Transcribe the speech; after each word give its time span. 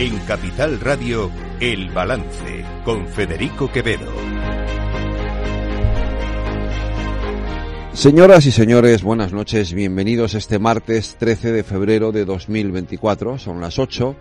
En 0.00 0.16
Capital 0.20 0.78
Radio, 0.78 1.28
El 1.58 1.90
Balance, 1.90 2.64
con 2.84 3.08
Federico 3.08 3.68
Quevedo. 3.68 4.12
Señoras 7.94 8.46
y 8.46 8.52
señores, 8.52 9.02
buenas 9.02 9.32
noches, 9.32 9.72
bienvenidos 9.72 10.34
este 10.34 10.60
martes 10.60 11.16
13 11.18 11.50
de 11.50 11.64
febrero 11.64 12.12
de 12.12 12.24
2024, 12.24 13.38
son 13.38 13.60
las 13.60 13.80
8, 13.80 14.14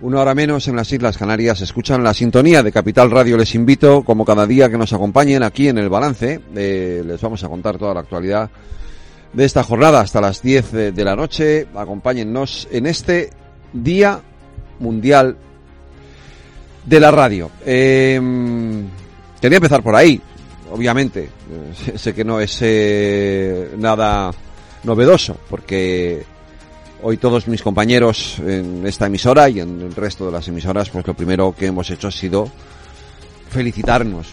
una 0.00 0.22
hora 0.22 0.34
menos 0.34 0.68
en 0.68 0.76
las 0.76 0.90
Islas 0.90 1.18
Canarias, 1.18 1.60
escuchan 1.60 2.02
la 2.02 2.14
sintonía 2.14 2.62
de 2.62 2.72
Capital 2.72 3.10
Radio, 3.10 3.36
les 3.36 3.54
invito 3.54 4.04
como 4.04 4.24
cada 4.24 4.46
día 4.46 4.70
que 4.70 4.78
nos 4.78 4.94
acompañen 4.94 5.42
aquí 5.42 5.68
en 5.68 5.76
el 5.76 5.90
balance, 5.90 6.40
eh, 6.56 7.02
les 7.04 7.20
vamos 7.20 7.44
a 7.44 7.50
contar 7.50 7.76
toda 7.76 7.92
la 7.92 8.00
actualidad 8.00 8.48
de 9.34 9.44
esta 9.44 9.64
jornada 9.64 10.00
hasta 10.00 10.22
las 10.22 10.40
10 10.40 10.72
de 10.72 11.04
la 11.04 11.14
noche, 11.14 11.66
acompáñennos 11.74 12.66
en 12.70 12.86
este 12.86 13.28
día 13.74 14.22
mundial 14.84 15.36
de 16.84 17.00
la 17.00 17.10
radio. 17.10 17.50
Eh, 17.64 18.20
quería 19.40 19.56
empezar 19.56 19.82
por 19.82 19.96
ahí, 19.96 20.20
obviamente. 20.70 21.24
Eh, 21.24 21.98
sé 21.98 22.14
que 22.14 22.24
no 22.24 22.40
es 22.40 22.58
eh, 22.60 23.74
nada 23.78 24.30
novedoso, 24.84 25.36
porque 25.48 26.24
hoy 27.02 27.16
todos 27.16 27.48
mis 27.48 27.62
compañeros 27.62 28.38
en 28.38 28.86
esta 28.86 29.06
emisora 29.06 29.48
y 29.48 29.60
en 29.60 29.80
el 29.80 29.94
resto 29.94 30.26
de 30.26 30.32
las 30.32 30.46
emisoras, 30.48 30.90
pues 30.90 31.06
lo 31.06 31.14
primero 31.14 31.54
que 31.56 31.66
hemos 31.66 31.90
hecho 31.90 32.08
ha 32.08 32.12
sido 32.12 32.50
felicitarnos. 33.50 34.28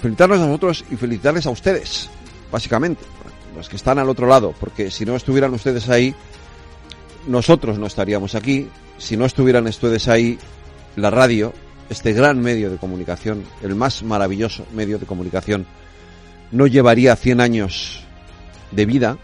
Felicitarnos 0.00 0.40
a 0.40 0.46
nosotros 0.46 0.84
y 0.90 0.96
felicitarles 0.96 1.46
a 1.46 1.50
ustedes, 1.50 2.08
básicamente, 2.50 3.02
los 3.56 3.68
que 3.68 3.76
están 3.76 3.98
al 3.98 4.08
otro 4.08 4.26
lado, 4.26 4.54
porque 4.58 4.90
si 4.90 5.04
no 5.04 5.16
estuvieran 5.16 5.52
ustedes 5.52 5.88
ahí, 5.88 6.14
nosotros 7.26 7.78
no 7.78 7.86
estaríamos 7.86 8.34
aquí, 8.34 8.68
si 8.98 9.16
no 9.16 9.24
estuvieran 9.24 9.66
ustedes 9.66 10.08
ahí, 10.08 10.38
la 10.96 11.10
radio, 11.10 11.52
este 11.88 12.12
gran 12.12 12.40
medio 12.40 12.70
de 12.70 12.76
comunicación, 12.76 13.44
el 13.62 13.74
más 13.74 14.02
maravilloso 14.02 14.66
medio 14.72 14.98
de 14.98 15.06
comunicación, 15.06 15.66
no 16.50 16.66
llevaría 16.66 17.16
100 17.16 17.40
años 17.40 18.04
de 18.70 18.86
vida 18.86 19.18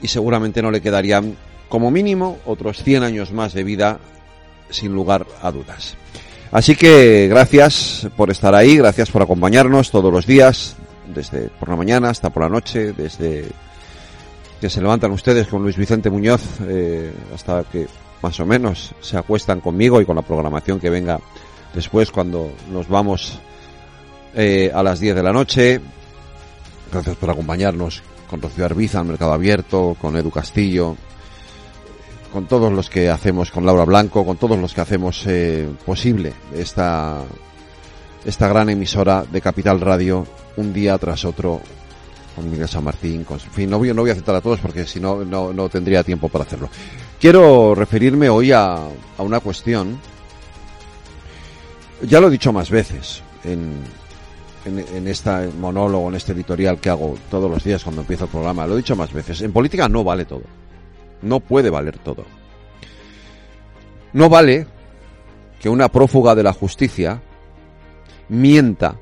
y 0.00 0.08
seguramente 0.08 0.62
no 0.62 0.70
le 0.70 0.80
quedarían 0.80 1.36
como 1.68 1.90
mínimo 1.90 2.38
otros 2.46 2.82
100 2.82 3.02
años 3.02 3.32
más 3.32 3.52
de 3.52 3.64
vida 3.64 3.98
sin 4.70 4.92
lugar 4.92 5.26
a 5.42 5.50
dudas. 5.50 5.96
Así 6.52 6.76
que 6.76 7.28
gracias 7.28 8.08
por 8.16 8.30
estar 8.30 8.54
ahí, 8.54 8.76
gracias 8.76 9.10
por 9.10 9.22
acompañarnos 9.22 9.90
todos 9.90 10.12
los 10.12 10.26
días, 10.26 10.76
desde 11.12 11.48
por 11.48 11.68
la 11.68 11.76
mañana 11.76 12.10
hasta 12.10 12.30
por 12.30 12.44
la 12.44 12.48
noche, 12.48 12.92
desde 12.92 13.46
se 14.68 14.80
levantan 14.80 15.12
ustedes 15.12 15.46
con 15.48 15.62
Luis 15.62 15.76
Vicente 15.76 16.10
Muñoz 16.10 16.42
eh, 16.62 17.12
hasta 17.34 17.64
que 17.64 17.86
más 18.22 18.38
o 18.40 18.46
menos 18.46 18.94
se 19.00 19.16
acuestan 19.16 19.60
conmigo 19.60 20.00
y 20.00 20.06
con 20.06 20.16
la 20.16 20.22
programación 20.22 20.80
que 20.80 20.90
venga 20.90 21.20
después 21.74 22.10
cuando 22.10 22.50
nos 22.70 22.88
vamos 22.88 23.38
eh, 24.34 24.70
a 24.74 24.82
las 24.82 25.00
10 25.00 25.16
de 25.16 25.22
la 25.22 25.32
noche. 25.32 25.80
Gracias 26.90 27.16
por 27.16 27.30
acompañarnos 27.30 28.02
con 28.28 28.40
Rocío 28.42 28.64
Arbiza 28.64 29.04
Mercado 29.04 29.32
Abierto, 29.32 29.96
con 30.00 30.16
Edu 30.16 30.30
Castillo, 30.30 30.96
con 32.32 32.46
todos 32.46 32.72
los 32.72 32.90
que 32.90 33.08
hacemos, 33.08 33.50
con 33.50 33.66
Laura 33.66 33.84
Blanco, 33.84 34.24
con 34.24 34.36
todos 34.36 34.58
los 34.58 34.74
que 34.74 34.80
hacemos 34.80 35.24
eh, 35.26 35.68
posible 35.84 36.32
esta, 36.54 37.22
esta 38.24 38.48
gran 38.48 38.70
emisora 38.70 39.24
de 39.30 39.40
Capital 39.40 39.80
Radio 39.80 40.26
un 40.56 40.72
día 40.72 40.98
tras 40.98 41.24
otro 41.24 41.60
con 42.36 42.50
Miguel 42.50 42.68
San 42.68 42.84
Martín, 42.84 43.26
en 43.28 43.38
fin, 43.38 43.70
no 43.70 43.78
voy, 43.78 43.88
a 43.88 44.12
aceptar 44.12 44.36
a 44.36 44.40
todos 44.40 44.60
porque 44.60 44.86
si 44.86 45.00
no, 45.00 45.24
no, 45.24 45.68
tendría 45.68 46.04
tiempo 46.04 46.28
para 46.28 46.44
hacerlo. 46.44 46.68
Quiero 47.18 47.74
referirme 47.74 48.28
hoy 48.28 48.52
a, 48.52 48.74
a 48.76 49.22
una 49.22 49.40
cuestión, 49.40 49.98
ya 52.02 52.20
lo 52.20 52.28
he 52.28 52.30
dicho 52.30 52.52
más 52.52 52.70
veces 52.70 53.22
en 53.42 55.08
este 55.08 55.48
monólogo, 55.58 56.08
en 56.08 56.16
este 56.16 56.32
editorial 56.32 56.78
que 56.78 56.90
hago 56.90 57.16
todos 57.30 57.50
los 57.50 57.64
días 57.64 57.82
cuando 57.82 58.02
empiezo 58.02 58.24
el 58.24 58.30
programa, 58.30 58.66
lo 58.66 58.74
he 58.74 58.78
dicho 58.78 58.96
más 58.96 59.12
veces, 59.12 59.40
en 59.40 59.52
política 59.52 59.88
no 59.88 60.04
vale 60.04 60.26
todo, 60.26 60.42
no 61.22 61.40
puede 61.40 61.70
valer 61.70 61.98
todo. 61.98 62.24
No 64.12 64.28
vale 64.28 64.66
que 65.60 65.68
una 65.68 65.88
prófuga 65.88 66.34
de 66.34 66.42
la 66.42 66.52
justicia 66.52 67.20
mienta 68.28 68.96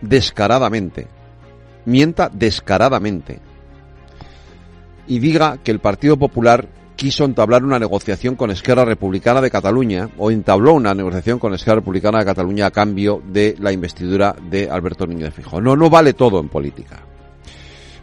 descaradamente 0.00 1.08
mienta 1.84 2.30
descaradamente 2.32 3.40
y 5.06 5.18
diga 5.18 5.58
que 5.62 5.70
el 5.70 5.80
Partido 5.80 6.16
Popular 6.16 6.68
quiso 6.96 7.24
entablar 7.24 7.64
una 7.64 7.78
negociación 7.78 8.36
con 8.36 8.50
Esquerra 8.50 8.84
Republicana 8.84 9.40
de 9.40 9.50
Cataluña 9.50 10.10
o 10.18 10.30
entabló 10.30 10.74
una 10.74 10.92
negociación 10.92 11.38
con 11.38 11.54
Esquerra 11.54 11.76
Republicana 11.76 12.18
de 12.18 12.26
Cataluña 12.26 12.66
a 12.66 12.70
cambio 12.70 13.22
de 13.26 13.56
la 13.58 13.72
investidura 13.72 14.36
de 14.50 14.70
Alberto 14.70 15.06
Núñez 15.06 15.32
Fijo. 15.32 15.60
No, 15.60 15.74
no 15.74 15.88
vale 15.88 16.12
todo 16.12 16.38
en 16.38 16.48
política. 16.48 17.00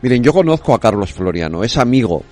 Miren, 0.01 0.23
yo 0.23 0.33
conozco 0.33 0.73
a 0.73 0.79
Carlos 0.79 1.13
Floriano, 1.13 1.63
es 1.63 1.77
amigo, 1.77 2.23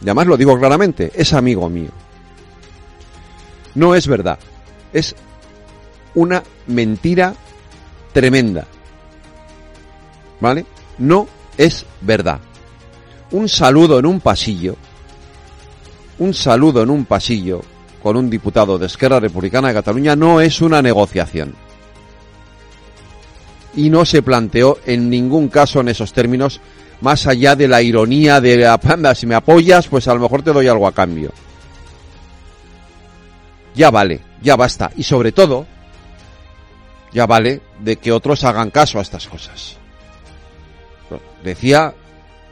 y 0.00 0.04
además 0.04 0.26
lo 0.26 0.36
digo 0.36 0.58
claramente, 0.58 1.12
es 1.14 1.32
amigo 1.32 1.68
mío. 1.68 1.90
No 3.74 3.94
es 3.94 4.08
verdad, 4.08 4.38
es 4.92 5.14
una 6.14 6.42
mentira 6.66 7.34
tremenda. 8.12 8.66
¿Vale? 10.44 10.66
No 10.98 11.26
es 11.56 11.86
verdad. 12.02 12.38
Un 13.30 13.48
saludo 13.48 13.98
en 13.98 14.04
un 14.04 14.20
pasillo, 14.20 14.76
un 16.18 16.34
saludo 16.34 16.82
en 16.82 16.90
un 16.90 17.06
pasillo 17.06 17.62
con 18.02 18.18
un 18.18 18.28
diputado 18.28 18.76
de 18.76 18.84
Esquerra 18.84 19.20
Republicana 19.20 19.68
de 19.68 19.74
Cataluña 19.74 20.14
no 20.14 20.42
es 20.42 20.60
una 20.60 20.82
negociación. 20.82 21.54
Y 23.74 23.88
no 23.88 24.04
se 24.04 24.20
planteó 24.20 24.76
en 24.84 25.08
ningún 25.08 25.48
caso 25.48 25.80
en 25.80 25.88
esos 25.88 26.12
términos, 26.12 26.60
más 27.00 27.26
allá 27.26 27.56
de 27.56 27.66
la 27.66 27.80
ironía 27.80 28.38
de 28.42 28.58
la 28.58 28.76
panda, 28.76 29.14
si 29.14 29.26
me 29.26 29.34
apoyas, 29.34 29.88
pues 29.88 30.08
a 30.08 30.14
lo 30.14 30.20
mejor 30.20 30.42
te 30.42 30.52
doy 30.52 30.68
algo 30.68 30.86
a 30.86 30.92
cambio. 30.92 31.32
Ya 33.74 33.90
vale, 33.90 34.20
ya 34.42 34.56
basta. 34.56 34.90
Y 34.94 35.04
sobre 35.04 35.32
todo, 35.32 35.66
ya 37.14 37.24
vale 37.24 37.62
de 37.80 37.96
que 37.96 38.12
otros 38.12 38.44
hagan 38.44 38.70
caso 38.70 38.98
a 38.98 39.02
estas 39.02 39.26
cosas 39.26 39.78
decía, 41.44 41.94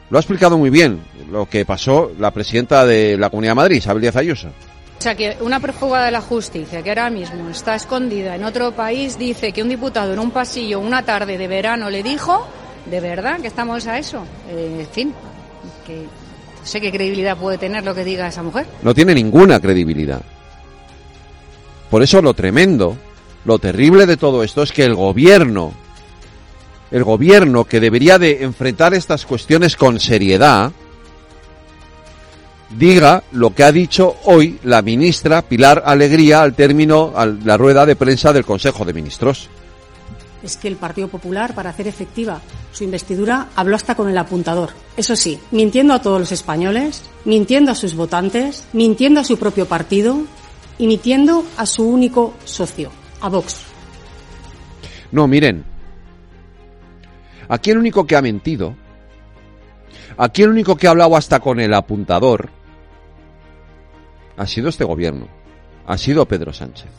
lo 0.09 0.17
ha 0.17 0.21
explicado 0.21 0.57
muy 0.57 0.69
bien 0.69 1.01
lo 1.29 1.47
que 1.47 1.65
pasó 1.65 2.11
la 2.19 2.31
presidenta 2.31 2.85
de 2.85 3.17
la 3.17 3.29
Comunidad 3.29 3.51
de 3.51 3.55
Madrid, 3.55 3.77
Isabel 3.77 4.01
Díaz 4.01 4.15
Ayuso. 4.15 4.47
O 4.47 5.01
sea, 5.03 5.15
que 5.15 5.35
una 5.41 5.59
prófuga 5.59 6.05
de 6.05 6.11
la 6.11 6.21
justicia 6.21 6.81
que 6.81 6.89
ahora 6.89 7.09
mismo 7.09 7.49
está 7.49 7.75
escondida 7.75 8.35
en 8.35 8.43
otro 8.45 8.71
país 8.71 9.17
dice 9.17 9.51
que 9.51 9.61
un 9.61 9.67
diputado 9.67 10.13
en 10.13 10.19
un 10.19 10.31
pasillo 10.31 10.79
una 10.79 11.03
tarde 11.03 11.37
de 11.37 11.47
verano 11.47 11.89
le 11.89 12.03
dijo, 12.03 12.47
de 12.89 12.99
verdad 13.01 13.41
que 13.41 13.47
estamos 13.47 13.85
a 13.87 13.97
eso. 13.97 14.23
Eh, 14.49 14.77
en 14.79 14.87
fin, 14.87 15.13
que 15.85 16.03
no 16.03 16.65
sé 16.65 16.79
qué 16.79 16.91
credibilidad 16.91 17.35
puede 17.35 17.57
tener 17.57 17.83
lo 17.83 17.93
que 17.93 18.05
diga 18.05 18.27
esa 18.27 18.43
mujer. 18.43 18.65
No 18.81 18.93
tiene 18.93 19.13
ninguna 19.13 19.59
credibilidad. 19.59 20.21
Por 21.89 22.01
eso 22.01 22.21
lo 22.21 22.33
tremendo, 22.33 22.95
lo 23.43 23.59
terrible 23.59 24.05
de 24.05 24.15
todo 24.15 24.43
esto 24.43 24.63
es 24.63 24.71
que 24.71 24.85
el 24.85 24.95
gobierno 24.95 25.73
el 26.93 27.03
gobierno 27.03 27.65
que 27.65 27.79
debería 27.79 28.19
de 28.19 28.43
enfrentar 28.43 28.93
estas 28.93 29.25
cuestiones 29.25 29.75
con 29.75 29.99
seriedad 29.99 30.71
diga 32.77 33.23
lo 33.31 33.53
que 33.53 33.63
ha 33.63 33.71
dicho 33.71 34.15
hoy 34.25 34.59
la 34.63 34.83
ministra 34.83 35.41
Pilar 35.41 35.81
Alegría 35.85 36.43
al 36.43 36.53
término 36.53 37.11
de 37.11 37.45
la 37.45 37.57
rueda 37.57 37.87
de 37.87 37.95
prensa 37.95 38.31
del 38.31 38.45
Consejo 38.45 38.85
de 38.85 38.93
Ministros. 38.93 39.49
Es 40.43 40.55
que 40.55 40.67
el 40.67 40.75
Partido 40.75 41.07
Popular, 41.07 41.55
para 41.55 41.71
hacer 41.71 41.87
efectiva 41.87 42.41
su 42.71 42.83
investidura, 42.83 43.47
habló 43.55 43.75
hasta 43.75 43.95
con 43.95 44.09
el 44.09 44.17
apuntador. 44.17 44.69
Eso 44.95 45.15
sí, 45.15 45.39
mintiendo 45.51 45.95
a 45.95 46.01
todos 46.01 46.19
los 46.19 46.31
españoles, 46.31 47.01
mintiendo 47.25 47.71
a 47.71 47.75
sus 47.75 47.95
votantes, 47.95 48.67
mintiendo 48.73 49.19
a 49.19 49.23
su 49.23 49.37
propio 49.37 49.67
partido 49.67 50.21
y 50.77 50.85
mintiendo 50.85 51.43
a 51.57 51.65
su 51.65 51.87
único 51.87 52.35
socio, 52.45 52.91
a 53.21 53.29
Vox. 53.29 53.61
No, 55.11 55.27
miren, 55.27 55.63
Aquí 57.53 57.69
el 57.69 57.77
único 57.77 58.07
que 58.07 58.15
ha 58.15 58.21
mentido, 58.23 58.75
aquí 60.17 60.41
el 60.41 60.49
único 60.49 60.75
que 60.75 60.87
ha 60.87 60.89
hablado 60.89 61.15
hasta 61.15 61.39
con 61.39 61.59
el 61.59 61.71
apuntador, 61.75 62.49
ha 64.35 64.47
sido 64.47 64.69
este 64.69 64.83
gobierno, 64.83 65.27
ha 65.85 65.95
sido 65.99 66.27
Pedro 66.27 66.51
Sánchez. 66.51 66.89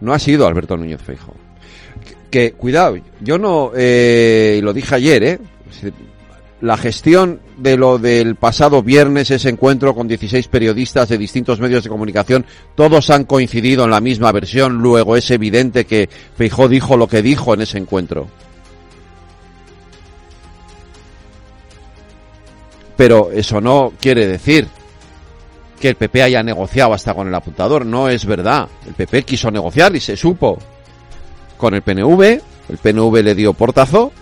No 0.00 0.12
ha 0.12 0.18
sido 0.18 0.48
Alberto 0.48 0.76
Núñez 0.76 1.00
Feijóo. 1.00 1.36
Que, 2.32 2.50
cuidado, 2.54 2.96
yo 3.20 3.38
no, 3.38 3.70
eh, 3.76 4.58
lo 4.60 4.72
dije 4.72 4.96
ayer, 4.96 5.22
eh, 5.22 5.38
la 6.60 6.76
gestión 6.76 7.38
de 7.60 7.76
lo 7.76 7.98
del 7.98 8.36
pasado 8.36 8.82
viernes, 8.82 9.30
ese 9.30 9.50
encuentro 9.50 9.94
con 9.94 10.08
16 10.08 10.48
periodistas 10.48 11.08
de 11.08 11.18
distintos 11.18 11.60
medios 11.60 11.84
de 11.84 11.90
comunicación, 11.90 12.46
todos 12.74 13.10
han 13.10 13.24
coincidido 13.24 13.84
en 13.84 13.90
la 13.90 14.00
misma 14.00 14.32
versión, 14.32 14.78
luego 14.78 15.16
es 15.16 15.30
evidente 15.30 15.84
que 15.84 16.08
Feijó 16.36 16.68
dijo 16.68 16.96
lo 16.96 17.06
que 17.06 17.22
dijo 17.22 17.52
en 17.54 17.60
ese 17.60 17.78
encuentro. 17.78 18.28
Pero 22.96 23.30
eso 23.30 23.60
no 23.60 23.92
quiere 24.00 24.26
decir 24.26 24.66
que 25.80 25.88
el 25.88 25.96
PP 25.96 26.22
haya 26.22 26.42
negociado 26.42 26.92
hasta 26.92 27.14
con 27.14 27.28
el 27.28 27.34
apuntador. 27.34 27.86
No 27.86 28.10
es 28.10 28.26
verdad. 28.26 28.68
El 28.86 28.92
PP 28.92 29.22
quiso 29.22 29.50
negociar 29.50 29.96
y 29.96 30.00
se 30.00 30.16
supo 30.16 30.58
con 31.56 31.72
el 31.72 31.80
PNV. 31.80 32.22
El 32.68 32.76
PNV 32.76 33.22
le 33.22 33.34
dio 33.34 33.54
portazo. 33.54 34.12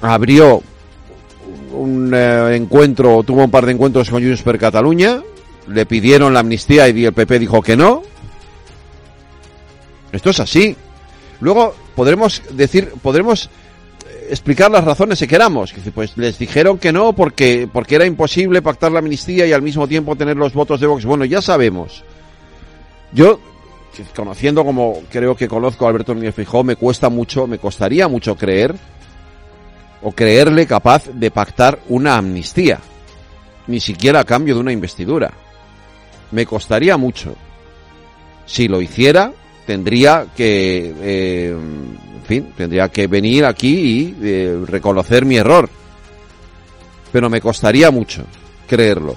Abrió 0.00 0.62
un 1.72 2.12
eh, 2.14 2.56
encuentro, 2.56 3.22
tuvo 3.22 3.44
un 3.44 3.50
par 3.50 3.66
de 3.66 3.72
encuentros 3.72 4.10
con 4.10 4.22
Junts 4.22 4.42
per 4.42 4.58
Cataluña. 4.58 5.22
Le 5.68 5.86
pidieron 5.86 6.34
la 6.34 6.40
amnistía 6.40 6.88
y 6.88 7.04
el 7.04 7.12
PP 7.12 7.38
dijo 7.38 7.62
que 7.62 7.76
no. 7.76 8.02
Esto 10.12 10.30
es 10.30 10.40
así. 10.40 10.76
Luego 11.40 11.74
podremos 11.94 12.42
decir, 12.52 12.92
podremos 13.02 13.48
explicar 14.28 14.70
las 14.70 14.84
razones 14.84 15.18
si 15.18 15.26
queramos. 15.26 15.74
Pues 15.94 16.16
les 16.16 16.38
dijeron 16.38 16.78
que 16.78 16.92
no 16.92 17.12
porque, 17.12 17.68
porque 17.72 17.96
era 17.96 18.06
imposible 18.06 18.62
pactar 18.62 18.92
la 18.92 19.00
amnistía 19.00 19.46
y 19.46 19.52
al 19.52 19.62
mismo 19.62 19.86
tiempo 19.86 20.16
tener 20.16 20.36
los 20.36 20.54
votos 20.54 20.80
de 20.80 20.86
Vox. 20.86 21.04
Bueno, 21.04 21.24
ya 21.24 21.42
sabemos. 21.42 22.02
Yo, 23.12 23.38
conociendo 24.16 24.64
como 24.64 25.02
creo 25.10 25.36
que 25.36 25.48
conozco 25.48 25.86
a 25.86 25.90
Alberto 25.90 26.14
Núñez 26.14 26.34
Fijó, 26.34 26.64
me 26.64 26.76
cuesta 26.76 27.08
mucho, 27.10 27.46
me 27.46 27.58
costaría 27.58 28.08
mucho 28.08 28.36
creer 28.36 28.74
o 30.02 30.12
creerle 30.12 30.66
capaz 30.66 31.08
de 31.12 31.30
pactar 31.30 31.80
una 31.88 32.16
amnistía. 32.16 32.78
Ni 33.66 33.80
siquiera 33.80 34.20
a 34.20 34.24
cambio 34.24 34.54
de 34.54 34.60
una 34.60 34.72
investidura. 34.72 35.32
Me 36.32 36.46
costaría 36.46 36.96
mucho. 36.96 37.36
Si 38.46 38.66
lo 38.68 38.82
hiciera, 38.82 39.32
tendría 39.66 40.26
que 40.36 40.94
eh, 41.00 41.56
en 42.22 42.28
fin, 42.28 42.52
tendría 42.56 42.88
que 42.88 43.08
venir 43.08 43.44
aquí 43.44 43.74
y 43.74 44.16
eh, 44.22 44.64
reconocer 44.66 45.24
mi 45.24 45.36
error. 45.36 45.68
Pero 47.10 47.28
me 47.28 47.40
costaría 47.40 47.90
mucho 47.90 48.24
creerlo. 48.68 49.16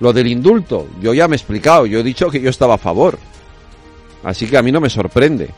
Lo 0.00 0.12
del 0.12 0.28
indulto, 0.28 0.88
yo 1.00 1.12
ya 1.12 1.26
me 1.26 1.34
he 1.34 1.38
explicado, 1.38 1.86
yo 1.86 1.98
he 1.98 2.04
dicho 2.04 2.30
que 2.30 2.40
yo 2.40 2.50
estaba 2.50 2.74
a 2.74 2.78
favor. 2.78 3.18
Así 4.22 4.46
que 4.46 4.56
a 4.56 4.62
mí 4.62 4.70
no 4.70 4.80
me 4.80 4.88
sorprende. 4.88 5.50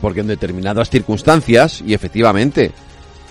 Porque 0.00 0.20
en 0.20 0.28
determinadas 0.28 0.90
circunstancias, 0.90 1.82
y 1.86 1.94
efectivamente, 1.94 2.72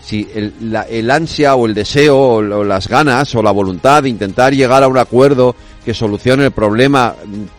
si 0.01 0.27
el, 0.33 0.53
el 0.89 1.11
ansia 1.11 1.55
o 1.55 1.65
el 1.65 1.73
deseo 1.73 2.17
o 2.17 2.63
las 2.63 2.87
ganas 2.87 3.33
o 3.35 3.43
la 3.43 3.51
voluntad 3.51 4.03
de 4.03 4.09
intentar 4.09 4.53
llegar 4.53 4.83
a 4.83 4.87
un 4.87 4.97
acuerdo 4.97 5.55
que 5.83 5.93
solucione 5.93 6.45
el 6.45 6.51
problema 6.51 7.15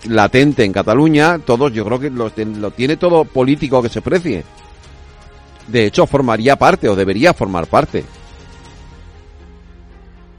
latente 0.09 0.65
en 0.65 0.73
Cataluña, 0.73 1.39
todos 1.39 1.73
yo 1.73 1.85
creo 1.85 1.99
que 1.99 2.11
lo, 2.11 2.31
tiene 2.71 2.97
todo 2.97 3.25
político 3.25 3.83
que 3.83 3.89
se 3.89 4.03
precie. 4.03 4.45
De 5.69 5.87
hecho, 5.87 6.07
formaría 6.07 6.57
parte 6.57 6.89
o 6.89 6.97
debería 6.97 7.33
formar 7.33 7.67
parte 7.67 8.05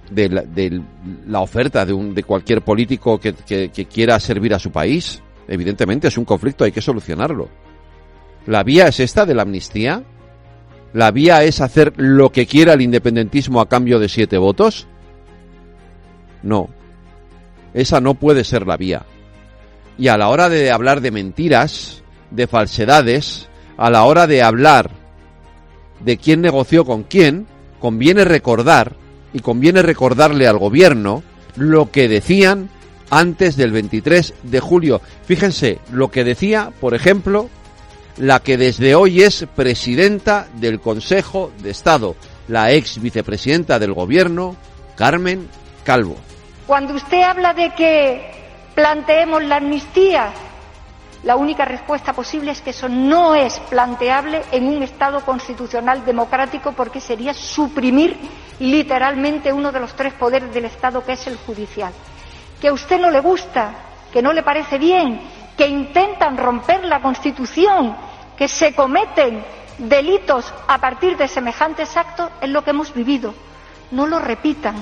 de 0.10 0.82
la, 1.28 1.42
oferta 1.42 1.86
de, 1.86 1.94
un, 1.94 2.14
de 2.14 2.24
cualquier 2.24 2.62
político 2.62 3.20
que 3.20 3.88
quiera 3.92 4.20
servir 4.20 4.54
a 4.54 4.60
su 4.60 4.72
país. 4.72 5.22
Evidentemente 5.48 6.08
es 6.08 6.18
un 6.18 6.26
conflicto, 6.26 6.64
hay 6.64 6.72
que 6.72 6.82
solucionarlo. 6.82 7.50
¿La 8.48 8.64
vía 8.64 8.88
es 8.88 9.00
esta 9.00 9.26
de 9.26 9.36
la 9.36 9.44
amnistía? 9.44 10.04
¿La 10.94 11.12
vía 11.12 11.44
es 11.44 11.62
hacer 11.62 11.94
lo 11.98 12.32
que 12.32 12.48
quiera 12.48 12.74
el 12.74 12.82
independentismo 12.82 13.62
a 13.62 13.70
cambio 13.70 14.00
de 14.00 14.10
siete 14.10 14.38
votos? 14.38 14.88
No. 16.44 16.70
Esa 17.74 18.02
no 18.02 18.16
puede 18.16 18.44
ser 18.44 18.68
la 18.68 18.78
vía. 18.78 19.06
Y 19.98 20.08
a 20.08 20.18
la 20.18 20.30
hora 20.30 20.50
de 20.50 20.72
hablar 20.72 21.02
de 21.02 21.12
mentiras, 21.12 22.04
de 22.32 22.48
falsedades, 22.48 23.48
a 23.78 23.90
la 23.90 24.04
hora 24.04 24.28
de 24.28 24.42
hablar 24.42 24.92
de 26.04 26.18
quién 26.18 26.42
negoció 26.42 26.84
con 26.84 27.04
quién, 27.04 27.48
conviene 27.80 28.26
recordar, 28.26 28.96
y 29.34 29.40
conviene 29.40 29.82
recordarle 29.82 30.48
al 30.48 30.58
gobierno, 30.58 31.24
lo 31.56 31.92
que 31.92 32.10
decían 32.10 32.70
antes 33.10 33.56
del 33.56 33.72
23 33.72 34.34
de 34.44 34.60
julio. 34.60 35.02
Fíjense 35.26 35.80
lo 35.92 36.10
que 36.12 36.24
decía, 36.24 36.72
por 36.80 36.94
ejemplo, 36.94 37.50
la 38.18 38.40
que 38.40 38.58
desde 38.58 38.96
hoy 38.96 39.22
es 39.22 39.46
presidenta 39.56 40.48
del 40.56 40.80
Consejo 40.80 41.52
de 41.60 41.72
Estado, 41.72 42.16
la 42.48 42.72
ex 42.72 43.02
vicepresidenta 43.02 43.80
del 43.80 43.94
Gobierno, 43.94 44.56
Carmen 44.96 45.48
Calvo. 45.84 46.18
Cuando 46.68 46.94
usted 46.94 47.22
habla 47.22 47.54
de 47.54 47.74
que 47.74 48.32
planteemos 48.76 49.44
la 49.44 49.58
amnistía, 49.58 50.34
la 51.24 51.36
única 51.36 51.66
respuesta 51.66 52.14
posible 52.14 52.52
es 52.52 52.62
que 52.62 52.72
eso 52.72 52.90
no 52.90 53.36
es 53.36 53.60
planteable 53.70 54.42
en 54.52 54.68
un 54.68 54.82
Estado 54.82 55.22
constitucional 55.22 56.04
democrático 56.04 56.72
porque 56.72 57.00
sería 57.00 57.34
suprimir 57.34 58.18
literalmente 58.60 59.54
uno 59.54 59.72
de 59.72 59.80
los 59.80 59.96
tres 59.96 60.14
poderes 60.14 60.54
del 60.54 60.66
Estado, 60.66 61.04
que 61.04 61.14
es 61.14 61.28
el 61.28 61.38
judicial. 61.38 61.94
Que 62.60 62.70
a 62.70 62.74
usted 62.74 63.00
no 63.00 63.12
le 63.12 63.20
gusta, 63.20 63.74
que 64.12 64.22
no 64.22 64.34
le 64.34 64.44
parece 64.44 64.78
bien, 64.78 65.22
que 65.62 65.68
intentan 65.68 66.38
romper 66.38 66.84
la 66.86 67.04
Constitución, 67.04 67.96
que 68.36 68.48
se 68.48 68.74
cometen 68.74 69.46
delitos 69.78 70.52
a 70.68 70.80
partir 70.80 71.16
de 71.18 71.28
semejantes 71.28 71.96
actos, 71.98 72.32
es 72.42 72.50
lo 72.50 72.64
que 72.64 72.72
hemos 72.72 72.92
vivido. 72.96 73.36
No 73.92 74.08
lo 74.08 74.18
repitan 74.18 74.74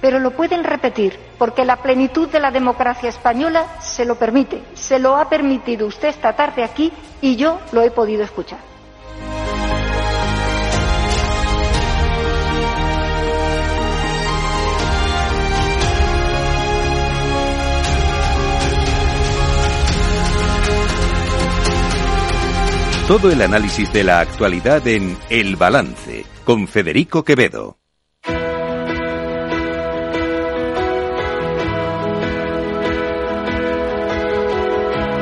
pero 0.00 0.20
lo 0.20 0.30
pueden 0.30 0.62
repetir 0.62 1.18
porque 1.38 1.64
la 1.64 1.78
plenitud 1.78 2.28
de 2.28 2.38
la 2.38 2.52
democracia 2.52 3.08
española 3.08 3.80
se 3.80 4.04
lo 4.04 4.14
permite. 4.14 4.62
Se 4.74 5.00
lo 5.00 5.16
ha 5.16 5.28
permitido 5.28 5.88
usted 5.88 6.06
esta 6.06 6.36
tarde 6.36 6.62
aquí 6.62 6.92
y 7.20 7.34
yo 7.34 7.58
lo 7.72 7.82
he 7.82 7.90
podido 7.90 8.22
escuchar. 8.22 8.60
Todo 23.08 23.30
el 23.32 23.40
análisis 23.40 23.90
de 23.90 24.04
la 24.04 24.20
actualidad 24.20 24.86
en 24.86 25.16
El 25.30 25.56
Balance 25.56 26.26
con 26.44 26.68
Federico 26.68 27.24
Quevedo. 27.24 27.78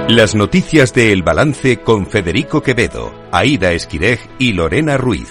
Las 0.09 0.35
noticias 0.35 0.93
de 0.95 1.13
El 1.13 1.23
Balance 1.23 1.77
con 1.77 2.09
Federico 2.09 2.61
Quevedo, 2.61 3.15
Aida 3.31 3.71
Esquirej 3.71 4.19
y 4.41 4.55
Lorena 4.55 4.97
Ruiz. 4.97 5.31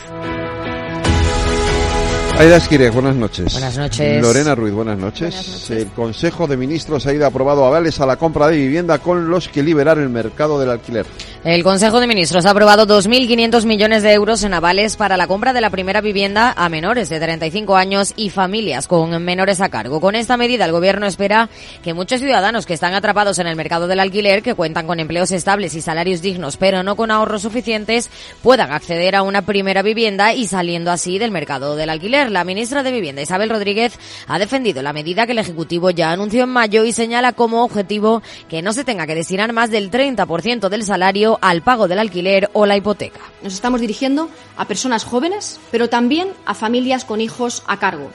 Aida 2.38 2.58
Esquirej, 2.58 2.92
buenas 2.92 3.16
noches. 3.16 3.54
Buenas 3.54 3.78
noches. 3.78 4.22
Lorena 4.22 4.56
Ruiz, 4.56 4.74
buenas 4.74 4.98
noches. 4.98 5.70
El 5.70 5.88
Consejo 5.88 6.48
de 6.48 6.58
Ministros 6.58 7.06
ha 7.08 7.14
ido 7.14 7.26
aprobado 7.26 7.66
avales 7.66 8.02
a 8.02 8.06
la 8.06 8.18
compra 8.18 8.50
de 8.50 8.58
vivienda 8.58 9.00
con 9.00 9.30
los 9.30 9.48
que 9.48 9.64
liberar 9.64 9.98
el 10.00 10.10
mercado 10.10 10.60
del 10.60 10.70
alquiler. 10.70 11.06
El 11.46 11.64
Consejo 11.64 12.00
de 12.00 12.08
Ministros 12.08 12.46
ha 12.46 12.50
aprobado 12.50 12.86
2.500 12.88 13.66
millones 13.66 14.04
de 14.04 14.12
euros 14.12 14.44
en 14.44 14.54
avales 14.54 14.98
para 14.98 15.16
la 15.16 15.28
compra 15.28 15.54
de 15.54 15.62
la 15.62 15.70
primera 15.70 16.02
vivienda 16.02 16.54
a 16.58 16.68
menores 16.68 17.08
de 17.08 17.20
35 17.20 17.78
años 17.78 18.14
y 18.18 18.32
familias 18.32 18.88
con 18.88 19.24
menores 19.24 19.62
a 19.62 19.70
cargo. 19.70 20.02
Con 20.02 20.16
esta 20.16 20.36
medida, 20.36 20.66
el 20.66 20.72
Gobierno 20.74 21.06
espera 21.06 21.50
que 21.84 21.94
muchos 21.94 22.20
ciudadanos 22.20 22.66
que 22.66 22.74
están 22.74 22.96
atrapados 22.96 23.40
en 23.40 23.48
el 23.48 23.56
mercado 23.56 23.88
del 23.88 24.00
alquiler, 24.02 24.44
que 24.44 24.56
cuentan 24.56 24.88
con 24.88 25.00
empleos 25.00 25.32
estables 25.32 25.74
y 25.76 25.82
salarios 25.82 26.22
dignos, 26.22 26.58
pero 26.58 26.84
no 26.84 26.96
con 26.96 27.12
ahorros 27.12 27.44
suficientes, 27.44 28.10
puedan 28.42 28.74
acceder 28.74 29.16
a 29.16 29.22
una 29.22 29.44
primera 29.44 29.84
vivienda 29.84 30.34
y 30.34 30.48
saliendo 30.48 30.92
así 30.92 31.18
del 31.18 31.32
mercado 31.32 31.76
del 31.76 31.92
alquiler. 31.92 32.25
La 32.30 32.44
ministra 32.44 32.84
de 32.84 32.92
Vivienda, 32.92 33.22
Isabel 33.22 33.50
Rodríguez, 33.50 33.98
ha 34.28 34.40
defendido 34.40 34.82
la 34.82 34.94
medida 34.94 35.26
que 35.26 35.32
el 35.32 35.40
Ejecutivo 35.40 35.90
ya 35.90 36.12
anunció 36.12 36.44
en 36.44 36.50
mayo 36.50 36.84
y 36.84 36.92
señala 36.92 37.34
como 37.34 37.64
objetivo 37.64 38.22
que 38.48 38.62
no 38.62 38.74
se 38.74 38.84
tenga 38.84 39.08
que 39.08 39.16
destinar 39.16 39.54
más 39.54 39.70
del 39.70 39.92
30% 39.92 40.70
del 40.70 40.84
salario 40.84 41.40
al 41.42 41.62
pago 41.62 41.88
del 41.88 42.00
alquiler 42.00 42.50
o 42.54 42.66
la 42.66 42.78
hipoteca. 42.78 43.20
Nos 43.42 43.54
estamos 43.54 43.82
dirigiendo 43.82 44.30
a 44.58 44.68
personas 44.68 45.04
jóvenes, 45.04 45.60
pero 45.72 45.90
también 45.90 46.30
a 46.46 46.54
familias 46.54 47.06
con 47.06 47.22
hijos 47.22 47.64
a 47.68 47.80
cargo. 47.80 48.12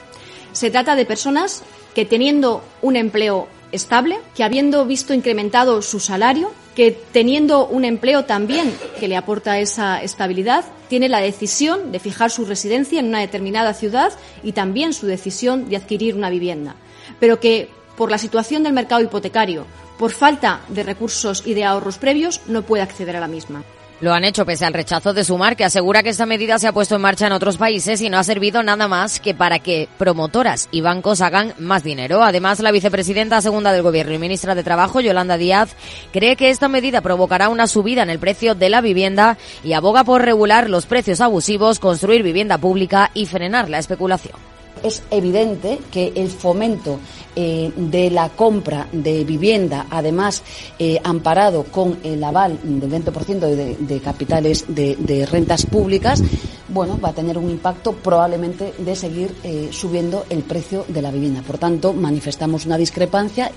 Se 0.51 0.69
trata 0.69 0.95
de 0.95 1.05
personas 1.05 1.63
que 1.95 2.05
teniendo 2.05 2.63
un 2.81 2.95
empleo 2.95 3.47
estable, 3.71 4.19
que 4.35 4.43
habiendo 4.43 4.85
visto 4.85 5.13
incrementado 5.13 5.81
su 5.81 5.99
salario, 5.99 6.51
que 6.75 6.91
teniendo 6.91 7.67
un 7.67 7.85
empleo 7.85 8.25
también 8.25 8.73
que 8.99 9.07
le 9.07 9.17
aporta 9.17 9.59
esa 9.59 10.01
estabilidad, 10.01 10.65
tiene 10.87 11.09
la 11.09 11.19
decisión 11.19 11.91
de 11.91 11.99
fijar 11.99 12.31
su 12.31 12.45
residencia 12.45 12.99
en 12.99 13.07
una 13.07 13.19
determinada 13.19 13.73
ciudad 13.73 14.13
y 14.43 14.53
también 14.53 14.93
su 14.93 15.05
decisión 15.05 15.69
de 15.69 15.77
adquirir 15.77 16.15
una 16.15 16.29
vivienda. 16.29 16.75
Pero 17.19 17.39
que 17.39 17.69
por 17.97 18.09
la 18.09 18.17
situación 18.17 18.63
del 18.63 18.73
mercado 18.73 19.01
hipotecario, 19.01 19.65
por 19.97 20.11
falta 20.11 20.61
de 20.69 20.83
recursos 20.83 21.43
y 21.45 21.53
de 21.53 21.63
ahorros 21.65 21.97
previos, 21.97 22.41
no 22.47 22.63
puede 22.63 22.83
acceder 22.83 23.15
a 23.15 23.19
la 23.19 23.27
misma. 23.27 23.63
Lo 24.01 24.13
han 24.13 24.23
hecho 24.23 24.47
pese 24.47 24.65
al 24.65 24.73
rechazo 24.73 25.13
de 25.13 25.23
Sumar, 25.23 25.55
que 25.55 25.63
asegura 25.63 26.01
que 26.01 26.09
esta 26.09 26.25
medida 26.25 26.57
se 26.57 26.67
ha 26.67 26.73
puesto 26.73 26.95
en 26.95 27.01
marcha 27.01 27.27
en 27.27 27.33
otros 27.33 27.57
países 27.57 28.01
y 28.01 28.09
no 28.09 28.17
ha 28.17 28.23
servido 28.23 28.63
nada 28.63 28.87
más 28.87 29.19
que 29.19 29.35
para 29.35 29.59
que 29.59 29.87
promotoras 29.99 30.69
y 30.71 30.81
bancos 30.81 31.21
hagan 31.21 31.53
más 31.59 31.83
dinero. 31.83 32.23
Además, 32.23 32.59
la 32.61 32.71
vicepresidenta 32.71 33.39
segunda 33.41 33.71
del 33.71 33.83
Gobierno 33.83 34.13
y 34.13 34.17
ministra 34.17 34.55
de 34.55 34.63
Trabajo, 34.63 35.01
Yolanda 35.01 35.37
Díaz, 35.37 35.75
cree 36.11 36.35
que 36.35 36.49
esta 36.49 36.67
medida 36.67 37.01
provocará 37.01 37.49
una 37.49 37.67
subida 37.67 38.01
en 38.01 38.09
el 38.09 38.17
precio 38.17 38.55
de 38.55 38.69
la 38.69 38.81
vivienda 38.81 39.37
y 39.63 39.73
aboga 39.73 40.03
por 40.03 40.23
regular 40.23 40.67
los 40.67 40.87
precios 40.87 41.21
abusivos, 41.21 41.77
construir 41.77 42.23
vivienda 42.23 42.57
pública 42.57 43.11
y 43.13 43.27
frenar 43.27 43.69
la 43.69 43.77
especulación. 43.77 44.50
Es 44.83 45.03
evidente 45.11 45.79
que 45.91 46.11
el 46.15 46.29
fomento 46.29 46.99
eh, 47.35 47.71
de 47.75 48.09
la 48.09 48.29
compra 48.29 48.87
de 48.91 49.23
vivienda, 49.23 49.87
además 49.89 50.43
eh, 50.77 50.99
amparado 51.03 51.63
con 51.63 51.99
el 52.03 52.23
aval 52.23 52.59
del 52.63 52.89
20% 52.89 53.39
de, 53.39 53.75
de, 53.77 53.99
capitales 53.99 54.65
de, 54.67 55.27
rentas 55.29 55.65
públicas, 55.65 56.21
bueno, 56.67 56.99
va 56.99 57.09
a 57.09 57.13
tener 57.13 57.37
un 57.37 57.49
impacto 57.49 57.93
probablemente 57.93 58.73
de 58.77 58.95
seguir 58.95 59.33
eh, 59.43 59.69
subiendo 59.71 60.25
el 60.29 60.43
precio 60.43 60.85
de 60.87 61.01
la 61.01 61.11
vivienda. 61.11 61.41
Por 61.41 61.57
tanto, 61.57 61.93
manifestamos 61.93 62.65
una 62.65 62.77
discrepancia. 62.77 63.51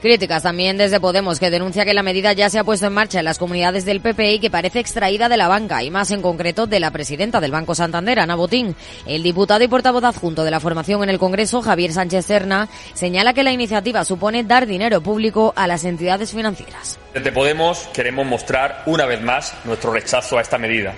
Críticas 0.00 0.42
también 0.42 0.78
desde 0.78 0.98
Podemos, 0.98 1.38
que 1.38 1.50
denuncia 1.50 1.84
que 1.84 1.92
la 1.92 2.02
medida 2.02 2.32
ya 2.32 2.48
se 2.48 2.58
ha 2.58 2.64
puesto 2.64 2.86
en 2.86 2.94
marcha 2.94 3.18
en 3.18 3.26
las 3.26 3.38
comunidades 3.38 3.84
del 3.84 4.00
PP 4.00 4.32
y 4.32 4.38
que 4.38 4.50
parece 4.50 4.80
extraída 4.80 5.28
de 5.28 5.36
la 5.36 5.46
banca, 5.46 5.82
y 5.82 5.90
más 5.90 6.10
en 6.10 6.22
concreto 6.22 6.66
de 6.66 6.80
la 6.80 6.90
presidenta 6.90 7.38
del 7.38 7.50
Banco 7.50 7.74
Santander, 7.74 8.18
Ana 8.18 8.34
Botín. 8.34 8.74
El 9.04 9.22
diputado 9.22 9.62
y 9.62 9.68
portavoz 9.68 10.04
adjunto 10.04 10.42
de 10.42 10.50
la 10.50 10.58
formación 10.58 11.02
en 11.02 11.10
el 11.10 11.18
Congreso, 11.18 11.60
Javier 11.60 11.92
Sánchez 11.92 12.24
Serna, 12.24 12.70
señala 12.94 13.34
que 13.34 13.42
la 13.42 13.52
iniciativa 13.52 14.02
supone 14.06 14.42
dar 14.42 14.66
dinero 14.66 15.02
público 15.02 15.52
a 15.54 15.66
las 15.66 15.84
entidades 15.84 16.32
financieras. 16.32 16.98
Desde 17.12 17.30
Podemos 17.30 17.86
queremos 17.92 18.24
mostrar 18.24 18.84
una 18.86 19.04
vez 19.04 19.20
más 19.20 19.54
nuestro 19.66 19.92
rechazo 19.92 20.38
a 20.38 20.40
esta 20.40 20.56
medida. 20.56 20.94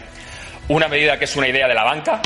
Una 0.69 0.87
medida 0.87 1.19
que 1.19 1.25
es 1.25 1.35
una 1.35 1.49
idea 1.49 1.67
de 1.67 1.75
la 1.75 1.83
banca 1.83 2.23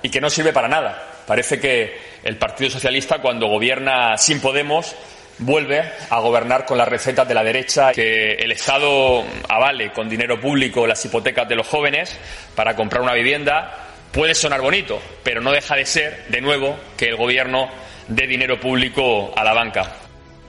y 0.00 0.08
que 0.08 0.22
no 0.22 0.30
sirve 0.30 0.54
para 0.54 0.68
nada. 0.68 1.02
Parece 1.26 1.60
que 1.60 1.98
el 2.22 2.38
Partido 2.38 2.70
Socialista, 2.70 3.20
cuando 3.20 3.46
gobierna 3.46 4.16
sin 4.16 4.40
Podemos, 4.40 4.96
vuelve 5.38 5.82
a 6.10 6.20
gobernar 6.20 6.64
con 6.64 6.78
las 6.78 6.88
recetas 6.88 7.26
de 7.26 7.34
la 7.34 7.44
derecha, 7.44 7.92
que 7.92 8.34
el 8.34 8.52
Estado 8.52 9.24
avale 9.48 9.92
con 9.92 10.08
dinero 10.08 10.40
público 10.40 10.86
las 10.86 11.04
hipotecas 11.04 11.48
de 11.48 11.56
los 11.56 11.66
jóvenes 11.66 12.16
para 12.54 12.76
comprar 12.76 13.02
una 13.02 13.14
vivienda, 13.14 13.88
puede 14.12 14.34
sonar 14.34 14.60
bonito, 14.60 15.00
pero 15.22 15.40
no 15.40 15.52
deja 15.52 15.76
de 15.76 15.86
ser, 15.86 16.26
de 16.28 16.40
nuevo, 16.40 16.78
que 16.96 17.06
el 17.06 17.16
Gobierno 17.16 17.68
dé 18.08 18.26
dinero 18.26 18.60
público 18.60 19.32
a 19.36 19.44
la 19.44 19.54
banca. 19.54 20.03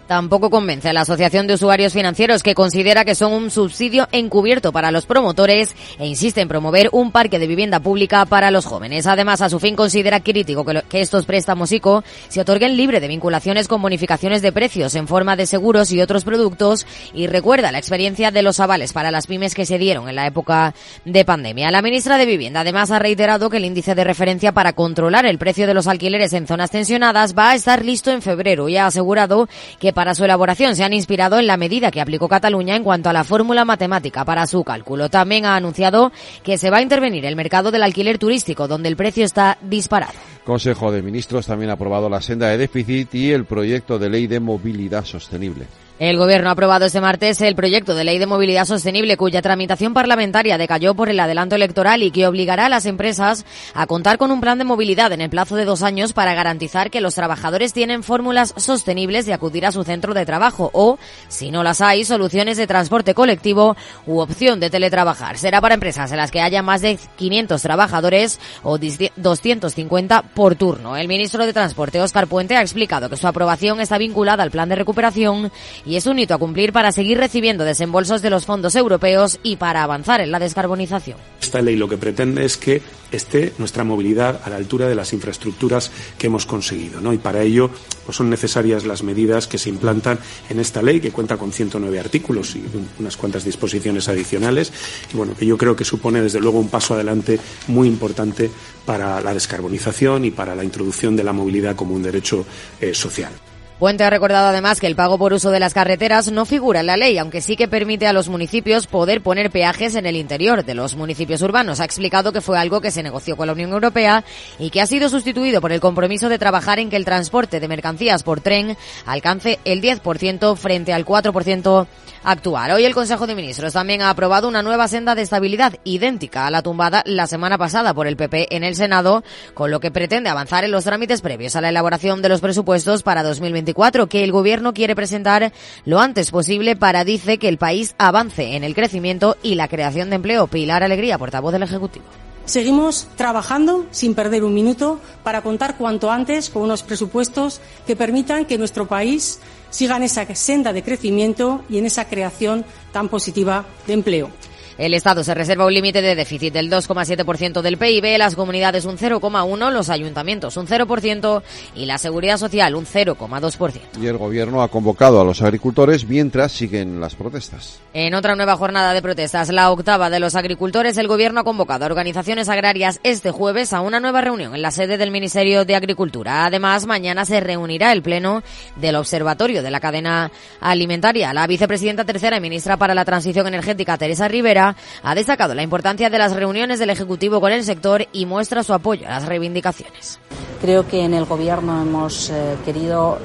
Tampoco 0.07 0.51
convence 0.51 0.87
a 0.87 0.93
la 0.93 1.01
Asociación 1.01 1.47
de 1.47 1.55
Usuarios 1.55 1.93
Financieros 1.93 2.43
que 2.43 2.53
considera 2.53 3.05
que 3.05 3.15
son 3.15 3.33
un 3.33 3.49
subsidio 3.49 4.07
encubierto 4.11 4.71
para 4.71 4.91
los 4.91 5.07
promotores 5.07 5.75
e 5.97 6.05
insiste 6.05 6.41
en 6.41 6.47
promover 6.47 6.89
un 6.91 7.11
parque 7.11 7.39
de 7.39 7.47
vivienda 7.47 7.79
pública 7.79 8.23
para 8.25 8.51
los 8.51 8.65
jóvenes. 8.65 9.07
Además, 9.07 9.41
a 9.41 9.49
su 9.49 9.59
fin 9.59 9.75
considera 9.75 10.19
crítico 10.19 10.63
que, 10.63 11.01
estos 11.01 11.25
préstamos 11.25 11.71
ICO 11.71 12.03
se 12.29 12.41
otorguen 12.41 12.77
libre 12.77 12.99
de 12.99 13.07
vinculaciones 13.07 13.67
con 13.67 13.81
bonificaciones 13.81 14.43
de 14.43 14.51
precios 14.51 14.93
en 14.93 15.07
forma 15.07 15.35
de 15.35 15.47
seguros 15.47 15.91
y 15.91 16.01
otros 16.01 16.23
productos 16.23 16.85
y 17.13 17.25
recuerda 17.25 17.71
la 17.71 17.79
experiencia 17.79 18.29
de 18.29 18.43
los 18.43 18.59
avales 18.59 18.93
para 18.93 19.09
las 19.09 19.25
pymes 19.25 19.55
que 19.55 19.65
se 19.65 19.79
dieron 19.79 20.07
en 20.07 20.15
la 20.15 20.27
época 20.27 20.75
de 21.03 21.25
pandemia. 21.25 21.71
La 21.71 21.81
ministra 21.81 22.19
de 22.19 22.27
Vivienda 22.27 22.59
además 22.59 22.91
ha 22.91 22.99
reiterado 22.99 23.49
que 23.49 23.57
el 23.57 23.65
índice 23.65 23.95
de 23.95 24.03
referencia 24.03 24.51
para 24.51 24.73
controlar 24.73 25.25
el 25.25 25.39
precio 25.39 25.65
de 25.65 25.73
los 25.73 25.87
alquileres 25.87 26.33
en 26.33 26.45
zonas 26.45 26.69
tensionadas 26.69 27.35
va 27.35 27.51
a 27.51 27.55
estar 27.55 27.83
listo 27.83 28.11
en 28.11 28.21
febrero 28.21 28.69
y 28.69 28.77
ha 28.77 28.85
asegurado 28.85 29.49
que 29.79 29.94
para 29.95 30.13
su 30.13 30.25
elaboración 30.25 30.75
se 30.75 30.83
han 30.83 30.93
inspirado 30.93 31.39
en 31.39 31.47
la 31.47 31.57
medida 31.57 31.89
que 31.89 32.01
aplicó 32.01 32.27
Cataluña 32.27 32.75
en 32.75 32.83
cuanto 32.83 33.09
a 33.09 33.13
la 33.13 33.23
fórmula 33.23 33.65
matemática 33.65 34.25
para 34.25 34.45
su 34.45 34.63
cálculo. 34.63 35.09
También 35.09 35.45
ha 35.45 35.55
anunciado 35.55 36.11
que 36.43 36.57
se 36.59 36.69
va 36.69 36.77
a 36.77 36.81
intervenir 36.81 37.25
el 37.25 37.37
mercado 37.37 37.71
del 37.71 37.81
alquiler 37.81 38.19
turístico, 38.19 38.67
donde 38.67 38.89
el 38.89 38.97
precio 38.97 39.25
está 39.25 39.57
disparado. 39.61 40.13
Consejo 40.43 40.91
de 40.91 41.01
Ministros 41.01 41.47
también 41.47 41.71
ha 41.71 41.73
aprobado 41.73 42.09
la 42.09 42.21
senda 42.21 42.49
de 42.49 42.57
déficit 42.57 43.15
y 43.15 43.31
el 43.31 43.45
proyecto 43.45 43.97
de 43.97 44.09
ley 44.09 44.27
de 44.27 44.41
movilidad 44.41 45.05
sostenible. 45.05 45.65
El 45.97 46.17
Gobierno 46.17 46.49
ha 46.49 46.51
aprobado 46.51 46.83
este 46.83 46.99
martes 46.99 47.39
el 47.39 47.55
proyecto 47.55 47.95
de 47.95 48.03
ley 48.03 48.19
de 48.19 48.25
movilidad 48.25 48.65
sostenible 48.65 49.15
cuya 49.15 49.41
tramitación 49.41 49.93
parlamentaria 49.93 50.57
decayó 50.57 50.93
por 50.93 51.07
el 51.07 51.17
adelanto 51.17 51.55
electoral 51.55 52.03
y 52.03 52.11
que 52.11 52.27
obligará 52.27 52.65
a 52.65 52.69
las 52.69 52.85
empresas 52.85 53.45
a 53.73 53.87
contar 53.87 54.17
con 54.17 54.29
un 54.29 54.41
plan 54.41 54.57
de 54.57 54.65
movilidad 54.65 55.13
en 55.13 55.21
el 55.21 55.29
plazo 55.29 55.55
de 55.55 55.63
dos 55.63 55.83
años 55.83 56.11
para 56.11 56.33
garantizar 56.33 56.91
que 56.91 56.99
los 56.99 57.15
trabajadores 57.15 57.71
tienen 57.71 58.03
fórmulas 58.03 58.53
sostenibles 58.57 59.25
de 59.25 59.31
acudir 59.31 59.65
a 59.65 59.71
su 59.71 59.85
centro 59.85 60.13
de 60.13 60.25
trabajo 60.25 60.69
o, 60.73 60.99
si 61.29 61.49
no 61.49 61.63
las 61.63 61.79
hay, 61.79 62.03
soluciones 62.03 62.57
de 62.57 62.67
transporte 62.67 63.13
colectivo 63.13 63.77
u 64.05 64.19
opción 64.19 64.59
de 64.59 64.69
teletrabajar. 64.69 65.37
Será 65.37 65.61
para 65.61 65.75
empresas 65.75 66.11
en 66.11 66.17
las 66.17 66.29
que 66.29 66.41
haya 66.41 66.61
más 66.61 66.81
de 66.81 66.99
500 67.15 67.61
trabajadores 67.61 68.41
o 68.63 68.77
250 68.77 70.21
por 70.33 70.55
turno. 70.55 70.97
El 70.97 71.07
ministro 71.07 71.45
de 71.45 71.53
Transporte, 71.53 72.01
Óscar 72.01 72.27
Puente, 72.27 72.57
ha 72.57 72.61
explicado 72.61 73.09
que 73.09 73.15
su 73.15 73.27
aprobación 73.27 73.79
está 73.79 73.97
vinculada 73.97 74.43
al 74.43 74.51
plan 74.51 74.67
de 74.67 74.75
recuperación 74.75 75.53
y 75.85 75.95
es 75.95 76.05
un 76.07 76.19
hito 76.19 76.33
a 76.33 76.37
cumplir 76.37 76.73
para 76.73 76.91
seguir 76.91 77.17
recibiendo 77.17 77.63
desembolsos 77.63 78.21
de 78.21 78.29
los 78.29 78.45
fondos 78.45 78.75
europeos 78.75 79.39
y 79.43 79.57
para 79.57 79.83
avanzar 79.83 80.21
en 80.21 80.31
la 80.31 80.39
descarbonización. 80.39 81.17
Esta 81.41 81.61
ley 81.61 81.75
lo 81.75 81.87
que 81.87 81.97
pretende 81.97 82.43
es 82.43 82.57
que 82.57 82.81
esté 83.11 83.53
nuestra 83.59 83.83
movilidad 83.83 84.41
a 84.43 84.49
la 84.49 84.55
altura 84.55 84.87
de 84.87 84.95
las 84.95 85.13
infraestructuras 85.13 85.91
que 86.17 86.27
hemos 86.27 86.45
conseguido, 86.45 87.01
¿no? 87.01 87.13
Y 87.13 87.17
para 87.17 87.43
ello 87.43 87.69
pues 88.05 88.17
son 88.17 88.29
necesarias 88.29 88.85
las 88.85 89.03
medidas 89.03 89.47
que 89.47 89.57
se 89.57 89.69
implantan 89.69 90.19
en 90.49 90.59
esta 90.59 90.81
ley 90.81 90.99
que 90.99 91.11
cuenta 91.11 91.37
con 91.37 91.51
109 91.51 91.99
artículos 91.99 92.55
y 92.55 92.63
unas 92.99 93.17
cuantas 93.17 93.43
disposiciones 93.43 94.09
adicionales 94.09 94.73
y 95.13 95.17
bueno, 95.17 95.35
que 95.35 95.45
yo 95.45 95.57
creo 95.57 95.75
que 95.75 95.85
supone 95.85 96.21
desde 96.21 96.39
luego 96.39 96.59
un 96.59 96.69
paso 96.69 96.95
adelante 96.95 97.39
muy 97.67 97.87
importante 97.87 98.49
para 98.85 99.21
la 99.21 99.33
descarbonización 99.33 100.25
y 100.25 100.31
para 100.31 100.55
la 100.55 100.63
introducción 100.63 101.15
de 101.15 101.23
la 101.23 101.33
movilidad 101.33 101.75
como 101.75 101.95
un 101.95 102.03
derecho 102.03 102.45
eh, 102.81 102.93
social. 102.93 103.31
Puente 103.79 104.05
ha 104.05 104.09
recordado 104.09 104.47
además 104.47 104.79
que 104.79 104.87
el 104.87 104.95
pago 104.95 105.17
por 105.17 105.33
uso 105.33 105.51
de 105.51 105.59
las 105.59 105.73
carreteras 105.73 106.31
no 106.31 106.45
figura 106.45 106.79
en 106.79 106.85
la 106.85 106.95
ley, 106.95 107.17
aunque 107.17 107.41
sí 107.41 107.57
que 107.57 107.67
permite 107.67 108.07
a 108.07 108.13
los 108.13 108.29
municipios 108.29 108.87
poder 108.87 109.19
poner 109.19 109.51
peajes 109.51 109.95
en 109.95 110.05
el 110.05 110.15
interior 110.15 110.63
de 110.63 110.75
los 110.75 110.95
municipios 110.95 111.41
urbanos. 111.41 111.81
Ha 111.81 111.85
explicado 111.85 112.31
que 112.31 112.39
fue 112.39 112.57
algo 112.57 112.79
que 112.79 112.89
se 112.89 113.03
negoció 113.03 113.35
con 113.35 113.47
la 113.47 113.53
Unión 113.53 113.73
Europea 113.73 114.23
y 114.59 114.69
que 114.69 114.79
ha 114.79 114.85
sido 114.85 115.09
sustituido 115.09 115.59
por 115.59 115.73
el 115.73 115.81
compromiso 115.81 116.29
de 116.29 116.39
trabajar 116.39 116.79
en 116.79 116.89
que 116.89 116.95
el 116.95 117.03
transporte 117.03 117.59
de 117.59 117.67
mercancías 117.67 118.23
por 118.23 118.39
tren 118.39 118.77
alcance 119.05 119.59
el 119.65 119.81
10% 119.81 120.55
frente 120.55 120.93
al 120.93 121.05
4% 121.05 121.87
actual. 122.25 122.71
Hoy 122.71 122.85
el 122.85 122.93
Consejo 122.93 123.27
de 123.27 123.35
Ministros 123.35 123.73
también 123.73 124.01
ha 124.01 124.09
aprobado 124.09 124.47
una 124.47 124.61
nueva 124.61 124.87
senda 124.87 125.15
de 125.15 125.21
estabilidad 125.21 125.75
idéntica 125.83 126.47
a 126.47 126.51
la 126.51 126.61
tumbada 126.61 127.03
la 127.05 127.27
semana 127.27 127.57
pasada 127.57 127.93
por 127.93 128.07
el 128.07 128.17
PP 128.17 128.55
en 128.55 128.63
el 128.63 128.75
Senado, 128.75 129.23
con 129.53 129.71
lo 129.71 129.79
que 129.79 129.91
pretende 129.91 130.29
avanzar 130.29 130.63
en 130.63 130.71
los 130.71 130.83
trámites 130.83 131.21
previos 131.21 131.55
a 131.55 131.61
la 131.61 131.69
elaboración 131.69 132.21
de 132.21 132.29
los 132.29 132.41
presupuestos 132.41 133.03
para 133.03 133.23
2020 133.23 133.73
que 134.09 134.23
el 134.23 134.31
Gobierno 134.31 134.73
quiere 134.73 134.95
presentar 134.95 135.53
lo 135.85 135.99
antes 135.99 136.31
posible 136.31 136.75
para, 136.75 137.03
dice, 137.03 137.37
que 137.37 137.47
el 137.47 137.57
país 137.57 137.95
avance 137.97 138.55
en 138.55 138.63
el 138.63 138.73
crecimiento 138.73 139.37
y 139.43 139.55
la 139.55 139.67
creación 139.67 140.09
de 140.09 140.17
empleo. 140.17 140.47
Pilar 140.47 140.83
Alegría, 140.83 141.17
portavoz 141.17 141.51
del 141.51 141.63
Ejecutivo. 141.63 142.05
Seguimos 142.45 143.07
trabajando 143.15 143.87
sin 143.89 144.13
perder 144.13 144.43
un 144.43 144.53
minuto 144.53 144.99
para 145.23 145.41
contar 145.41 145.77
cuanto 145.77 146.11
antes 146.11 146.49
con 146.49 146.61
unos 146.61 146.83
presupuestos 146.83 147.59
que 147.87 147.95
permitan 147.95 148.45
que 148.45 148.59
nuestro 148.59 148.87
país 148.87 149.39
siga 149.75 149.97
en 149.97 150.03
esa 150.03 150.23
senda 150.35 150.71
de 150.71 150.83
crecimiento 150.83 151.65
y 151.69 151.77
en 151.77 151.85
esa 151.85 152.07
creación 152.07 152.63
tan 152.93 153.09
positiva 153.09 153.65
de 153.87 153.93
empleo. 153.93 154.29
El 154.77 154.93
Estado 154.93 155.23
se 155.23 155.33
reserva 155.33 155.65
un 155.65 155.73
límite 155.73 156.01
de 156.01 156.15
déficit 156.15 156.53
del 156.53 156.69
2,7% 156.69 157.61
del 157.61 157.77
PIB, 157.77 158.17
las 158.17 158.35
comunidades 158.35 158.83
un 158.85 158.97
0,1%, 158.97 159.71
los 159.71 159.89
ayuntamientos 159.89 160.57
un 160.57 160.67
0% 160.67 161.41
y 161.75 161.85
la 161.85 161.97
seguridad 161.97 162.37
social 162.37 162.75
un 162.75 162.85
0,2%. 162.85 163.79
Y 164.01 164.07
el 164.07 164.17
Gobierno 164.17 164.61
ha 164.61 164.67
convocado 164.67 165.21
a 165.21 165.23
los 165.23 165.41
agricultores 165.41 166.05
mientras 166.05 166.51
siguen 166.51 166.99
las 166.99 167.15
protestas. 167.15 167.79
En 167.93 168.13
otra 168.13 168.35
nueva 168.35 168.57
jornada 168.57 168.93
de 168.93 169.01
protestas, 169.01 169.49
la 169.49 169.71
octava 169.71 170.09
de 170.09 170.19
los 170.19 170.35
agricultores, 170.35 170.97
el 170.97 171.07
Gobierno 171.07 171.41
ha 171.41 171.43
convocado 171.45 171.85
a 171.85 171.87
organizaciones 171.87 172.49
agrarias 172.49 172.99
este 173.03 173.31
jueves 173.31 173.71
a 173.71 173.81
una 173.81 173.99
nueva 173.99 174.21
reunión 174.21 174.55
en 174.55 174.61
la 174.61 174.71
sede 174.71 174.97
del 174.97 175.11
Ministerio 175.11 175.63
de 175.63 175.75
Agricultura. 175.75 176.45
Además, 176.45 176.85
mañana 176.85 177.25
se 177.25 177.39
reunirá 177.39 177.91
el 177.91 178.01
Pleno 178.01 178.43
del 178.75 178.95
Observatorio 178.95 179.63
de 179.63 179.71
la 179.71 179.79
Cadena 179.79 180.31
Alimentaria. 180.59 181.33
La 181.33 181.47
vicepresidenta 181.47 182.03
tercera 182.03 182.37
y 182.37 182.41
ministra 182.41 182.77
para 182.77 182.95
la 182.95 183.05
Transición 183.05 183.47
Energética, 183.47 183.97
Teresa 183.97 184.27
Rivera, 184.27 184.64
ha 185.03 185.15
destacado 185.15 185.53
la 185.53 185.63
importancia 185.63 186.09
de 186.09 186.17
las 186.17 186.33
reuniones 186.33 186.79
del 186.79 186.89
Ejecutivo 186.89 187.41
con 187.41 187.51
el 187.51 187.63
sector 187.63 188.07
y 188.13 188.25
muestra 188.25 188.63
su 188.63 188.73
apoyo 188.73 189.05
a 189.07 189.11
las 189.11 189.25
reivindicaciones. 189.25 190.19
Creo 190.61 190.87
que 190.87 191.03
en 191.03 191.13
el 191.13 191.25
Gobierno 191.25 191.81
hemos 191.81 192.29
eh, 192.29 192.55
querido 192.63 193.19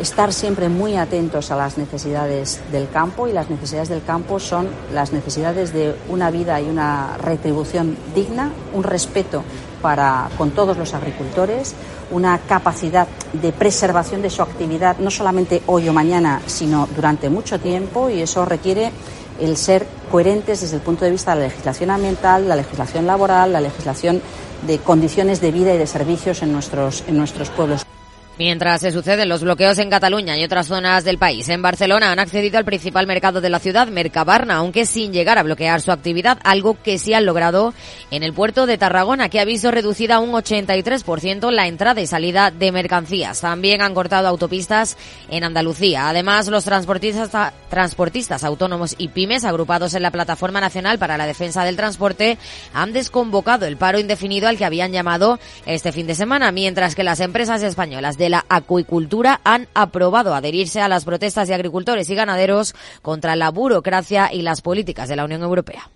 estar 0.00 0.32
siempre 0.32 0.68
muy 0.68 0.96
atentos 0.96 1.50
a 1.50 1.56
las 1.56 1.78
necesidades 1.78 2.60
del 2.70 2.88
campo 2.90 3.28
y 3.28 3.32
las 3.32 3.48
necesidades 3.48 3.88
del 3.88 4.04
campo 4.04 4.38
son 4.38 4.68
las 4.92 5.12
necesidades 5.12 5.72
de 5.72 5.94
una 6.08 6.30
vida 6.30 6.60
y 6.60 6.68
una 6.68 7.16
retribución 7.16 7.96
digna, 8.14 8.50
un 8.74 8.82
respeto 8.82 9.42
para 9.80 10.28
con 10.36 10.50
todos 10.50 10.76
los 10.76 10.94
agricultores, 10.94 11.74
una 12.10 12.38
capacidad 12.38 13.08
de 13.32 13.52
preservación 13.52 14.22
de 14.22 14.30
su 14.30 14.42
actividad 14.42 14.98
no 14.98 15.10
solamente 15.10 15.62
hoy 15.66 15.88
o 15.88 15.92
mañana, 15.92 16.42
sino 16.46 16.88
durante 16.94 17.30
mucho 17.30 17.58
tiempo 17.58 18.10
y 18.10 18.20
eso 18.20 18.44
requiere 18.44 18.92
el 19.40 19.56
ser 19.56 19.86
coherentes 20.10 20.60
desde 20.60 20.76
el 20.76 20.82
punto 20.82 21.04
de 21.04 21.10
vista 21.10 21.34
de 21.34 21.40
la 21.40 21.46
legislación 21.48 21.90
ambiental, 21.90 22.48
la 22.48 22.56
legislación 22.56 23.06
laboral, 23.06 23.52
la 23.52 23.60
legislación 23.60 24.20
de 24.66 24.78
condiciones 24.78 25.40
de 25.40 25.52
vida 25.52 25.74
y 25.74 25.78
de 25.78 25.86
servicios 25.86 26.42
en 26.42 26.52
nuestros, 26.52 27.04
en 27.06 27.16
nuestros 27.16 27.50
pueblos. 27.50 27.85
Mientras 28.38 28.82
se 28.82 28.92
suceden 28.92 29.30
los 29.30 29.42
bloqueos 29.42 29.78
en 29.78 29.88
Cataluña 29.88 30.36
y 30.36 30.44
otras 30.44 30.66
zonas 30.66 31.04
del 31.04 31.16
país, 31.16 31.48
en 31.48 31.62
Barcelona 31.62 32.12
han 32.12 32.18
accedido 32.18 32.58
al 32.58 32.66
principal 32.66 33.06
mercado 33.06 33.40
de 33.40 33.48
la 33.48 33.60
ciudad, 33.60 33.88
Mercabarna, 33.88 34.56
aunque 34.56 34.84
sin 34.84 35.10
llegar 35.10 35.38
a 35.38 35.42
bloquear 35.42 35.80
su 35.80 35.90
actividad, 35.90 36.38
algo 36.44 36.76
que 36.82 36.98
sí 36.98 37.14
han 37.14 37.24
logrado 37.24 37.72
en 38.10 38.22
el 38.22 38.34
puerto 38.34 38.66
de 38.66 38.76
Tarragona, 38.76 39.30
que 39.30 39.40
ha 39.40 39.46
visto 39.46 39.70
reducida 39.70 40.18
un 40.18 40.32
83% 40.32 41.50
la 41.50 41.66
entrada 41.66 42.02
y 42.02 42.06
salida 42.06 42.50
de 42.50 42.72
mercancías. 42.72 43.40
También 43.40 43.80
han 43.80 43.94
cortado 43.94 44.28
autopistas 44.28 44.98
en 45.30 45.42
Andalucía. 45.42 46.10
Además, 46.10 46.48
los 46.48 46.64
transportistas, 46.64 47.54
transportistas 47.70 48.44
autónomos 48.44 48.96
y 48.98 49.08
pymes 49.08 49.46
agrupados 49.46 49.94
en 49.94 50.02
la 50.02 50.10
Plataforma 50.10 50.60
Nacional 50.60 50.98
para 50.98 51.16
la 51.16 51.26
Defensa 51.26 51.64
del 51.64 51.76
Transporte 51.76 52.36
han 52.74 52.92
desconvocado 52.92 53.64
el 53.64 53.78
paro 53.78 53.98
indefinido 53.98 54.46
al 54.46 54.58
que 54.58 54.66
habían 54.66 54.92
llamado 54.92 55.38
este 55.64 55.90
fin 55.90 56.06
de 56.06 56.14
semana, 56.14 56.52
mientras 56.52 56.94
que 56.94 57.02
las 57.02 57.20
empresas 57.20 57.62
españolas 57.62 58.18
de 58.18 58.25
de 58.26 58.30
la 58.30 58.44
acuicultura 58.48 59.40
han 59.44 59.68
aprobado 59.72 60.34
adherirse 60.34 60.80
a 60.80 60.88
las 60.88 61.04
protestas 61.04 61.46
de 61.46 61.54
agricultores 61.54 62.10
y 62.10 62.16
ganaderos 62.16 62.74
contra 63.00 63.36
la 63.36 63.52
burocracia 63.52 64.32
y 64.32 64.42
las 64.42 64.62
políticas 64.62 65.08
de 65.08 65.14
la 65.14 65.24
Unión 65.24 65.42
Europea. 65.42 65.88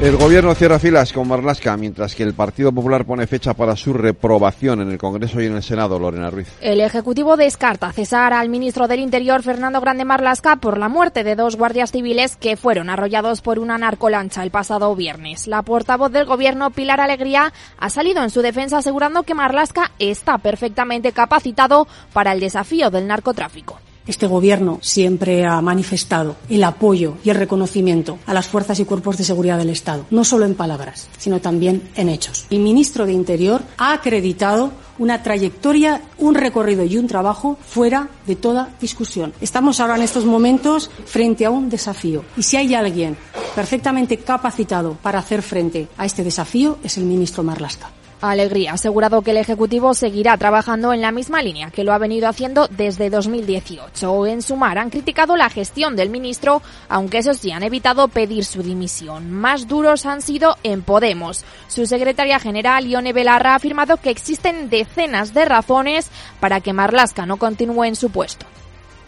El 0.00 0.16
gobierno 0.16 0.54
cierra 0.54 0.78
filas 0.78 1.12
con 1.12 1.26
Marlasca, 1.26 1.76
mientras 1.76 2.14
que 2.14 2.22
el 2.22 2.32
Partido 2.32 2.70
Popular 2.70 3.04
pone 3.04 3.26
fecha 3.26 3.54
para 3.54 3.74
su 3.74 3.92
reprobación 3.92 4.80
en 4.80 4.92
el 4.92 4.96
Congreso 4.96 5.40
y 5.40 5.46
en 5.46 5.56
el 5.56 5.62
Senado, 5.64 5.98
Lorena 5.98 6.30
Ruiz. 6.30 6.46
El 6.60 6.80
Ejecutivo 6.80 7.36
descarta 7.36 7.90
cesar 7.90 8.32
al 8.32 8.48
ministro 8.48 8.86
del 8.86 9.00
Interior, 9.00 9.42
Fernando 9.42 9.80
Grande 9.80 10.04
Marlasca, 10.04 10.54
por 10.54 10.78
la 10.78 10.88
muerte 10.88 11.24
de 11.24 11.34
dos 11.34 11.56
guardias 11.56 11.90
civiles 11.90 12.36
que 12.36 12.56
fueron 12.56 12.90
arrollados 12.90 13.40
por 13.40 13.58
una 13.58 13.76
narcolancha 13.76 14.44
el 14.44 14.52
pasado 14.52 14.94
viernes. 14.94 15.48
La 15.48 15.62
portavoz 15.62 16.12
del 16.12 16.26
Gobierno, 16.26 16.70
Pilar 16.70 17.00
Alegría, 17.00 17.52
ha 17.76 17.90
salido 17.90 18.22
en 18.22 18.30
su 18.30 18.40
defensa 18.40 18.78
asegurando 18.78 19.24
que 19.24 19.34
Marlasca 19.34 19.90
está 19.98 20.38
perfectamente 20.38 21.10
capacitado 21.10 21.88
para 22.12 22.30
el 22.30 22.38
desafío 22.38 22.90
del 22.90 23.08
narcotráfico. 23.08 23.80
Este 24.08 24.26
Gobierno 24.26 24.78
siempre 24.80 25.44
ha 25.44 25.60
manifestado 25.60 26.36
el 26.48 26.64
apoyo 26.64 27.18
y 27.22 27.28
el 27.28 27.36
reconocimiento 27.36 28.18
a 28.24 28.32
las 28.32 28.48
fuerzas 28.48 28.80
y 28.80 28.86
cuerpos 28.86 29.18
de 29.18 29.24
seguridad 29.24 29.58
del 29.58 29.68
Estado, 29.68 30.06
no 30.10 30.24
solo 30.24 30.46
en 30.46 30.54
palabras, 30.54 31.08
sino 31.18 31.40
también 31.40 31.90
en 31.94 32.08
hechos. 32.08 32.46
El 32.48 32.60
ministro 32.60 33.04
de 33.04 33.12
Interior 33.12 33.62
ha 33.76 33.92
acreditado 33.92 34.72
una 34.98 35.22
trayectoria, 35.22 36.00
un 36.16 36.34
recorrido 36.34 36.84
y 36.84 36.96
un 36.96 37.06
trabajo 37.06 37.58
fuera 37.66 38.08
de 38.26 38.34
toda 38.34 38.70
discusión. 38.80 39.34
Estamos 39.42 39.78
ahora 39.78 39.96
en 39.96 40.02
estos 40.02 40.24
momentos 40.24 40.90
frente 41.04 41.44
a 41.44 41.50
un 41.50 41.68
desafío 41.68 42.24
y 42.34 42.42
si 42.42 42.56
hay 42.56 42.74
alguien 42.74 43.14
perfectamente 43.54 44.16
capacitado 44.16 44.94
para 45.02 45.18
hacer 45.18 45.42
frente 45.42 45.86
a 45.98 46.06
este 46.06 46.24
desafío 46.24 46.78
es 46.82 46.96
el 46.96 47.04
ministro 47.04 47.42
Marlasca. 47.42 47.90
Alegría 48.20 48.72
ha 48.72 48.74
asegurado 48.74 49.22
que 49.22 49.30
el 49.30 49.36
Ejecutivo 49.36 49.94
seguirá 49.94 50.36
trabajando 50.36 50.92
en 50.92 51.00
la 51.00 51.12
misma 51.12 51.40
línea 51.40 51.70
que 51.70 51.84
lo 51.84 51.92
ha 51.92 51.98
venido 51.98 52.28
haciendo 52.28 52.66
desde 52.68 53.10
2018. 53.10 54.26
En 54.26 54.42
Sumar 54.42 54.78
han 54.78 54.90
criticado 54.90 55.36
la 55.36 55.50
gestión 55.50 55.94
del 55.94 56.10
ministro, 56.10 56.60
aunque 56.88 57.18
eso 57.18 57.34
sí 57.34 57.52
han 57.52 57.62
evitado 57.62 58.08
pedir 58.08 58.44
su 58.44 58.62
dimisión. 58.62 59.30
Más 59.30 59.68
duros 59.68 60.04
han 60.04 60.20
sido 60.20 60.56
en 60.64 60.82
Podemos. 60.82 61.44
Su 61.68 61.86
secretaria 61.86 62.40
general, 62.40 62.86
Ione 62.86 63.12
Belarra, 63.12 63.52
ha 63.52 63.56
afirmado 63.56 63.98
que 63.98 64.10
existen 64.10 64.68
decenas 64.68 65.32
de 65.32 65.44
razones 65.44 66.10
para 66.40 66.60
que 66.60 66.72
Marlasca 66.72 67.24
no 67.24 67.36
continúe 67.36 67.84
en 67.84 67.96
su 67.96 68.10
puesto. 68.10 68.46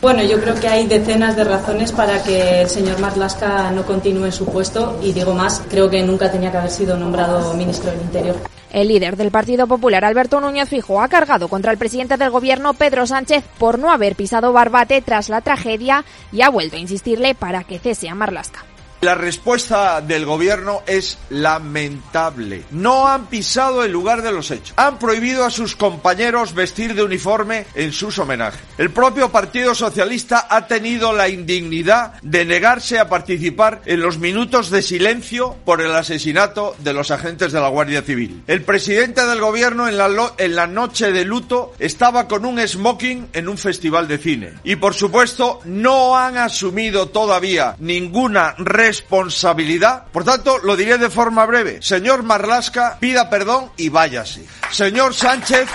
Bueno, 0.01 0.23
yo 0.23 0.41
creo 0.41 0.55
que 0.55 0.69
hay 0.69 0.87
decenas 0.87 1.37
de 1.37 1.45
razones 1.45 1.93
para 1.93 2.23
que 2.23 2.63
el 2.63 2.71
señor 2.71 2.99
Marlaska 3.01 3.71
no 3.71 3.85
continúe 3.85 4.27
en 4.27 4.33
su 4.33 4.47
puesto 4.47 4.99
y 5.03 5.13
digo 5.13 5.35
más, 5.35 5.61
creo 5.69 5.91
que 5.91 6.03
nunca 6.03 6.33
tenía 6.33 6.51
que 6.51 6.57
haber 6.57 6.71
sido 6.71 6.97
nombrado 6.97 7.53
ministro 7.55 7.91
del 7.91 8.01
Interior. 8.01 8.37
El 8.73 8.89
líder 8.89 9.17
del 9.17 9.31
Partido 9.31 9.67
Popular, 9.67 10.05
Alberto 10.05 10.41
Núñez 10.41 10.69
Fijo, 10.69 11.03
ha 11.03 11.09
cargado 11.09 11.49
contra 11.49 11.73
el 11.73 11.79
presidente 11.79 12.17
del 12.17 12.31
gobierno, 12.31 12.75
Pedro 12.75 13.07
Sánchez, 13.07 13.45
por 13.59 13.79
no 13.79 13.91
haber 13.91 14.15
pisado 14.15 14.53
Barbate 14.53 15.03
tras 15.03 15.29
la 15.29 15.41
tragedia 15.41 16.05
y 16.33 16.43
ha 16.43 16.51
vuelto 16.51 16.77
a 16.77 16.81
insistirle 16.81 17.35
para 17.35 17.65
que 17.65 17.81
cese 17.81 18.09
a 18.09 18.15
Marlasca. 18.15 18.65
La 19.03 19.15
respuesta 19.15 20.03
del 20.03 20.27
gobierno 20.27 20.83
es 20.87 21.17
lamentable. 21.31 22.65
No 22.71 23.09
han 23.09 23.29
pisado 23.29 23.83
el 23.83 23.93
lugar 23.93 24.21
de 24.21 24.31
los 24.31 24.51
hechos. 24.51 24.75
Han 24.77 24.99
prohibido 24.99 25.47
a 25.47 25.51
sus 25.51 25.75
compañeros 25.75 26.53
vestir 26.53 26.95
de 26.95 27.03
uniforme 27.03 27.65
en 27.75 27.95
sus 27.95 28.19
homenajes. 28.19 28.61
El 28.77 28.91
propio 28.91 29.33
Partido 29.33 29.75
Socialista 29.75 30.47
ha 30.51 30.67
tenido 30.67 31.15
la 31.15 31.31
indignidad 31.31 32.21
de 32.21 32.45
negarse 32.45 32.99
a 32.99 33.09
participar 33.09 33.81
en 33.87 34.01
los 34.01 34.19
minutos 34.19 34.69
de 34.69 34.83
silencio 34.83 35.57
por 35.65 35.81
el 35.81 35.95
asesinato 35.95 36.77
de 36.81 36.93
los 36.93 37.11
agentes 37.11 37.53
de 37.53 37.61
la 37.61 37.69
Guardia 37.69 38.03
Civil. 38.03 38.43
El 38.49 38.65
presidente 38.65 39.25
del 39.25 39.41
gobierno 39.41 39.89
en 39.89 39.97
la, 39.97 40.11
en 40.37 40.55
la 40.55 40.67
noche 40.67 41.11
de 41.11 41.25
luto 41.25 41.73
estaba 41.79 42.29
con 42.29 42.45
un 42.45 42.61
smoking 42.61 43.29
en 43.33 43.49
un 43.49 43.57
festival 43.57 44.09
de 44.09 44.19
cine. 44.19 44.53
Y 44.63 44.77
por 44.77 44.93
supuesto 44.93 45.61
no 45.65 46.19
han 46.19 46.37
asumido 46.37 47.09
todavía 47.09 47.77
ninguna 47.79 48.55
responsabilidad 48.59 48.90
responsabilidad. 48.91 50.07
Por 50.13 50.25
tanto, 50.25 50.59
lo 50.59 50.75
diré 50.75 50.99
de 50.99 51.11
forma 51.11 51.47
breve. 51.47 51.81
Señor 51.81 52.25
Marlasca, 52.25 52.99
pida 52.99 53.31
perdón 53.31 53.71
y 53.77 53.89
váyase. 53.89 54.45
Señor 54.73 55.15
Sánchez, 55.15 55.69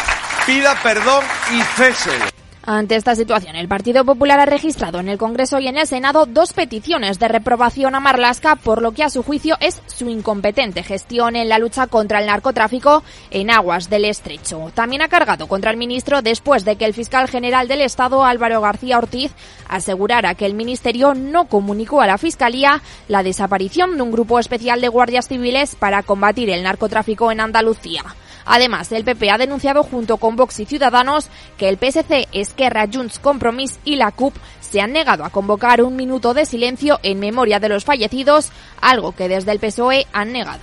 pida 0.45 0.75
perdón 0.83 1.23
y 1.53 1.61
cese. 1.77 2.34
Ante 2.67 2.95
esta 2.95 3.15
situación, 3.15 3.55
el 3.55 3.67
Partido 3.67 4.03
Popular 4.05 4.39
ha 4.39 4.45
registrado 4.47 4.99
en 4.99 5.07
el 5.07 5.19
Congreso 5.19 5.59
y 5.59 5.67
en 5.67 5.77
el 5.77 5.85
Senado 5.85 6.25
dos 6.25 6.51
peticiones 6.53 7.19
de 7.19 7.27
reprobación 7.27 7.93
a 7.93 7.99
Marlasca 7.99 8.55
por 8.55 8.81
lo 8.81 8.91
que 8.91 9.03
a 9.03 9.11
su 9.11 9.21
juicio 9.21 9.55
es 9.59 9.83
su 9.85 10.09
incompetente 10.09 10.81
gestión 10.81 11.35
en 11.35 11.47
la 11.47 11.59
lucha 11.59 11.85
contra 11.85 12.19
el 12.19 12.25
narcotráfico 12.25 13.03
en 13.29 13.51
aguas 13.51 13.91
del 13.91 14.05
estrecho. 14.05 14.71
También 14.73 15.03
ha 15.03 15.09
cargado 15.09 15.45
contra 15.47 15.69
el 15.69 15.77
ministro 15.77 16.23
después 16.23 16.65
de 16.65 16.75
que 16.75 16.85
el 16.85 16.95
fiscal 16.95 17.27
general 17.27 17.67
del 17.67 17.81
Estado, 17.81 18.23
Álvaro 18.23 18.61
García 18.61 18.97
Ortiz, 18.97 19.31
asegurara 19.69 20.33
que 20.33 20.47
el 20.47 20.55
ministerio 20.55 21.13
no 21.13 21.45
comunicó 21.45 22.01
a 22.01 22.07
la 22.07 22.17
Fiscalía 22.17 22.81
la 23.07 23.21
desaparición 23.21 23.95
de 23.95 24.01
un 24.01 24.11
grupo 24.11 24.39
especial 24.39 24.81
de 24.81 24.87
guardias 24.87 25.27
civiles 25.27 25.75
para 25.75 26.01
combatir 26.01 26.49
el 26.49 26.63
narcotráfico 26.63 27.31
en 27.31 27.41
Andalucía. 27.41 28.03
Además, 28.45 28.91
el 28.91 29.03
PP 29.03 29.31
ha 29.31 29.37
denunciado 29.37 29.83
junto 29.83 30.17
con 30.17 30.35
Vox 30.35 30.59
y 30.59 30.65
Ciudadanos 30.65 31.29
que 31.57 31.67
el 31.67 31.77
PSC, 31.77 32.27
Esquerra, 32.31 32.87
Junts, 32.91 33.19
Compromís 33.19 33.79
y 33.83 33.95
la 33.95 34.11
CUP 34.11 34.35
se 34.61 34.81
han 34.81 34.93
negado 34.93 35.23
a 35.23 35.29
convocar 35.29 35.81
un 35.81 35.95
minuto 35.95 36.33
de 36.33 36.45
silencio 36.45 36.99
en 37.03 37.19
memoria 37.19 37.59
de 37.59 37.69
los 37.69 37.85
fallecidos, 37.85 38.51
algo 38.81 39.13
que 39.13 39.27
desde 39.27 39.51
el 39.51 39.59
PSOE 39.59 40.05
han 40.13 40.31
negado. 40.31 40.61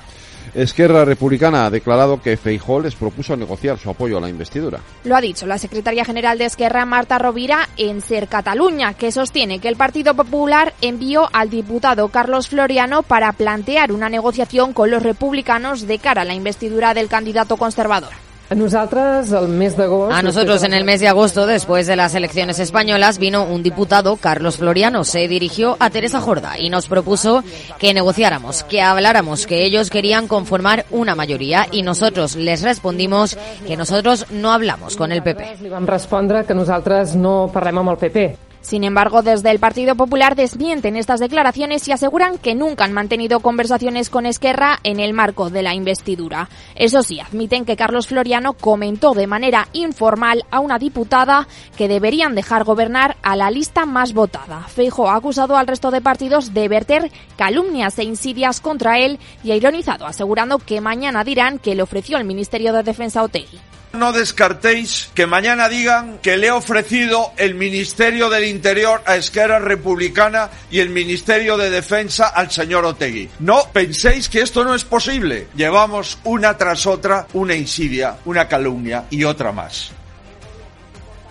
Esquerra 0.55 1.07
Republicana 1.07 1.65
ha 1.65 1.71
declarado 1.71 2.21
que 2.21 2.37
Feijó 2.37 2.79
les 2.79 2.95
propuso 2.95 3.35
negociar 3.37 3.79
su 3.79 3.88
apoyo 3.88 4.19
a 4.19 4.21
la 4.21 4.29
investidura. 4.29 4.81
Lo 5.05 5.17
ha 5.17 5.21
dicho 5.23 5.47
la 5.47 5.57
secretaria 5.57 6.05
general 6.05 6.37
de 6.37 6.45
Esquerra, 6.45 6.85
Marta 6.85 7.19
Rovira, 7.19 7.71
en 7.79 8.03
Ser 8.03 8.29
Cataluña, 8.29 8.93
que 8.93 9.12
sostiene 9.12 9.61
que 9.61 9.69
el 9.69 9.77
Partido 9.77 10.15
Popular 10.15 10.75
envió 10.83 11.29
al 11.33 11.49
diputado 11.49 12.09
Carlos 12.09 12.49
Floriano 12.49 13.03
para 13.03 13.33
plantear 13.33 13.93
una 13.93 14.11
negociación 14.11 14.75
con 14.75 14.91
los 14.91 15.03
republicanos 15.03 15.87
de 15.87 15.99
cara 15.99 16.23
a 16.23 16.27
la 16.27 16.35
investidura 16.35 16.93
del 16.93 17.09
candidato 17.09 17.57
conservador. 17.57 18.12
A 20.12 20.23
nosotros 20.23 20.62
en 20.62 20.75
el 20.75 20.85
mes 20.85 21.01
de 21.01 21.09
agosto, 21.09 21.47
después 21.47 21.87
de 21.87 21.97
las 21.97 22.15
elecciones 22.15 22.59
españolas, 22.59 23.19
vino 23.19 23.45
un 23.45 23.62
diputado, 23.62 24.17
Carlos 24.17 24.59
Floriano, 24.59 25.05
se 25.05 25.27
dirigió 25.29 25.77
a 25.81 25.91
Teresa 25.91 26.21
Jorda 26.21 26.59
y 26.59 26.69
nos 26.69 26.87
propuso 26.87 27.43
que 27.79 27.95
negociáramos, 27.95 28.65
que 28.65 28.83
habláramos, 28.83 29.47
que 29.47 29.65
ellos 29.65 29.91
querían 29.91 30.29
conformar 30.29 30.85
una 30.91 31.15
mayoría 31.15 31.67
y 31.71 31.83
nosotros 31.83 32.37
les 32.37 32.62
respondimos 32.62 33.37
que 33.67 33.77
nosotros 33.77 34.27
no 34.31 34.53
hablamos 34.53 34.97
con 34.97 35.12
el 35.12 35.23
PP. 35.23 35.57
que 36.47 36.55
nosotros 36.55 37.15
no 37.15 37.51
parlem 37.53 37.88
el 37.88 37.97
PP. 37.97 38.52
Sin 38.62 38.85
embargo, 38.85 39.22
desde 39.22 39.51
el 39.51 39.59
Partido 39.59 39.96
Popular 39.96 40.37
desmienten 40.37 40.96
estas 40.96 41.18
declaraciones 41.18 41.87
y 41.88 41.92
aseguran 41.92 42.38
que 42.38 42.55
nunca 42.55 42.85
han 42.85 42.92
mantenido 42.92 43.40
conversaciones 43.40 44.09
con 44.09 44.25
Esquerra 44.25 44.79
en 44.85 45.01
el 45.01 45.12
marco 45.12 45.51
de 45.51 45.62
la 45.62 45.75
investidura. 45.75 46.48
Eso 46.77 47.03
sí, 47.03 47.18
admiten 47.18 47.64
que 47.64 47.77
Carlos 47.77 48.07
Floriano 48.07 48.53
comentó 48.53 49.14
de 49.14 49.27
manera 49.27 49.66
informal 49.72 50.44
a 50.53 50.61
una 50.61 50.79
diputada 50.79 51.48
que 51.77 51.88
deberían 51.88 52.37
dejar 52.37 52.62
gobernar 52.62 53.16
a 53.22 53.35
la 53.35 53.51
lista 53.51 53.85
más 53.85 54.14
votada. 54.14 54.61
Feijo 54.68 55.11
ha 55.11 55.16
acusado 55.16 55.57
al 55.57 55.66
resto 55.66 55.90
de 55.90 56.01
partidos 56.01 56.55
de 56.55 56.68
verter 56.68 57.11
calumnias 57.37 57.98
e 57.98 58.05
insidias 58.05 58.61
contra 58.61 58.98
él 59.01 59.18
y 59.42 59.51
ha 59.51 59.57
ironizado 59.57 60.07
asegurando 60.07 60.59
que 60.59 60.81
mañana 60.81 61.25
dirán 61.25 61.59
que 61.59 61.75
le 61.75 61.83
ofreció 61.83 62.16
el 62.16 62.25
Ministerio 62.25 62.72
de 62.72 62.85
Defensa 62.85 63.25
Otegi. 63.25 63.59
No 63.92 64.12
descartéis 64.12 65.11
que 65.14 65.26
mañana 65.26 65.68
digan 65.68 66.18
que 66.22 66.38
le 66.38 66.46
he 66.46 66.50
ofrecido 66.50 67.33
el 67.37 67.55
Ministerio 67.55 68.31
del 68.31 68.44
Interior 68.44 69.02
a 69.05 69.16
Esquerra 69.16 69.59
Republicana 69.59 70.48
y 70.70 70.81
el 70.81 70.88
Ministerio 70.88 71.59
de 71.59 71.68
Defensa 71.68 72.28
al 72.28 72.50
señor 72.50 72.87
Otegui. 72.87 73.28
No 73.40 73.64
penséis 73.70 74.31
que 74.31 74.40
esto 74.40 74.64
no 74.64 74.74
es 74.74 74.85
posible. 74.85 75.48
Llevamos 75.55 76.18
una 76.24 76.57
tras 76.57 76.87
otra 76.87 77.26
una 77.35 77.55
insidia, 77.55 78.16
una 78.24 78.48
calumnia 78.48 79.05
y 79.11 79.24
otra 79.24 79.52
más. 79.52 79.92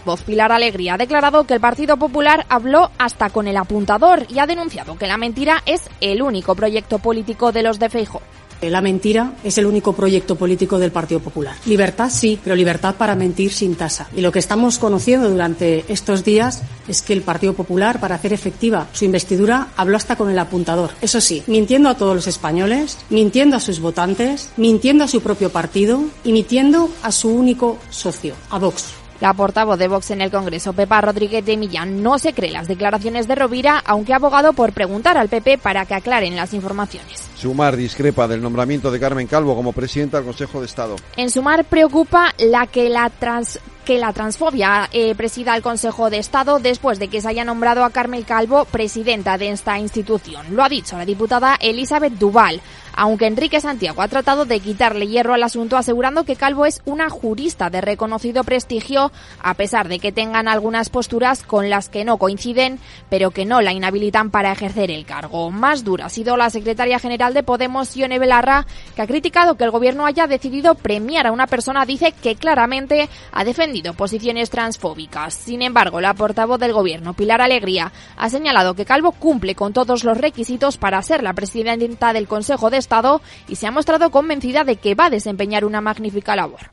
Voz 0.05 0.21
Pilar 0.21 0.51
Alegría 0.51 0.95
ha 0.95 0.97
declarado 0.97 1.45
que 1.45 1.55
el 1.55 1.59
Partido 1.59 1.97
Popular 1.97 2.45
habló 2.49 2.91
hasta 2.97 3.29
con 3.29 3.47
el 3.47 3.57
apuntador 3.57 4.25
y 4.29 4.39
ha 4.39 4.47
denunciado 4.47 4.97
que 4.97 5.07
la 5.07 5.17
mentira 5.17 5.61
es 5.65 5.89
el 5.99 6.21
único 6.21 6.55
proyecto 6.55 6.99
político 6.99 7.51
de 7.51 7.63
los 7.63 7.79
de 7.79 7.89
Feijóo. 7.89 8.21
La 8.69 8.81
mentira 8.81 9.33
es 9.43 9.57
el 9.57 9.65
único 9.65 9.93
proyecto 9.93 10.35
político 10.35 10.79
del 10.79 10.91
Partido 10.91 11.19
Popular. 11.19 11.55
Libertad 11.65 12.09
sí, 12.09 12.39
pero 12.43 12.55
libertad 12.55 12.95
para 12.95 13.15
mentir 13.15 13.51
sin 13.51 13.75
tasa. 13.75 14.07
Y 14.15 14.21
lo 14.21 14.31
que 14.31 14.39
estamos 14.39 14.77
conociendo 14.77 15.29
durante 15.29 15.85
estos 15.87 16.23
días 16.23 16.61
es 16.87 17.01
que 17.01 17.13
el 17.13 17.21
Partido 17.21 17.53
Popular, 17.53 17.99
para 17.99 18.15
hacer 18.15 18.33
efectiva 18.33 18.87
su 18.93 19.05
investidura, 19.05 19.69
habló 19.77 19.97
hasta 19.97 20.15
con 20.15 20.29
el 20.29 20.39
apuntador. 20.39 20.91
Eso 21.01 21.21
sí, 21.21 21.43
mintiendo 21.47 21.89
a 21.89 21.95
todos 21.95 22.15
los 22.15 22.27
españoles, 22.27 22.97
mintiendo 23.09 23.55
a 23.55 23.59
sus 23.59 23.79
votantes, 23.79 24.49
mintiendo 24.57 25.03
a 25.03 25.07
su 25.07 25.21
propio 25.21 25.49
partido 25.49 26.03
y 26.23 26.31
mintiendo 26.31 26.89
a 27.03 27.11
su 27.11 27.29
único 27.29 27.79
socio, 27.89 28.35
a 28.49 28.59
Vox. 28.59 29.00
La 29.21 29.35
portavoz 29.35 29.77
de 29.77 29.87
Vox 29.87 30.09
en 30.09 30.21
el 30.21 30.31
Congreso, 30.31 30.73
Pepa 30.73 30.99
Rodríguez 30.99 31.45
de 31.45 31.55
Millán, 31.55 32.01
no 32.01 32.17
se 32.17 32.33
cree 32.33 32.49
las 32.49 32.67
declaraciones 32.67 33.27
de 33.27 33.35
Rovira, 33.35 33.77
aunque 33.85 34.13
ha 34.13 34.15
abogado 34.15 34.53
por 34.53 34.73
preguntar 34.73 35.15
al 35.15 35.29
PP 35.29 35.59
para 35.59 35.85
que 35.85 35.93
aclaren 35.93 36.35
las 36.35 36.55
informaciones. 36.55 37.29
Sumar 37.35 37.75
discrepa 37.75 38.27
del 38.27 38.41
nombramiento 38.41 38.89
de 38.89 38.99
Carmen 38.99 39.27
Calvo 39.27 39.55
como 39.55 39.73
presidenta 39.73 40.17
del 40.17 40.25
Consejo 40.25 40.59
de 40.59 40.65
Estado. 40.65 40.95
En 41.17 41.29
Sumar 41.29 41.65
preocupa 41.65 42.33
la 42.39 42.65
que 42.65 42.89
la 42.89 43.11
trans 43.11 43.59
que 43.85 43.97
la 43.97 44.13
transfobia 44.13 44.89
eh, 44.91 45.15
presida 45.15 45.55
el 45.55 45.61
Consejo 45.61 46.09
de 46.09 46.19
Estado 46.19 46.59
después 46.59 46.99
de 46.99 47.07
que 47.07 47.21
se 47.21 47.27
haya 47.27 47.43
nombrado 47.43 47.83
a 47.83 47.89
Carmen 47.89 48.23
Calvo 48.23 48.65
presidenta 48.65 49.37
de 49.37 49.51
esta 49.51 49.79
institución. 49.79 50.55
Lo 50.55 50.63
ha 50.63 50.69
dicho 50.69 50.97
la 50.97 51.05
diputada 51.05 51.57
Elizabeth 51.59 52.13
Duval, 52.13 52.61
aunque 52.93 53.27
Enrique 53.27 53.61
Santiago 53.61 54.01
ha 54.01 54.07
tratado 54.07 54.45
de 54.45 54.59
quitarle 54.59 55.07
hierro 55.07 55.33
al 55.33 55.43
asunto 55.43 55.77
asegurando 55.77 56.23
que 56.23 56.35
Calvo 56.35 56.65
es 56.65 56.81
una 56.85 57.09
jurista 57.09 57.69
de 57.69 57.81
reconocido 57.81 58.43
prestigio 58.43 59.11
a 59.41 59.53
pesar 59.53 59.87
de 59.87 59.99
que 59.99 60.11
tengan 60.11 60.47
algunas 60.47 60.89
posturas 60.89 61.43
con 61.43 61.69
las 61.69 61.89
que 61.89 62.05
no 62.05 62.17
coinciden, 62.17 62.79
pero 63.09 63.31
que 63.31 63.45
no 63.45 63.61
la 63.61 63.73
inhabilitan 63.73 64.31
para 64.31 64.51
ejercer 64.51 64.91
el 64.91 65.05
cargo. 65.05 65.51
Más 65.51 65.83
dura 65.83 66.05
ha 66.05 66.09
sido 66.09 66.37
la 66.37 66.49
secretaria 66.49 66.99
general 66.99 67.33
de 67.33 67.43
Podemos, 67.43 67.95
Ione 67.95 68.19
Belarra, 68.19 68.65
que 68.95 69.01
ha 69.01 69.07
criticado 69.07 69.55
que 69.55 69.63
el 69.63 69.71
gobierno 69.71 70.05
haya 70.05 70.27
decidido 70.27 70.75
premiar 70.75 71.27
a 71.27 71.31
una 71.31 71.47
persona, 71.47 71.85
dice 71.85 72.11
que 72.11 72.35
claramente 72.35 73.09
ha 73.31 73.43
defendido 73.43 73.93
posiciones 73.93 74.49
transfóbicas. 74.49 75.33
Sin 75.33 75.61
embargo, 75.61 76.01
la 76.01 76.13
portavoz 76.13 76.59
del 76.59 76.73
Gobierno, 76.73 77.13
Pilar 77.13 77.41
Alegría, 77.41 77.91
ha 78.17 78.29
señalado 78.29 78.73
que 78.73 78.85
Calvo 78.85 79.11
cumple 79.11 79.55
con 79.55 79.73
todos 79.73 80.03
los 80.03 80.17
requisitos 80.17 80.77
para 80.77 81.01
ser 81.01 81.23
la 81.23 81.33
presidenta 81.33 82.13
del 82.13 82.27
Consejo 82.27 82.69
de 82.69 82.80
Estado 82.81 83.21
y 83.47 83.55
se 83.55 83.67
ha 83.67 83.71
mostrado 83.71 84.11
convencida 84.11 84.65
de 84.65 84.75
que 84.75 84.93
va 84.93 85.05
a 85.05 85.09
desempeñar 85.09 85.63
una 85.63 85.79
magnífica 85.79 86.35
labor. 86.35 86.71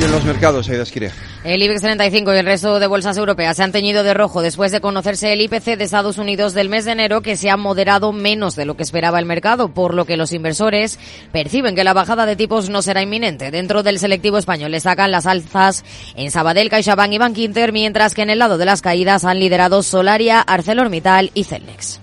Y 0.00 0.02
en 0.02 0.12
los 0.12 0.24
mercados, 0.24 0.66
Aida 0.70 0.82
Esquire. 0.82 1.10
El 1.44 1.62
IBEX 1.62 1.82
35 1.82 2.32
y 2.32 2.38
el 2.38 2.46
resto 2.46 2.80
de 2.80 2.86
bolsas 2.86 3.18
europeas 3.18 3.58
se 3.58 3.62
han 3.62 3.72
teñido 3.72 4.02
de 4.02 4.14
rojo 4.14 4.40
después 4.40 4.72
de 4.72 4.80
conocerse 4.80 5.30
el 5.34 5.42
IPC 5.42 5.76
de 5.76 5.84
Estados 5.84 6.16
Unidos 6.16 6.54
del 6.54 6.70
mes 6.70 6.86
de 6.86 6.92
enero 6.92 7.20
que 7.20 7.36
se 7.36 7.50
ha 7.50 7.58
moderado 7.58 8.10
menos 8.10 8.56
de 8.56 8.64
lo 8.64 8.78
que 8.78 8.82
esperaba 8.82 9.18
el 9.18 9.26
mercado, 9.26 9.74
por 9.74 9.92
lo 9.92 10.06
que 10.06 10.16
los 10.16 10.32
inversores 10.32 10.98
perciben 11.32 11.74
que 11.74 11.84
la 11.84 11.92
bajada 11.92 12.24
de 12.24 12.36
tipos 12.36 12.70
no 12.70 12.80
será 12.80 13.02
inminente. 13.02 13.50
Dentro 13.50 13.82
del 13.82 13.98
selectivo 13.98 14.38
español 14.38 14.70
le 14.70 14.80
sacan 14.80 15.10
las 15.10 15.26
alzas 15.26 15.84
en 16.14 16.30
Sabadell, 16.30 16.70
CaixaBank 16.70 17.12
y 17.12 17.18
Bank 17.18 17.36
Inter, 17.36 17.72
mientras 17.72 18.14
que 18.14 18.22
en 18.22 18.30
el 18.30 18.38
lado 18.38 18.56
de 18.56 18.64
las 18.64 18.80
caídas 18.80 19.26
han 19.26 19.38
liderado 19.38 19.82
Solaria, 19.82 20.40
ArcelorMittal 20.40 21.30
y 21.34 21.44
Celnex. 21.44 22.00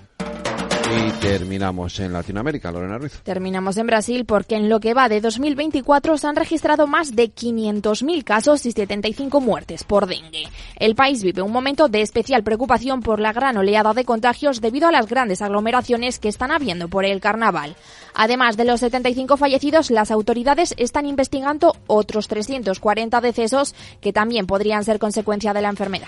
Y 0.89 1.11
terminamos 1.19 1.99
en 1.99 2.13
Latinoamérica, 2.13 2.71
Lorena 2.71 2.97
Ruiz. 2.97 3.19
Terminamos 3.23 3.75
en 3.75 3.87
Brasil 3.87 4.23
porque 4.25 4.55
en 4.55 4.69
lo 4.69 4.79
que 4.79 4.93
va 4.93 5.09
de 5.09 5.19
2024 5.19 6.17
se 6.17 6.27
han 6.27 6.37
registrado 6.37 6.87
más 6.87 7.13
de 7.13 7.25
500.000 7.25 8.23
casos 8.23 8.65
y 8.65 8.71
75 8.71 9.41
muertes 9.41 9.83
por 9.83 10.07
dengue. 10.07 10.47
El 10.77 10.95
país 10.95 11.23
vive 11.23 11.41
un 11.41 11.51
momento 11.51 11.89
de 11.89 12.01
especial 12.01 12.43
preocupación 12.43 13.01
por 13.01 13.19
la 13.19 13.33
gran 13.33 13.57
oleada 13.57 13.93
de 13.93 14.05
contagios 14.05 14.61
debido 14.61 14.87
a 14.87 14.93
las 14.93 15.07
grandes 15.07 15.41
aglomeraciones 15.41 16.19
que 16.19 16.29
están 16.29 16.51
habiendo 16.51 16.87
por 16.87 17.03
el 17.03 17.19
carnaval. 17.19 17.75
Además 18.13 18.55
de 18.55 18.65
los 18.65 18.79
75 18.79 19.35
fallecidos, 19.35 19.91
las 19.91 20.09
autoridades 20.09 20.73
están 20.77 21.05
investigando 21.05 21.75
otros 21.87 22.29
340 22.29 23.19
decesos 23.19 23.75
que 23.99 24.13
también 24.13 24.47
podrían 24.47 24.85
ser 24.85 24.99
consecuencia 24.99 25.53
de 25.53 25.61
la 25.61 25.69
enfermedad. 25.69 26.07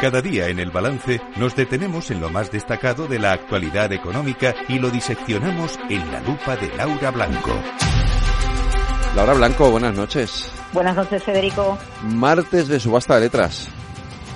Cada 0.00 0.22
día 0.22 0.46
en 0.48 0.60
el 0.60 0.70
balance 0.70 1.20
nos 1.36 1.56
detenemos 1.56 2.12
en 2.12 2.20
lo 2.20 2.30
más 2.30 2.52
destacado 2.52 3.08
de 3.08 3.18
la 3.18 3.32
actualidad 3.32 3.92
económica 3.92 4.54
y 4.68 4.78
lo 4.78 4.90
diseccionamos 4.90 5.76
en 5.90 6.12
la 6.12 6.20
lupa 6.20 6.54
de 6.54 6.68
Laura 6.76 7.10
Blanco. 7.10 7.50
Laura 9.16 9.34
Blanco, 9.34 9.72
buenas 9.72 9.96
noches. 9.96 10.52
Buenas 10.72 10.94
noches, 10.94 11.20
Federico. 11.24 11.76
Martes 12.04 12.68
de 12.68 12.78
subasta 12.78 13.16
de 13.16 13.22
letras. 13.22 13.68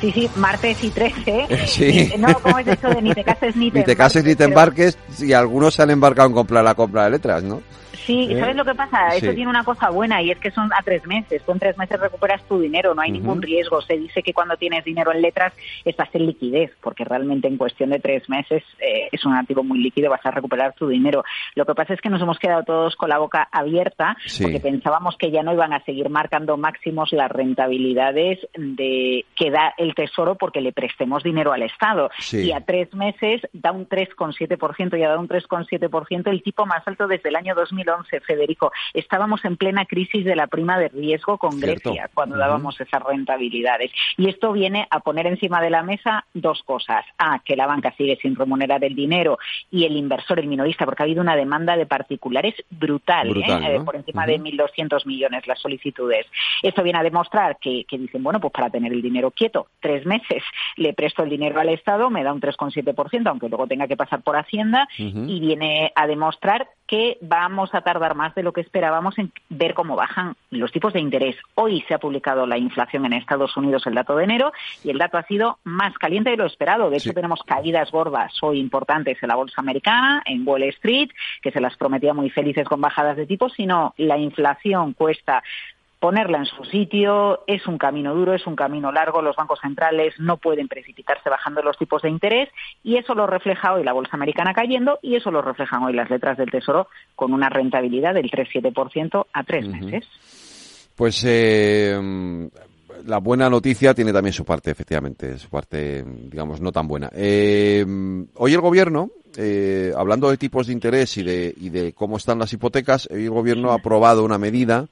Sí, 0.01 0.11
sí, 0.11 0.29
martes 0.35 0.83
y 0.83 0.90
13. 0.90 1.46
Sí. 1.68 2.12
No, 2.18 2.35
como 2.40 2.59
es 2.59 2.66
eso 2.66 2.88
de 2.88 3.01
ni 3.01 3.14
te 3.14 3.22
cases 3.22 3.55
ni 3.55 3.70
te 3.70 3.79
Ni 3.79 3.85
te 3.85 3.96
cases 3.96 4.25
ni 4.25 4.35
te 4.35 4.44
embarques 4.44 4.98
y 5.20 5.33
algunos 5.33 5.75
se 5.75 5.83
han 5.83 5.90
embarcado 5.90 6.27
en 6.27 6.35
comprar 6.35 6.64
la 6.64 6.75
compra 6.75 7.05
de 7.05 7.11
letras, 7.11 7.40
¿no? 7.44 7.62
Sí, 8.05 8.29
¿Eh? 8.31 8.38
¿sabes 8.41 8.57
lo 8.57 8.65
que 8.65 8.75
pasa? 8.75 9.09
Esto 9.09 9.31
Sí. 9.31 9.35
tiene 9.37 9.51
una 9.51 9.65
cosa 9.65 9.91
buena 9.91 10.21
y 10.23 10.31
es 10.31 10.38
que 10.38 10.51
son 10.51 10.71
a 10.73 10.83
tres 10.83 11.07
meses. 11.07 11.43
Tú 11.45 11.53
en 11.53 11.59
tres 11.59 11.77
meses 11.79 11.99
recuperas 12.01 12.43
tu 12.49 12.59
dinero, 12.61 12.95
no 12.95 13.03
hay 13.03 13.11
ningún 13.12 13.41
riesgo. 13.43 13.81
Se 13.83 13.97
dice 13.97 14.23
que 14.23 14.33
cuando 14.35 14.57
tienes 14.57 14.85
dinero 14.85 15.12
en 15.12 15.23
letras 15.23 15.53
estás 15.85 16.09
en 16.15 16.27
liquidez, 16.27 16.73
porque 16.81 17.05
realmente 17.05 17.49
en 17.49 17.57
cuestión 17.57 17.91
de 17.91 17.99
tres 18.01 18.29
meses 18.29 18.62
eh, 18.81 19.09
es 19.12 19.25
un 19.25 19.35
activo 19.35 19.62
muy 19.62 19.79
líquido, 19.79 20.11
vas 20.11 20.25
a 20.27 20.31
recuperar 20.31 20.75
tu 20.75 20.88
dinero. 20.88 21.25
Lo 21.55 21.65
que 21.65 21.75
pasa 21.75 21.95
es 21.95 22.01
que 22.01 22.09
nos 22.09 22.21
hemos 22.23 22.38
quedado 22.38 22.62
todos 22.65 22.97
con 22.97 23.09
la 23.09 23.19
boca 23.19 23.49
abierta 23.53 24.17
Sí. 24.27 24.43
porque 24.45 24.61
pensábamos 24.61 25.17
que 25.17 25.31
ya 25.31 25.43
no 25.43 25.53
iban 25.53 25.73
a 25.73 25.85
seguir 25.85 26.09
marcando 26.09 26.57
máximos 26.57 27.12
las 27.12 27.31
rentabilidades 27.31 28.38
de 28.57 29.25
que 29.37 29.51
da 29.51 29.75
el 29.79 29.95
Tesoro 29.95 30.35
porque 30.37 30.61
le 30.61 30.73
prestemos 30.73 31.23
dinero 31.23 31.53
al 31.53 31.62
Estado. 31.62 32.11
Sí. 32.19 32.49
Y 32.49 32.53
a 32.53 32.61
tres 32.61 32.93
meses 32.95 33.41
da 33.53 33.73
un 33.73 33.87
3,7% 33.88 34.97
y 34.99 35.03
ha 35.05 35.09
dado 35.09 35.21
un 35.21 35.29
3,7% 35.29 36.31
el 36.31 36.43
tipo 36.43 36.67
más 36.67 36.87
alto 36.87 37.07
desde 37.07 37.29
el 37.29 37.37
año 37.37 37.55
2011, 37.93 38.21
Federico. 38.21 38.73
Estábamos 38.95 39.45
en 39.45 39.57
plena 39.57 39.85
crisis 39.85 40.25
de 40.25 40.37
la 40.37 40.47
prima 40.47 40.79
de 40.79 40.89
riesgo 40.89 41.39
con 41.39 41.53
Cierto. 41.53 41.91
Grecia 41.91 42.11
cuando 42.13 42.37
dábamos 42.37 42.81
esas 42.81 43.03
rentabilidades. 43.03 43.91
Y 44.17 44.29
esto 44.29 44.53
viene 44.53 44.87
a 44.91 45.01
poner 45.01 45.27
encima 45.27 45.61
de 45.61 45.71
la 45.71 45.83
mesa 45.83 46.25
dos 46.35 46.63
cosas. 46.65 47.05
A, 47.19 47.41
que 47.41 47.57
la 47.57 47.67
banca 47.67 47.93
sigue 47.97 48.19
sin 48.21 48.35
remunerar 48.37 48.83
el 48.85 48.95
dinero 48.95 49.39
y 49.71 49.85
el 49.85 49.97
inversor, 49.97 50.41
el 50.41 50.49
minorista, 50.49 50.85
porque 50.85 51.03
ha 51.03 51.05
habido 51.05 51.21
una 51.21 51.37
demanda 51.37 51.77
de 51.77 51.87
particulares 51.87 52.55
brutal, 52.71 53.29
¿eh? 53.29 53.31
Brutal, 53.31 53.65
Eh, 53.65 53.79
¿no? 53.79 53.85
por 53.85 53.97
encima 53.97 54.27
de 54.27 54.41
1.200 54.41 55.07
millones 55.07 55.47
las 55.47 55.61
solicitudes. 55.61 56.27
Esto 56.63 56.83
viene 56.83 56.99
a 56.99 57.03
demostrar 57.03 57.59
que, 57.61 57.85
que 57.85 57.99
dicen, 57.99 58.23
bueno, 58.23 58.41
pues 58.41 58.53
para 58.53 58.71
tener 58.71 58.93
el 58.93 59.03
dinero 59.03 59.31
quieto, 59.31 59.69
tres 59.81 60.07
meses 60.07 60.43
le 60.77 60.93
presto 60.95 61.23
el 61.23 61.31
dinero 61.31 61.61
al 61.61 61.69
Estado, 61.69 62.11
me 62.11 62.23
da 62.25 62.33
un 62.33 62.41
3,7%, 62.41 63.27
aunque 63.29 63.49
luego 63.49 63.67
tenga 63.67 63.87
que 63.87 63.97
pasar 63.97 64.23
por 64.23 64.37
Hacienda, 64.37 64.89
y 64.97 65.41
viene 65.41 65.93
a 65.95 66.07
demostrar 66.07 66.69
que 66.93 67.17
vamos 67.23 67.75
a 67.75 67.81
tardar 67.81 68.15
más 68.15 68.35
de 68.35 68.43
lo 68.43 68.53
que 68.53 68.61
esperábamos 68.61 69.19
en 69.19 69.33
ver 69.49 69.73
cómo 69.73 69.97
bajan 69.97 70.37
los 70.51 70.71
tipos 70.73 70.93
de 70.93 71.01
interés. 71.01 71.37
Hoy 71.55 71.83
se 71.89 71.95
ha 71.95 71.99
publicado 71.99 72.47
la 72.47 72.59
inflación 72.59 73.07
en 73.07 73.15
Estados 73.15 73.57
Unidos, 73.57 73.87
el 73.87 73.95
dato 73.95 74.15
de 74.15 74.25
enero, 74.25 74.53
y 74.85 74.91
el 74.91 74.99
dato 74.99 75.17
ha 75.17 75.23
sido 75.23 75.59
más 75.65 75.95
caliente 75.97 76.29
de 76.29 76.37
lo 76.37 76.45
esperado. 76.45 76.91
De 76.91 76.99
hecho, 76.99 77.09
Sí. 77.09 77.15
tenemos 77.15 77.41
caídas 77.45 77.91
gordas 77.91 78.35
hoy 78.43 78.61
importantes 78.61 79.17
en 79.23 79.29
la 79.31 79.37
bolsa 79.37 79.63
americana, 79.63 80.23
en 80.27 80.47
Wall 80.47 80.65
Street, 80.65 81.09
que 81.41 81.51
se 81.51 81.63
las 81.63 81.79
prometía 81.79 82.13
muy 82.13 82.29
felices 82.29 82.69
con 82.69 82.83
bajadas 82.83 83.17
de 83.17 83.27
tipos, 83.27 83.55
sino 83.55 83.95
la 83.97 84.19
inflación 84.19 84.93
cuesta 84.93 85.43
ponerla 86.03 86.38
en 86.38 86.47
su 86.47 86.65
sitio. 86.65 87.45
Es 87.47 87.65
un 87.69 87.79
camino 87.79 88.12
duro, 88.12 88.35
es 88.35 88.45
un 88.49 88.57
camino 88.57 88.91
largo. 88.91 89.23
Los 89.23 89.37
bancos 89.37 89.61
centrales 89.61 90.12
no 90.19 90.37
pueden 90.37 90.67
precipitarse 90.67 91.31
bajando 91.31 91.62
los 91.62 91.79
tipos 91.79 92.03
de 92.03 92.11
interés 92.11 92.49
y 92.83 92.97
eso 92.97 93.15
lo 93.15 93.29
refleja 93.29 93.73
hoy 93.73 93.85
la 93.85 93.93
bolsa 93.93 94.17
americana 94.17 94.53
cayendo 94.53 94.99
y 95.01 95.15
eso 95.15 95.31
lo 95.31 95.43
reflejan 95.43 95.85
hoy 95.85 95.93
las 95.93 96.11
letras 96.11 96.37
del 96.37 96.51
Tesoro 96.51 96.88
con 97.15 97.33
una 97.33 97.49
rentabilidad 97.49 98.15
del 98.15 98.29
3,7% 98.33 99.27
a 99.33 99.45
tres 99.45 99.69
meses. 99.69 100.05
Pues 100.97 101.25
eh, 101.25 101.97
la 103.07 103.19
buena 103.19 103.49
noticia 103.49 103.95
tiene 103.95 104.12
también 104.12 104.33
su 104.33 104.45
parte, 104.45 104.73
efectivamente, 104.73 105.38
su 105.38 105.49
parte, 105.51 106.05
digamos, 106.05 106.61
no 106.61 106.73
tan 106.73 106.88
buena. 106.88 107.11
Eh, 107.15 107.87
hoy 108.35 108.53
el 108.53 108.61
gobierno, 108.61 109.11
eh, 109.37 109.93
hablando 109.97 110.29
de 110.29 110.37
tipos 110.37 110.67
de 110.67 110.73
interés 110.73 111.17
y 111.17 111.23
de, 111.23 111.55
y 111.57 111.69
de 111.69 111.93
cómo 111.93 112.17
están 112.17 112.41
las 112.41 112.53
hipotecas, 112.53 113.09
hoy 113.09 113.23
el 113.23 113.31
gobierno 113.31 113.71
ha 113.71 113.77
aprobado 113.77 114.25
una 114.25 114.38
medida 114.38 114.88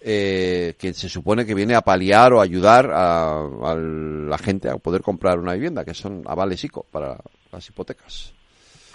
eh, 0.00 0.74
que 0.78 0.94
se 0.94 1.08
supone 1.08 1.44
que 1.46 1.54
viene 1.54 1.74
a 1.74 1.80
paliar 1.80 2.32
o 2.32 2.40
ayudar 2.40 2.90
a, 2.92 3.74
la 3.74 4.38
gente 4.38 4.68
a 4.68 4.76
poder 4.76 5.02
comprar 5.02 5.38
una 5.38 5.54
vivienda, 5.54 5.84
que 5.84 5.94
son 5.94 6.22
avales 6.26 6.62
ICO 6.62 6.86
para 6.90 7.18
las 7.52 7.68
hipotecas. 7.68 8.35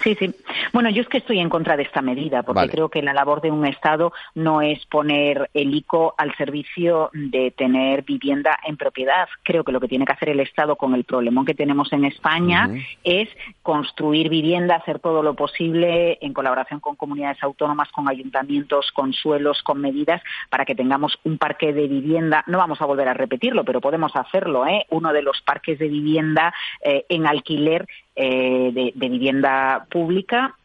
Sí, 0.04 0.16
sí. 0.16 0.34
Bueno, 0.74 0.90
yo 0.90 1.02
es 1.02 1.08
que 1.08 1.20
estoy 1.20 1.40
en 1.40 1.50
contra 1.50 1.78
de 1.78 1.84
esta 1.84 2.02
medida, 2.02 2.44
porque 2.44 2.62
Vale. 2.62 2.72
creo 2.72 2.90
que 2.90 3.02
la 3.02 3.14
labor 3.14 3.42
de 3.42 3.52
un 3.52 3.66
Estado 3.66 4.14
no 4.36 4.62
es 4.62 4.86
poner 4.88 5.50
el 5.54 5.74
ICO 5.74 6.16
al 6.18 6.36
servicio 6.36 7.10
de 7.14 7.52
tener 7.52 8.04
vivienda 8.04 8.58
en 8.66 8.78
propiedad. 8.78 9.28
Creo 9.44 9.64
que 9.64 9.72
lo 9.72 9.80
que 9.80 9.88
tiene 9.88 10.06
que 10.06 10.14
hacer 10.14 10.30
el 10.30 10.40
Estado 10.40 10.76
con 10.76 10.96
el 10.96 11.04
problemón 11.04 11.46
que 11.46 11.54
tenemos 11.54 11.92
en 11.94 12.06
España 12.06 12.70
es 13.04 13.30
construir 13.62 14.30
vivienda, 14.30 14.76
hacer 14.76 15.00
todo 15.00 15.22
lo 15.24 15.36
posible 15.36 16.18
en 16.22 16.34
colaboración 16.34 16.80
con 16.80 16.96
comunidades 16.96 17.42
autónomas, 17.44 17.90
con 17.92 18.10
ayuntamientos, 18.10 18.92
con 18.92 19.14
suelos, 19.14 19.62
con 19.64 19.82
medidas 19.82 20.22
para 20.50 20.66
que 20.66 20.76
tengamos 20.76 21.18
un 21.24 21.38
parque 21.38 21.74
de 21.74 21.88
vivienda. 21.88 22.44
No 22.48 22.58
vamos 22.58 22.82
a 22.82 22.86
volver 22.86 23.08
a 23.08 23.14
repetirlo, 23.14 23.64
pero 23.64 23.82
podemos 23.82 24.16
hacerlo. 24.16 24.66
¿eh? 24.66 24.86
Uno 24.90 25.14
de 25.14 25.22
los 25.22 25.42
parques 25.42 25.78
de 25.80 25.88
vivienda 25.88 26.54
eh, 26.84 27.06
en 27.10 27.28
alquiler 27.28 27.88
eh, 28.16 28.72
de, 28.74 28.92
de 28.96 29.10
vivienda 29.10 29.86
pública 29.90 30.56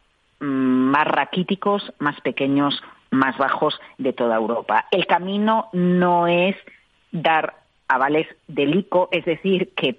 mm, 0.40 0.44
más 0.46 1.06
raquíticos, 1.06 1.92
más 1.98 2.20
pequeños, 2.20 2.82
más 3.10 3.36
bajos 3.38 3.78
de 3.98 4.12
toda 4.12 4.36
Europa. 4.36 4.86
El 4.90 5.06
camino 5.06 5.68
no 5.72 6.26
es 6.26 6.56
dar 7.12 7.54
avales 7.88 8.26
del 8.48 8.74
ICO, 8.74 9.08
es 9.12 9.24
decir, 9.24 9.70
que 9.76 9.96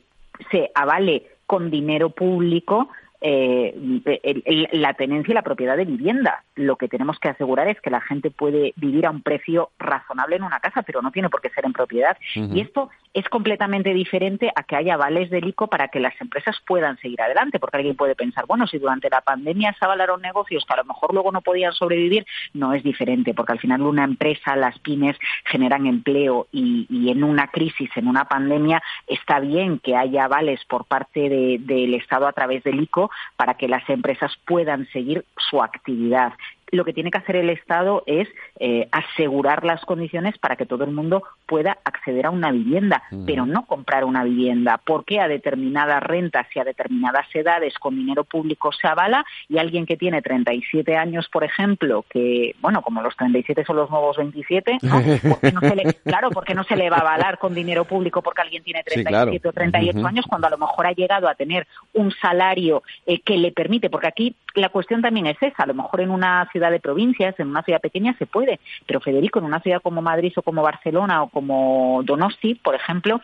se 0.51 0.69
avale 0.75 1.27
con 1.45 1.71
dinero 1.71 2.09
público 2.09 2.89
eh, 3.19 3.73
el- 4.21 4.43
el- 4.45 4.69
la 4.73 4.93
tenencia 4.93 5.31
y 5.31 5.33
la 5.33 5.41
propiedad 5.41 5.75
de 5.75 5.85
vivienda. 5.85 6.43
Lo 6.55 6.75
que 6.75 6.87
tenemos 6.87 7.17
que 7.17 7.29
asegurar 7.29 7.67
es 7.67 7.81
que 7.81 7.89
la 7.89 7.99
gente 8.01 8.29
puede 8.29 8.73
vivir 8.75 9.07
a 9.07 9.09
un 9.09 9.23
precio 9.23 9.71
razonable 9.79 10.35
en 10.35 10.43
una 10.43 10.59
casa, 10.59 10.83
pero 10.83 11.01
no 11.01 11.09
tiene 11.11 11.29
por 11.29 11.41
qué 11.41 11.49
ser 11.49 11.65
en 11.65 11.73
propiedad. 11.73 12.15
Y 12.55 12.61
esto 12.61 12.91
es 13.17 13.27
completamente 13.29 13.95
diferente 13.95 14.51
a 14.55 14.61
que 14.61 14.75
haya 14.75 14.93
avales 14.93 15.31
del 15.31 15.47
ICO 15.47 15.65
para 15.67 15.87
que 15.87 15.99
las 15.99 16.13
empresas 16.21 16.55
puedan 16.67 16.97
seguir 16.99 17.19
adelante, 17.19 17.59
porque 17.59 17.77
alguien 17.77 17.95
puede 17.95 18.13
pensar, 18.13 18.45
bueno, 18.45 18.67
si 18.67 18.77
durante 18.77 19.09
la 19.09 19.21
pandemia 19.21 19.75
se 19.79 19.85
avalaron 19.85 20.21
negocios 20.21 20.63
que 20.65 20.73
a 20.75 20.77
lo 20.77 20.85
mejor 20.85 21.15
luego 21.15 21.31
no 21.31 21.41
podían 21.41 21.73
sobrevivir, 21.73 22.27
no 22.53 22.73
es 22.75 22.83
diferente, 22.83 23.33
porque 23.33 23.53
al 23.53 23.59
final 23.59 23.81
una 23.81 24.03
empresa, 24.03 24.55
las 24.55 24.77
pymes 24.79 25.17
generan 25.45 25.87
empleo 25.87 26.45
y, 26.51 27.09
en 27.09 27.23
una 27.23 27.47
crisis, 27.47 27.89
en 27.95 28.07
una 28.07 28.25
pandemia, 28.25 28.83
está 29.07 29.39
bien 29.39 29.79
que 29.79 29.95
haya 29.95 30.25
avales 30.25 30.63
por 30.65 30.85
parte 30.85 31.27
de- 31.27 31.57
del 31.59 31.95
Estado 31.95 32.27
a 32.27 32.33
través 32.33 32.63
del 32.63 32.79
ICO 32.81 33.09
para 33.35 33.55
que 33.55 33.67
las 33.67 33.89
empresas 33.89 34.31
puedan 34.45 34.85
seguir 34.89 35.25
su 35.37 35.63
actividad. 35.63 36.33
Lo 36.71 36.83
que 36.83 36.93
tiene 36.93 37.11
que 37.11 37.17
hacer 37.17 37.37
el 37.37 37.49
Estado 37.49 38.03
es 38.07 38.27
eh, 38.59 38.87
asegurar 38.91 39.63
las 39.63 39.81
condiciones 39.85 40.37
para 40.37 40.55
que 40.57 40.65
todo 40.65 40.83
el 40.83 40.91
mundo 40.91 41.23
pueda 41.45 41.77
acceder 41.85 42.25
a 42.25 42.29
una 42.29 42.51
vivienda, 42.51 43.03
pero 43.25 43.45
no 43.45 43.65
comprar 43.65 44.03
una 44.03 44.23
vivienda. 44.25 44.77
Porque 44.83 45.19
a 45.21 45.27
determinadas 45.29 46.03
rentas 46.03 46.45
y 46.53 46.59
a 46.59 46.65
determinadas 46.65 47.25
edades 47.33 47.73
con 47.79 47.95
dinero 47.95 48.25
público 48.25 48.71
se 48.73 48.87
avala 48.87 49.25
y 49.47 49.57
alguien 49.59 49.85
que 49.85 49.95
tiene 49.95 50.21
37 50.21 50.95
años, 50.97 51.29
por 51.29 51.43
ejemplo, 51.45 52.03
que, 52.09 52.55
bueno, 52.61 52.81
como 52.81 53.01
los 53.01 53.15
37 53.15 53.63
son 53.65 53.77
los 53.77 53.89
nuevos 53.89 54.17
27, 54.17 54.79
¿no? 54.81 55.01
¿Por 55.29 55.39
qué 55.39 55.51
no 55.53 55.61
se 55.61 55.75
le- 55.75 55.93
claro, 56.03 56.29
porque 56.31 56.53
no 56.53 56.63
se 56.65 56.75
le 56.75 56.89
va 56.89 56.97
a 56.97 57.01
avalar 57.01 57.37
con 57.37 57.53
dinero 57.53 57.85
público 57.85 58.21
porque 58.21 58.41
alguien 58.41 58.63
tiene 58.63 58.79
Sí, 58.87 59.03
37 59.03 59.39
claro. 59.39 59.49
o 59.49 59.53
38 59.53 59.97
Ujú. 59.99 60.07
años 60.07 60.25
cuando 60.27 60.47
a 60.47 60.49
lo 60.49 60.57
mejor 60.57 60.85
ha 60.87 60.91
llegado 60.91 61.29
a 61.29 61.35
tener 61.35 61.65
un 61.93 62.11
salario 62.11 62.83
eh, 63.05 63.19
que 63.21 63.37
le 63.37 63.51
permite, 63.51 63.89
porque 63.89 64.07
aquí 64.07 64.35
la 64.55 64.69
cuestión 64.69 65.01
también 65.01 65.27
es 65.27 65.37
esa, 65.41 65.63
a 65.63 65.67
lo 65.67 65.73
mejor 65.75 66.01
en 66.01 66.09
una 66.09 66.47
ciudad 66.57 66.71
de 66.71 66.79
provincias, 66.79 67.39
en 67.39 67.49
una 67.49 67.61
ciudad 67.61 67.79
pequeña 67.79 68.15
se 68.17 68.25
puede, 68.25 68.59
pero 68.87 68.99
Federico, 68.99 69.37
en 69.37 69.45
una 69.45 69.59
ciudad 69.59 69.81
como 69.81 70.01
Madrid 70.01 70.33
o 70.35 70.41
como 70.41 70.63
Barcelona 70.63 71.21
o 71.21 71.29
como 71.29 72.01
Donosti, 72.03 72.55
por 72.55 72.73
ejemplo, 72.73 73.21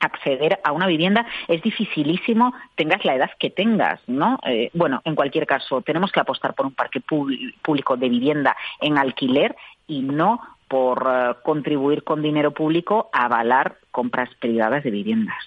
acceder 0.00 0.58
a 0.64 0.72
una 0.72 0.88
vivienda 0.88 1.24
es 1.46 1.62
dificilísimo 1.62 2.52
tengas 2.74 3.04
la 3.04 3.14
edad 3.14 3.30
que 3.38 3.50
tengas, 3.50 4.00
¿no? 4.08 4.40
Eh, 4.44 4.70
bueno, 4.74 5.00
en 5.04 5.14
cualquier 5.14 5.46
caso, 5.46 5.82
tenemos 5.82 6.10
que 6.10 6.18
apostar 6.18 6.54
por 6.54 6.66
un 6.66 6.74
parque 6.74 7.00
público 7.00 7.96
de 7.96 8.08
vivienda 8.08 8.56
en 8.80 8.98
alquiler 8.98 9.54
y 9.86 10.02
no 10.02 10.40
por 10.66 11.06
eh, 11.06 11.34
contribuir 11.44 12.02
con 12.02 12.22
dinero 12.22 12.50
público 12.50 13.08
a 13.12 13.26
avalar 13.26 13.76
compras 13.92 14.30
privadas 14.40 14.82
de 14.82 14.90
viviendas. 14.90 15.38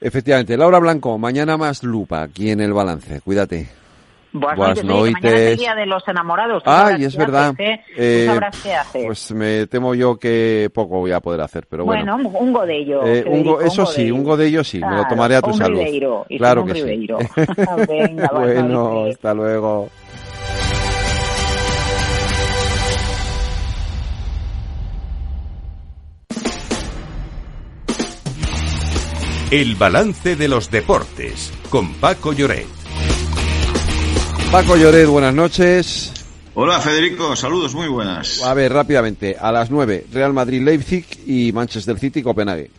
Efectivamente, 0.00 0.56
Laura 0.56 0.80
Blanco, 0.80 1.16
mañana 1.16 1.56
más 1.56 1.84
lupa 1.84 2.22
aquí 2.22 2.50
en 2.50 2.60
el 2.60 2.72
balance. 2.72 3.20
Cuídate. 3.20 3.83
Buenas, 4.36 4.56
Buenas 4.58 4.78
que 4.80 4.84
mañana 4.84 5.06
es 5.06 5.14
el 5.14 5.22
noites. 5.22 5.58
día 5.60 5.74
de 5.76 5.86
los 5.86 6.08
enamorados. 6.08 6.62
Ay, 6.66 6.74
sabrás 6.74 7.00
es 7.02 7.12
qué 7.12 7.18
verdad. 7.18 7.48
haces, 7.50 7.60
¿eh? 7.68 7.84
Eh, 7.96 8.24
Tú 8.26 8.32
sabrás 8.32 8.62
qué 8.64 8.74
hacer. 8.74 9.06
Pues 9.06 9.30
me 9.32 9.66
temo 9.68 9.94
yo 9.94 10.18
que 10.18 10.70
poco 10.74 10.98
voy 10.98 11.12
a 11.12 11.20
poder 11.20 11.40
hacer, 11.40 11.66
pero 11.70 11.84
bueno. 11.84 12.16
bueno, 12.16 12.36
un 12.40 12.52
godello. 12.52 13.06
Eh, 13.06 13.24
un 13.28 13.44
go- 13.44 13.60
eso 13.60 13.86
sí, 13.86 14.02
godello. 14.02 14.14
un 14.16 14.24
godello 14.24 14.64
sí, 14.64 14.78
me 14.78 14.86
lo 14.88 14.92
Claro, 14.94 15.08
tomaré 15.08 15.36
a 15.36 15.40
tu 15.42 15.50
un 15.50 15.56
salud. 15.56 15.78
ribeiro, 15.78 16.26
y 16.28 16.38
claro 16.38 16.62
un 16.62 16.66
que 16.68 16.74
sí. 16.74 16.80
ribeiro. 16.82 17.18
Venga, 17.88 18.30
bueno, 18.34 18.68
noches. 18.68 19.14
hasta 19.14 19.34
luego. 19.34 19.88
El 29.50 29.76
balance 29.76 30.36
de 30.36 30.48
los 30.48 30.70
deportes 30.70 31.52
con 31.70 31.94
Paco 31.94 32.32
Lloret. 32.32 32.66
Paco 34.50 34.76
Lloret, 34.76 35.06
buenas 35.08 35.34
noches. 35.34 36.12
Hola 36.54 36.80
Federico, 36.80 37.34
saludos, 37.34 37.74
muy 37.74 37.88
buenas. 37.88 38.40
A 38.42 38.54
ver, 38.54 38.72
rápidamente, 38.72 39.36
a 39.38 39.50
las 39.50 39.70
9, 39.70 40.06
Real 40.12 40.32
Madrid-Leipzig 40.32 41.04
y 41.26 41.50
Manchester 41.52 41.98
City-Copenhague. 41.98 42.70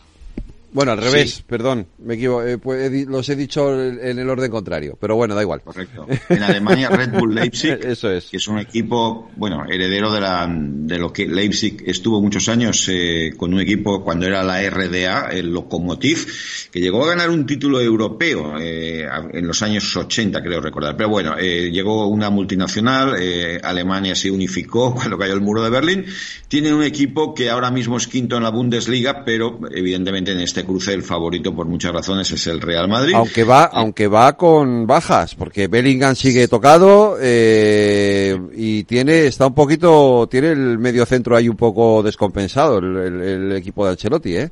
Bueno, 0.72 0.92
al 0.92 0.98
revés, 0.98 1.36
Sí. 1.36 1.44
perdón, 1.46 1.86
me 1.98 2.14
equivo- 2.14 2.42
eh, 2.42 2.58
pues 2.58 2.90
he 2.92 3.06
los 3.06 3.28
he 3.28 3.36
dicho 3.36 3.72
en 3.82 4.18
el 4.18 4.28
orden 4.28 4.50
contrario, 4.50 4.98
pero 5.00 5.16
bueno, 5.16 5.34
da 5.34 5.42
igual. 5.42 5.62
Correcto. 5.62 6.06
En 6.28 6.42
Alemania, 6.42 6.88
Red 6.90 7.12
Bull 7.18 7.34
Leipzig, 7.34 7.78
Eso 7.84 8.10
es. 8.10 8.26
que 8.26 8.36
es 8.36 8.46
un 8.48 8.58
equipo, 8.58 9.30
bueno, 9.36 9.64
heredero 9.70 10.12
de, 10.12 10.20
la, 10.20 10.46
de 10.50 10.98
lo 10.98 11.12
que 11.12 11.26
Leipzig 11.26 11.82
estuvo 11.86 12.20
muchos 12.20 12.48
años 12.48 12.86
eh, 12.90 13.32
con 13.36 13.54
un 13.54 13.60
equipo 13.60 14.02
cuando 14.04 14.26
era 14.26 14.42
la 14.42 14.60
RDA, 14.68 15.28
el 15.30 15.50
Lokomotiv, 15.52 16.26
que 16.70 16.80
llegó 16.80 17.04
a 17.04 17.08
ganar 17.08 17.30
un 17.30 17.46
título 17.46 17.80
europeo 17.80 18.54
eh, 18.60 19.06
en 19.32 19.46
los 19.46 19.62
años 19.62 19.96
80, 19.96 20.42
creo 20.42 20.60
recordar. 20.60 20.96
Pero 20.96 21.08
bueno, 21.08 21.36
eh, 21.38 21.70
llegó 21.70 22.06
una 22.08 22.28
multinacional, 22.28 23.16
eh, 23.18 23.58
Alemania 23.62 24.14
se 24.14 24.30
unificó 24.30 24.94
cuando 24.94 25.16
cayó 25.16 25.32
el 25.34 25.40
muro 25.40 25.62
de 25.62 25.70
Berlín. 25.70 26.04
Tienen 26.48 26.74
un 26.74 26.82
equipo 26.82 27.34
que 27.34 27.48
ahora 27.50 27.70
mismo 27.70 27.96
es 27.96 28.06
quinto 28.08 28.36
en 28.36 28.42
la 28.42 28.50
Bundesliga, 28.50 29.24
pero 29.24 29.58
evidentemente 29.74 30.32
en 30.32 30.40
este 30.56 30.66
cruce 30.66 30.94
el 30.94 31.02
favorito 31.02 31.54
por 31.54 31.66
muchas 31.66 31.92
razones 31.92 32.30
es 32.32 32.46
el 32.46 32.62
Real 32.62 32.88
Madrid. 32.88 33.12
Aunque 33.14 33.44
va, 33.44 33.64
aunque 33.64 34.06
va 34.08 34.34
con 34.38 34.86
bajas, 34.86 35.34
porque 35.34 35.66
Bellingham 35.68 36.14
sigue 36.16 36.48
tocado 36.48 37.18
eh, 37.20 38.38
y 38.54 38.84
tiene, 38.84 39.26
está 39.26 39.46
un 39.46 39.54
poquito, 39.54 40.26
tiene 40.30 40.52
el 40.52 40.78
medio 40.78 41.04
centro 41.04 41.36
ahí 41.36 41.48
un 41.48 41.56
poco 41.56 42.02
descompensado 42.02 42.78
el, 42.78 42.96
el- 42.96 43.22
el 43.22 43.52
equipo 43.52 43.84
de 43.84 43.90
Ancelotti, 43.90 44.36
¿eh? 44.36 44.50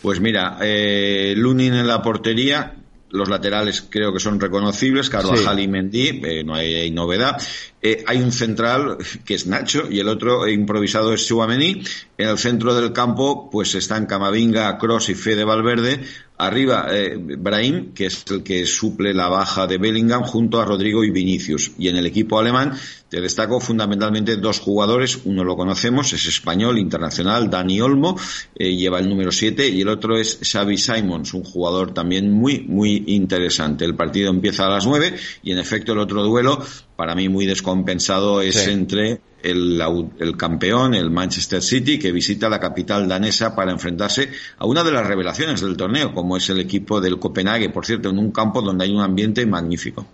Pues 0.00 0.18
mira, 0.20 0.56
eh, 0.62 1.34
Lunin 1.36 1.74
en 1.74 1.86
la 1.86 2.00
portería, 2.02 2.74
los 3.10 3.28
laterales 3.28 3.84
creo 3.88 4.12
que 4.14 4.18
son 4.20 4.40
reconocibles, 4.40 5.10
Carvajal 5.10 5.56
Sí. 5.58 5.62
y 5.64 5.68
Mendy, 5.68 6.08
eh, 6.24 6.42
no 6.42 6.54
hay, 6.54 6.74
hay 6.74 6.90
novedad. 6.90 7.40
Eh, 7.84 8.04
hay 8.06 8.22
un 8.22 8.30
central 8.30 8.96
que 9.24 9.34
es 9.34 9.48
Nacho 9.48 9.90
y 9.90 9.98
el 9.98 10.06
otro 10.06 10.48
improvisado 10.48 11.12
es 11.12 11.26
Chouameni. 11.26 11.82
En 12.16 12.28
el 12.28 12.38
centro 12.38 12.74
del 12.74 12.92
campo 12.92 13.50
pues 13.50 13.74
están 13.74 14.06
Camavinga, 14.06 14.78
Cross 14.78 15.08
y 15.08 15.14
Fede 15.16 15.42
Valverde. 15.42 16.00
Arriba 16.38 16.86
eh, 16.90 17.16
Brahim, 17.16 17.92
que 17.92 18.06
es 18.06 18.24
el 18.30 18.42
que 18.42 18.66
suple 18.66 19.12
la 19.12 19.28
baja 19.28 19.66
de 19.66 19.78
Bellingham 19.78 20.22
junto 20.22 20.60
a 20.60 20.64
Rodrigo 20.64 21.04
y 21.04 21.10
Vinicius. 21.10 21.72
Y 21.78 21.88
en 21.88 21.96
el 21.96 22.06
equipo 22.06 22.38
alemán 22.38 22.72
te 23.08 23.20
destaco 23.20 23.60
fundamentalmente 23.60 24.36
dos 24.38 24.58
jugadores. 24.58 25.20
Uno 25.24 25.44
lo 25.44 25.56
conocemos, 25.56 26.12
es 26.12 26.26
español, 26.26 26.78
internacional, 26.78 27.50
Dani 27.50 27.80
Olmo, 27.80 28.16
eh, 28.56 28.74
lleva 28.74 28.98
el 29.00 29.08
número 29.08 29.30
7 29.30 29.68
y 29.68 29.82
el 29.82 29.88
otro 29.88 30.16
es 30.16 30.38
Xavi 30.42 30.78
Simons, 30.78 31.34
un 31.34 31.44
jugador 31.44 31.92
también 31.92 32.32
muy, 32.32 32.60
muy 32.60 33.04
interesante. 33.08 33.84
El 33.84 33.94
partido 33.94 34.30
empieza 34.30 34.66
a 34.66 34.70
las 34.70 34.86
9 34.86 35.14
y 35.42 35.52
en 35.52 35.58
efecto 35.58 35.92
el 35.92 35.98
otro 35.98 36.22
duelo 36.24 36.64
para 36.96 37.14
mí 37.14 37.28
muy 37.28 37.46
compensado 37.72 38.42
es 38.42 38.68
entre 38.68 39.18
el, 39.42 39.80
el, 40.18 40.36
campeón, 40.36 40.94
el 40.94 41.10
Manchester 41.10 41.62
City, 41.62 41.98
que 41.98 42.12
visita 42.12 42.50
la 42.50 42.60
capital 42.60 43.08
danesa 43.08 43.56
para 43.56 43.72
enfrentarse 43.72 44.28
a 44.58 44.66
una 44.66 44.84
de 44.84 44.92
las 44.92 45.06
revelaciones 45.06 45.62
del 45.62 45.74
torneo, 45.74 46.12
como 46.12 46.36
es 46.36 46.50
el 46.50 46.60
equipo 46.60 47.00
del 47.00 47.18
Copenhague, 47.18 47.70
por 47.70 47.86
cierto, 47.86 48.10
en 48.10 48.18
un 48.18 48.30
campo 48.30 48.60
donde 48.60 48.84
hay 48.84 48.92
un 48.92 49.00
ambiente 49.00 49.46
magnífico. 49.46 50.06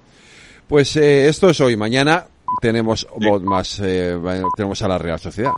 Pues 0.69 0.95
eh, 0.95 1.29
esto 1.29 1.51
es 1.51 1.61
hoy. 1.61 1.77
Mañana 1.77 2.27
tenemos 2.61 3.09
más, 3.43 3.81
eh, 3.83 4.17
tenemos 4.57 4.81
a 4.83 4.89
la 4.89 4.99
Real 4.99 5.19
Sociedad. 5.19 5.51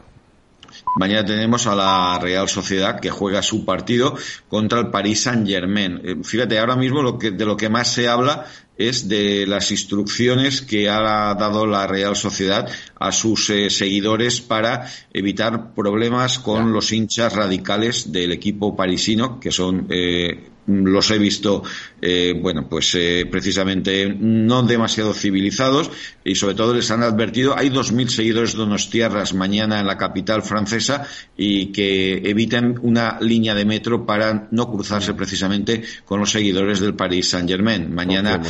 Mañana 0.97 1.25
tenemos 1.25 1.67
a 1.67 1.75
la 1.75 2.19
Real 2.21 2.49
Sociedad 2.49 3.01
que 3.01 3.11
juega 3.11 3.43
su 3.43 3.65
partido 3.65 4.17
contra 4.49 4.81
el 4.81 4.89
Paris 4.89 5.23
Saint 5.23 5.47
Germain. 5.47 6.01
Eh, 6.05 6.17
fíjate, 6.23 6.59
ahora 6.59 6.77
mismo 6.77 7.03
lo 7.03 7.19
que, 7.19 7.31
de 7.31 7.45
lo 7.45 7.57
que 7.57 7.69
más 7.69 7.93
se 7.93 8.09
habla 8.09 8.47
es 8.77 9.09
de 9.09 9.47
las 9.47 9.71
instrucciones 9.71 10.63
que 10.63 10.89
ha 10.89 11.35
dado 11.35 11.67
la 11.67 11.87
Real 11.87 12.17
Sociedad 12.17 12.69
a 12.99 13.13
sus 13.13 13.51
eh, 13.51 13.69
seguidores 13.69 14.41
para 14.41 14.91
evitar 15.13 15.75
problemas 15.75 16.39
con 16.39 16.73
los 16.73 16.91
hinchas 16.91 17.35
radicales 17.35 18.11
del 18.11 18.33
equipo 18.33 18.75
parisino, 18.75 19.39
que 19.39 19.53
son 19.53 19.87
eh, 19.91 20.49
los 20.71 21.11
he 21.11 21.19
visto, 21.19 21.63
eh, 22.01 22.35
bueno, 22.41 22.69
pues 22.69 22.95
eh, 22.95 23.27
precisamente 23.31 24.15
no 24.19 24.63
demasiado 24.63 25.15
civilizados 25.15 25.91
y 26.25 26.35
sobre 26.35 26.55
todo 26.55 26.75
les 26.75 26.91
han 26.91 27.03
advertido, 27.03 27.57
hay 27.57 27.71
2.000 27.71 28.09
seguidores 28.09 28.57
de 28.57 28.61
tierras 28.91 29.35
mañana 29.35 29.81
en 29.81 29.87
la 29.87 29.97
capital 29.97 30.43
francesa 30.43 31.07
y 31.37 31.67
que 31.67 32.19
eviten 32.25 32.79
una 32.83 33.19
línea 33.21 33.55
de 33.55 33.65
metro 33.65 34.07
para 34.07 34.49
no 34.51 34.71
cruzarse 34.71 35.15
precisamente 35.15 35.83
con 36.05 36.21
los 36.21 36.31
seguidores 36.31 36.81
del 36.81 36.95
Paris 36.95 37.31
Saint-Germain. 37.31 37.93
Mañana... 37.93 38.41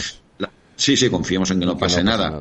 Sí, 0.81 0.97
sí, 0.97 1.11
confiemos 1.11 1.51
en 1.51 1.61
que 1.61 1.67
no 1.67 1.77
pase 1.77 2.03
nada. 2.03 2.41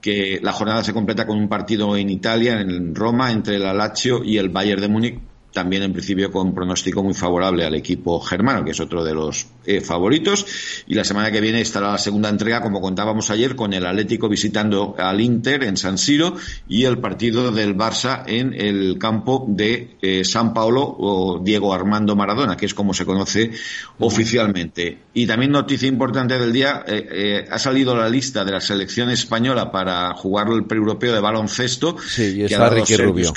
Que 0.00 0.40
la 0.42 0.52
jornada 0.52 0.82
se 0.82 0.92
completa 0.92 1.28
con 1.28 1.38
un 1.38 1.48
partido 1.48 1.96
en 1.96 2.10
Italia, 2.10 2.60
en 2.60 2.92
Roma, 2.92 3.30
entre 3.30 3.54
el 3.54 3.62
Lazio 3.62 4.24
y 4.24 4.36
el 4.36 4.48
Bayern 4.48 4.80
de 4.80 4.88
Múnich, 4.88 5.20
también 5.52 5.82
en 5.82 5.92
principio 5.92 6.30
con 6.30 6.54
pronóstico 6.54 7.02
muy 7.02 7.14
favorable 7.14 7.64
al 7.64 7.74
equipo 7.74 8.20
germano, 8.20 8.62
que 8.62 8.72
es 8.72 8.80
otro 8.80 9.02
de 9.02 9.14
los 9.14 9.46
eh, 9.64 9.80
favoritos. 9.80 10.44
Y 10.86 10.94
la 10.94 11.02
semana 11.02 11.30
que 11.30 11.40
viene 11.40 11.62
estará 11.62 11.92
la 11.92 11.98
segunda 11.98 12.28
entrega, 12.28 12.60
como 12.60 12.80
contábamos 12.80 13.30
ayer, 13.30 13.56
con 13.56 13.72
el 13.72 13.86
Atlético 13.86 14.28
visitando 14.28 14.94
al 14.98 15.20
Inter 15.20 15.64
en 15.64 15.78
San 15.78 15.96
Siro 15.96 16.36
y 16.68 16.84
el 16.84 16.98
partido 16.98 17.50
del 17.52 17.74
Barça 17.74 18.22
en 18.26 18.52
el 18.52 18.98
campo 18.98 19.46
de 19.48 19.96
eh, 20.02 20.24
San 20.24 20.52
Paulo 20.52 20.82
o 20.98 21.40
Diego 21.42 21.72
Armando 21.72 22.14
Maradona, 22.14 22.56
que 22.56 22.66
es 22.66 22.74
como 22.74 22.92
se 22.92 23.06
conoce 23.06 23.52
oficialmente. 23.98 24.98
Y 25.14 25.26
también 25.26 25.52
noticia 25.52 25.88
importante 25.88 26.38
del 26.38 26.52
día, 26.52 26.84
eh, 26.86 27.46
ha 27.50 27.58
salido 27.58 27.96
la 27.96 28.10
lista 28.10 28.44
de 28.44 28.52
la 28.52 28.60
selección 28.60 29.08
española 29.08 29.72
para 29.72 30.12
jugar 30.14 30.48
el 30.50 30.66
pre-europeo 30.66 31.14
de 31.14 31.20
baloncesto, 31.20 31.96
sí, 31.98 32.34
y 32.36 32.42
está 32.42 32.68
Ricky 32.68 32.96
Rubio. 32.96 33.32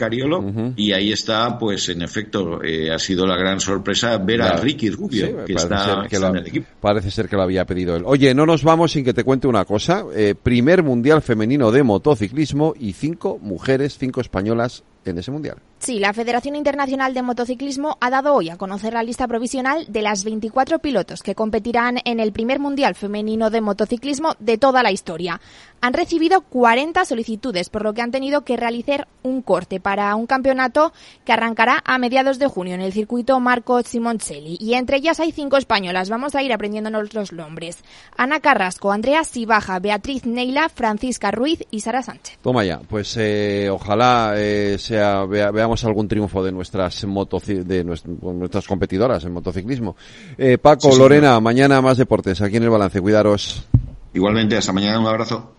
y 0.75 0.91
ahí 0.91 1.13
está, 1.13 1.57
pues 1.57 1.87
en 1.87 2.08
efecto, 2.09 2.63
eh, 2.63 2.91
ha 2.91 2.99
sido 2.99 3.25
la 3.27 3.37
gran 3.37 3.59
sorpresa 3.59 4.17
ver 4.17 4.41
a 4.41 4.57
Ricky 4.57 4.89
Rubio, 4.89 5.45
que 5.45 5.53
está, 5.53 6.05
en 6.09 6.35
el 6.35 6.47
equipo. 6.47 6.67
Parece 6.79 7.11
ser 7.11 7.29
que 7.29 7.35
lo 7.35 7.43
había 7.43 7.65
pedido 7.65 7.95
él. 7.95 8.03
Oye, 8.05 8.33
no 8.33 8.45
nos 8.45 8.63
vamos 8.63 8.91
sin 8.91 9.05
que 9.05 9.13
te 9.13 9.23
cuente 9.23 9.47
una 9.47 9.65
cosa. 9.65 10.05
Eh, 10.15 10.35
primer 10.41 10.83
Mundial 10.83 11.21
Femenino 11.21 11.71
de 11.71 11.83
Motociclismo 11.83 12.73
y 12.79 12.93
cinco 12.93 13.37
mujeres, 13.41 13.97
cinco 13.97 14.21
españolas 14.21 14.83
en 15.05 15.17
ese 15.17 15.31
mundial. 15.31 15.57
Sí, 15.79 15.99
la 15.99 16.13
Federación 16.13 16.55
Internacional 16.55 17.13
de 17.13 17.21
Motociclismo 17.21 17.97
ha 18.01 18.09
dado 18.09 18.33
hoy 18.33 18.49
a 18.49 18.57
conocer 18.57 18.93
la 18.93 19.03
lista 19.03 19.27
provisional 19.27 19.85
de 19.87 20.01
las 20.01 20.23
24 20.23 20.79
pilotos 20.79 21.23
que 21.23 21.35
competirán 21.35 21.99
en 22.03 22.19
el 22.19 22.33
primer 22.33 22.59
mundial 22.59 22.95
femenino 22.95 23.49
de 23.49 23.61
motociclismo 23.61 24.35
de 24.39 24.57
toda 24.57 24.83
la 24.83 24.91
historia. 24.91 25.39
Han 25.81 25.93
recibido 25.93 26.41
40 26.41 27.05
solicitudes, 27.05 27.69
por 27.69 27.83
lo 27.83 27.93
que 27.93 28.01
han 28.01 28.11
tenido 28.11 28.41
que 28.41 28.57
realizar 28.57 29.07
un 29.23 29.41
corte 29.41 29.79
para 29.79 30.13
un 30.15 30.27
campeonato 30.27 30.93
que 31.25 31.33
arrancará 31.33 31.81
a 31.85 31.97
mediados 31.97 32.39
de 32.39 32.47
junio 32.47 32.73
en 32.73 32.81
el 32.81 32.93
circuito 32.93 33.39
Marco 33.39 33.81
Simoncelli. 33.81 34.57
Y 34.59 34.73
entre 34.73 34.97
ellas 34.97 35.19
hay 35.19 35.31
cinco 35.31 35.57
españolas. 35.57 36.09
Vamos 36.09 36.35
a 36.35 36.43
ir 36.43 36.53
aprendiéndonos 36.53 37.13
los 37.13 37.31
nombres. 37.31 37.77
Ana 38.17 38.39
Carrasco, 38.39 38.91
Andrea 38.91 39.23
Sibaja, 39.23 39.79
Beatriz 39.79 40.25
Neila, 40.25 40.69
Francisca 40.69 41.31
Ruiz 41.31 41.63
y 41.71 41.81
Sara 41.81 42.01
Sánchez. 42.01 42.37
Toma 42.41 42.65
ya, 42.65 42.79
pues 42.79 43.15
eh, 43.17 43.69
ojalá 43.71 44.33
eh, 44.35 44.77
sea, 44.79 45.25
veamos 45.25 45.83
algún 45.85 46.07
triunfo 46.07 46.43
de 46.43 46.51
nuestras 46.51 47.05
de 47.45 47.83
nuestras 47.83 48.67
competidoras 48.67 49.23
en 49.23 49.33
motociclismo. 49.33 49.95
Eh, 50.37 50.57
Paco, 50.57 50.95
Lorena, 50.95 51.39
mañana 51.39 51.81
más 51.81 51.97
deportes 51.97 52.41
aquí 52.41 52.57
en 52.57 52.63
el 52.63 52.69
balance. 52.69 53.01
Cuidaros. 53.01 53.65
Igualmente, 54.13 54.57
hasta 54.57 54.73
mañana, 54.73 54.99
un 54.99 55.07
abrazo. 55.07 55.58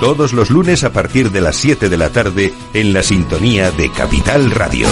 Todos 0.00 0.34
los 0.34 0.50
lunes 0.50 0.84
a 0.84 0.92
partir 0.92 1.30
de 1.30 1.40
las 1.40 1.56
7 1.56 1.88
de 1.88 1.96
la 1.96 2.10
tarde 2.10 2.52
en 2.74 2.92
la 2.92 3.02
sintonía 3.02 3.70
de 3.70 3.90
Capital 3.90 4.50
Radio. 4.50 4.86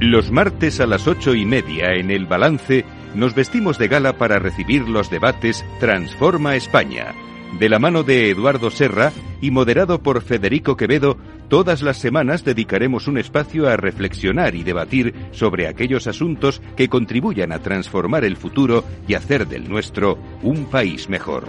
Los 0.00 0.30
martes 0.30 0.80
a 0.80 0.86
las 0.86 1.08
ocho 1.08 1.34
y 1.34 1.46
media 1.46 1.94
en 1.94 2.10
el 2.10 2.26
balance 2.26 2.84
nos 3.14 3.34
vestimos 3.34 3.78
de 3.78 3.88
gala 3.88 4.18
para 4.18 4.38
recibir 4.38 4.88
los 4.88 5.10
debates 5.10 5.64
Transforma 5.80 6.56
España. 6.56 7.14
De 7.58 7.68
la 7.68 7.78
mano 7.78 8.02
de 8.02 8.30
Eduardo 8.30 8.70
Serra 8.70 9.12
y 9.40 9.50
moderado 9.50 10.02
por 10.02 10.22
Federico 10.22 10.76
Quevedo, 10.76 11.16
todas 11.48 11.82
las 11.82 11.98
semanas 11.98 12.44
dedicaremos 12.44 13.06
un 13.06 13.18
espacio 13.18 13.68
a 13.68 13.76
reflexionar 13.76 14.56
y 14.56 14.64
debatir 14.64 15.14
sobre 15.30 15.68
aquellos 15.68 16.08
asuntos 16.08 16.60
que 16.76 16.88
contribuyan 16.88 17.52
a 17.52 17.60
transformar 17.60 18.24
el 18.24 18.36
futuro 18.36 18.84
y 19.06 19.14
hacer 19.14 19.46
del 19.46 19.68
nuestro 19.68 20.18
un 20.42 20.64
país 20.66 21.08
mejor. 21.08 21.44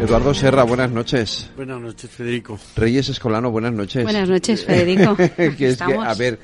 Eduardo 0.00 0.34
Serra, 0.34 0.62
buenas 0.64 0.90
noches. 0.90 1.50
Buenas 1.56 1.80
noches, 1.80 2.10
Federico. 2.10 2.58
Reyes 2.76 3.08
Escolano, 3.08 3.50
buenas 3.50 3.72
noches. 3.72 4.02
Buenas 4.02 4.28
noches, 4.28 4.64
Federico. 4.64 5.16
a 6.04 6.14
ver, 6.14 6.38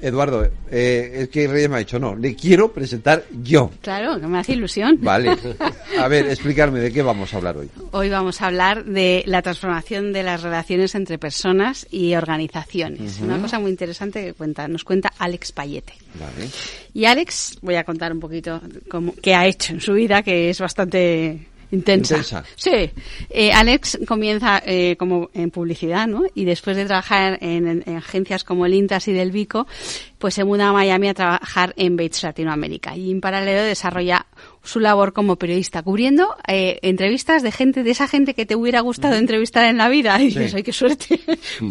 Eduardo, 0.00 0.48
eh, 0.70 1.10
es 1.14 1.28
que 1.28 1.46
Reyes 1.46 1.68
me 1.68 1.76
ha 1.76 1.78
dicho, 1.80 1.98
no, 1.98 2.16
le 2.16 2.34
quiero 2.34 2.72
presentar 2.72 3.24
yo. 3.42 3.70
Claro, 3.82 4.20
que 4.20 4.26
me 4.26 4.38
hace 4.38 4.52
ilusión. 4.52 4.98
Vale. 5.00 5.36
A 5.98 6.08
ver, 6.08 6.26
explicarme 6.26 6.80
de 6.80 6.92
qué 6.92 7.02
vamos 7.02 7.34
a 7.34 7.36
hablar 7.36 7.56
hoy. 7.56 7.68
Hoy 7.90 8.08
vamos 8.08 8.40
a 8.40 8.46
hablar 8.46 8.84
de 8.84 9.22
la 9.26 9.42
transformación 9.42 10.12
de 10.12 10.22
las 10.22 10.42
relaciones 10.42 10.94
entre 10.94 11.18
personas 11.18 11.86
y 11.90 12.14
organizaciones. 12.14 13.20
Una 13.20 13.38
cosa 13.38 13.58
muy 13.58 13.70
interesante 13.70 14.24
que 14.24 14.32
cuenta, 14.32 14.66
nos 14.68 14.84
cuenta 14.84 15.12
Alex 15.18 15.52
Payete. 15.52 15.92
Vale. 16.18 16.48
Y 16.94 17.04
Alex, 17.04 17.58
voy 17.60 17.74
a 17.74 17.84
contar 17.84 18.12
un 18.12 18.20
poquito 18.20 18.60
cómo, 18.88 19.14
qué 19.20 19.34
ha 19.34 19.46
hecho 19.46 19.74
en 19.74 19.80
su 19.80 19.92
vida, 19.92 20.22
que 20.22 20.50
es 20.50 20.60
bastante 20.60 21.49
Intensa. 21.72 22.44
Sí. 22.56 22.90
Eh, 23.30 23.52
Alex 23.52 24.00
comienza 24.06 24.62
eh, 24.64 24.96
como 24.96 25.30
en 25.34 25.50
publicidad, 25.50 26.06
¿no? 26.06 26.24
Y 26.34 26.44
después 26.44 26.76
de 26.76 26.84
trabajar 26.84 27.38
en, 27.40 27.82
en, 27.86 27.96
agencias 27.96 28.44
como 28.44 28.66
el 28.66 28.74
Intas 28.74 29.06
y 29.08 29.12
del 29.12 29.30
Vico, 29.30 29.66
pues 30.18 30.34
se 30.34 30.44
muda 30.44 30.68
a 30.68 30.72
Miami 30.72 31.08
a 31.08 31.14
trabajar 31.14 31.72
en 31.76 31.96
Bates 31.96 32.22
Latinoamérica. 32.22 32.96
Y 32.96 33.10
en 33.10 33.20
paralelo 33.20 33.62
desarrolla 33.62 34.26
su 34.62 34.80
labor 34.80 35.12
como 35.12 35.36
periodista, 35.36 35.82
cubriendo 35.82 36.36
eh, 36.46 36.78
entrevistas 36.82 37.42
de 37.42 37.50
gente, 37.50 37.82
de 37.82 37.90
esa 37.90 38.06
gente 38.06 38.34
que 38.34 38.46
te 38.46 38.56
hubiera 38.56 38.80
gustado 38.80 39.14
entrevistar 39.14 39.64
en 39.66 39.78
la 39.78 39.88
vida. 39.88 40.20
Y 40.20 40.26
dices, 40.26 40.54
¡ay, 40.54 40.62
qué 40.62 40.72
suerte! 40.72 41.20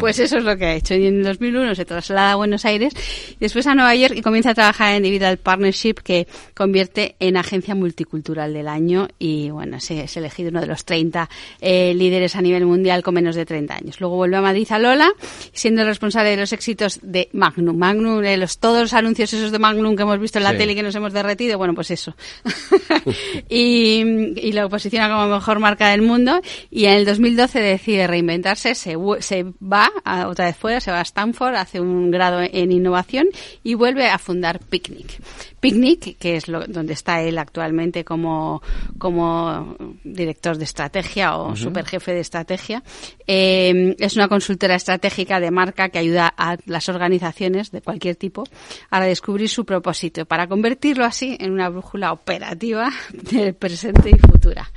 pues 0.00 0.18
eso 0.18 0.38
es 0.38 0.44
lo 0.44 0.56
que 0.56 0.64
ha 0.66 0.74
hecho. 0.74 0.94
Y 0.94 1.06
en 1.06 1.22
2001 1.22 1.74
se 1.74 1.84
traslada 1.84 2.32
a 2.32 2.36
Buenos 2.36 2.64
Aires, 2.64 2.92
después 3.38 3.66
a 3.66 3.74
Nueva 3.74 3.94
York 3.94 4.14
y 4.16 4.22
comienza 4.22 4.50
a 4.50 4.54
trabajar 4.54 4.94
en 4.94 5.04
Digital 5.04 5.38
Partnership, 5.38 5.94
que 6.02 6.26
convierte 6.54 7.14
en 7.20 7.36
agencia 7.36 7.74
multicultural 7.74 8.52
del 8.52 8.68
año. 8.68 9.08
Y 9.18 9.50
bueno, 9.50 9.76
es 9.76 10.16
elegido 10.16 10.50
uno 10.50 10.60
de 10.60 10.66
los 10.66 10.84
30 10.84 11.28
eh, 11.60 11.94
líderes 11.94 12.34
a 12.34 12.42
nivel 12.42 12.66
mundial 12.66 13.02
con 13.02 13.14
menos 13.14 13.36
de 13.36 13.46
30 13.46 13.74
años. 13.74 14.00
Luego 14.00 14.16
vuelve 14.16 14.36
a 14.36 14.42
Madrid 14.42 14.66
a 14.70 14.78
Lola, 14.78 15.12
siendo 15.52 15.82
el 15.82 15.86
responsable 15.86 16.30
de 16.30 16.36
los 16.36 16.52
éxitos 16.52 16.98
de 17.02 17.28
Magnum. 17.32 17.76
Magnum, 17.76 18.24
el 18.24 18.40
los, 18.40 18.58
todos 18.58 18.80
los 18.80 18.94
anuncios 18.94 19.32
esos 19.32 19.52
de 19.52 19.58
Magnum 19.58 19.94
que 19.94 20.02
hemos 20.02 20.18
visto 20.18 20.38
en 20.38 20.44
la 20.44 20.56
tele 20.56 20.72
y 20.72 20.74
que 20.74 20.82
nos 20.82 20.94
hemos 20.94 21.12
derretido, 21.12 21.58
bueno, 21.58 21.74
pues 21.74 21.90
eso. 21.90 22.16
y, 23.48 24.02
y, 24.36 24.52
lo 24.52 24.68
posiciona 24.68 25.08
como 25.08 25.26
mejor 25.26 25.58
marca 25.58 25.88
del 25.88 26.02
mundo 26.02 26.40
y 26.70 26.86
en 26.86 26.92
el 26.94 27.04
2012 27.04 27.60
decide 27.60 28.06
reinventarse, 28.06 28.74
se, 28.74 28.96
se 29.20 29.44
va 29.62 29.90
a, 30.04 30.28
otra 30.28 30.46
vez 30.46 30.56
fuera, 30.56 30.80
se 30.80 30.90
va 30.90 31.00
a 31.00 31.02
Stanford, 31.02 31.54
hace 31.56 31.80
un 31.80 32.10
grado 32.10 32.40
en 32.42 32.72
innovación 32.72 33.28
y 33.62 33.74
vuelve 33.74 34.08
a 34.08 34.18
fundar 34.18 34.60
Picnic. 34.60 35.20
Picnic, 35.60 36.16
que 36.18 36.36
es 36.36 36.48
lo, 36.48 36.66
donde 36.66 36.94
está 36.94 37.22
él 37.22 37.38
actualmente 37.38 38.04
como, 38.04 38.62
como 38.98 39.76
director 40.02 40.56
de 40.56 40.64
estrategia 40.64 41.36
o 41.36 41.54
superjefe 41.54 42.12
de 42.12 42.20
estrategia, 42.20 42.82
eh, 43.26 43.94
es 43.98 44.16
una 44.16 44.28
consultora 44.28 44.74
estratégica 44.74 45.38
de 45.38 45.50
marca 45.50 45.90
que 45.90 45.98
ayuda 45.98 46.32
a 46.36 46.56
las 46.66 46.88
organizaciones 46.88 47.70
de 47.70 47.82
cualquier 47.82 48.16
tipo 48.16 48.44
a 48.90 49.04
descubrir 49.04 49.48
su 49.48 49.64
propósito 49.64 50.24
para 50.24 50.46
convertirlo 50.46 51.04
así 51.04 51.36
en 51.38 51.52
una 51.52 51.68
brújula 51.68 52.12
operativa 52.12 52.90
del 53.12 53.54
presente 53.54 54.10
y 54.10 54.18
futura. 54.18 54.70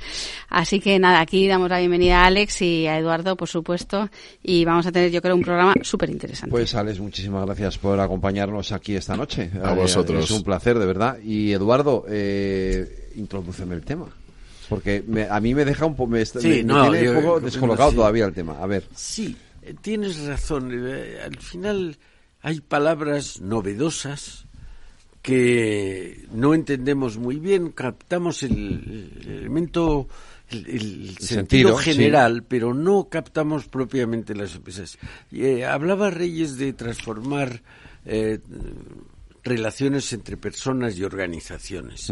Así 0.48 0.80
que 0.80 0.98
nada, 0.98 1.20
aquí 1.20 1.48
damos 1.48 1.70
la 1.70 1.78
bienvenida 1.78 2.22
a 2.22 2.26
Alex 2.26 2.62
y 2.62 2.86
a 2.86 2.98
Eduardo, 2.98 3.36
por 3.36 3.48
supuesto, 3.48 4.10
y 4.42 4.64
vamos 4.64 4.86
a 4.86 4.92
tener, 4.92 5.10
yo 5.10 5.20
creo, 5.22 5.34
un 5.34 5.42
programa 5.42 5.74
súper 5.82 6.10
interesante. 6.10 6.50
Pues 6.50 6.74
Alex, 6.74 7.00
muchísimas 7.00 7.44
gracias 7.46 7.78
por 7.78 7.98
acompañarnos 7.98 8.72
aquí 8.72 8.94
esta 8.94 9.16
noche. 9.16 9.50
A 9.62 9.74
vosotros. 9.74 10.24
Es 10.24 10.30
un 10.30 10.42
placer 10.42 10.73
de 10.78 10.86
verdad. 10.86 11.18
Y 11.22 11.52
Eduardo, 11.52 12.04
eh, 12.08 13.10
introdúceme 13.16 13.74
el 13.74 13.82
tema. 13.82 14.06
Porque 14.68 15.04
a 15.30 15.40
mí 15.40 15.54
me 15.54 15.64
deja 15.64 15.84
un, 15.84 15.94
poco 15.94 16.14
un 16.14 17.22
poco 17.22 17.40
descolocado 17.40 17.92
todavía 17.92 18.24
el 18.24 18.32
tema. 18.32 18.58
A 18.60 18.66
ver. 18.66 18.84
Sí, 18.94 19.36
tienes 19.82 20.24
razón. 20.24 20.70
Eh, 20.72 21.18
al 21.22 21.36
final 21.36 21.96
hay 22.40 22.60
palabras 22.60 23.40
novedosas 23.40 24.46
que 25.24 26.26
no 26.32 26.52
entendemos 26.52 27.16
muy 27.16 27.36
bien, 27.36 27.70
captamos 27.70 28.42
el, 28.42 29.10
elemento, 29.26 30.06
el, 30.50 31.16
sentido, 31.18 31.78
general, 31.78 32.44
pero 32.46 32.74
no 32.74 33.08
captamos 33.08 33.66
propiamente 33.66 34.34
las 34.34 34.54
empresas. 34.54 34.98
Eh, 35.32 35.64
hablaba 35.64 36.10
Reyes 36.10 36.58
de 36.58 36.74
transformar 36.74 37.62
eh, 38.04 38.38
relaciones 39.44 40.10
entre 40.14 40.36
personas 40.38 40.96
y 40.96 41.04
organizaciones. 41.04 42.10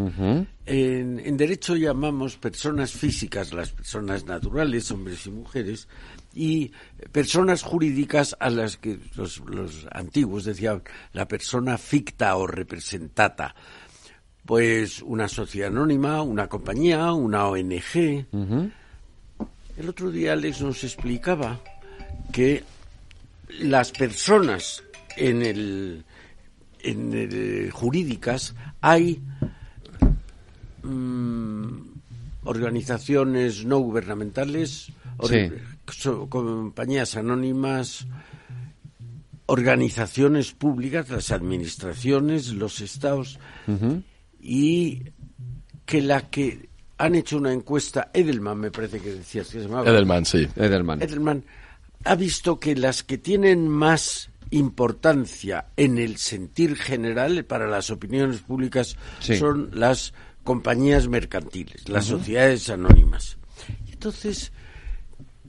en, 0.66 1.36
derecho 1.36 1.76
llamamos 1.76 2.36
personas 2.36 2.92
físicas, 2.92 3.52
las 3.54 3.70
personas 3.70 4.26
naturales, 4.26 4.90
hombres 4.90 5.26
y 5.26 5.30
mujeres, 5.30 5.88
y 6.34 6.72
personas 7.10 7.62
jurídicas 7.62 8.36
a 8.38 8.50
las 8.50 8.76
que 8.76 8.98
los, 9.16 9.40
antiguos 9.90 10.44
decían 10.44 10.82
la 11.14 11.26
persona 11.26 11.78
ficta 11.78 12.36
o 12.36 12.46
representata. 12.46 13.54
Pues 14.44 15.00
una 15.02 15.28
sociedad 15.28 15.70
anónima, 15.70 16.20
una 16.20 16.48
compañía, 16.48 17.12
una 17.12 17.46
ONG. 17.46 18.26
El 19.76 19.88
otro 19.88 20.10
día 20.10 20.34
Alex 20.34 20.60
nos 20.60 20.84
explicaba 20.84 21.60
que 22.30 22.62
las 23.60 23.92
personas 23.92 24.82
en 25.16 25.42
el 25.42 26.04
en 26.82 27.10
eh, 27.14 27.70
jurídicas 27.72 28.54
hay 28.80 29.22
mm, 30.82 31.68
organizaciones 32.44 33.64
no 33.64 33.78
gubernamentales, 33.78 34.92
compañías 36.28 37.16
anónimas, 37.16 38.06
organizaciones 39.46 40.52
públicas, 40.52 41.08
las 41.10 41.30
administraciones, 41.30 42.52
los 42.52 42.80
estados, 42.80 43.38
y 44.40 45.02
que 45.86 46.02
la 46.02 46.28
que 46.30 46.68
han 46.98 47.14
hecho 47.14 47.36
una 47.36 47.52
encuesta, 47.52 48.10
Edelman 48.12 48.58
me 48.58 48.70
parece 48.70 49.00
que 49.00 49.14
decías 49.14 49.48
que 49.48 49.58
se 49.58 49.64
llamaba. 49.64 49.88
Edelman, 49.88 50.24
sí. 50.24 50.48
Edelman. 50.56 51.02
Edelman 51.02 51.44
ha 52.04 52.14
visto 52.14 52.58
que 52.58 52.74
las 52.74 53.02
que 53.02 53.18
tienen 53.18 53.68
más 53.68 54.30
importancia 54.52 55.66
en 55.76 55.98
el 55.98 56.18
sentir 56.18 56.76
general 56.76 57.44
para 57.44 57.66
las 57.66 57.90
opiniones 57.90 58.42
públicas 58.42 58.96
son 59.20 59.70
las 59.72 60.14
compañías 60.44 61.08
mercantiles, 61.08 61.88
las 61.88 62.04
sociedades 62.04 62.68
anónimas. 62.70 63.38
Entonces, 63.90 64.52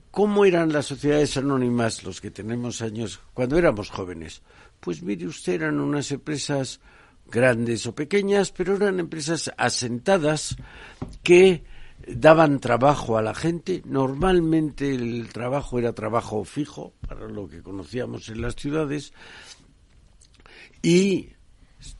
¿cómo 0.10 0.45
eran 0.45 0.72
las 0.72 0.86
sociedades 0.86 1.36
anónimas 1.38 2.04
los 2.04 2.22
que 2.22 2.32
tenemos 2.32 2.82
años 2.82 3.20
cuando 3.34 3.58
éramos 3.58 3.89
jóvenes? 3.89 4.41
Pues 4.80 5.04
mire 5.04 5.28
usted, 5.28 5.54
eran 5.54 5.80
unas 5.80 6.12
empresas 6.12 6.80
grandes 7.30 7.86
o 7.88 7.95
pequeñas, 7.95 8.51
pero 8.51 8.76
eran 8.76 8.99
empresas 8.99 9.51
asentadas 9.58 10.56
que 11.24 11.64
daban 12.08 12.60
trabajo 12.60 13.18
a 13.18 13.22
la 13.22 13.34
gente. 13.34 13.82
Normalmente 13.86 14.93
el 14.93 15.30
trabajo 15.30 15.80
era 15.80 15.93
trabajo 15.93 16.43
fijo, 16.43 16.93
para 17.08 17.28
lo 17.28 17.47
que 17.47 17.62
conocíamos 17.62 18.30
en 18.30 18.41
las 18.41 18.56
ciudades, 18.56 19.14
y 20.82 21.30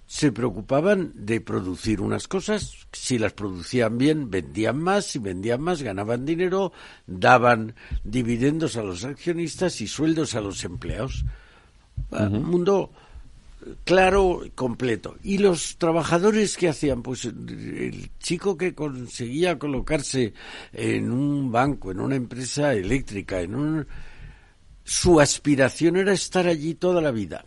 se 0.06 0.32
preocupaban 0.32 1.12
de 1.16 1.41
producir 1.41 1.99
unas 1.99 2.28
cosas, 2.28 2.86
si 2.91 3.18
las 3.18 3.34
producían 3.34 3.97
bien, 3.97 4.30
vendían 4.30 4.78
más, 4.78 5.06
si 5.06 5.20
vendían 5.20 5.62
más, 5.62 5.82
ganaban 5.82 6.24
dinero, 6.26 6.72
daban 7.08 7.74
dividendos 8.04 8.78
a 8.78 8.84
los 8.84 9.06
accionistas 9.06 9.82
y 9.82 9.88
sueldos 9.88 10.36
a 10.36 10.41
los 10.41 10.64
empleados. 10.66 11.26
Un 12.12 12.43
mundo 12.43 12.91
claro, 13.84 14.41
completo. 14.55 15.16
¿Y 15.24 15.38
los 15.38 15.78
trabajadores 15.78 16.57
qué 16.57 16.70
hacían? 16.70 17.01
Pues 17.01 17.26
el 17.26 18.11
chico 18.20 18.57
que 18.57 18.74
conseguía 18.74 19.59
colocarse 19.59 20.34
en 20.72 21.11
un 21.11 21.51
banco, 21.51 21.91
en 21.91 21.99
una 21.99 22.16
empresa 22.16 22.74
eléctrica, 22.74 23.41
en 23.41 23.55
un... 23.55 23.88
su 24.84 25.20
aspiración 25.20 25.97
era 25.97 26.14
estar 26.14 26.47
allí 26.47 26.76
toda 26.76 27.01
la 27.01 27.11
vida. 27.11 27.45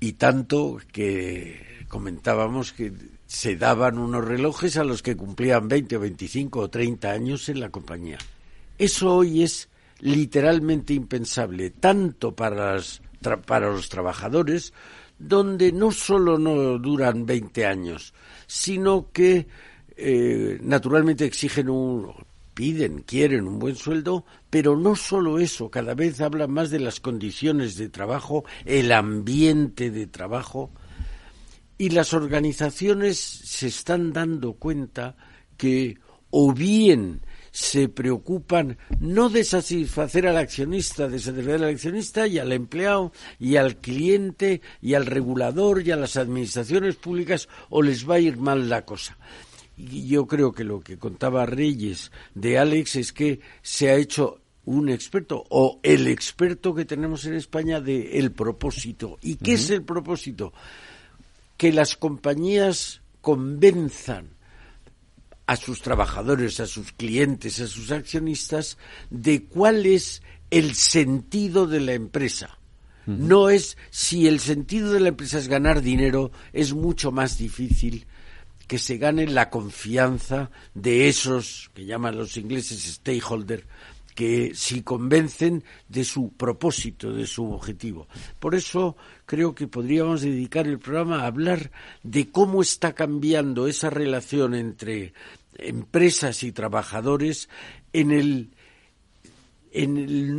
Y 0.00 0.12
tanto 0.12 0.78
que 0.92 1.84
comentábamos 1.88 2.72
que 2.72 2.92
se 3.26 3.56
daban 3.56 3.98
unos 3.98 4.24
relojes 4.24 4.76
a 4.76 4.84
los 4.84 5.02
que 5.02 5.16
cumplían 5.16 5.68
20 5.68 5.96
o 5.96 6.00
25 6.00 6.60
o 6.60 6.70
30 6.70 7.10
años 7.10 7.48
en 7.48 7.60
la 7.60 7.70
compañía. 7.70 8.18
Eso 8.78 9.14
hoy 9.14 9.42
es 9.42 9.68
literalmente 10.00 10.94
impensable, 10.94 11.70
tanto 11.70 12.34
para 12.34 12.74
las 12.74 13.02
para 13.20 13.70
los 13.70 13.88
trabajadores, 13.88 14.72
donde 15.18 15.72
no 15.72 15.92
solo 15.92 16.38
no 16.38 16.78
duran 16.78 17.26
20 17.26 17.66
años, 17.66 18.14
sino 18.46 19.10
que 19.12 19.46
eh, 19.96 20.58
naturalmente 20.62 21.26
exigen 21.26 21.68
un, 21.68 22.12
piden, 22.54 23.02
quieren 23.02 23.46
un 23.46 23.58
buen 23.58 23.76
sueldo, 23.76 24.24
pero 24.48 24.76
no 24.76 24.96
solo 24.96 25.38
eso, 25.38 25.70
cada 25.70 25.94
vez 25.94 26.20
hablan 26.20 26.50
más 26.50 26.70
de 26.70 26.80
las 26.80 27.00
condiciones 27.00 27.76
de 27.76 27.88
trabajo, 27.88 28.44
el 28.64 28.92
ambiente 28.92 29.90
de 29.90 30.06
trabajo, 30.06 30.70
y 31.76 31.90
las 31.90 32.12
organizaciones 32.12 33.18
se 33.18 33.68
están 33.68 34.12
dando 34.12 34.54
cuenta 34.54 35.16
que 35.56 35.98
o 36.30 36.52
bien 36.52 37.22
se 37.50 37.88
preocupan 37.88 38.78
no 39.00 39.28
de 39.28 39.44
satisfacer 39.44 40.26
al 40.26 40.36
accionista, 40.36 41.08
de 41.08 41.18
satisfacer 41.18 41.62
al 41.62 41.70
accionista 41.70 42.26
y 42.26 42.38
al 42.38 42.52
empleado 42.52 43.12
y 43.38 43.56
al 43.56 43.76
cliente 43.76 44.60
y 44.80 44.94
al 44.94 45.06
regulador 45.06 45.86
y 45.86 45.90
a 45.90 45.96
las 45.96 46.16
administraciones 46.16 46.96
públicas 46.96 47.48
o 47.68 47.82
les 47.82 48.08
va 48.08 48.16
a 48.16 48.20
ir 48.20 48.36
mal 48.36 48.68
la 48.68 48.84
cosa. 48.84 49.18
Y 49.76 50.06
yo 50.06 50.26
creo 50.26 50.52
que 50.52 50.64
lo 50.64 50.80
que 50.80 50.98
contaba 50.98 51.46
Reyes 51.46 52.12
de 52.34 52.58
Alex 52.58 52.96
es 52.96 53.12
que 53.12 53.40
se 53.62 53.90
ha 53.90 53.94
hecho 53.94 54.40
un 54.64 54.90
experto 54.90 55.44
o 55.48 55.80
el 55.82 56.06
experto 56.06 56.74
que 56.74 56.84
tenemos 56.84 57.24
en 57.24 57.34
España 57.34 57.80
de 57.80 58.18
el 58.18 58.30
propósito. 58.32 59.18
¿Y 59.22 59.36
qué 59.36 59.54
es 59.54 59.70
el 59.70 59.82
propósito? 59.82 60.52
Que 61.56 61.72
las 61.72 61.96
compañías 61.96 63.00
convenzan 63.20 64.39
a 65.50 65.56
sus 65.56 65.82
trabajadores, 65.82 66.60
a 66.60 66.66
sus 66.68 66.92
clientes, 66.92 67.58
a 67.58 67.66
sus 67.66 67.90
accionistas, 67.90 68.78
de 69.10 69.46
cuál 69.46 69.84
es 69.84 70.22
el 70.48 70.76
sentido 70.76 71.66
de 71.66 71.80
la 71.80 71.94
empresa. 71.94 72.60
No 73.04 73.50
es 73.50 73.76
si 73.90 74.28
el 74.28 74.38
sentido 74.38 74.92
de 74.92 75.00
la 75.00 75.08
empresa 75.08 75.38
es 75.38 75.48
ganar 75.48 75.82
dinero, 75.82 76.30
es 76.52 76.72
mucho 76.72 77.10
más 77.10 77.36
difícil 77.36 78.06
que 78.68 78.78
se 78.78 78.98
gane 78.98 79.26
la 79.26 79.50
confianza 79.50 80.52
de 80.74 81.08
esos 81.08 81.72
que 81.74 81.84
llaman 81.84 82.16
los 82.16 82.36
ingleses 82.36 82.84
stakeholders, 82.84 83.64
que 84.14 84.52
si 84.54 84.82
convencen 84.82 85.64
de 85.88 86.04
su 86.04 86.32
propósito, 86.32 87.12
de 87.12 87.26
su 87.26 87.50
objetivo. 87.52 88.06
Por 88.38 88.54
eso 88.54 88.96
creo 89.24 89.54
que 89.54 89.66
podríamos 89.66 90.20
dedicar 90.20 90.66
el 90.66 90.78
programa 90.78 91.22
a 91.22 91.26
hablar 91.26 91.70
de 92.02 92.30
cómo 92.30 92.60
está 92.62 92.92
cambiando 92.92 93.66
esa 93.66 93.88
relación 93.88 94.54
entre 94.54 95.14
empresas 95.56 96.42
y 96.42 96.52
trabajadores 96.52 97.48
en 97.92 98.12
el, 98.12 98.50
en 99.72 99.96
el 99.96 100.32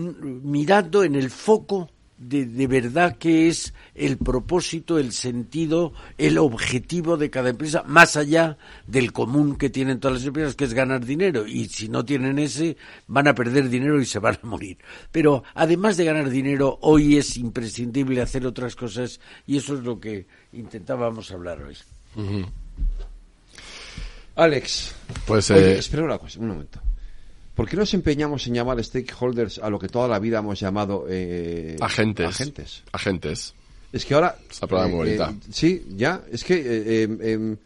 mirando 0.44 1.04
en 1.04 1.16
el 1.16 1.30
foco 1.30 1.90
de, 2.22 2.46
de 2.46 2.68
verdad 2.68 3.18
qué 3.18 3.48
es 3.48 3.74
el 3.96 4.18
propósito, 4.18 5.00
el 5.00 5.12
sentido, 5.12 5.92
el 6.20 6.38
objetivo 6.38 7.18
de 7.18 7.32
cada 7.32 7.50
empresa, 7.50 7.84
más 7.88 8.16
allá 8.16 8.58
del 8.86 9.12
común 9.12 9.56
que 9.56 9.72
tienen 9.72 10.00
todas 10.00 10.20
las 10.20 10.28
empresas, 10.28 10.56
que 10.56 10.66
es 10.66 10.74
ganar 10.76 11.04
dinero. 11.04 11.48
Y 11.48 11.68
si 11.68 11.90
no 11.90 12.06
tienen 12.06 12.38
ese, 12.38 12.78
van 13.08 13.28
a 13.28 13.34
perder 13.34 13.70
dinero 13.70 14.00
y 14.00 14.06
se 14.06 14.20
van 14.20 14.38
a 14.42 14.46
morir. 14.46 14.78
Pero 15.12 15.44
además 15.56 15.98
de 15.98 16.06
ganar 16.06 16.30
dinero, 16.30 16.78
hoy 16.82 17.18
es 17.18 17.38
imprescindible 17.38 18.22
hacer 18.22 18.46
otras 18.46 18.76
cosas 18.76 19.20
y 19.48 19.58
eso 19.58 19.76
es 19.76 19.84
lo 19.84 20.00
que 20.00 20.28
intentábamos 20.54 21.32
hablar 21.32 21.64
hoy. 21.64 21.76
Alex, 24.36 24.94
pues 25.26 25.52
oye, 25.52 25.74
eh, 25.74 25.78
espera 25.80 26.04
una 26.04 26.18
cosa, 26.18 26.40
un 26.40 26.48
momento. 26.48 26.80
¿Por 27.56 27.68
qué 27.68 27.76
nos 27.76 27.94
empeñamos 27.94 28.48
en 28.48 28.54
llamar 28.56 28.82
stakeholders 28.84 29.60
a 29.60 29.70
lo 29.70 29.78
que 29.78 29.90
toda 29.90 30.08
la 30.08 30.20
vida 30.20 30.40
hemos 30.40 30.60
llamado 30.60 31.06
eh, 31.10 31.76
agentes. 31.82 32.26
agentes? 32.28 32.84
Agentes. 32.92 33.54
Es 33.92 34.06
que 34.06 34.14
ahora... 34.14 34.36
Esa 34.50 34.68
palabra 34.68 34.90
muy 34.96 35.10
eh, 35.10 35.18
bonita. 35.18 35.32
eh, 35.32 35.52
sí, 35.52 35.86
ya, 35.96 36.22
es 36.32 36.44
que... 36.44 36.56
eh, 36.56 37.04
em, 37.04 37.58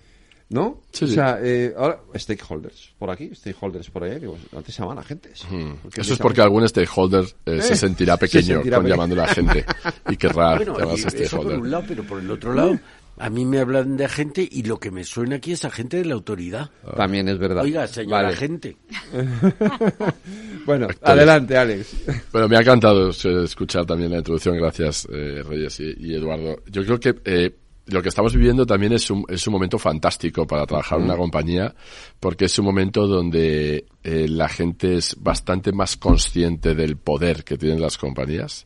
¿No? 0.47 0.81
Sí, 0.91 1.05
o 1.05 1.07
sea, 1.07 1.39
eh, 1.41 1.73
ahora, 1.75 1.99
stakeholders 2.15 2.91
por 2.99 3.09
aquí, 3.09 3.31
stakeholders 3.33 3.89
por 3.89 4.03
allá, 4.03 4.19
digo, 4.19 4.37
antes 4.55 4.75
se 4.75 4.79
llamaban 4.81 4.99
agentes. 5.03 5.43
Porque 5.81 6.01
Eso 6.01 6.13
es 6.13 6.19
porque 6.19 6.39
algún 6.39 6.67
stakeholder 6.69 7.25
eh, 7.47 7.61
se 7.63 7.75
sentirá 7.75 8.13
se 8.13 8.19
pequeño 8.19 8.55
sentirá 8.57 8.77
con 8.77 8.85
pequeño. 8.85 8.95
llamándole 8.95 9.21
a 9.23 9.27
gente 9.27 9.65
y 10.07 10.15
querrá 10.17 10.55
Bueno, 10.57 10.77
llamarse 10.77 11.01
y 11.01 11.23
eso 11.23 11.37
por 11.37 11.45
stakeholder. 11.45 11.59
un 11.59 11.71
lado, 11.71 11.83
pero 11.87 12.03
por 12.03 12.19
el 12.19 12.29
otro 12.29 12.53
lado, 12.53 12.79
a 13.17 13.29
mí 13.29 13.45
me 13.45 13.59
hablan 13.59 13.97
de 13.97 14.05
agente 14.05 14.47
y 14.49 14.63
lo 14.63 14.79
que 14.79 14.91
me 14.91 15.03
suena 15.03 15.37
aquí 15.37 15.53
es 15.53 15.65
agente 15.65 15.97
de 15.97 16.05
la 16.05 16.15
autoridad. 16.15 16.69
También 16.95 17.27
es 17.29 17.37
verdad. 17.37 17.63
Oiga, 17.63 17.87
señor 17.87 18.23
Vale. 18.23 18.27
agente. 18.29 18.77
bueno, 20.65 20.87
adelante, 21.01 21.57
Alex. 21.57 21.95
Bueno, 22.31 22.47
me 22.47 22.57
ha 22.57 22.61
encantado 22.61 23.09
escuchar 23.09 23.85
también 23.85 24.11
la 24.11 24.17
introducción. 24.17 24.57
Gracias, 24.57 25.07
eh, 25.11 25.43
Reyes 25.43 25.79
y, 25.79 25.93
y 25.97 26.15
Eduardo. 26.15 26.57
Yo 26.69 26.83
creo 26.83 26.99
que 26.99 27.15
eh, 27.25 27.55
lo 27.87 28.01
que 28.01 28.09
estamos 28.09 28.33
viviendo 28.33 28.65
también 28.65 28.93
es 28.93 29.09
un, 29.11 29.23
es 29.29 29.45
un 29.47 29.53
momento 29.53 29.77
fantástico 29.77 30.47
para 30.47 30.65
trabajar 30.65 30.99
en 30.99 31.05
una 31.05 31.17
compañía, 31.17 31.73
porque 32.19 32.45
es 32.45 32.57
un 32.59 32.65
momento 32.65 33.07
donde 33.07 33.85
eh, 34.03 34.27
la 34.27 34.49
gente 34.49 34.95
es 34.95 35.15
bastante 35.19 35.71
más 35.71 35.95
consciente 35.97 36.73
del 36.73 36.97
poder 36.97 37.43
que 37.43 37.57
tienen 37.57 37.81
las 37.81 37.97
compañías 37.97 38.65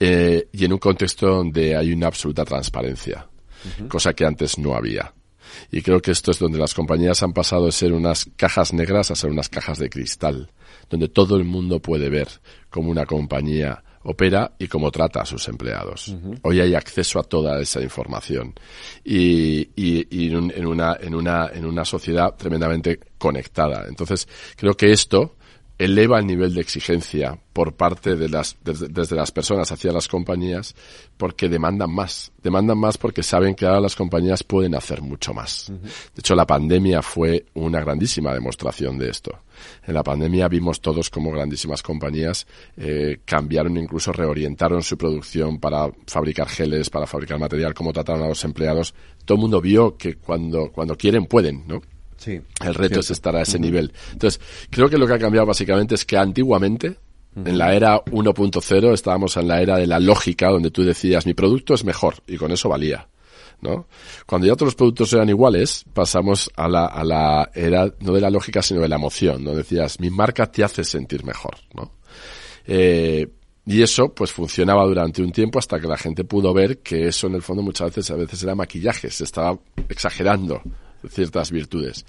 eh, 0.00 0.48
y 0.52 0.64
en 0.64 0.72
un 0.72 0.78
contexto 0.78 1.26
donde 1.26 1.76
hay 1.76 1.92
una 1.92 2.08
absoluta 2.08 2.44
transparencia, 2.44 3.28
cosa 3.88 4.12
que 4.14 4.24
antes 4.24 4.58
no 4.58 4.74
había. 4.74 5.12
Y 5.70 5.80
creo 5.82 6.00
que 6.00 6.10
esto 6.10 6.30
es 6.30 6.38
donde 6.38 6.58
las 6.58 6.74
compañías 6.74 7.22
han 7.22 7.32
pasado 7.32 7.66
de 7.66 7.72
ser 7.72 7.92
unas 7.92 8.26
cajas 8.36 8.72
negras 8.72 9.10
a 9.10 9.16
ser 9.16 9.30
unas 9.30 9.48
cajas 9.48 9.78
de 9.78 9.88
cristal, 9.88 10.50
donde 10.90 11.08
todo 11.08 11.36
el 11.36 11.44
mundo 11.44 11.80
puede 11.80 12.10
ver 12.10 12.28
cómo 12.68 12.90
una 12.90 13.06
compañía 13.06 13.82
opera 14.02 14.52
y 14.58 14.68
cómo 14.68 14.90
trata 14.90 15.22
a 15.22 15.26
sus 15.26 15.48
empleados. 15.48 16.14
Hoy 16.42 16.60
hay 16.60 16.74
acceso 16.74 17.18
a 17.18 17.22
toda 17.24 17.60
esa 17.60 17.80
información 17.82 18.54
y, 19.04 19.70
y- 19.74 20.06
y 20.10 20.28
en, 20.28 20.36
un- 20.36 20.52
en 20.54 20.66
una, 20.66 20.96
en, 21.00 21.14
una, 21.14 21.48
en 21.52 21.64
una 21.64 21.84
sociedad 21.84 22.34
tremendamente 22.36 23.00
conectada. 23.18 23.86
Entonces, 23.88 24.28
creo 24.56 24.74
que 24.74 24.92
esto 24.92 25.36
eleva 25.78 26.18
el 26.18 26.26
nivel 26.26 26.54
de 26.54 26.60
exigencia 26.60 27.38
por 27.52 27.74
parte 27.74 28.16
de 28.16 28.28
las, 28.28 28.56
desde, 28.64 28.88
desde 28.88 29.14
las 29.14 29.30
personas 29.30 29.70
hacia 29.70 29.92
las 29.92 30.08
compañías 30.08 30.74
porque 31.16 31.48
demandan 31.48 31.90
más. 31.90 32.32
Demandan 32.42 32.78
más 32.78 32.98
porque 32.98 33.22
saben 33.22 33.54
que 33.54 33.64
ahora 33.64 33.80
las 33.80 33.94
compañías 33.94 34.42
pueden 34.42 34.74
hacer 34.74 35.02
mucho 35.02 35.32
más. 35.32 35.70
De 35.70 36.20
hecho, 36.20 36.34
la 36.34 36.46
pandemia 36.46 37.00
fue 37.00 37.46
una 37.54 37.80
grandísima 37.80 38.34
demostración 38.34 38.98
de 38.98 39.10
esto. 39.10 39.38
En 39.86 39.94
la 39.94 40.02
pandemia 40.02 40.48
vimos 40.48 40.80
todos 40.80 41.10
como 41.10 41.30
grandísimas 41.30 41.82
compañías 41.82 42.46
eh, 42.76 43.20
cambiaron, 43.24 43.76
incluso 43.76 44.12
reorientaron 44.12 44.82
su 44.82 44.96
producción 44.96 45.58
para 45.58 45.90
fabricar 46.06 46.48
geles, 46.48 46.90
para 46.90 47.06
fabricar 47.06 47.38
material, 47.38 47.74
cómo 47.74 47.92
trataron 47.92 48.22
a 48.24 48.28
los 48.28 48.44
empleados. 48.44 48.94
Todo 49.24 49.36
el 49.36 49.42
mundo 49.42 49.60
vio 49.60 49.96
que 49.96 50.16
cuando, 50.16 50.70
cuando 50.72 50.96
quieren 50.96 51.26
pueden, 51.26 51.64
¿no? 51.66 51.80
Sí. 52.18 52.32
El 52.32 52.74
reto 52.74 52.88
Cierto. 52.88 53.00
es 53.00 53.10
estar 53.10 53.36
a 53.36 53.42
ese 53.42 53.58
nivel. 53.58 53.92
Entonces, 54.12 54.40
creo 54.70 54.90
que 54.90 54.98
lo 54.98 55.06
que 55.06 55.14
ha 55.14 55.18
cambiado 55.18 55.46
básicamente 55.46 55.94
es 55.94 56.04
que 56.04 56.16
antiguamente, 56.16 56.96
en 57.36 57.56
la 57.56 57.72
era 57.74 58.04
1.0, 58.04 58.92
estábamos 58.92 59.36
en 59.36 59.48
la 59.48 59.62
era 59.62 59.76
de 59.76 59.86
la 59.86 60.00
lógica, 60.00 60.50
donde 60.50 60.70
tú 60.70 60.82
decías, 60.82 61.24
mi 61.24 61.34
producto 61.34 61.74
es 61.74 61.84
mejor, 61.84 62.16
y 62.26 62.36
con 62.36 62.50
eso 62.50 62.68
valía. 62.68 63.08
¿no? 63.60 63.86
Cuando 64.26 64.46
ya 64.46 64.54
todos 64.54 64.68
los 64.68 64.74
productos 64.74 65.12
eran 65.12 65.28
iguales, 65.28 65.84
pasamos 65.92 66.50
a 66.56 66.68
la, 66.68 66.86
a 66.86 67.04
la 67.04 67.50
era, 67.54 67.92
no 68.00 68.12
de 68.12 68.20
la 68.20 68.30
lógica, 68.30 68.62
sino 68.62 68.80
de 68.80 68.88
la 68.88 68.96
emoción, 68.96 69.44
donde 69.44 69.62
decías, 69.62 70.00
mi 70.00 70.10
marca 70.10 70.46
te 70.46 70.64
hace 70.64 70.84
sentir 70.84 71.24
mejor, 71.24 71.56
¿no? 71.74 71.92
Eh, 72.66 73.26
y 73.66 73.82
eso, 73.82 74.14
pues 74.14 74.32
funcionaba 74.32 74.84
durante 74.84 75.22
un 75.22 75.30
tiempo 75.30 75.58
hasta 75.58 75.78
que 75.78 75.86
la 75.86 75.98
gente 75.98 76.24
pudo 76.24 76.54
ver 76.54 76.78
que 76.78 77.08
eso 77.08 77.26
en 77.26 77.34
el 77.34 77.42
fondo 77.42 77.62
muchas 77.62 77.88
veces, 77.88 78.10
a 78.10 78.16
veces 78.16 78.42
era 78.42 78.54
maquillaje, 78.54 79.10
se 79.10 79.24
estaba 79.24 79.58
exagerando 79.88 80.62
ciertas 81.08 81.50
virtudes. 81.50 82.04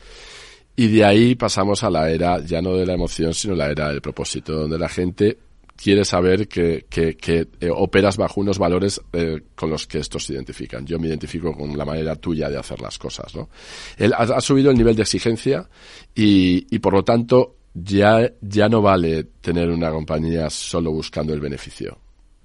Y 0.76 0.88
de 0.88 1.04
ahí 1.04 1.36
pasamos 1.36 1.84
a 1.84 1.90
la 1.90 2.10
era 2.10 2.40
ya 2.40 2.62
no 2.62 2.74
de 2.76 2.86
la 2.86 2.94
emoción, 2.94 3.34
sino 3.34 3.56
la 3.56 3.70
era 3.70 3.90
del 3.90 4.02
propósito, 4.02 4.54
donde 4.54 4.80
la 4.80 4.88
gente 4.88 5.38
quiere 5.76 6.04
saber 6.04 6.48
que, 6.48 6.86
que, 6.90 7.16
que, 7.16 7.48
eh, 7.60 7.70
operas 7.74 8.18
bajo 8.18 8.42
unos 8.42 8.58
valores 8.58 9.02
eh, 9.14 9.42
con 9.56 9.70
los 9.70 9.88
que 9.88 10.00
estos 10.00 10.26
se 10.26 10.34
identifican. 10.34 10.86
Yo 10.86 11.00
me 11.00 11.08
identifico 11.08 11.54
con 11.54 11.78
la 11.78 11.86
manera 11.86 12.16
tuya 12.16 12.50
de 12.50 12.58
hacer 12.58 12.82
las 12.82 12.98
cosas, 12.98 13.34
¿no? 13.36 13.50
Él 13.98 14.14
ha, 14.14 14.24
ha 14.24 14.42
subido 14.42 14.72
el 14.72 14.78
nivel 14.78 14.96
de 14.96 15.04
exigencia 15.04 15.70
y, 16.14 16.68
y 16.74 16.80
por 16.80 16.94
lo 16.94 17.04
tanto 17.04 17.56
ya, 17.74 18.30
ya 18.42 18.68
no 18.68 18.82
vale 18.82 19.24
tener 19.42 19.70
una 19.70 19.92
compañía 19.92 20.50
solo 20.50 20.92
buscando 20.92 21.34
el 21.34 21.40
beneficio, 21.40 21.98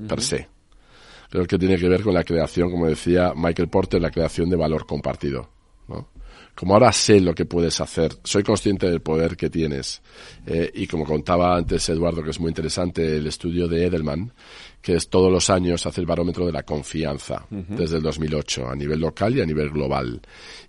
per 0.08 0.20
se. 0.20 0.48
Creo 1.30 1.46
que 1.46 1.58
tiene 1.58 1.76
que 1.76 1.88
ver 1.88 2.02
con 2.02 2.14
la 2.14 2.22
creación, 2.22 2.70
como 2.70 2.86
decía 2.86 3.32
Michael 3.34 3.68
Porter, 3.68 4.00
la 4.00 4.10
creación 4.10 4.48
de 4.48 4.56
valor 4.56 4.86
compartido. 4.86 5.53
Como 6.54 6.74
ahora 6.74 6.92
sé 6.92 7.20
lo 7.20 7.34
que 7.34 7.44
puedes 7.46 7.80
hacer, 7.80 8.12
soy 8.22 8.42
consciente 8.42 8.88
del 8.88 9.00
poder 9.00 9.36
que 9.36 9.50
tienes. 9.50 10.02
Eh, 10.46 10.70
y 10.74 10.86
como 10.86 11.04
contaba 11.04 11.56
antes 11.56 11.88
Eduardo, 11.88 12.22
que 12.22 12.30
es 12.30 12.38
muy 12.40 12.48
interesante, 12.50 13.16
el 13.16 13.26
estudio 13.26 13.66
de 13.68 13.86
Edelman, 13.86 14.32
que 14.80 14.94
es 14.96 15.08
todos 15.08 15.32
los 15.32 15.48
años 15.48 15.86
hace 15.86 16.02
el 16.02 16.06
barómetro 16.06 16.44
de 16.44 16.52
la 16.52 16.62
confianza, 16.62 17.46
Ujú. 17.50 17.74
desde 17.74 17.96
el 17.96 18.02
2008, 18.02 18.68
a 18.68 18.76
nivel 18.76 19.00
local 19.00 19.34
y 19.34 19.40
a 19.40 19.46
nivel 19.46 19.70
global. 19.70 20.20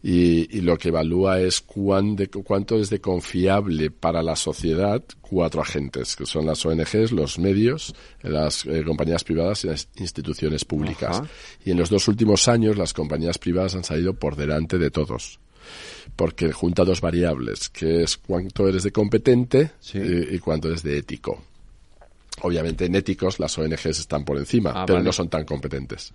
Y, 0.01 0.57
y 0.57 0.61
lo 0.61 0.77
que 0.77 0.87
evalúa 0.87 1.39
es 1.41 1.59
cuán 1.61 2.15
de- 2.15 2.29
cuánto 2.29 2.77
es 2.79 2.89
de 2.89 3.01
confiable 3.01 3.91
para 3.91 4.23
la 4.23 4.35
sociedad 4.37 5.03
cuatro 5.21 5.61
agentes, 5.61 6.15
que 6.15 6.25
son 6.25 6.45
las 6.45 6.65
ONGs, 6.65 7.11
los 7.11 7.37
medios, 7.39 7.93
las 8.21 8.65
eh, 8.65 8.83
compañías 8.85 9.23
privadas 9.23 9.65
y 9.65 9.67
las 9.67 9.89
instituciones 9.97 10.63
públicas. 10.63 11.21
Y 11.65 11.71
en 11.71 11.77
los 11.77 11.89
dos 11.89 12.07
últimos 12.07 12.47
años 12.47 12.77
las 12.77 12.93
compañías 12.93 13.37
privadas 13.37 13.75
han 13.75 13.83
salido 13.83 14.13
por 14.13 14.35
delante 14.37 14.77
de 14.77 14.91
todos. 14.91 15.39
Porque 16.15 16.51
junta 16.51 16.85
dos 16.85 17.01
variables, 17.01 17.69
que 17.69 18.03
es 18.03 18.17
cuánto 18.17 18.67
eres 18.67 18.83
de 18.83 18.91
competente 18.91 19.71
y, 19.93 20.35
y 20.35 20.39
cuánto 20.39 20.69
eres 20.69 20.83
de 20.83 20.97
ético. 20.97 21.43
Obviamente 22.41 22.83
en 22.85 22.95
éticos 22.95 23.39
las 23.39 23.57
ONGs 23.57 23.85
están 23.99 24.25
por 24.25 24.37
encima, 24.37 24.71
Ah, 24.75 24.83
pero 24.85 24.95
vale. 24.97 25.05
no 25.05 25.13
son 25.13 25.29
tan 25.29 25.45
competentes. 25.45 26.13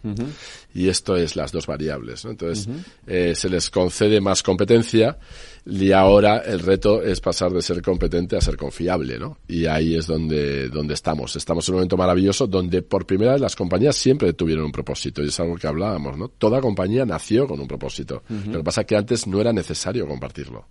Y 0.74 0.88
esto 0.88 1.16
es 1.16 1.34
las 1.34 1.50
dos 1.50 1.66
variables. 1.66 2.26
¿no? 2.26 2.32
Entonces, 2.32 2.68
eh, 3.06 3.34
se 3.34 3.48
les 3.48 3.70
concede 3.70 4.20
más 4.20 4.42
competencia 4.42 5.16
y 5.64 5.92
ahora 5.92 6.38
el 6.38 6.60
reto 6.60 7.02
es 7.02 7.20
pasar 7.22 7.52
de 7.52 7.62
ser 7.62 7.80
competente 7.80 8.36
a 8.36 8.40
ser 8.42 8.58
confiable. 8.58 9.18
¿no? 9.18 9.38
Y 9.48 9.64
ahí 9.64 9.94
es 9.96 10.06
donde, 10.06 10.68
donde 10.68 10.92
estamos. 10.92 11.36
Estamos 11.36 11.66
en 11.68 11.74
un 11.74 11.78
momento 11.78 11.96
maravilloso 11.96 12.46
donde 12.46 12.82
por 12.82 13.06
primera 13.06 13.32
vez 13.32 13.40
las 13.40 13.56
compañías 13.56 13.96
siempre 13.96 14.34
tuvieron 14.34 14.66
un 14.66 14.72
propósito 14.72 15.22
y 15.24 15.28
es 15.28 15.40
algo 15.40 15.56
que 15.56 15.66
hablábamos. 15.68 16.18
¿no? 16.18 16.28
Toda 16.28 16.60
compañía 16.60 17.06
nació 17.06 17.46
con 17.48 17.58
un 17.60 17.66
propósito. 17.66 18.22
Lo 18.28 18.58
que 18.58 18.64
pasa 18.64 18.82
es 18.82 18.86
que 18.86 18.96
antes 18.96 19.26
no 19.26 19.40
era 19.40 19.54
necesario 19.54 20.06
compartirlo. 20.06 20.66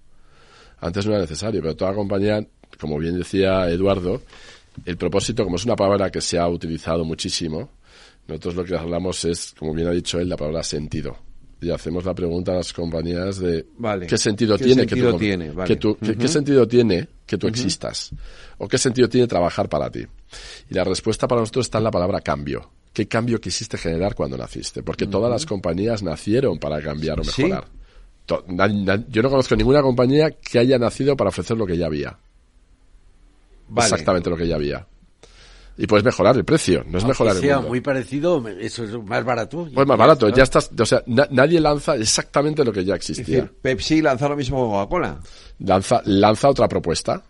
Antes 0.80 1.06
no 1.08 1.12
era 1.14 1.22
necesario, 1.22 1.60
pero 1.62 1.76
toda 1.76 1.94
compañía, 1.94 2.46
como 2.80 2.98
bien 3.00 3.18
decía 3.18 3.68
Eduardo, 3.70 4.22
el 4.86 4.98
propósito, 4.98 5.44
como 5.44 5.56
es 5.58 5.66
una 5.66 5.76
palabra 5.76 6.10
que 6.10 6.22
se 6.22 6.38
ha 6.38 6.48
utilizado 6.48 7.04
muchísimo, 7.06 7.70
nosotros 8.28 8.56
lo 8.56 8.64
que 8.64 8.76
hablamos 8.76 9.26
es, 9.26 9.54
como 9.58 9.74
bien 9.74 9.88
ha 9.88 9.92
dicho 9.92 10.20
él, 10.20 10.30
la 10.30 10.38
palabra 10.38 10.64
sentido. 10.64 11.18
Y 11.62 11.72
hacemos 11.72 12.06
la 12.06 12.14
pregunta 12.14 12.54
a 12.54 12.56
las 12.56 12.72
compañías 12.72 13.38
de 13.40 13.66
Vale. 13.78 14.08
qué 14.08 14.18
sentido 14.18 14.58
¿Qué 14.58 14.64
tiene 14.66 14.82
sentido 14.84 15.08
que 15.08 15.12
tú, 15.14 15.20
tiene? 15.20 15.52
Vale. 15.52 15.68
que 15.68 15.76
tú- 15.76 15.98
que- 15.98 16.12
Ujú. 16.12 16.20
qué 16.20 16.28
sentido 16.30 16.68
tiene 16.68 17.08
que 17.26 17.38
tú 17.38 17.48
existas 17.48 18.12
o 18.58 18.68
qué 18.68 18.78
sentido 18.78 19.10
tiene 19.10 19.28
trabajar 19.28 19.68
para 19.68 19.90
ti. 19.90 20.06
Y 20.70 20.74
la 20.74 20.84
respuesta 20.86 21.28
para 21.28 21.42
nosotros 21.42 21.66
está 21.66 21.80
en 21.80 21.84
la 21.84 21.92
palabra 21.92 22.22
cambio. 22.22 22.72
¿Qué 22.94 23.08
cambio 23.08 23.40
quisiste 23.42 23.78
generar 23.78 24.16
cuando 24.16 24.38
naciste? 24.38 24.84
Porque 24.84 25.06
todas 25.06 25.30
las 25.30 25.46
compañías 25.46 26.02
nacieron 26.02 26.60
para 26.60 26.82
cambiar 26.82 27.20
o 27.20 27.24
mejorar. 27.24 27.66
Yo 29.10 29.22
no 29.24 29.30
conozco 29.30 29.56
ninguna 29.56 29.82
compañía 29.82 30.32
que 30.32 30.60
haya 30.60 30.78
nacido 30.78 31.18
para 31.18 31.30
ofrecer 31.30 31.58
lo 31.58 31.66
que 31.66 31.78
ya 31.78 31.88
había. 31.88 32.18
Vale. 33.70 33.88
Exactamente 33.90 34.30
lo 34.30 34.36
que 34.38 34.48
ya 34.48 34.56
había. 34.56 34.86
Y 35.78 35.88
puedes 35.88 36.04
mejorar 36.04 36.36
el 36.36 36.44
precio, 36.44 36.80
no 36.84 36.98
es 36.98 37.04
Aunque 37.06 37.08
mejorar 37.08 37.36
el 37.38 37.42
sea 37.42 37.56
mundo. 37.56 37.70
muy 37.70 37.80
parecido, 37.80 38.46
eso 38.60 38.84
es 38.84 38.92
más 39.02 39.24
barato. 39.24 39.66
Pues 39.74 39.88
más 39.88 39.98
barato, 39.98 40.28
ya 40.28 40.44
estás, 40.44 40.70
o 40.78 40.86
sea, 40.86 41.02
na- 41.06 41.28
nadie 41.32 41.62
lanza 41.62 41.96
exactamente 41.96 42.66
lo 42.66 42.74
que 42.74 42.84
ya 42.84 42.96
Es 42.96 43.10
existía. 43.10 43.36
decir, 43.44 43.54
Pepsi 43.62 44.02
lanza 44.02 44.28
lo 44.28 44.36
mismo 44.36 44.58
que 44.66 44.72
Coca-Cola. 44.74 45.20
Lanza, 45.60 46.02
lanza 46.04 46.50
otra 46.50 46.68
propuesta, 46.68 47.24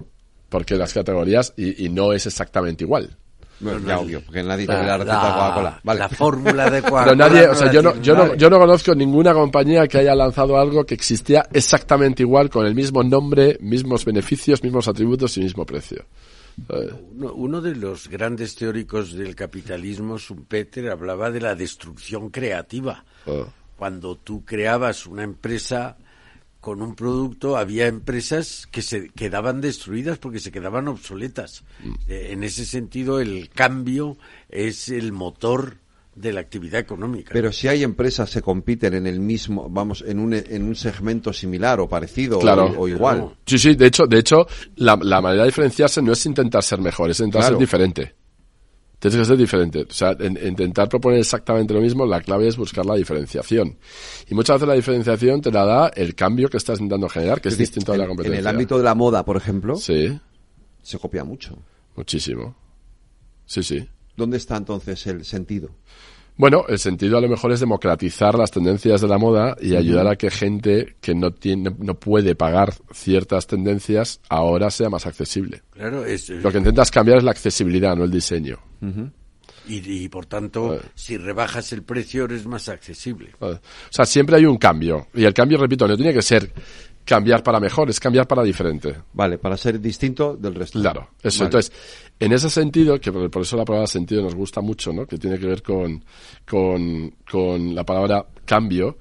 porque 0.50 0.76
las 0.78 0.92
categorías, 0.94 1.54
y, 1.58 1.86
y 1.86 1.90
no 1.90 2.12
es 2.12 2.26
exactamente 2.26 2.84
igual. 2.86 3.16
Bueno, 3.60 3.86
ya 3.86 4.00
obvio, 4.00 4.22
porque 4.26 4.42
nadie 4.42 4.66
tiene 4.66 4.84
la 4.88 4.98
receta 4.98 5.28
de 5.28 5.32
Coca-Cola. 5.34 5.80
Vale. 5.84 6.00
La 6.00 6.10
fórmula 6.10 6.70
de 6.72 6.82
Coca-Cola. 6.82 7.04
Pero 7.04 7.16
nadie, 7.18 7.48
o 7.50 7.54
sea, 7.54 7.68
la 7.68 7.74
yo 7.74 7.82
no, 7.84 8.02
yo 8.02 8.16
no, 8.16 8.34
yo 8.36 8.50
no 8.50 8.58
conozco 8.58 8.96
ninguna 8.96 9.32
compañía 9.34 9.88
que 9.88 10.00
haya 10.00 10.16
lanzado 10.16 10.58
algo 10.58 10.86
que 10.86 10.96
existía 10.96 11.46
exactamente 11.54 12.24
igual, 12.24 12.50
con 12.50 12.66
el 12.66 12.74
mismo 12.74 13.04
nombre, 13.04 13.58
mismos 13.62 14.06
beneficios, 14.06 14.64
mismos 14.64 14.88
atributos 14.88 15.38
y 15.38 15.42
mismo 15.42 15.68
precio. 15.68 16.04
Uno 17.18 17.62
de 17.62 17.76
los 17.76 18.08
grandes 18.08 18.56
teóricos 18.56 19.14
del 19.14 19.36
capitalismo, 19.36 20.18
Schumpeter, 20.18 20.90
hablaba 20.90 21.32
de 21.32 21.42
la 21.42 21.56
destrucción 21.56 22.30
creativa. 22.30 23.04
Ah. 23.26 23.46
Cuando 23.78 24.16
tú 24.16 24.44
creabas 24.44 25.06
una 25.06 25.24
empresa 25.24 25.98
con 26.60 26.82
un 26.82 26.96
producto, 26.96 27.58
había 27.58 27.88
empresas 27.88 28.68
que 28.70 28.82
se 28.82 29.10
quedaban 29.10 29.62
destruidas 29.62 30.18
porque 30.18 30.40
se 30.40 30.52
quedaban 30.52 30.88
obsoletas. 30.88 31.64
Mm. 31.84 31.94
Eh, 32.08 32.28
en 32.32 32.44
ese 32.44 32.66
sentido, 32.66 33.20
el 33.20 33.50
cambio 33.50 34.18
es 34.50 34.90
el 34.90 35.12
motor 35.12 35.78
de 36.20 36.34
la 36.34 36.42
actividad 36.42 36.80
económica. 36.82 37.32
Pero 37.34 37.52
si 37.52 37.68
hay 37.68 37.84
empresas 37.84 38.32
que 38.34 38.42
compiten 38.42 38.94
en 38.94 39.08
el 39.08 39.20
mismo, 39.20 39.70
vamos, 39.70 40.04
en 40.06 40.20
un, 40.20 40.34
en 40.34 40.64
un 40.64 40.76
segmento 40.76 41.32
similar 41.32 41.80
o 41.80 41.88
parecido 41.88 42.40
Claro. 42.40 42.66
o, 42.66 42.82
o 42.82 42.88
igual. 42.88 43.36
Sí, 43.46 43.58
sí, 43.58 43.76
de 43.76 43.88
hecho, 43.88 44.06
de 44.06 44.20
hecho, 44.20 44.46
la, 44.76 44.98
la 45.02 45.22
manera 45.22 45.44
de 45.44 45.50
diferenciarse 45.50 46.02
no 46.02 46.12
es 46.12 46.26
intentar 46.26 46.62
ser 46.64 46.80
mejor, 46.82 47.10
es 47.12 47.20
intentar 47.20 47.42
Claro. 47.42 47.56
ser 47.56 47.60
diferente. 47.60 48.16
Tienes 49.00 49.18
que 49.20 49.26
ser 49.26 49.38
diferente. 49.38 49.84
O 49.90 49.94
sea, 49.94 50.12
en- 50.20 50.38
intentar 50.46 50.90
proponer 50.90 51.20
exactamente 51.20 51.74
lo 51.74 51.80
mismo, 51.80 52.06
la 52.06 52.20
clave 52.20 52.48
es 52.50 52.58
buscar 52.58 52.86
la 52.86 52.96
diferenciación. 52.96 53.78
Y 54.30 54.36
muchas 54.36 54.56
veces 54.56 54.68
la 54.68 54.74
diferenciación 54.74 55.40
te 55.40 55.52
la 55.54 55.64
da 55.66 55.88
el 55.96 56.16
cambio 56.16 56.50
que 56.50 56.58
estás 56.58 56.80
intentando 56.82 57.08
generar, 57.08 57.40
que 57.40 57.48
es, 57.48 57.54
Es 57.54 57.60
decir, 57.60 57.72
distinto 57.76 57.94
de 57.94 57.98
la 58.00 58.04
en- 58.04 58.08
competencia. 58.10 58.40
En 58.40 58.46
el 58.46 58.48
ámbito 58.48 58.78
de 58.78 58.84
la 58.84 58.96
moda, 58.96 59.24
por 59.24 59.38
ejemplo, 59.38 59.78
Sí, 59.78 60.20
se 60.82 61.00
copia 61.00 61.24
mucho. 61.24 61.58
muchísimo. 61.96 62.58
Sí, 63.46 63.64
sí. 63.64 63.88
¿Dónde 64.20 64.38
está 64.38 64.58
entonces 64.58 65.08
el 65.08 65.24
sentido? 65.24 65.70
Bueno, 66.36 66.66
el 66.68 66.78
sentido 66.78 67.18
a 67.18 67.22
lo 67.22 67.30
mejor 67.30 67.52
es 67.54 67.60
democratizar 67.60 68.38
las 68.38 68.52
tendencias 68.52 69.02
de 69.02 69.08
la 69.08 69.18
moda 69.18 69.56
y 69.62 69.76
ayudar 69.76 70.08
a 70.08 70.16
que 70.16 70.30
gente 70.30 70.96
que 71.02 71.16
no 71.16 71.32
tiene, 71.32 71.74
no 71.80 71.96
puede 71.96 72.36
pagar 72.36 72.74
ciertas 72.94 73.48
tendencias 73.48 74.20
ahora 74.30 74.70
sea 74.72 74.90
más 74.90 75.06
accesible. 75.06 75.64
Claro, 75.72 76.06
es, 76.06 76.30
Lo 76.30 76.52
que 76.52 76.58
intentas 76.58 76.92
cambiar 76.92 77.18
es 77.18 77.24
la 77.24 77.32
accesibilidad, 77.32 77.96
no 77.96 78.04
el 78.04 78.12
diseño. 78.12 78.58
y, 79.68 80.04
y, 80.04 80.08
por 80.10 80.26
tanto, 80.26 80.80
si 80.96 81.18
rebajas 81.18 81.72
el 81.74 81.84
precio 81.84 82.26
eres 82.26 82.46
más 82.46 82.70
accesible. 82.70 83.32
O 83.40 83.60
sea, 83.90 84.06
siempre 84.06 84.38
hay 84.38 84.46
un 84.46 84.58
cambio. 84.58 85.08
Y 85.14 85.26
el 85.26 85.34
cambio, 85.34 85.58
repito, 85.58 85.88
no 85.88 85.98
tiene 85.98 86.14
que 86.14 86.22
ser 86.22 86.52
cambiar 87.10 87.42
para 87.42 87.60
mejor, 87.60 87.90
es 87.90 88.00
cambiar 88.00 88.28
para 88.28 88.44
diferente. 88.44 88.96
Vale, 89.14 89.40
para 89.40 89.58
ser 89.58 89.80
distinto 89.82 90.36
del 90.38 90.54
resto. 90.54 90.80
Claro, 90.80 91.10
eso. 91.24 91.40
Vale. 91.40 91.48
Entonces, 91.48 91.72
en 92.20 92.32
ese 92.34 92.50
sentido, 92.52 93.00
que 93.00 93.12
por 93.12 93.42
eso 93.42 93.58
la 93.58 93.66
palabra 93.66 93.88
sentido 93.88 94.22
nos 94.22 94.36
gusta 94.36 94.62
mucho, 94.62 94.94
¿no? 94.94 95.08
Que 95.08 95.18
tiene 95.18 95.40
que 95.40 95.48
ver 95.48 95.64
con, 95.64 96.06
con, 96.48 97.16
con 97.30 97.74
la 97.74 97.84
palabra 97.84 98.24
cambio. 98.46 98.98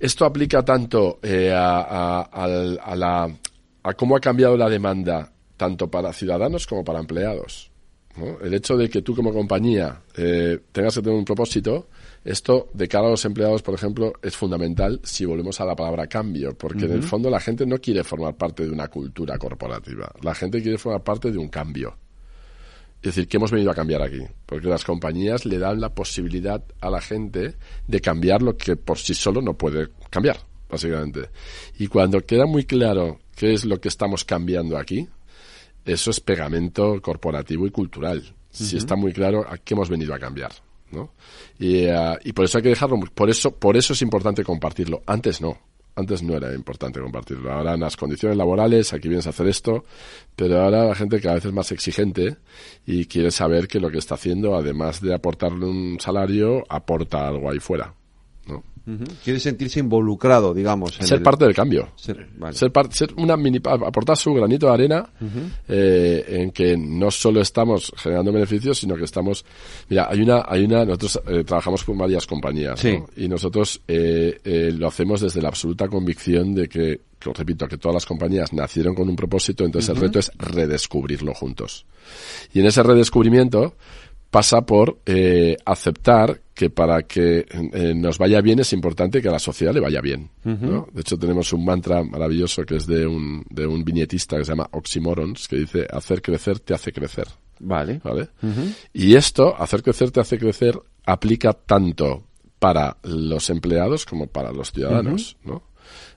Esto 0.00 0.24
aplica 0.24 0.64
tanto 0.64 1.18
eh, 1.22 1.52
a, 1.54 1.80
a- 1.82 2.22
a 2.22 2.96
la, 2.96 3.36
a 3.82 3.92
cómo 3.94 4.16
ha 4.16 4.20
cambiado 4.20 4.56
la 4.56 4.70
demanda 4.70 5.30
tanto 5.58 5.90
para 5.90 6.12
ciudadanos 6.14 6.66
como 6.66 6.82
para 6.82 7.00
empleados. 7.00 7.70
¿no? 8.16 8.40
El 8.40 8.54
hecho 8.54 8.76
de 8.78 8.88
que 8.88 9.02
tú 9.02 9.14
como 9.14 9.32
compañía 9.32 10.00
eh, 10.16 10.58
tengas 10.72 10.94
que 10.94 11.02
tener 11.02 11.18
un 11.18 11.24
propósito, 11.24 11.88
esto 12.24 12.68
de 12.72 12.86
cara 12.86 13.08
a 13.08 13.10
los 13.10 13.24
empleados, 13.24 13.62
por 13.62 13.74
ejemplo, 13.74 14.12
es 14.22 14.36
fundamental 14.36 15.00
si 15.02 15.24
volvemos 15.24 15.60
a 15.60 15.64
la 15.64 15.74
palabra 15.74 16.06
cambio, 16.06 16.56
porque 16.56 16.84
en 16.84 16.92
el 16.92 17.02
fondo 17.02 17.28
la 17.28 17.40
gente 17.40 17.66
no 17.66 17.78
quiere 17.78 18.04
formar 18.04 18.36
parte 18.36 18.64
de 18.64 18.70
una 18.70 18.88
cultura 18.88 19.36
corporativa, 19.38 20.12
la 20.22 20.34
gente 20.34 20.62
quiere 20.62 20.78
formar 20.78 21.02
parte 21.02 21.30
de 21.30 21.38
un 21.38 21.48
cambio. 21.48 21.96
Es 23.02 23.16
decir, 23.16 23.26
¿qué 23.26 23.36
hemos 23.36 23.50
venido 23.50 23.72
a 23.72 23.74
cambiar 23.74 24.00
aquí? 24.00 24.20
Porque 24.46 24.68
las 24.68 24.84
compañías 24.84 25.44
le 25.44 25.58
dan 25.58 25.80
la 25.80 25.92
posibilidad 25.92 26.62
a 26.80 26.88
la 26.88 27.00
gente 27.00 27.56
de 27.88 28.00
cambiar 28.00 28.42
lo 28.42 28.56
que 28.56 28.76
por 28.76 28.96
sí 28.96 29.12
solo 29.12 29.42
no 29.42 29.54
puede 29.54 29.88
cambiar, 30.08 30.36
básicamente. 30.70 31.30
Y 31.80 31.88
cuando 31.88 32.20
queda 32.20 32.46
muy 32.46 32.64
claro 32.64 33.18
qué 33.34 33.54
es 33.54 33.64
lo 33.64 33.80
que 33.80 33.88
estamos 33.88 34.24
cambiando 34.24 34.78
aquí, 34.78 35.08
eso 35.84 36.12
es 36.12 36.20
pegamento 36.20 37.02
corporativo 37.02 37.66
y 37.66 37.72
cultural. 37.72 38.22
Si 38.52 38.76
está 38.76 38.94
muy 38.94 39.12
claro 39.12 39.44
a 39.48 39.58
qué 39.58 39.74
hemos 39.74 39.88
venido 39.88 40.14
a 40.14 40.20
cambiar, 40.20 40.52
¿no? 40.92 41.12
Y, 41.58 41.84
eh, 41.84 42.18
y 42.24 42.32
por 42.32 42.44
eso 42.44 42.58
hay 42.58 42.62
que 42.62 42.70
dejarlo, 42.70 42.98
por 43.14 43.30
eso, 43.30 43.50
por 43.56 43.76
eso 43.76 43.92
es 43.92 44.02
importante 44.02 44.44
compartirlo. 44.44 45.02
Antes 45.06 45.40
no. 45.40 45.58
Antes 45.94 46.22
no 46.22 46.34
era 46.34 46.54
importante 46.54 47.00
compartirlo. 47.00 47.52
Ahora 47.52 47.74
en 47.74 47.80
las 47.80 47.96
condiciones 47.96 48.38
laborales, 48.38 48.92
aquí 48.94 49.08
vienes 49.08 49.26
a 49.26 49.30
hacer 49.30 49.46
esto, 49.46 49.84
pero 50.34 50.62
ahora 50.62 50.86
la 50.86 50.94
gente 50.94 51.20
cada 51.20 51.34
vez 51.34 51.44
es 51.44 51.52
más 51.52 51.70
exigente 51.70 52.36
y 52.86 53.04
quiere 53.04 53.30
saber 53.30 53.68
que 53.68 53.78
lo 53.78 53.90
que 53.90 53.98
está 53.98 54.14
haciendo, 54.14 54.56
además 54.56 55.02
de 55.02 55.14
aportarle 55.14 55.66
un 55.66 55.98
salario, 56.00 56.64
aporta 56.70 57.28
algo 57.28 57.50
ahí 57.50 57.58
fuera. 57.58 57.94
Quiere 59.22 59.38
sentirse 59.38 59.78
involucrado, 59.80 60.52
digamos. 60.52 60.98
en 61.00 61.06
Ser 61.06 61.18
el- 61.18 61.22
parte 61.22 61.44
del 61.44 61.54
cambio. 61.54 61.90
Ser- 61.96 62.26
vale. 62.36 62.56
Ser, 62.56 62.72
par- 62.72 62.92
ser 62.92 63.12
una 63.16 63.36
mini, 63.36 63.58
aportar 63.64 64.16
su 64.16 64.34
granito 64.34 64.66
de 64.66 64.72
arena 64.72 65.08
eh, 65.68 66.24
en 66.28 66.50
que 66.50 66.76
no 66.76 67.10
solo 67.10 67.40
estamos 67.40 67.92
generando 67.96 68.32
beneficios, 68.32 68.78
sino 68.78 68.96
que 68.96 69.04
estamos. 69.04 69.44
Mira, 69.88 70.08
hay 70.10 70.20
una, 70.20 70.44
hay 70.46 70.64
una. 70.64 70.84
Nosotros 70.84 71.20
eh, 71.28 71.44
trabajamos 71.44 71.84
con 71.84 71.96
varias 71.96 72.26
compañías, 72.26 72.80
Sí. 72.80 72.92
¿no? 72.98 73.06
y 73.16 73.28
nosotros 73.28 73.80
eh, 73.86 74.72
lo 74.76 74.88
hacemos 74.88 75.20
desde 75.20 75.40
la 75.40 75.48
absoluta 75.48 75.86
convicción 75.88 76.54
de 76.54 76.68
que, 76.68 77.00
que 77.18 77.30
os 77.30 77.36
repito, 77.38 77.68
que 77.68 77.78
todas 77.78 77.94
las 77.94 78.06
compañías 78.06 78.52
nacieron 78.52 78.94
con 78.94 79.08
un 79.08 79.14
propósito, 79.16 79.64
entonces 79.64 79.88
el 79.90 79.96
reto 79.96 80.18
es 80.18 80.30
redescubrirlo 80.36 81.34
juntos. 81.34 81.86
Y 82.52 82.60
en 82.60 82.66
ese 82.66 82.82
redescubrimiento 82.82 83.76
pasa 84.32 84.62
por 84.62 84.98
eh, 85.04 85.56
aceptar 85.66 86.40
que 86.54 86.70
para 86.70 87.02
que 87.02 87.46
eh, 87.74 87.92
nos 87.94 88.16
vaya 88.16 88.40
bien 88.40 88.60
es 88.60 88.72
importante 88.72 89.20
que 89.20 89.28
a 89.28 89.32
la 89.32 89.38
sociedad 89.38 89.74
le 89.74 89.80
vaya 89.80 90.00
bien. 90.00 90.30
¿no? 90.42 90.88
De 90.92 91.02
hecho, 91.02 91.18
tenemos 91.18 91.52
un 91.52 91.64
mantra 91.66 92.02
maravilloso 92.02 92.62
que 92.64 92.76
es 92.76 92.86
de 92.86 93.06
un, 93.06 93.44
de 93.50 93.66
un 93.66 93.84
viñetista 93.84 94.38
que 94.38 94.44
se 94.46 94.52
llama 94.52 94.68
Oxymorons, 94.72 95.48
que 95.48 95.56
dice, 95.56 95.86
hacer 95.90 96.22
crecer 96.22 96.60
te 96.60 96.72
hace 96.72 96.92
crecer. 96.92 97.26
Vale. 97.60 98.00
¿Vale? 98.02 98.28
Y 98.94 99.14
esto, 99.16 99.54
hacer 99.60 99.82
crecer 99.82 100.10
te 100.10 100.20
hace 100.20 100.38
crecer, 100.38 100.80
aplica 101.04 101.52
tanto 101.52 102.24
para 102.58 102.96
los 103.02 103.50
empleados 103.50 104.06
como 104.06 104.28
para 104.28 104.50
los 104.50 104.72
ciudadanos, 104.72 105.36
¿no? 105.44 105.62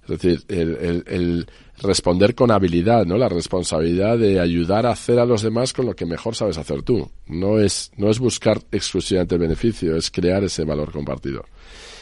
Es 0.03 0.09
decir, 0.21 0.43
el, 0.47 0.75
el- 0.77 1.03
el 1.07 1.47
responder 1.81 2.35
con 2.35 2.51
habilidad, 2.51 3.05
¿no? 3.05 3.17
La 3.17 3.29
responsabilidad 3.29 4.17
de 4.17 4.39
ayudar 4.39 4.85
a 4.85 4.91
hacer 4.91 5.19
a 5.19 5.25
los 5.25 5.41
demás 5.41 5.73
con 5.73 5.85
lo 5.85 5.95
que 5.95 6.05
mejor 6.05 6.35
sabes 6.35 6.57
hacer 6.57 6.83
tú. 6.83 7.09
No 7.27 7.59
es, 7.59 7.91
no 7.97 8.09
es 8.09 8.19
buscar 8.19 8.61
exclusivamente 8.71 9.35
el 9.35 9.41
beneficio, 9.41 9.95
es 9.95 10.09
crear 10.09 10.43
ese 10.43 10.63
valor 10.63 10.91
compartido. 10.91 11.43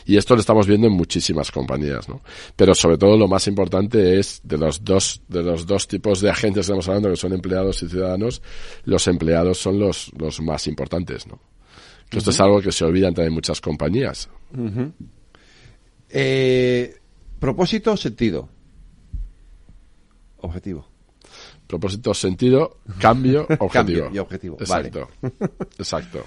Y 0.05 0.17
esto 0.17 0.36
lo 0.36 0.41
estamos 0.41 0.67
viendo 0.67 0.88
en 0.88 0.93
muchísimas 0.93 1.49
compañías, 1.51 2.09
¿no? 2.09 2.21
Pero 2.55 2.76
sobre 2.76 2.97
todo 2.97 3.17
lo 3.17 3.28
más 3.28 3.47
importante 3.47 4.19
es 4.19 4.41
de 4.43 4.57
los 4.57 4.84
dos, 4.84 5.21
de 5.28 5.41
los 5.41 5.65
dos 5.65 5.88
tipos 5.88 6.19
de 6.19 6.30
agentes 6.30 6.55
que 6.55 6.61
estamos 6.61 6.88
hablando, 6.88 7.09
que 7.09 7.15
son 7.15 7.34
empleados 7.34 7.82
y 7.84 7.89
ciudadanos, 7.89 8.41
los 8.84 9.07
empleados 9.07 9.57
son 9.57 9.80
los, 9.80 10.11
los 10.17 10.41
más 10.41 10.67
importantes, 10.67 11.26
¿no? 11.26 11.39
Que 12.09 12.19
esto 12.19 12.30
es 12.30 12.39
algo 12.41 12.61
que 12.61 12.71
se 12.71 12.86
olvidan 12.86 13.13
también 13.13 13.34
muchas 13.34 13.59
compañías. 13.59 14.30
Ujú. 14.55 14.91
Eh, 16.09 16.95
propósito, 17.39 17.97
sentido. 17.97 18.49
Objetivo. 20.43 20.85
Propósito, 21.67 22.13
sentido, 22.13 22.77
cambio, 22.99 23.41
objetivo. 23.59 23.69
Cambio 23.69 24.09
y 24.13 24.17
objetivo, 24.19 24.57
vale. 24.67 24.89
Exacto. 24.89 25.09
Exacto. 25.79 26.25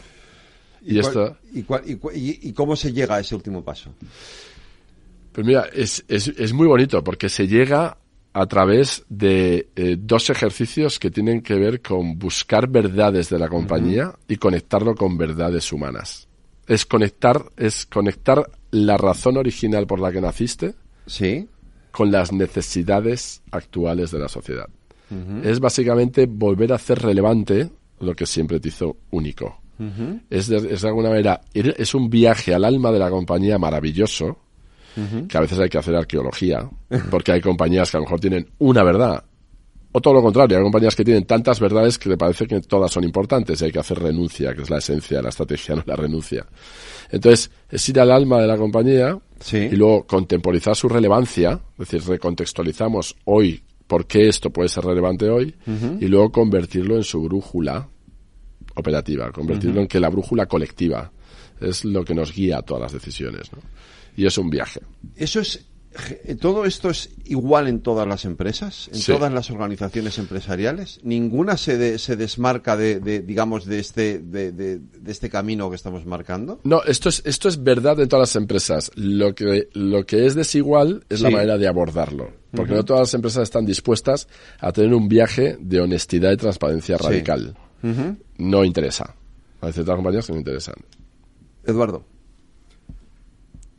¿Y, 0.83 0.99
esto, 0.99 1.37
y 1.53 1.63
cuál- 1.63 1.83
y 1.85 1.97
cu- 1.97 2.11
y- 2.15 2.39
y 2.49 2.53
cómo 2.53 2.77
se 2.77 2.93
llega 2.93 3.17
a 3.17 3.21
ese 3.21 3.35
último 3.35 3.63
paso? 3.65 3.93
pues 5.33 5.47
mira, 5.47 5.67
es, 5.73 6.05
es, 6.09 6.29
es 6.29 6.53
muy 6.53 6.67
bonito 6.67 7.03
porque 7.05 7.29
se 7.29 7.47
llega 7.47 7.99
a 8.33 8.47
través 8.47 9.05
de 9.09 9.69
eh, 9.77 9.97
dos 9.99 10.31
ejercicios 10.31 10.99
que 10.99 11.11
tienen 11.11 11.43
que 11.43 11.55
ver 11.55 11.83
con 11.83 12.19
buscar 12.19 12.69
verdades 12.69 13.29
de 13.31 13.39
la 13.39 13.49
compañía 13.49 14.15
y 14.29 14.37
conectarlo 14.37 14.95
con 14.95 15.17
verdades 15.19 15.73
humanas. 15.73 16.27
Es 16.67 16.85
conectar, 16.87 17.45
es 17.57 17.85
conectar 17.87 18.49
la 18.71 18.97
razón 18.97 19.37
original 19.37 19.87
por 19.87 20.01
la 20.01 20.11
que 20.13 20.21
naciste 20.21 20.75
sí. 21.07 21.49
Con 21.97 22.13
las 22.13 22.31
necesidades 22.31 23.43
actuales 23.51 24.11
de 24.11 24.19
la 24.19 24.29
sociedad. 24.29 24.67
Es 25.43 25.61
básicamente 25.61 26.27
volver 26.27 26.73
a 26.73 26.75
hacer 26.75 26.99
relevante 26.99 27.71
lo 28.01 28.15
que 28.15 28.27
siempre 28.27 28.61
te 28.61 28.69
hizo 28.69 28.99
único. 29.13 29.63
Es 30.29 30.49
de, 30.49 30.57
es 30.57 30.83
de 30.83 30.89
alguna 30.89 31.09
manera, 31.09 31.41
es 31.55 31.95
un 31.95 32.11
viaje 32.11 32.53
al 32.53 32.65
alma 32.65 32.93
de 32.93 32.99
la 32.99 33.09
compañía 33.09 33.57
maravilloso, 33.57 34.37
que 35.27 35.39
a 35.39 35.41
veces 35.41 35.59
hay 35.59 35.71
que 35.71 35.79
hacer 35.79 35.97
arqueología, 35.97 36.69
porque 37.11 37.33
hay 37.33 37.41
compañías 37.41 37.91
que 37.91 37.97
a 37.97 38.01
lo 38.01 38.05
mejor 38.05 38.21
tienen 38.21 38.47
una 38.59 38.83
verdad, 38.83 39.25
o 39.93 40.01
todo 40.03 40.13
lo 40.13 40.21
contrario, 40.21 40.59
hay 40.59 40.63
compañías 40.63 40.95
que 40.95 41.05
tienen 41.05 41.25
tantas 41.25 41.59
verdades 41.59 41.99
que 41.99 42.11
le 42.11 42.19
parece 42.19 42.47
que 42.47 42.61
todas 42.61 42.93
son 42.93 43.05
importantes 43.05 43.63
y 43.63 43.65
hay 43.65 43.73
que 43.73 43.79
hacer 43.79 43.99
renuncia, 43.99 44.55
que 44.55 44.61
es 44.61 44.69
la 44.69 44.77
esencia 44.77 45.17
de 45.17 45.23
la 45.23 45.31
estrategia, 45.31 45.75
no 45.77 45.83
la 45.87 45.97
renuncia. 45.97 46.45
Entonces, 47.11 47.51
es 47.71 47.89
ir 47.89 48.01
al 48.01 48.11
alma 48.11 48.39
de 48.39 48.47
la 48.47 48.59
compañía 48.59 49.19
y 49.53 49.77
luego 49.77 50.07
contemporizar 50.07 50.75
su 50.75 50.89
relevancia, 50.89 51.61
es 51.79 51.91
decir, 51.91 52.09
recontextualizamos 52.09 53.17
hoy 53.25 53.63
por 53.87 54.07
qué 54.07 54.29
esto 54.29 54.51
puede 54.51 54.69
ser 54.69 54.85
relevante 54.85 55.29
hoy 55.29 55.55
y 56.01 56.07
luego 56.07 56.33
convertirlo 56.33 56.97
en 56.97 57.05
su 57.05 57.23
brújula 57.23 57.89
operativa, 58.75 59.31
convertirlo 59.31 59.81
en 59.81 59.87
que 59.87 60.01
la 60.01 60.09
brújula 60.09 60.47
colectiva 60.47 61.11
es 61.61 61.85
lo 61.85 62.05
que 62.05 62.15
nos 62.15 62.35
guía 62.35 62.59
a 62.59 62.63
todas 62.63 62.83
las 62.83 62.93
decisiones. 62.93 63.53
¿no? 63.53 63.59
Y 64.17 64.27
es 64.27 64.37
un 64.39 64.51
viaje. 64.51 64.81
Eso 65.15 65.41
es 65.41 65.65
¿Todo 66.41 66.65
esto 66.65 66.91
es 66.91 67.11
igual 67.25 67.69
en 67.69 67.81
todas 67.81 68.07
las 68.07 68.25
empresas, 68.25 68.89
en 68.93 69.03
todas 69.03 69.33
las 69.33 69.51
organizaciones 69.51 70.19
empresariales? 70.19 71.01
¿Ninguna 71.03 71.57
se, 71.57 71.99
se 71.99 72.17
desmarca 72.17 72.77
de, 72.77 73.01
digamos, 73.21 73.67
de 73.67 73.79
este, 73.79 74.19
de, 74.19 74.81
este 75.07 75.31
camino 75.31 75.71
que 75.71 75.77
estamos 75.77 76.07
marcando? 76.07 76.61
No, 76.65 76.83
esto 76.85 77.09
es, 77.09 77.23
esto 77.25 77.49
es 77.49 77.63
verdad 77.63 77.99
en 78.01 78.09
todas 78.09 78.31
las 78.31 78.37
empresas. 78.37 78.91
Lo 78.95 79.35
que, 79.35 79.69
lo 79.73 80.05
que 80.05 80.27
es 80.27 80.35
desigual 80.35 81.05
es 81.09 81.21
la 81.21 81.31
manera 81.31 81.59
de 81.59 81.69
abordarlo. 81.69 82.31
Porque 82.53 82.75
no 82.75 82.85
todas 82.85 83.03
las 83.03 83.15
empresas 83.15 83.43
están 83.43 83.67
dispuestas 83.67 84.29
a 84.61 84.73
tener 84.73 84.95
un 84.95 85.09
viaje 85.09 85.57
de 85.61 85.81
honestidad 85.81 86.33
y 86.33 86.37
transparencia 86.37 86.97
radical. 86.97 87.57
No 88.39 88.65
interesa. 88.65 89.15
Hay 89.61 89.73
ciertas 89.73 89.97
compañías 89.97 90.27
que 90.27 90.33
no 90.33 90.39
interesan. 90.39 90.75
Eduardo. 91.65 92.05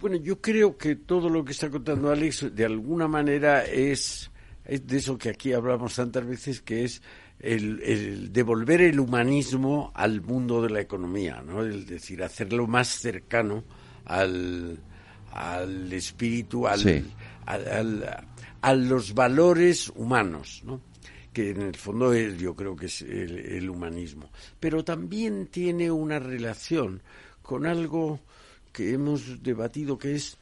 Bueno, 0.08 0.24
yo 0.24 0.40
creo 0.40 0.78
que 0.78 0.96
todo 0.96 1.28
lo 1.28 1.44
que 1.44 1.52
está 1.52 1.70
contando 1.70 2.10
Alex 2.10 2.56
de 2.56 2.64
alguna 2.64 3.10
manera 3.10 3.66
es, 3.66 4.32
de 4.64 4.96
eso 4.96 5.18
que 5.18 5.28
aquí 5.28 5.52
hablamos 5.52 5.96
tantas 5.96 6.26
veces, 6.26 6.62
que 6.62 6.86
es 6.86 7.02
el, 7.42 8.32
devolver 8.32 8.80
el 8.80 9.02
humanismo 9.02 9.92
al 9.94 10.22
mundo 10.22 10.62
de 10.62 10.70
la 10.70 10.80
economía, 10.80 11.44
¿no? 11.46 11.62
Es 11.62 11.88
decir, 11.88 12.24
hacerlo 12.24 12.68
más 12.68 12.88
cercano 12.88 13.66
al, 14.06 14.80
al 15.34 15.92
espíritu, 15.92 16.68
al, 16.68 17.04
a 18.62 18.74
los 18.74 19.14
valores 19.14 19.92
humanos, 19.94 20.62
¿no? 20.64 20.80
que 21.34 21.50
en 21.50 21.64
el 21.64 21.76
fondo 21.76 22.14
es, 22.14 22.38
yo 22.38 22.56
creo 22.56 22.78
que 22.78 22.86
es 22.86 23.02
el 23.02 23.70
humanismo. 23.70 24.32
Pero 24.58 24.86
también 24.86 25.48
tiene 25.48 25.92
una 25.92 26.18
relación 26.18 27.04
con 27.42 27.66
algo 27.66 28.22
que 28.78 28.94
hemos 28.94 29.42
debatido, 29.42 29.98
que 29.98 30.14
es, 30.14 30.38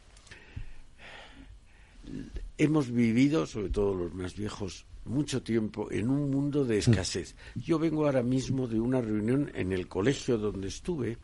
hemos 2.58 2.92
vivido, 2.92 3.46
sobre 3.46 3.70
todo 3.70 3.96
los 3.96 4.14
más 4.14 4.36
viejos, 4.36 4.86
mucho 5.06 5.42
tiempo 5.42 5.90
en 5.90 6.10
un 6.10 6.30
mundo 6.30 6.66
de 6.66 6.80
escasez. 6.80 7.34
Yo 7.56 7.80
vengo 7.80 8.06
ahora 8.06 8.24
mismo 8.24 8.68
de 8.68 8.78
una 8.78 9.00
reunión 9.00 9.50
en 9.56 9.72
el 9.72 9.88
colegio 9.88 10.38
donde 10.38 10.68
estuve, 10.68 11.18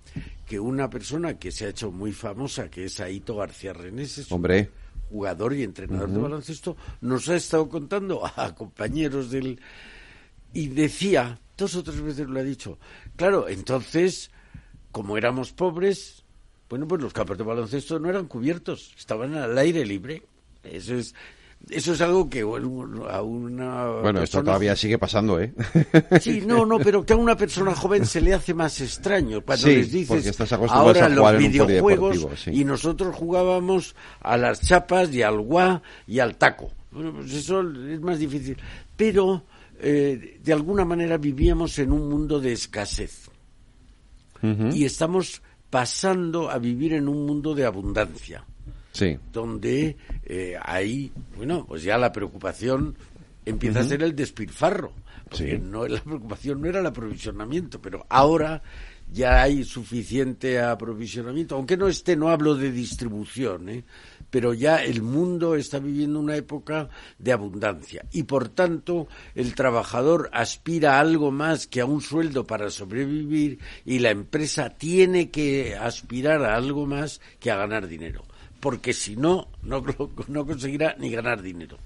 que 0.47 0.57
una 0.57 0.89
persona 0.89 1.37
que 1.37 1.51
se 1.51 1.65
ha 1.65 1.69
hecho 1.69 1.91
muy 1.91 2.13
famosa, 2.13 2.71
que 2.71 2.85
es 2.85 3.01
Aito 3.01 3.35
García 3.35 3.73
Renés, 3.73 4.29
jugador 5.09 5.53
y 5.53 5.63
entrenador 5.63 6.11
de 6.11 6.17
baloncesto, 6.17 6.77
nos 7.01 7.27
ha 7.27 7.35
estado 7.35 7.67
contando 7.67 8.25
a 8.37 8.55
compañeros 8.55 9.29
del... 9.29 9.59
Y 10.53 10.67
decía, 10.67 11.41
dos 11.57 11.75
o 11.75 11.83
tres 11.83 11.99
veces 11.99 12.27
lo 12.27 12.39
ha 12.39 12.43
dicho, 12.43 12.79
claro, 13.17 13.49
entonces, 13.49 14.31
como 14.93 15.17
éramos 15.17 15.51
pobres, 15.51 16.20
bueno, 16.71 16.87
pues 16.87 17.01
los 17.01 17.11
campos 17.11 17.37
de 17.37 17.43
baloncesto 17.43 17.99
no 17.99 18.09
eran 18.09 18.27
cubiertos, 18.27 18.93
estaban 18.97 19.35
al 19.35 19.57
aire 19.57 19.85
libre. 19.85 20.23
Eso 20.63 20.95
es 20.95 21.13
eso 21.69 21.93
es 21.93 22.01
algo 22.01 22.29
que 22.29 22.39
a 22.39 23.21
una 23.21 23.85
bueno 24.01 24.23
esto 24.23 24.43
todavía 24.43 24.75
sigue 24.75 24.97
pasando 24.97 25.39
eh 25.39 25.53
sí 26.19 26.41
no 26.41 26.65
no 26.65 26.79
pero 26.79 27.05
que 27.05 27.13
a 27.13 27.15
una 27.15 27.37
persona 27.37 27.75
joven 27.75 28.03
se 28.03 28.19
le 28.19 28.33
hace 28.33 28.55
más 28.55 28.81
extraño 28.81 29.41
cuando 29.41 29.67
les 29.67 29.91
dices 29.91 30.41
ahora 30.69 31.07
los 31.07 31.37
videojuegos 31.37 32.47
y 32.47 32.63
nosotros 32.65 33.15
jugábamos 33.15 33.95
a 34.21 34.37
las 34.37 34.61
chapas 34.61 35.13
y 35.13 35.21
al 35.21 35.39
guá 35.39 35.83
y 36.07 36.17
al 36.17 36.35
taco. 36.37 36.71
Bueno 36.89 37.13
pues 37.13 37.31
eso 37.31 37.61
es 37.61 38.01
más 38.01 38.17
difícil. 38.17 38.57
Pero 38.97 39.43
eh, 39.79 40.39
de 40.43 40.53
alguna 40.53 40.85
manera 40.85 41.17
vivíamos 41.17 41.77
en 41.79 41.91
un 41.91 42.09
mundo 42.09 42.39
de 42.39 42.53
escasez. 42.53 43.29
Y 44.73 44.85
estamos 44.85 45.43
pasando 45.71 46.51
a 46.51 46.59
vivir 46.59 46.93
en 46.93 47.07
un 47.07 47.25
mundo 47.25 47.55
de 47.55 47.65
abundancia. 47.65 48.45
Sí. 48.91 49.17
Donde 49.31 49.97
eh, 50.25 50.55
ahí, 50.61 51.11
bueno, 51.35 51.65
pues 51.65 51.81
ya 51.81 51.97
la 51.97 52.11
preocupación 52.11 52.95
empieza 53.45 53.79
a 53.79 53.83
ser 53.85 54.03
el 54.03 54.15
despilfarro. 54.15 54.93
Porque 55.29 55.57
no, 55.57 55.87
la 55.87 56.03
preocupación 56.03 56.61
no 56.61 56.67
era 56.67 56.81
el 56.81 56.85
aprovisionamiento, 56.85 57.81
pero 57.81 58.05
ahora 58.09 58.61
ya 59.11 59.41
hay 59.41 59.63
suficiente 59.63 60.59
aprovisionamiento. 60.59 61.55
Aunque 61.55 61.77
no 61.77 61.87
esté, 61.87 62.15
no 62.15 62.29
hablo 62.29 62.55
de 62.55 62.71
distribución, 62.71 63.69
¿eh? 63.69 63.83
pero 64.29 64.53
ya 64.53 64.77
el 64.77 65.01
mundo 65.01 65.55
está 65.55 65.77
viviendo 65.79 66.19
una 66.19 66.35
época 66.35 66.89
de 67.19 67.33
abundancia 67.33 68.05
y 68.11 68.23
por 68.23 68.49
tanto 68.49 69.07
el 69.35 69.53
trabajador 69.53 70.29
aspira 70.31 70.95
a 70.95 71.01
algo 71.01 71.31
más 71.31 71.67
que 71.67 71.81
a 71.81 71.85
un 71.85 72.01
sueldo 72.01 72.47
para 72.47 72.69
sobrevivir 72.69 73.59
y 73.85 73.99
la 73.99 74.09
empresa 74.09 74.69
tiene 74.69 75.29
que 75.29 75.75
aspirar 75.75 76.43
a 76.43 76.55
algo 76.55 76.85
más 76.85 77.19
que 77.39 77.51
a 77.51 77.57
ganar 77.57 77.87
dinero 77.87 78.23
porque 78.61 78.93
si 78.93 79.15
no, 79.15 79.47
no, 79.63 79.83
no 80.27 80.45
conseguirá 80.45 80.95
ni 80.97 81.09
ganar 81.09 81.41
dinero. 81.41 81.77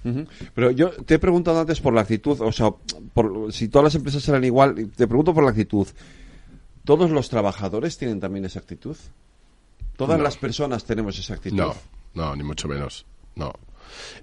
Pero 0.54 0.70
yo 0.70 0.90
te 0.90 1.14
he 1.14 1.18
preguntado 1.18 1.58
antes 1.58 1.80
por 1.80 1.94
la 1.94 2.02
actitud, 2.02 2.38
o 2.40 2.52
sea, 2.52 2.70
por, 3.14 3.52
si 3.52 3.68
todas 3.68 3.84
las 3.84 3.94
empresas 3.94 4.28
eran 4.28 4.44
igual, 4.44 4.90
te 4.94 5.08
pregunto 5.08 5.34
por 5.34 5.42
la 5.42 5.50
actitud. 5.50 5.88
¿Todos 6.86 7.10
los 7.10 7.28
trabajadores 7.28 7.98
tienen 7.98 8.20
también 8.20 8.44
esa 8.44 8.60
actitud? 8.60 8.96
¿Todas 9.96 10.20
las 10.20 10.36
personas 10.36 10.84
tenemos 10.84 11.18
esa 11.18 11.34
actitud? 11.34 11.56
No, 11.56 11.74
no, 12.14 12.36
ni 12.36 12.44
mucho 12.44 12.68
menos. 12.68 13.04
No. 13.34 13.52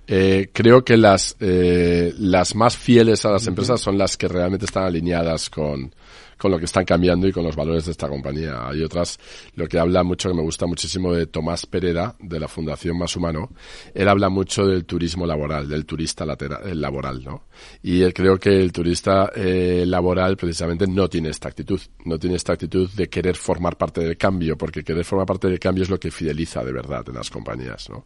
Eh, 0.07 0.49
creo 0.53 0.85
que 0.85 0.95
las, 0.95 1.35
eh, 1.41 2.13
las 2.17 2.55
más 2.55 2.77
fieles 2.77 3.25
a 3.25 3.31
las 3.31 3.47
empresas 3.47 3.81
son 3.81 3.97
las 3.97 4.15
que 4.15 4.29
realmente 4.29 4.65
están 4.65 4.85
alineadas 4.85 5.49
con, 5.49 5.93
con 6.37 6.51
lo 6.51 6.59
que 6.59 6.65
están 6.65 6.85
cambiando 6.85 7.27
y 7.27 7.31
con 7.31 7.43
los 7.43 7.55
valores 7.55 7.85
de 7.85 7.91
esta 7.91 8.07
compañía. 8.07 8.67
Hay 8.67 8.83
otras, 8.83 9.19
lo 9.55 9.67
que 9.67 9.79
habla 9.79 10.03
mucho, 10.03 10.29
que 10.29 10.35
me 10.35 10.41
gusta 10.41 10.65
muchísimo 10.65 11.13
de 11.13 11.27
Tomás 11.27 11.65
Pereda, 11.65 12.15
de 12.19 12.39
la 12.39 12.47
Fundación 12.47 12.97
Más 12.97 13.15
Humano, 13.15 13.49
él 13.93 14.07
habla 14.07 14.29
mucho 14.29 14.65
del 14.65 14.85
turismo 14.85 15.25
laboral, 15.25 15.67
del 15.67 15.85
turista 15.85 16.25
lateral, 16.25 16.79
laboral, 16.79 17.23
¿no? 17.23 17.43
Y 17.81 18.01
él 18.01 18.13
creo 18.13 18.37
que 18.37 18.61
el 18.61 18.71
turista 18.71 19.31
eh, 19.35 19.83
laboral 19.85 20.37
precisamente 20.37 20.87
no 20.87 21.09
tiene 21.09 21.29
esta 21.29 21.49
actitud, 21.49 21.79
no 22.05 22.17
tiene 22.17 22.35
esta 22.35 22.53
actitud 22.53 22.89
de 22.91 23.09
querer 23.09 23.35
formar 23.35 23.77
parte 23.77 24.01
del 24.01 24.17
cambio, 24.17 24.57
porque 24.57 24.83
querer 24.83 25.05
formar 25.05 25.27
parte 25.27 25.47
del 25.47 25.59
cambio 25.59 25.83
es 25.83 25.89
lo 25.89 25.99
que 25.99 26.11
fideliza 26.11 26.63
de 26.63 26.71
verdad 26.71 27.03
en 27.07 27.15
las 27.15 27.29
compañías, 27.29 27.89
¿no? 27.89 28.05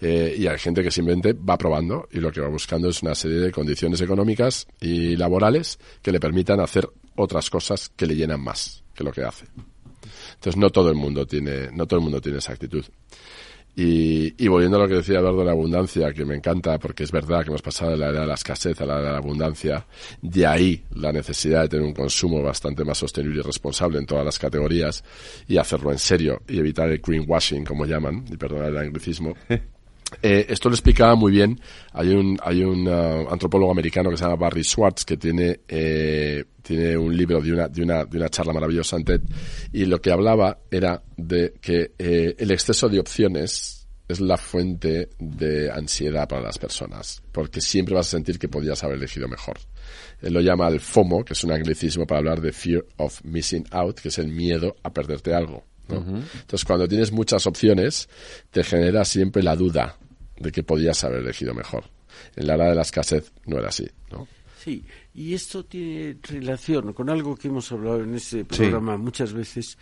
eh, 0.00 0.34
y 0.38 0.46
hay 0.46 0.58
gente 0.58 0.82
que 0.82 0.90
simplemente 0.90 1.32
va 1.32 1.56
probando 1.56 2.08
y 2.12 2.20
lo 2.20 2.30
que 2.30 2.40
va 2.40 2.48
buscando 2.48 2.88
es 2.88 3.02
una 3.02 3.14
serie 3.14 3.38
de 3.38 3.52
condiciones 3.52 4.00
económicas 4.00 4.66
y 4.80 5.16
laborales 5.16 5.78
que 6.00 6.12
le 6.12 6.20
permitan 6.20 6.60
hacer 6.60 6.88
otras 7.16 7.50
cosas 7.50 7.90
que 7.94 8.06
le 8.06 8.16
llenan 8.16 8.40
más 8.40 8.82
que 8.94 9.04
lo 9.04 9.12
que 9.12 9.22
hace. 9.22 9.46
Entonces 10.34 10.56
no 10.56 10.70
todo 10.70 10.88
el 10.90 10.96
mundo 10.96 11.26
tiene, 11.26 11.70
no 11.72 11.86
todo 11.86 11.98
el 12.00 12.04
mundo 12.04 12.20
tiene 12.20 12.38
esa 12.38 12.52
actitud. 12.52 12.84
Y, 13.74 14.44
y 14.44 14.48
volviendo 14.48 14.76
a 14.76 14.80
lo 14.80 14.88
que 14.88 14.96
decía 14.96 15.18
Eduardo 15.18 15.38
de 15.38 15.44
la 15.46 15.52
abundancia, 15.52 16.12
que 16.12 16.26
me 16.26 16.34
encanta 16.34 16.78
porque 16.78 17.04
es 17.04 17.10
verdad 17.10 17.42
que 17.42 17.48
hemos 17.48 17.62
pasado 17.62 17.92
de 17.92 17.96
la 17.96 18.10
era 18.10 18.20
de 18.20 18.26
la 18.26 18.34
escasez 18.34 18.78
a 18.82 18.84
la 18.84 18.98
era 18.98 19.06
de 19.06 19.12
la 19.12 19.18
abundancia, 19.18 19.86
de 20.20 20.46
ahí 20.46 20.84
la 20.94 21.10
necesidad 21.10 21.62
de 21.62 21.68
tener 21.70 21.86
un 21.86 21.94
consumo 21.94 22.42
bastante 22.42 22.84
más 22.84 22.98
sostenible 22.98 23.40
y 23.40 23.42
responsable 23.42 23.98
en 23.98 24.04
todas 24.04 24.26
las 24.26 24.38
categorías 24.38 25.02
y 25.48 25.56
hacerlo 25.56 25.90
en 25.90 25.98
serio 25.98 26.42
y 26.46 26.58
evitar 26.58 26.90
el 26.90 26.98
greenwashing, 26.98 27.64
como 27.64 27.86
llaman, 27.86 28.26
y 28.30 28.36
perdonar 28.36 28.68
el 28.68 28.78
anglicismo. 28.78 29.34
Eh, 30.20 30.46
esto 30.48 30.68
lo 30.68 30.74
explicaba 30.74 31.14
muy 31.14 31.32
bien. 31.32 31.58
Hay 31.92 32.08
un, 32.10 32.38
hay 32.42 32.62
un 32.62 32.86
uh, 32.86 33.28
antropólogo 33.30 33.70
americano 33.70 34.10
que 34.10 34.16
se 34.16 34.24
llama 34.24 34.36
Barry 34.36 34.64
Schwartz 34.64 35.04
que 35.04 35.16
tiene, 35.16 35.60
eh, 35.68 36.44
tiene 36.62 36.96
un 36.96 37.16
libro 37.16 37.40
de 37.40 37.52
una, 37.52 37.68
de, 37.68 37.82
una, 37.82 38.04
de 38.04 38.18
una 38.18 38.28
charla 38.28 38.52
maravillosa 38.52 38.96
en 38.96 39.04
TED 39.04 39.20
y 39.72 39.84
lo 39.84 40.00
que 40.00 40.10
hablaba 40.10 40.58
era 40.70 41.02
de 41.16 41.54
que 41.60 41.92
eh, 41.98 42.34
el 42.38 42.50
exceso 42.50 42.88
de 42.88 43.00
opciones 43.00 43.86
es 44.08 44.20
la 44.20 44.36
fuente 44.36 45.10
de 45.18 45.70
ansiedad 45.70 46.28
para 46.28 46.42
las 46.42 46.58
personas, 46.58 47.22
porque 47.32 47.60
siempre 47.60 47.94
vas 47.94 48.08
a 48.08 48.10
sentir 48.10 48.38
que 48.38 48.48
podías 48.48 48.82
haber 48.84 48.98
elegido 48.98 49.28
mejor. 49.28 49.58
Él 50.20 50.34
lo 50.34 50.40
llama 50.40 50.68
el 50.68 50.80
FOMO, 50.80 51.24
que 51.24 51.32
es 51.32 51.44
un 51.44 51.52
anglicismo 51.52 52.06
para 52.06 52.18
hablar 52.18 52.40
de 52.40 52.52
Fear 52.52 52.84
of 52.98 53.24
Missing 53.24 53.66
Out, 53.70 54.00
que 54.00 54.08
es 54.08 54.18
el 54.18 54.28
miedo 54.28 54.76
a 54.82 54.92
perderte 54.92 55.34
algo. 55.34 55.64
Entonces, 55.88 56.64
cuando 56.64 56.88
tienes 56.88 57.12
muchas 57.12 57.46
opciones, 57.46 58.08
te 58.50 58.62
genera 58.62 59.04
siempre 59.04 59.42
la 59.42 59.56
duda 59.56 59.98
de 60.38 60.52
que 60.52 60.62
podías 60.62 61.02
haber 61.04 61.20
elegido 61.20 61.54
mejor. 61.54 61.84
En 62.36 62.46
la 62.46 62.54
era 62.54 62.70
de 62.70 62.74
la 62.74 62.82
escasez 62.82 63.32
no 63.46 63.58
era 63.58 63.68
así, 63.68 63.88
¿no? 64.10 64.26
Sí, 64.62 64.84
y 65.12 65.34
esto 65.34 65.64
tiene 65.64 66.18
relación 66.22 66.92
con 66.92 67.10
algo 67.10 67.34
que 67.36 67.48
hemos 67.48 67.72
hablado 67.72 68.02
en 68.02 68.14
este 68.14 68.44
programa 68.44 68.96
muchas 68.96 69.32
veces, 69.32 69.76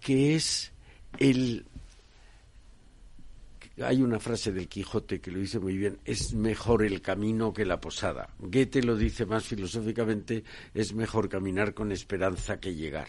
que 0.00 0.34
es 0.34 0.72
el... 1.18 1.64
Hay 3.80 4.02
una 4.02 4.20
frase 4.20 4.52
del 4.52 4.68
Quijote 4.68 5.20
que 5.20 5.30
lo 5.30 5.38
dice 5.38 5.60
muy 5.60 5.76
bien, 5.76 5.98
es 6.04 6.34
mejor 6.34 6.84
el 6.84 7.02
camino 7.02 7.52
que 7.52 7.64
la 7.64 7.80
posada. 7.80 8.30
Goethe 8.38 8.82
lo 8.82 8.96
dice 8.96 9.26
más 9.26 9.44
filosóficamente, 9.44 10.44
es 10.74 10.92
mejor 10.92 11.28
caminar 11.28 11.74
con 11.74 11.92
esperanza 11.92 12.58
que 12.58 12.74
llegar. 12.74 13.08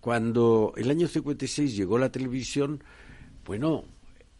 Cuando 0.00 0.72
el 0.76 0.90
año 0.90 1.08
56 1.08 1.76
llegó 1.76 1.98
la 1.98 2.10
televisión, 2.12 2.82
bueno, 3.44 3.84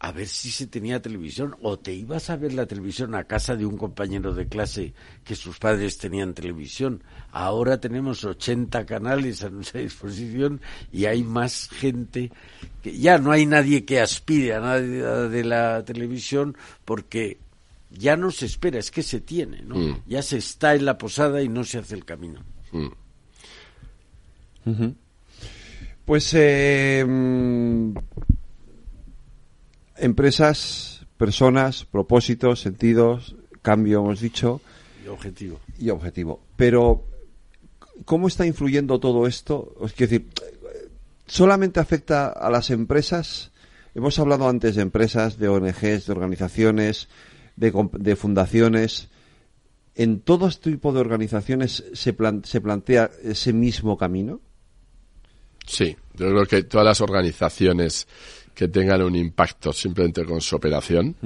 a 0.04 0.12
ver 0.12 0.28
si 0.28 0.50
se 0.50 0.66
tenía 0.66 1.00
televisión 1.00 1.56
o 1.62 1.78
te 1.78 1.94
ibas 1.94 2.28
a 2.28 2.36
ver 2.36 2.52
la 2.52 2.66
televisión 2.66 3.14
a 3.14 3.24
casa 3.24 3.56
de 3.56 3.64
un 3.64 3.78
compañero 3.78 4.34
de 4.34 4.46
clase 4.46 4.92
que 5.24 5.34
sus 5.34 5.58
padres 5.58 5.96
tenían 5.96 6.34
televisión. 6.34 7.02
Ahora 7.32 7.80
tenemos 7.80 8.22
80 8.22 8.84
canales 8.84 9.42
a 9.42 9.48
nuestra 9.48 9.80
disposición 9.80 10.60
y 10.92 11.06
hay 11.06 11.22
más 11.22 11.70
gente 11.70 12.30
que 12.82 12.98
ya 12.98 13.16
no 13.16 13.32
hay 13.32 13.46
nadie 13.46 13.86
que 13.86 13.98
aspire 13.98 14.52
a 14.52 14.60
nada 14.60 15.28
de 15.30 15.42
la 15.42 15.82
televisión 15.86 16.54
porque 16.84 17.38
ya 17.90 18.18
no 18.18 18.30
se 18.30 18.44
espera, 18.44 18.78
es 18.78 18.90
que 18.90 19.02
se 19.02 19.22
tiene, 19.22 19.62
¿no? 19.62 19.76
Mm. 19.76 20.02
Ya 20.06 20.20
se 20.20 20.36
está 20.36 20.74
en 20.74 20.84
la 20.84 20.98
posada 20.98 21.40
y 21.40 21.48
no 21.48 21.64
se 21.64 21.78
hace 21.78 21.94
el 21.94 22.04
camino. 22.04 22.44
Mm. 22.72 22.88
Pues 26.04 26.30
eh, 26.34 27.02
mm, 27.08 27.94
empresas, 29.96 31.06
personas, 31.16 31.84
propósitos, 31.84 32.60
sentidos, 32.60 33.36
cambio, 33.62 34.00
hemos 34.00 34.20
dicho, 34.20 34.60
Y 35.04 35.08
objetivo. 35.08 35.60
y 35.78 35.90
objetivo. 35.90 36.40
Pero, 36.56 37.04
¿cómo 38.04 38.28
está 38.28 38.46
influyendo 38.46 38.98
todo 39.00 39.26
esto? 39.26 39.74
Es 39.84 39.94
decir, 39.96 40.28
¿solamente 41.26 41.80
afecta 41.80 42.28
a 42.28 42.50
las 42.50 42.70
empresas? 42.70 43.50
Hemos 43.94 44.18
hablado 44.18 44.48
antes 44.48 44.74
de 44.74 44.82
empresas, 44.82 45.38
de 45.38 45.48
ONGs, 45.48 46.06
de 46.06 46.12
organizaciones, 46.12 47.08
de, 47.56 48.16
fundaciones. 48.16 49.08
¿En 49.94 50.18
todo 50.20 50.48
este 50.48 50.72
tipo 50.72 50.92
de 50.92 50.98
organizaciones 50.98 51.84
se, 51.92 52.12
plan- 52.12 52.44
se 52.44 52.60
plantea 52.60 53.10
ese 53.22 53.52
mismo 53.52 53.96
camino? 53.96 54.40
Sí, 55.66 55.96
yo 56.14 56.28
creo 56.28 56.46
que 56.46 56.64
todas 56.64 56.84
las 56.84 57.00
organizaciones 57.00 58.08
que 58.54 58.68
tengan 58.68 59.02
un 59.02 59.16
impacto 59.16 59.72
simplemente 59.72 60.24
con 60.24 60.40
su 60.40 60.54
operación, 60.54 61.16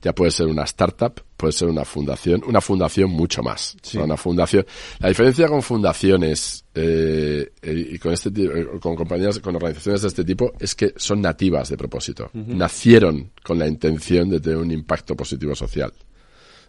ya 0.00 0.12
puede 0.12 0.30
ser 0.32 0.48
una 0.48 0.64
startup, 0.64 1.14
puede 1.36 1.52
ser 1.52 1.68
una 1.68 1.84
fundación, 1.84 2.42
una 2.46 2.60
fundación 2.60 3.10
mucho 3.10 3.42
más. 3.42 3.76
Una 3.94 4.16
fundación. 4.16 4.66
La 4.98 5.08
diferencia 5.08 5.46
con 5.46 5.62
fundaciones 5.62 6.64
eh, 6.74 7.52
eh, 7.62 7.88
y 7.92 7.98
con 7.98 8.12
este 8.12 8.30
eh, 8.30 8.66
con 8.80 8.96
compañías, 8.96 9.38
con 9.38 9.54
organizaciones 9.54 10.02
de 10.02 10.08
este 10.08 10.24
tipo 10.24 10.52
es 10.58 10.74
que 10.74 10.92
son 10.96 11.20
nativas 11.20 11.68
de 11.68 11.76
propósito. 11.76 12.30
Nacieron 12.32 13.30
con 13.42 13.58
la 13.58 13.68
intención 13.68 14.28
de 14.28 14.40
tener 14.40 14.58
un 14.58 14.70
impacto 14.72 15.14
positivo 15.14 15.54
social. 15.54 15.92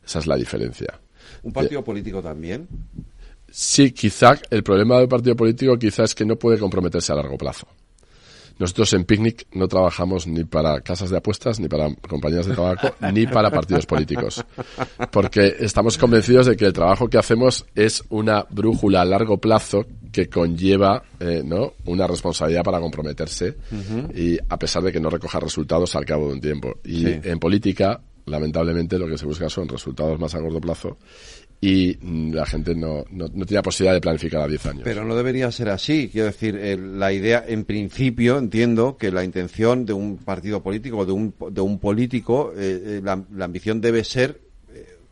Esa 0.06 0.20
es 0.20 0.28
la 0.28 0.36
diferencia. 0.36 1.00
¿Un 1.42 1.54
partido 1.54 1.84
político 1.84 2.22
también? 2.22 2.68
Sí, 3.50 3.92
quizá 3.92 4.40
el 4.50 4.64
problema 4.64 5.00
del 5.00 5.08
partido 5.08 5.36
político 5.36 5.78
quizá 5.78 6.04
es 6.04 6.16
que 6.16 6.26
no 6.26 6.36
puede 6.38 6.58
comprometerse 6.58 7.12
a 7.12 7.16
largo 7.16 7.38
plazo. 7.38 7.68
Nosotros 8.60 8.94
en 8.94 9.04
Picnic 9.06 9.48
no 9.54 9.68
trabajamos 9.68 10.28
ni 10.28 10.44
para 10.44 10.82
casas 10.82 11.10
de 11.10 11.18
apuestas, 11.18 11.60
ni 11.60 11.68
para 11.68 11.94
compañías 12.08 12.46
de 12.46 12.56
tabaco, 12.56 12.94
ni 13.14 13.26
para 13.28 13.50
partidos 13.50 13.86
políticos. 13.86 14.44
Porque 15.12 15.56
estamos 15.60 15.98
convencidos 15.98 16.46
de 16.48 16.56
que 16.56 16.66
el 16.66 16.74
trabajo 16.74 17.08
que 17.10 17.18
hacemos 17.18 17.66
es 17.76 18.04
una 18.10 18.46
brújula 18.50 19.02
a 19.02 19.06
largo 19.06 19.38
plazo 19.38 19.86
que 20.12 20.30
conlleva 20.30 21.04
eh, 21.20 21.42
¿no? 21.44 21.74
una 21.86 22.06
responsabilidad 22.08 22.64
para 22.64 22.80
comprometerse 22.80 23.56
y 24.14 24.38
a 24.48 24.58
pesar 24.60 24.84
de 24.84 24.92
que 24.92 25.00
no 25.00 25.10
recoja 25.10 25.40
resultados 25.40 25.96
al 25.96 26.06
cabo 26.06 26.28
de 26.28 26.34
un 26.34 26.42
tiempo. 26.42 26.76
Y 26.84 27.04
Sí. 27.04 27.20
en 27.24 27.40
política, 27.40 28.00
lamentablemente, 28.28 28.98
lo 29.00 29.08
que 29.08 29.18
se 29.18 29.26
busca 29.26 29.50
son 29.50 29.68
resultados 29.68 30.20
más 30.20 30.36
a 30.36 30.40
corto 30.40 30.62
plazo 30.62 30.98
y 31.66 31.98
mm, 32.02 32.34
la 32.34 32.46
gente 32.46 32.76
no, 32.76 33.06
no, 33.12 33.26
no 33.28 33.46
tiene 33.46 33.60
la 33.60 33.62
posibilidad 33.62 33.94
de 33.94 34.02
planificar 34.02 34.42
a 34.42 34.48
10 34.48 34.66
años. 34.66 34.82
Pero 34.84 35.06
no 35.06 35.16
debería 35.16 35.50
ser 35.52 35.70
así. 35.70 36.10
Quiero 36.12 36.28
decir, 36.28 36.58
eh, 36.58 36.76
la 36.78 37.14
idea, 37.14 37.44
en 37.48 37.64
principio, 37.64 38.38
entiendo 38.38 38.98
que 38.98 39.12
la 39.12 39.24
intención 39.24 39.86
de 39.86 39.94
un 39.94 40.18
partido 40.18 40.62
político, 40.62 41.06
de 41.06 41.12
un, 41.14 41.34
de 41.52 41.62
un 41.62 41.80
político, 41.80 42.52
eh, 42.58 42.82
eh, 42.98 43.02
la, 43.04 43.24
la 43.34 43.46
ambición 43.46 43.80
debe 43.80 44.04
ser 44.04 44.42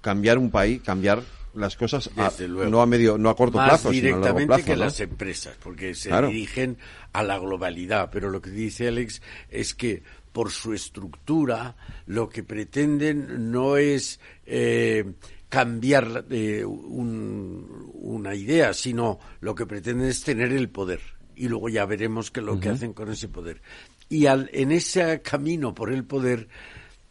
cambiar 0.02 0.38
un 0.38 0.50
país, 0.52 0.82
cambiar 0.82 1.22
las 1.54 1.76
cosas 1.76 2.10
a- 2.18 2.32
no 2.70 2.82
a 2.82 2.86
medio, 2.86 3.18
no 3.18 3.30
a 3.30 3.36
corto 3.36 3.58
Más 3.58 3.70
plazo, 3.70 3.92
sino 3.94 4.08
a 4.08 4.12
largo 4.12 4.18
directamente 4.22 4.48
plazo. 4.48 4.66
que 4.66 4.72
¿no? 4.76 4.80
las 4.86 5.00
empresas, 5.00 5.58
porque 5.64 5.94
se 5.96 6.10
Claro. 6.10 6.28
dirigen 6.30 6.78
a 7.14 7.24
la 7.24 7.38
globalidad. 7.38 8.10
Pero 8.12 8.30
lo 8.30 8.42
que 8.42 8.50
dice 8.50 8.88
Alex 8.88 9.22
es 9.50 9.74
que 9.76 10.02
por 10.32 10.50
su 10.50 10.74
estructura 10.74 11.76
lo 12.08 12.30
que 12.30 12.42
pretenden 12.44 13.52
no 13.52 13.76
es 13.78 14.20
eh, 14.46 15.04
cambiar 15.52 16.26
eh, 16.32 16.64
un- 16.66 17.92
una 17.94 18.34
idea, 18.34 18.74
sino 18.74 19.20
lo 19.42 19.54
que 19.54 19.66
pretenden 19.66 20.08
es 20.08 20.24
tener 20.24 20.54
el 20.54 20.70
poder. 20.70 21.02
Y 21.36 21.50
luego 21.50 21.68
ya 21.68 21.86
veremos 21.86 22.32
qué 22.32 22.40
es 22.40 22.46
lo 22.46 22.58
que 22.60 22.70
hacen 22.70 22.94
con 22.94 23.12
ese 23.12 23.28
poder. 23.28 23.62
Y 24.08 24.28
al, 24.28 24.50
en 24.54 24.72
ese 24.72 25.22
camino 25.22 25.74
por 25.76 25.92
el 25.92 26.06
poder, 26.06 26.48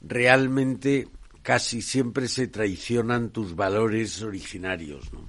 realmente 0.01 1.09
casi 1.43 1.83
siempre 1.83 2.29
se 2.29 2.49
traicionan 2.49 3.31
tus 3.31 3.55
valores 3.55 4.23
originarios, 4.23 5.13
¿no? 5.13 5.29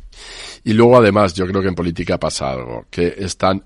Y 0.63 0.73
luego, 0.73 0.97
además, 0.97 1.33
yo 1.33 1.45
creo 1.47 1.61
que 1.61 1.67
en 1.69 1.75
política 1.75 2.17
pasa 2.17 2.51
algo, 2.51 2.85
que 2.89 3.15
están 3.17 3.63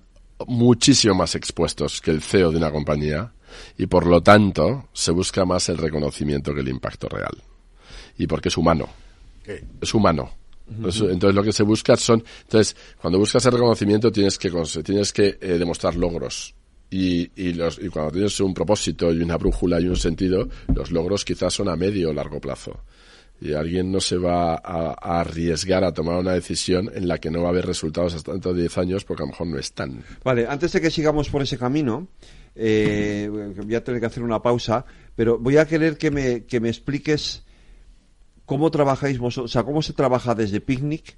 muchísimo 0.47 1.13
más 1.15 1.35
expuestos 1.35 2.01
que 2.01 2.11
el 2.11 2.21
CEO 2.21 2.51
de 2.51 2.57
una 2.57 2.71
compañía 2.71 3.31
y, 3.77 3.85
por 3.87 4.05
lo 4.07 4.21
tanto, 4.21 4.89
se 4.93 5.11
busca 5.11 5.45
más 5.45 5.69
el 5.69 5.77
reconocimiento 5.77 6.53
que 6.53 6.61
el 6.61 6.67
impacto 6.69 7.07
real. 7.09 7.35
Y 8.17 8.27
porque 8.27 8.49
es 8.49 8.57
humano. 8.57 8.89
Es 9.81 9.93
humano. 9.93 10.31
Entonces, 10.67 11.35
lo 11.35 11.43
que 11.43 11.51
se 11.51 11.63
busca 11.63 11.95
son... 11.95 12.23
Entonces, 12.43 12.75
cuando 12.99 13.19
buscas 13.19 13.45
el 13.45 13.51
reconocimiento 13.53 14.11
tienes 14.11 14.37
que, 14.37 14.51
tienes 14.83 15.13
que 15.13 15.37
eh, 15.39 15.57
demostrar 15.59 15.95
logros. 15.95 16.55
Y, 16.89 17.29
y, 17.35 17.53
los, 17.53 17.79
y 17.79 17.89
cuando 17.89 18.11
tienes 18.11 18.39
un 18.39 18.53
propósito 18.53 19.11
y 19.11 19.21
una 19.21 19.37
brújula 19.37 19.79
y 19.79 19.87
un 19.87 19.95
sentido, 19.95 20.47
los 20.73 20.91
logros 20.91 21.25
quizás 21.25 21.53
son 21.53 21.69
a 21.69 21.75
medio 21.75 22.09
o 22.09 22.13
largo 22.13 22.39
plazo. 22.39 22.83
Y 23.41 23.53
alguien 23.53 23.91
no 23.91 23.99
se 23.99 24.17
va 24.17 24.55
a, 24.55 24.95
a 24.99 25.19
arriesgar 25.19 25.83
a 25.83 25.93
tomar 25.93 26.17
una 26.19 26.33
decisión 26.33 26.89
en 26.93 27.07
la 27.07 27.17
que 27.17 27.29
no 27.29 27.41
va 27.41 27.47
a 27.47 27.51
haber 27.51 27.65
resultados 27.65 28.13
hasta 28.13 28.31
dentro 28.31 28.53
de 28.53 28.61
10 28.61 28.77
años 28.77 29.03
porque 29.03 29.23
a 29.23 29.25
lo 29.25 29.31
mejor 29.31 29.47
no 29.47 29.59
están. 29.59 30.03
Vale, 30.23 30.47
antes 30.47 30.71
de 30.71 30.79
que 30.79 30.89
sigamos 30.89 31.29
por 31.29 31.41
ese 31.41 31.57
camino, 31.57 32.07
eh, 32.55 33.29
voy 33.29 33.75
a 33.75 33.83
tener 33.83 33.99
que 33.99 34.07
hacer 34.07 34.23
una 34.23 34.41
pausa, 34.41 34.85
pero 35.15 35.37
voy 35.37 35.57
a 35.57 35.65
querer 35.67 35.97
que 35.97 36.11
me, 36.11 36.45
que 36.45 36.61
me 36.61 36.69
expliques 36.69 37.44
cómo 38.45 38.71
trabajáis 38.71 39.17
vosotros, 39.19 39.51
o 39.51 39.53
sea, 39.53 39.63
cómo 39.63 39.81
se 39.81 39.93
trabaja 39.93 40.35
desde 40.35 40.61
Picnic. 40.61 41.15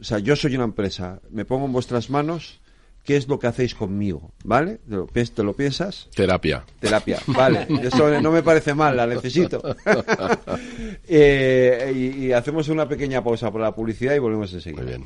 O 0.00 0.04
sea, 0.04 0.18
yo 0.18 0.34
soy 0.36 0.54
una 0.56 0.64
empresa, 0.64 1.20
me 1.30 1.44
pongo 1.44 1.66
en 1.66 1.72
vuestras 1.72 2.10
manos, 2.10 2.60
¿qué 3.04 3.16
es 3.16 3.28
lo 3.28 3.38
que 3.38 3.46
hacéis 3.46 3.74
conmigo? 3.74 4.32
¿Vale? 4.42 4.78
¿Te 4.88 4.96
lo, 4.96 5.06
piens- 5.06 5.32
te 5.32 5.42
lo 5.42 5.52
piensas? 5.54 6.08
Terapia. 6.14 6.64
Terapia, 6.80 7.20
vale, 7.28 7.66
eso 7.82 8.20
no 8.20 8.32
me 8.32 8.42
parece 8.42 8.74
mal, 8.74 8.96
la 8.96 9.06
necesito. 9.06 9.62
Eh, 11.06 11.92
y, 11.94 12.26
y 12.26 12.32
hacemos 12.32 12.68
una 12.68 12.88
pequeña 12.88 13.22
pausa 13.22 13.50
por 13.50 13.60
la 13.60 13.74
publicidad 13.74 14.14
y 14.14 14.18
volvemos 14.18 14.52
enseguida. 14.52 14.82
Muy 14.82 14.90
bien. 14.92 15.04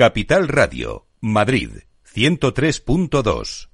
Capital 0.00 0.48
Radio, 0.48 1.08
Madrid, 1.20 1.72
103.2. 2.14 3.68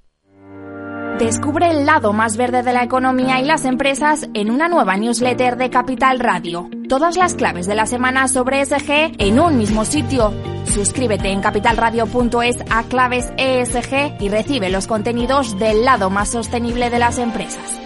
Descubre 1.20 1.70
el 1.70 1.86
lado 1.86 2.12
más 2.12 2.36
verde 2.36 2.64
de 2.64 2.72
la 2.72 2.82
economía 2.82 3.38
y 3.38 3.44
las 3.44 3.64
empresas 3.64 4.28
en 4.34 4.50
una 4.50 4.68
nueva 4.68 4.96
newsletter 4.96 5.56
de 5.56 5.70
Capital 5.70 6.18
Radio. 6.18 6.68
Todas 6.88 7.16
las 7.16 7.34
claves 7.34 7.68
de 7.68 7.76
la 7.76 7.86
semana 7.86 8.26
sobre 8.26 8.60
ESG 8.62 9.14
en 9.20 9.38
un 9.38 9.56
mismo 9.56 9.84
sitio. 9.84 10.34
Suscríbete 10.64 11.28
en 11.28 11.42
capitalradio.es 11.42 12.56
a 12.70 12.82
claves 12.82 13.30
ESG 13.36 14.20
y 14.20 14.28
recibe 14.28 14.68
los 14.68 14.88
contenidos 14.88 15.56
del 15.60 15.84
lado 15.84 16.10
más 16.10 16.32
sostenible 16.32 16.90
de 16.90 16.98
las 16.98 17.18
empresas. 17.18 17.85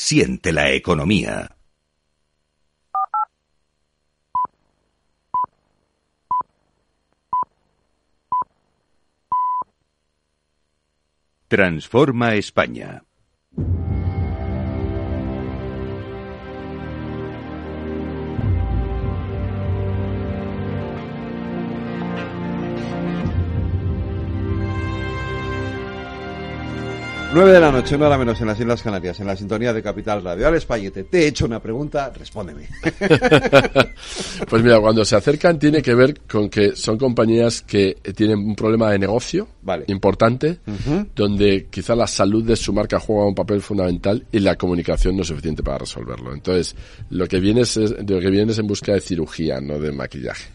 Siente 0.00 0.52
la 0.52 0.70
economía. 0.70 1.56
Transforma 11.48 12.36
España. 12.36 13.07
Nueve 27.38 27.52
de 27.52 27.60
la 27.60 27.70
noche, 27.70 27.94
una 27.94 28.08
hora 28.08 28.18
menos 28.18 28.40
en 28.40 28.48
las 28.48 28.58
Islas 28.58 28.82
Canarias, 28.82 29.20
en 29.20 29.28
la 29.28 29.36
sintonía 29.36 29.72
de 29.72 29.80
Capital 29.80 30.24
Radio. 30.24 30.48
Al 30.48 30.56
Espallete, 30.56 31.04
te 31.04 31.20
he 31.20 31.28
hecho 31.28 31.46
una 31.46 31.62
pregunta, 31.62 32.10
respóndeme. 32.12 32.66
pues 34.50 34.60
mira, 34.60 34.80
cuando 34.80 35.04
se 35.04 35.14
acercan 35.14 35.56
tiene 35.56 35.80
que 35.80 35.94
ver 35.94 36.22
con 36.22 36.48
que 36.48 36.74
son 36.74 36.98
compañías 36.98 37.62
que 37.62 37.96
tienen 38.16 38.40
un 38.40 38.56
problema 38.56 38.90
de 38.90 38.98
negocio 38.98 39.46
importante, 39.86 40.58
donde 41.14 41.68
quizá 41.70 41.94
la 41.94 42.08
salud 42.08 42.42
de 42.42 42.56
su 42.56 42.72
marca 42.72 42.98
juega 42.98 43.28
un 43.28 43.36
papel 43.36 43.60
fundamental 43.60 44.26
y 44.32 44.40
la 44.40 44.56
comunicación 44.56 45.14
no 45.14 45.22
es 45.22 45.28
suficiente 45.28 45.62
para 45.62 45.78
resolverlo. 45.78 46.34
Entonces, 46.34 46.74
lo 47.10 47.28
que 47.28 47.38
viene 47.38 47.60
es, 47.60 47.76
lo 47.76 48.18
que 48.18 48.30
viene 48.30 48.50
es 48.50 48.58
en 48.58 48.66
busca 48.66 48.94
de 48.94 49.00
cirugía, 49.00 49.60
no 49.60 49.78
de 49.78 49.92
maquillaje. 49.92 50.50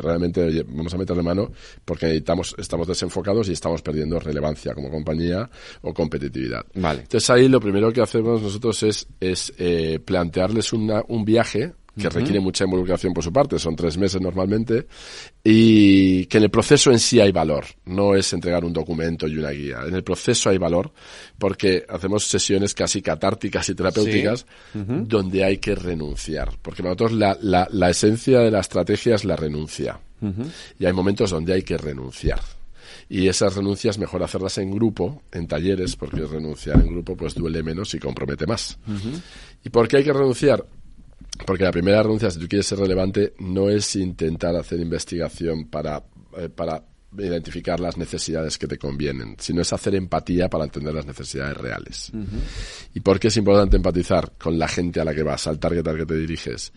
realmente 0.00 0.64
vamos 0.66 0.94
a 0.94 0.96
meterle 0.96 1.22
mano 1.22 1.52
porque 1.84 2.16
estamos, 2.16 2.54
estamos 2.56 2.88
desenfocados 2.88 3.50
y 3.50 3.52
estamos 3.52 3.82
perdiendo 3.82 4.18
relevancia 4.18 4.72
como 4.72 4.90
compañía 4.90 5.50
o 5.82 5.92
competitividad. 6.08 6.64
Vale. 6.74 7.02
Entonces 7.02 7.28
ahí 7.30 7.48
lo 7.48 7.60
primero 7.60 7.92
que 7.92 8.00
hacemos 8.00 8.42
nosotros 8.42 8.82
es, 8.82 9.06
es 9.20 9.52
eh, 9.58 9.98
plantearles 10.04 10.72
una, 10.72 11.02
un 11.08 11.24
viaje 11.24 11.72
que 11.98 12.10
requiere 12.10 12.40
mucha 12.40 12.64
involucración 12.64 13.14
por 13.14 13.24
su 13.24 13.32
parte, 13.32 13.58
son 13.58 13.74
tres 13.74 13.96
meses 13.96 14.20
normalmente, 14.20 14.86
y 15.42 16.26
que 16.26 16.36
en 16.36 16.44
el 16.44 16.50
proceso 16.50 16.92
en 16.92 16.98
sí 16.98 17.20
hay 17.20 17.32
valor, 17.32 17.64
no 17.86 18.14
es 18.14 18.32
entregar 18.32 18.64
un 18.64 18.72
documento 18.72 19.26
y 19.26 19.38
una 19.38 19.50
guía, 19.50 19.78
en 19.86 19.94
el 19.94 20.04
proceso 20.04 20.50
hay 20.50 20.58
valor 20.58 20.92
porque 21.38 21.84
hacemos 21.88 22.26
sesiones 22.26 22.74
casi 22.74 23.00
catárticas 23.00 23.68
y 23.70 23.74
terapéuticas 23.74 24.46
donde 24.74 25.44
hay 25.44 25.56
que 25.56 25.74
renunciar, 25.74 26.50
porque 26.60 26.82
para 26.82 26.94
nosotros 26.94 27.12
la, 27.12 27.36
la, 27.40 27.66
la, 27.70 27.90
esencia 27.90 28.40
de 28.40 28.50
la 28.50 28.60
estrategia 28.60 29.14
es 29.14 29.24
la 29.24 29.36
renuncia, 29.36 29.98
y 30.78 30.84
hay 30.84 30.92
momentos 30.92 31.30
donde 31.30 31.54
hay 31.54 31.62
que 31.62 31.78
renunciar 31.78 32.40
y 33.08 33.28
esas 33.28 33.54
renuncias 33.54 33.98
mejor 33.98 34.22
hacerlas 34.22 34.58
en 34.58 34.70
grupo, 34.70 35.22
en 35.32 35.46
talleres, 35.46 35.96
porque 35.96 36.24
renunciar 36.24 36.80
en 36.80 36.88
grupo 36.88 37.16
pues 37.16 37.34
duele 37.34 37.62
menos 37.62 37.94
y 37.94 37.98
compromete 37.98 38.46
más. 38.46 38.78
¿Y 39.64 39.70
por 39.70 39.86
qué 39.86 39.98
hay 39.98 40.04
que 40.04 40.12
renunciar? 40.12 40.64
Porque 41.46 41.64
la 41.64 41.70
primera 41.70 42.02
renuncia, 42.02 42.30
si 42.30 42.38
tú 42.38 42.48
quieres 42.48 42.66
ser 42.66 42.78
relevante, 42.78 43.34
no 43.38 43.68
es 43.68 43.94
intentar 43.96 44.56
hacer 44.56 44.80
investigación 44.80 45.66
para, 45.66 46.02
eh, 46.36 46.48
para 46.48 46.82
identificar 47.16 47.78
las 47.78 47.96
necesidades 47.96 48.58
que 48.58 48.66
te 48.66 48.78
convienen, 48.78 49.36
sino 49.38 49.62
es 49.62 49.72
hacer 49.72 49.94
empatía 49.94 50.48
para 50.48 50.64
entender 50.64 50.94
las 50.94 51.06
necesidades 51.06 51.56
reales. 51.56 52.12
¿Y 52.94 53.00
por 53.00 53.20
qué 53.20 53.28
es 53.28 53.36
importante 53.36 53.76
empatizar 53.76 54.32
con 54.38 54.58
la 54.58 54.68
gente 54.68 55.00
a 55.00 55.04
la 55.04 55.14
que 55.14 55.22
vas, 55.22 55.46
al 55.46 55.58
target 55.58 55.86
al 55.86 55.98
que 55.98 56.06
te 56.06 56.16
diriges? 56.16 56.72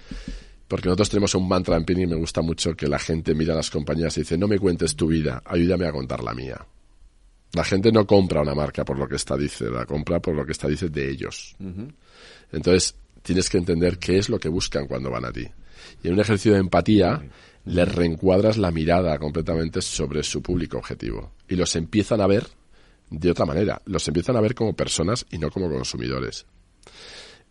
Porque 0.70 0.88
nosotros 0.88 1.10
tenemos 1.10 1.34
un 1.34 1.48
mantra 1.48 1.76
en 1.76 1.84
Pini 1.84 2.04
y 2.04 2.08
me 2.08 2.16
gusta 2.16 2.44
mucho 2.44 2.76
que 2.76 2.88
la 2.88 3.00
gente 3.00 3.34
mira 3.34 3.54
a 3.54 3.58
las 3.58 3.72
compañías 3.72 4.16
y 4.18 4.22
dice, 4.22 4.38
no 4.38 4.48
me 4.48 4.60
cuentes 4.60 4.96
tu 4.96 5.08
vida, 5.08 5.42
ayúdame 5.44 5.88
a 5.88 5.92
contar 5.92 6.24
la 6.24 6.36
mía. 6.36 6.64
La 7.54 7.64
gente 7.64 7.92
no 7.92 8.06
compra 8.06 8.44
una 8.44 8.54
marca 8.54 8.86
por 8.86 9.00
lo 9.00 9.08
que 9.08 9.16
está 9.16 9.36
dice, 9.36 9.66
la 9.66 9.88
compra 9.88 10.20
por 10.20 10.36
lo 10.36 10.46
que 10.46 10.52
está 10.52 10.68
dice 10.68 10.90
de 10.90 11.10
ellos. 11.10 11.56
Entonces, 12.52 12.96
tienes 13.24 13.50
que 13.50 13.58
entender 13.58 13.98
qué 13.98 14.20
es 14.20 14.30
lo 14.30 14.38
que 14.38 14.48
buscan 14.48 14.86
cuando 14.86 15.10
van 15.10 15.26
a 15.26 15.32
ti. 15.32 15.48
Y 16.04 16.08
en 16.08 16.14
un 16.14 16.20
ejercicio 16.20 16.54
de 16.54 16.60
empatía, 16.60 17.20
les 17.66 17.96
reencuadras 17.96 18.58
la 18.58 18.70
mirada 18.70 19.18
completamente 19.18 19.82
sobre 19.82 20.22
su 20.22 20.44
público 20.44 20.78
objetivo. 20.78 21.32
Y 21.48 21.56
los 21.56 21.76
empiezan 21.76 22.22
a 22.22 22.28
ver 22.28 22.46
de 23.10 23.32
otra 23.32 23.48
manera. 23.48 23.82
Los 23.86 24.08
empiezan 24.08 24.36
a 24.36 24.42
ver 24.42 24.54
como 24.54 24.76
personas 24.76 25.26
y 25.32 25.40
no 25.40 25.50
como 25.50 25.68
consumidores. 25.68 26.46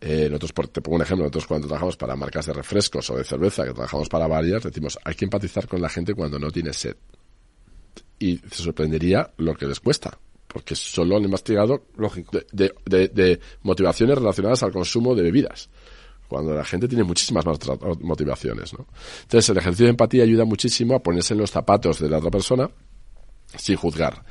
Eh, 0.00 0.28
nosotros, 0.30 0.70
te 0.70 0.80
pongo 0.80 0.96
un 0.96 1.02
ejemplo, 1.02 1.24
nosotros 1.24 1.46
cuando 1.46 1.66
trabajamos 1.66 1.96
para 1.96 2.14
marcas 2.14 2.46
de 2.46 2.52
refrescos 2.52 3.10
o 3.10 3.16
de 3.16 3.24
cerveza, 3.24 3.64
que 3.64 3.72
trabajamos 3.72 4.08
para 4.08 4.28
varias, 4.28 4.62
decimos, 4.62 4.98
hay 5.04 5.14
que 5.14 5.24
empatizar 5.24 5.66
con 5.66 5.82
la 5.82 5.88
gente 5.88 6.14
cuando 6.14 6.38
no 6.38 6.50
tiene 6.50 6.72
sed. 6.72 6.96
Y 8.20 8.36
se 8.38 8.62
sorprendería 8.62 9.32
lo 9.38 9.54
que 9.54 9.66
les 9.66 9.80
cuesta, 9.80 10.16
porque 10.46 10.76
solo 10.76 11.16
han 11.16 11.24
investigado 11.24 11.86
Lógico. 11.96 12.38
De, 12.52 12.72
de, 12.86 13.40
motivaciones 13.62 14.18
relacionadas 14.18 14.62
al 14.62 14.72
consumo 14.72 15.14
de 15.14 15.22
bebidas 15.22 15.68
cuando 16.28 16.54
la 16.54 16.64
gente 16.64 16.86
tiene 16.86 17.04
muchísimas 17.04 17.46
más 17.46 17.58
motivaciones. 18.00 18.74
¿no? 18.74 18.86
Entonces, 19.22 19.48
el 19.48 19.56
ejercicio 19.56 19.86
de 19.86 19.90
empatía 19.90 20.24
ayuda 20.24 20.44
muchísimo 20.44 20.94
a 20.94 21.02
ponerse 21.02 21.32
en 21.32 21.40
los 21.40 21.50
zapatos 21.50 22.00
de 22.00 22.10
la 22.10 22.18
otra 22.18 22.30
persona 22.30 22.70
sin 23.56 23.76
juzgar. 23.76 24.24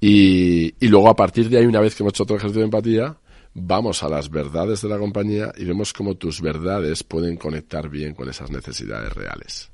Y, 0.00 0.74
y 0.84 0.88
luego, 0.88 1.08
a 1.08 1.16
partir 1.16 1.48
de 1.48 1.58
ahí, 1.58 1.66
una 1.66 1.80
vez 1.80 1.94
que 1.94 2.02
hemos 2.02 2.12
hecho 2.12 2.24
otro 2.24 2.36
ejercicio 2.36 2.60
de 2.60 2.66
empatía, 2.66 3.16
vamos 3.54 4.02
a 4.02 4.08
las 4.08 4.30
verdades 4.30 4.82
de 4.82 4.88
la 4.88 4.98
compañía 4.98 5.52
y 5.56 5.64
vemos 5.64 5.92
cómo 5.92 6.14
tus 6.16 6.40
verdades 6.40 7.02
pueden 7.02 7.36
conectar 7.36 7.88
bien 7.88 8.14
con 8.14 8.28
esas 8.28 8.50
necesidades 8.50 9.12
reales. 9.12 9.70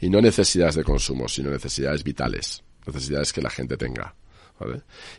Y 0.00 0.08
no 0.08 0.20
necesidades 0.20 0.74
de 0.74 0.84
consumo, 0.84 1.28
sino 1.28 1.50
necesidades 1.50 2.04
vitales, 2.04 2.62
necesidades 2.86 3.32
que 3.32 3.42
la 3.42 3.50
gente 3.50 3.76
tenga. 3.76 4.14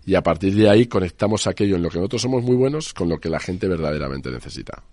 Y 0.06 0.16
a 0.16 0.24
partir 0.24 0.56
de 0.56 0.70
ahí 0.70 0.88
conectamos 0.88 1.48
aquello 1.48 1.76
en 1.76 1.84
lo 1.84 1.90
que 1.90 1.98
nosotros 1.98 2.22
somos 2.22 2.44
muy 2.44 2.56
buenos 2.56 2.94
con 2.94 3.10
lo 3.10 3.20
que 3.20 3.30
la 3.30 3.40
gente 3.40 3.68
verdaderamente 3.68 4.32
necesita. 4.32 4.84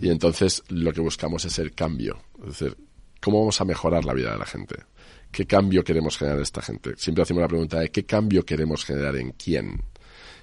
Y 0.00 0.10
entonces 0.10 0.62
lo 0.68 0.92
que 0.92 1.00
buscamos 1.00 1.44
es 1.44 1.58
el 1.58 1.72
cambio. 1.72 2.20
Es 2.40 2.58
decir, 2.58 2.76
¿cómo 3.20 3.40
vamos 3.40 3.60
a 3.60 3.64
mejorar 3.64 4.04
la 4.04 4.12
vida 4.12 4.32
de 4.32 4.38
la 4.38 4.46
gente? 4.46 4.76
¿Qué 5.30 5.46
cambio 5.46 5.84
queremos 5.84 6.18
generar 6.18 6.38
en 6.38 6.42
esta 6.42 6.60
gente? 6.60 6.94
Siempre 6.96 7.22
hacemos 7.22 7.40
la 7.42 7.48
pregunta 7.48 7.78
de 7.78 7.90
¿qué 7.90 8.04
cambio 8.04 8.44
queremos 8.44 8.84
generar 8.84 9.16
en 9.16 9.30
quién? 9.32 9.80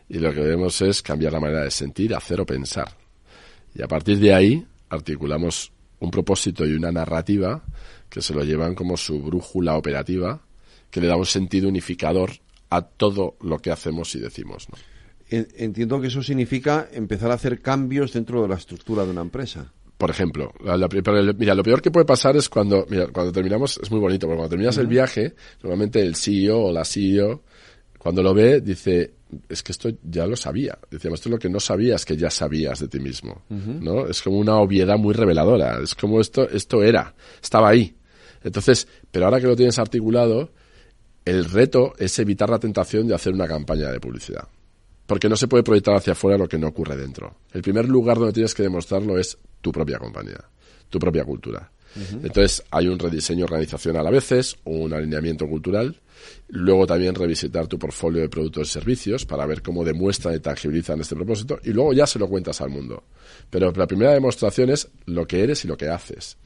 Y 0.10 0.20
lo 0.20 0.34
que 0.34 0.42
debemos 0.42 0.82
es 0.82 1.02
cambiar 1.02 1.34
la 1.34 1.40
manera 1.40 1.64
de 1.64 1.72
sentir, 1.72 2.16
hacer 2.16 2.40
o 2.42 2.46
pensar. 2.46 2.96
Y 3.76 3.82
a 3.82 3.88
partir 3.88 4.20
de 4.20 4.34
ahí 4.34 4.66
articulamos 4.90 5.72
un 6.00 6.12
propósito 6.12 6.66
y 6.66 6.74
una 6.74 6.92
narrativa 6.92 7.64
que 8.10 8.22
se 8.22 8.34
lo 8.34 8.44
llevan 8.44 8.74
como 8.74 8.96
su 8.96 9.22
brújula 9.22 9.76
operativa, 9.76 10.42
que 10.90 11.02
le 11.02 11.08
da 11.08 11.18
un 11.18 11.26
sentido 11.26 11.68
unificador 11.68 12.32
a 12.70 12.82
todo 12.82 13.36
lo 13.42 13.60
que 13.60 13.72
hacemos 13.72 14.16
y 14.16 14.20
decimos. 14.20 14.68
Entiendo 15.30 16.00
que 16.00 16.08
eso 16.08 16.24
significa 16.24 16.88
empezar 16.92 17.32
a 17.32 17.34
hacer 17.34 17.62
cambios 17.62 18.14
dentro 18.14 18.42
de 18.42 18.48
la 18.48 18.56
estructura 18.56 19.04
de 19.04 19.12
una 19.12 19.22
empresa. 19.22 19.74
Por 19.98 20.10
ejemplo, 20.10 20.54
mira, 21.38 21.56
lo 21.56 21.64
peor 21.64 21.82
que 21.82 21.92
puede 21.92 22.06
pasar 22.06 22.38
es 22.38 22.48
cuando, 22.48 22.86
mira, 22.90 23.08
cuando 23.08 23.32
terminamos, 23.32 23.80
es 23.82 23.90
muy 23.90 24.00
bonito, 24.00 24.28
porque 24.28 24.38
cuando 24.38 24.52
terminas 24.52 24.78
el 24.78 24.88
viaje, 24.88 25.34
normalmente 25.64 26.00
el 26.02 26.16
CEO 26.16 26.66
o 26.66 26.72
la 26.72 26.86
CEO, 26.86 27.42
cuando 28.08 28.24
lo 28.24 28.34
ve, 28.34 28.62
dice, 28.62 29.16
es 29.50 29.62
que 29.62 29.74
esto 29.74 29.90
ya 30.02 30.26
lo 30.26 30.38
sabía. 30.38 30.80
Decíamos, 30.90 31.20
esto 31.20 31.28
es 31.28 31.32
lo 31.32 31.40
que 31.40 31.50
no 31.50 31.60
sabías 31.60 32.06
que 32.06 32.16
ya 32.16 32.30
sabías 32.30 32.80
de 32.80 32.88
ti 32.88 33.02
mismo, 33.02 33.42
¿no? 33.50 34.08
Es 34.08 34.22
como 34.22 34.38
una 34.38 34.56
obviedad 34.62 34.98
muy 34.98 35.14
reveladora. 35.14 35.80
Es 35.84 35.94
como 35.94 36.22
esto, 36.22 36.48
esto 36.50 36.82
era, 36.84 37.14
estaba 37.44 37.68
ahí. 37.68 37.98
Entonces, 38.42 38.88
pero 39.12 39.26
ahora 39.26 39.42
que 39.42 39.48
lo 39.48 39.58
tienes 39.58 39.78
articulado, 39.78 40.54
el 41.26 41.44
reto 41.44 41.96
es 41.98 42.18
evitar 42.20 42.50
la 42.50 42.60
tentación 42.60 43.10
de 43.10 43.16
hacer 43.16 43.34
una 43.34 43.46
campaña 43.46 43.92
de 43.92 44.00
publicidad. 44.00 44.48
Porque 45.06 45.28
no 45.28 45.36
se 45.36 45.50
puede 45.50 45.64
proyectar 45.64 45.94
hacia 45.94 46.14
afuera 46.14 46.38
lo 46.38 46.48
que 46.48 46.58
no 46.58 46.70
ocurre 46.70 46.96
dentro. 46.96 47.40
El 47.52 47.62
primer 47.62 47.90
lugar 47.90 48.20
donde 48.20 48.32
tienes 48.32 48.56
que 48.56 48.64
demostrarlo 48.64 49.18
es 49.18 49.38
tu 49.60 49.74
propia 49.74 50.00
compañía, 50.00 50.46
tu 50.88 50.98
propia 50.98 51.26
cultura. 51.26 51.70
Entonces 51.96 52.64
hay 52.70 52.88
un 52.88 53.00
rediseño 53.00 53.46
organizacional 53.46 54.06
a 54.06 54.12
veces, 54.12 54.56
un 54.66 54.94
alineamiento 54.94 55.48
cultural, 55.48 56.00
Luego 56.50 56.88
también 56.88 57.14
revisitar 57.14 57.68
tu 57.68 57.78
portfolio 57.78 58.22
de 58.22 58.30
productos 58.30 58.70
y 58.70 58.72
servicios 58.72 59.26
para 59.26 59.46
ver 59.46 59.62
cómo 59.62 59.84
demuestran 59.84 60.36
y 60.36 60.40
tangibilizan 60.40 61.02
este 61.02 61.16
propósito 61.16 61.60
y 61.64 61.72
luego 61.72 61.94
ya 61.94 62.08
se 62.08 62.20
lo 62.20 62.30
cuentas 62.30 62.62
al 62.62 62.70
mundo. 62.70 63.04
Pero 63.50 63.72
la 63.72 63.88
primera 63.88 64.14
demostración 64.14 64.70
es 64.70 64.90
lo 65.06 65.28
que 65.28 65.44
eres 65.44 65.66
y 65.66 65.68
lo 65.68 65.78
que 65.78 65.90
haces. 65.90 66.38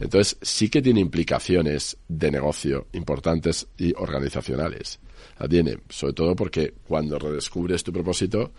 Entonces 0.00 0.38
sí 0.40 0.68
que 0.68 0.80
tiene 0.80 1.00
implicaciones 1.00 1.96
de 2.06 2.30
negocio 2.30 2.86
importantes 2.92 3.66
y 3.76 3.92
organizacionales. 3.96 5.00
La 5.38 5.48
tiene, 5.48 5.78
sobre 5.88 6.14
todo 6.14 6.36
porque 6.36 6.74
cuando 6.86 7.18
redescubres 7.18 7.82
tu 7.82 7.92
propósito, 7.92 8.52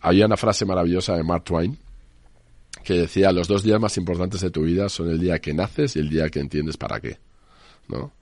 había 0.00 0.26
una 0.26 0.36
frase 0.36 0.64
maravillosa 0.64 1.16
de 1.16 1.24
Mark 1.24 1.44
Twain 1.44 1.78
que 2.84 2.94
decía, 2.94 3.32
los 3.32 3.48
dos 3.48 3.62
días 3.62 3.80
más 3.80 3.96
importantes 3.96 4.40
de 4.40 4.50
tu 4.50 4.62
vida 4.62 4.88
son 4.88 5.10
el 5.10 5.18
día 5.18 5.38
que 5.38 5.52
naces 5.52 5.96
y 5.96 5.98
el 5.98 6.08
día 6.08 6.28
que 6.28 6.40
entiendes 6.40 6.76
para 6.76 7.00
qué. 7.00 7.18
¿No? 7.88 8.12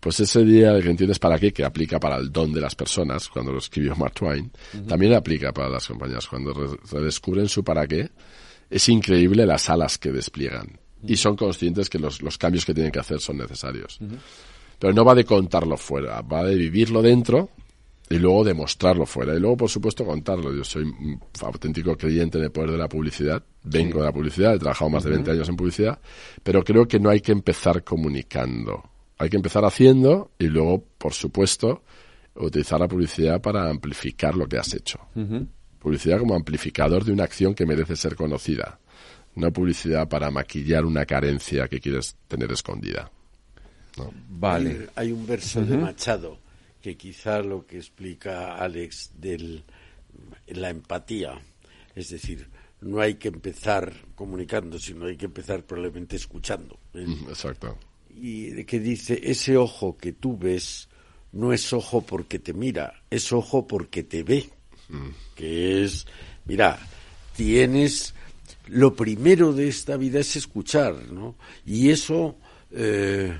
Pues 0.00 0.18
ese 0.18 0.44
día 0.44 0.80
que 0.80 0.90
entiendes 0.90 1.20
para 1.20 1.38
qué, 1.38 1.52
que 1.52 1.64
aplica 1.64 2.00
para 2.00 2.16
el 2.16 2.32
don 2.32 2.52
de 2.52 2.60
las 2.60 2.74
personas, 2.74 3.28
cuando 3.28 3.52
lo 3.52 3.58
escribió 3.58 3.94
Mark 3.94 4.14
Twain, 4.14 4.50
también 4.88 5.14
aplica 5.14 5.52
para 5.52 5.68
las 5.68 5.86
compañías. 5.86 6.26
Cuando 6.26 6.52
redescubren 6.90 7.48
su 7.48 7.62
para 7.62 7.86
qué, 7.86 8.10
es 8.68 8.88
increíble 8.88 9.46
las 9.46 9.70
alas 9.70 9.98
que 9.98 10.10
despliegan. 10.10 10.80
Y 11.06 11.16
son 11.16 11.36
conscientes 11.36 11.88
que 11.88 12.00
los, 12.00 12.20
los, 12.20 12.36
cambios 12.36 12.64
que 12.64 12.74
tienen 12.74 12.90
que 12.90 12.98
hacer 12.98 13.20
son 13.20 13.36
necesarios. 13.38 14.00
Pero 14.78 14.92
no 14.92 15.04
va 15.04 15.14
de 15.14 15.24
contarlo 15.24 15.76
fuera, 15.76 16.20
va 16.22 16.44
de 16.44 16.56
vivirlo 16.56 17.00
dentro 17.00 17.50
y 18.10 18.18
luego 18.18 18.44
demostrarlo 18.44 19.06
fuera. 19.06 19.34
Y 19.34 19.40
luego, 19.40 19.56
por 19.56 19.70
supuesto, 19.70 20.04
contarlo. 20.04 20.54
Yo 20.54 20.64
soy 20.64 20.82
un 20.82 21.20
auténtico 21.40 21.96
creyente 21.96 22.38
en 22.38 22.44
el 22.44 22.52
poder 22.52 22.72
de 22.72 22.78
la 22.78 22.88
publicidad. 22.88 23.42
Vengo 23.64 24.00
de 24.00 24.06
la 24.06 24.12
publicidad, 24.12 24.54
he 24.54 24.58
trabajado 24.58 24.90
más 24.90 25.04
de 25.04 25.10
20 25.10 25.30
años 25.30 25.48
en 25.48 25.56
publicidad, 25.56 25.98
pero 26.42 26.62
creo 26.62 26.86
que 26.86 26.98
no 26.98 27.10
hay 27.10 27.20
que 27.20 27.32
empezar 27.32 27.84
comunicando 27.84 28.92
hay 29.22 29.30
que 29.30 29.36
empezar 29.36 29.64
haciendo 29.64 30.32
y 30.36 30.48
luego, 30.48 30.84
por 30.98 31.12
supuesto, 31.12 31.84
utilizar 32.34 32.80
la 32.80 32.88
publicidad 32.88 33.40
para 33.40 33.70
amplificar 33.70 34.34
lo 34.34 34.48
que 34.48 34.58
has 34.58 34.74
hecho. 34.74 34.98
Publicidad 35.78 36.18
como 36.18 36.34
amplificador 36.34 37.04
de 37.04 37.12
una 37.12 37.22
acción 37.22 37.54
que 37.54 37.64
merece 37.64 37.94
ser 37.94 38.16
conocida. 38.16 38.80
No 39.36 39.52
publicidad 39.52 40.08
para 40.08 40.28
maquillar 40.32 40.84
una 40.84 41.06
carencia 41.06 41.68
que 41.68 41.78
quieres 41.78 42.16
tener 42.26 42.50
escondida. 42.50 43.12
Vale. 44.28 44.88
Hay, 44.96 45.12
un 45.12 45.24
verso 45.24 45.64
de 45.64 45.76
Machado 45.76 46.38
que 46.82 46.96
quizá 46.96 47.40
lo 47.40 47.66
que 47.66 47.78
explica 47.78 48.56
Alex 48.56 49.12
de 49.18 49.62
la 50.48 50.70
empatía, 50.70 51.40
es 51.94 52.10
decir, 52.10 52.48
no 52.80 53.00
hay 53.00 53.14
que 53.14 53.28
empezar 53.28 53.94
comunicando, 54.14 54.78
sino 54.78 55.06
hay 55.06 55.16
que 55.16 55.26
empezar 55.26 55.64
probablemente 55.64 56.16
escuchando. 56.16 56.78
Exacto 56.92 57.78
y 58.14 58.64
que 58.64 58.80
dice, 58.80 59.20
ese 59.22 59.56
ojo 59.56 59.96
que 59.96 60.12
tú 60.12 60.36
ves 60.36 60.88
no 61.32 61.52
es 61.52 61.72
ojo 61.72 62.02
porque 62.02 62.38
te 62.38 62.52
mira, 62.52 63.02
es 63.10 63.32
ojo 63.32 63.66
porque 63.66 64.02
te 64.02 64.22
ve. 64.22 64.50
Mm. 64.88 65.08
Que 65.34 65.84
es, 65.84 66.06
mira, 66.44 66.78
tienes, 67.34 68.14
lo 68.66 68.94
primero 68.94 69.52
de 69.52 69.68
esta 69.68 69.96
vida 69.96 70.20
es 70.20 70.36
escuchar, 70.36 71.10
¿no? 71.10 71.36
Y 71.64 71.90
eso, 71.90 72.36
eh, 72.70 73.34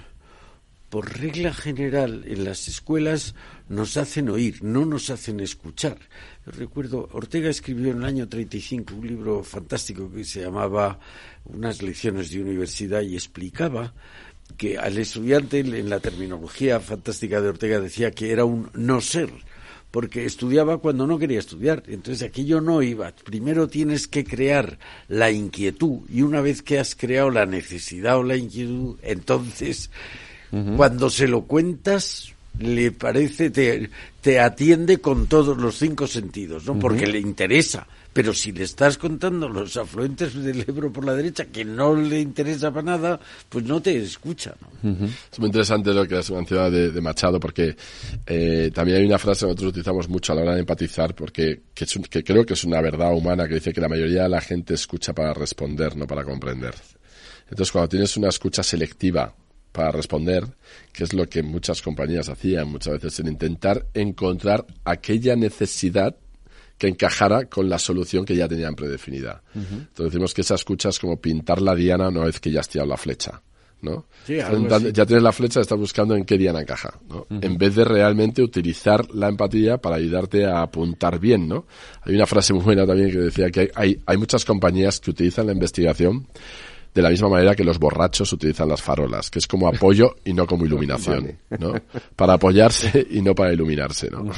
por 0.92 1.18
regla 1.18 1.54
general, 1.54 2.22
en 2.26 2.44
las 2.44 2.68
escuelas 2.68 3.34
nos 3.70 3.96
hacen 3.96 4.28
oír, 4.28 4.62
no 4.62 4.84
nos 4.84 5.08
hacen 5.08 5.40
escuchar. 5.40 5.96
recuerdo, 6.44 7.08
Ortega 7.12 7.48
escribió 7.48 7.92
en 7.92 8.00
el 8.00 8.04
año 8.04 8.28
35 8.28 8.96
un 8.96 9.06
libro 9.06 9.42
fantástico 9.42 10.12
que 10.12 10.22
se 10.24 10.42
llamaba 10.42 11.00
Unas 11.46 11.80
lecciones 11.80 12.30
de 12.30 12.42
universidad 12.42 13.00
y 13.00 13.14
explicaba 13.14 13.94
que 14.58 14.76
al 14.76 14.98
estudiante 14.98 15.60
en 15.60 15.88
la 15.88 15.98
terminología 15.98 16.78
fantástica 16.78 17.40
de 17.40 17.48
Ortega 17.48 17.80
decía 17.80 18.10
que 18.10 18.30
era 18.30 18.44
un 18.44 18.68
no 18.74 19.00
ser, 19.00 19.30
porque 19.90 20.26
estudiaba 20.26 20.76
cuando 20.76 21.06
no 21.06 21.18
quería 21.18 21.38
estudiar. 21.38 21.84
Entonces 21.86 22.22
aquello 22.22 22.60
no 22.60 22.82
iba. 22.82 23.14
Primero 23.24 23.66
tienes 23.66 24.08
que 24.08 24.24
crear 24.24 24.78
la 25.08 25.30
inquietud 25.30 26.00
y 26.10 26.20
una 26.20 26.42
vez 26.42 26.60
que 26.60 26.78
has 26.78 26.94
creado 26.94 27.30
la 27.30 27.46
necesidad 27.46 28.18
o 28.18 28.22
la 28.22 28.36
inquietud, 28.36 28.98
entonces 29.00 29.88
cuando 30.76 31.08
se 31.08 31.28
lo 31.28 31.42
cuentas 31.42 32.32
le 32.58 32.92
parece, 32.92 33.50
te, 33.50 33.88
te 34.20 34.38
atiende 34.38 34.98
con 34.98 35.26
todos 35.26 35.56
los 35.56 35.78
cinco 35.78 36.06
sentidos, 36.06 36.66
¿no? 36.66 36.78
Porque 36.78 37.06
le 37.06 37.18
interesa 37.18 37.86
pero 38.12 38.34
si 38.34 38.52
le 38.52 38.64
estás 38.64 38.98
contando 38.98 39.48
los 39.48 39.76
afluentes 39.76 40.34
del 40.34 40.60
Ebro 40.60 40.92
por 40.92 41.04
la 41.04 41.14
derecha, 41.14 41.46
que 41.46 41.64
no 41.64 41.94
le 41.94 42.20
interesa 42.20 42.70
para 42.70 42.82
nada, 42.82 43.20
pues 43.48 43.64
no 43.64 43.80
te 43.80 43.96
escucha. 43.96 44.54
Es 45.32 45.38
muy 45.38 45.46
interesante 45.46 45.94
lo 45.94 46.06
que 46.06 46.16
has 46.16 46.30
mencionado 46.30 46.70
de, 46.70 47.00
Machado, 47.00 47.40
porque 47.40 47.74
eh, 48.26 48.70
también 48.74 48.98
hay 48.98 49.06
una 49.06 49.18
frase 49.18 49.40
que 49.40 49.46
nosotros 49.46 49.70
utilizamos 49.70 50.08
mucho 50.08 50.32
a 50.32 50.36
la 50.36 50.42
hora 50.42 50.54
de 50.54 50.60
empatizar, 50.60 51.14
porque 51.14 51.62
que, 51.74 52.22
creo 52.22 52.44
que 52.44 52.52
es 52.52 52.64
una 52.64 52.80
verdad 52.80 53.14
humana, 53.14 53.48
que 53.48 53.54
dice 53.54 53.72
que 53.72 53.80
la 53.80 53.88
mayoría 53.88 54.24
de 54.24 54.28
la 54.28 54.40
gente 54.40 54.74
escucha 54.74 55.14
para 55.14 55.32
responder, 55.32 55.96
no 55.96 56.06
para 56.06 56.22
comprender. 56.24 56.74
Entonces, 57.48 57.72
cuando 57.72 57.88
tienes 57.88 58.16
una 58.16 58.28
escucha 58.28 58.62
selectiva 58.62 59.34
para 59.72 59.90
responder, 59.90 60.44
que 60.92 61.04
es 61.04 61.14
lo 61.14 61.28
que 61.28 61.42
muchas 61.42 61.82
compañías 61.82 62.28
hacían 62.28 62.68
muchas 62.68 62.94
veces, 62.94 63.20
en 63.20 63.28
intentar 63.28 63.86
encontrar 63.94 64.66
aquella 64.84 65.34
necesidad 65.34 66.16
que 66.78 66.88
encajara 66.88 67.46
con 67.46 67.68
la 67.68 67.78
solución 67.78 68.24
que 68.24 68.36
ya 68.36 68.48
tenían 68.48 68.74
predefinida. 68.74 69.42
Entonces 69.54 70.12
decimos 70.12 70.34
que 70.34 70.40
esa 70.42 70.56
escucha 70.56 70.88
es 70.88 70.98
como 70.98 71.20
pintar 71.20 71.62
la 71.62 71.74
diana 71.74 72.08
una 72.08 72.24
vez 72.24 72.40
que 72.40 72.50
ya 72.50 72.60
has 72.60 72.68
tirado 72.68 72.90
la 72.90 72.96
flecha. 72.96 73.42
¿no? 73.82 74.06
ya 74.92 75.04
tienes 75.06 75.22
la 75.22 75.32
flecha, 75.32 75.60
estás 75.60 75.78
buscando 75.78 76.14
en 76.14 76.24
qué 76.24 76.38
diana 76.38 76.60
encaja, 76.60 77.00
¿no? 77.08 77.26
En 77.28 77.58
vez 77.58 77.74
de 77.74 77.84
realmente 77.84 78.40
utilizar 78.40 79.12
la 79.12 79.28
empatía 79.28 79.78
para 79.78 79.96
ayudarte 79.96 80.46
a 80.46 80.62
apuntar 80.62 81.18
bien, 81.18 81.48
¿no? 81.48 81.66
Hay 82.02 82.14
una 82.14 82.26
frase 82.26 82.54
muy 82.54 82.62
buena 82.62 82.86
también 82.86 83.10
que 83.10 83.18
decía 83.18 83.50
que 83.50 83.72
hay, 83.74 84.00
hay 84.06 84.16
muchas 84.16 84.44
compañías 84.44 85.00
que 85.00 85.10
utilizan 85.10 85.46
la 85.46 85.52
investigación 85.52 86.28
de 86.94 87.00
la 87.00 87.08
misma 87.08 87.28
manera 87.28 87.54
que 87.54 87.64
los 87.64 87.78
borrachos 87.78 88.32
utilizan 88.32 88.68
las 88.68 88.82
farolas, 88.82 89.30
que 89.30 89.38
es 89.38 89.46
como 89.46 89.66
apoyo 89.66 90.16
y 90.24 90.34
no 90.34 90.46
como 90.46 90.66
iluminación, 90.66 91.38
¿no? 91.58 91.74
Para 92.14 92.34
apoyarse 92.34 93.06
y 93.10 93.22
no 93.22 93.34
para 93.34 93.52
iluminarse, 93.52 94.10
¿no? 94.10 94.30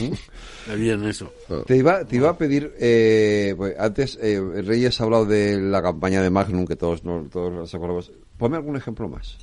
Bien 0.76 1.04
eso. 1.04 1.32
Te 1.66 1.76
iba, 1.76 2.04
te 2.04 2.16
iba 2.16 2.30
a 2.30 2.38
pedir, 2.38 2.72
eh, 2.78 3.54
pues, 3.56 3.74
antes 3.78 4.18
eh, 4.22 4.40
Reyes 4.64 5.00
ha 5.00 5.04
hablado 5.04 5.26
de 5.26 5.60
la 5.60 5.82
campaña 5.82 6.22
de 6.22 6.30
Magnum, 6.30 6.64
que 6.64 6.76
todos, 6.76 7.04
no, 7.04 7.26
todos 7.30 7.52
nos 7.52 7.74
acordamos. 7.74 8.12
Ponme 8.38 8.56
algún 8.56 8.76
ejemplo 8.76 9.08
más, 9.08 9.36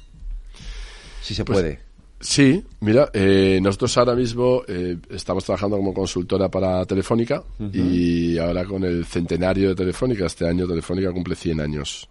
si 1.22 1.36
se 1.36 1.44
pues, 1.44 1.60
puede. 1.60 1.80
Sí, 2.22 2.64
mira, 2.82 3.10
eh, 3.14 3.60
nosotros 3.62 3.98
ahora 3.98 4.16
mismo 4.16 4.62
estamos 5.10 5.44
trabajando 5.44 5.78
como 5.78 5.92
consultora 5.94 6.50
para 6.50 6.86
Telefónica 6.86 7.44
y 7.74 8.38
ahora 8.38 8.64
con 8.64 8.84
el 8.84 9.06
centenario 9.06 9.70
de 9.70 9.76
Telefónica, 9.76 10.28
este 10.28 10.48
año 10.48 10.68
Telefónica 10.68 11.12
cumple 11.12 11.36
100 11.36 11.60
años. 11.60 12.08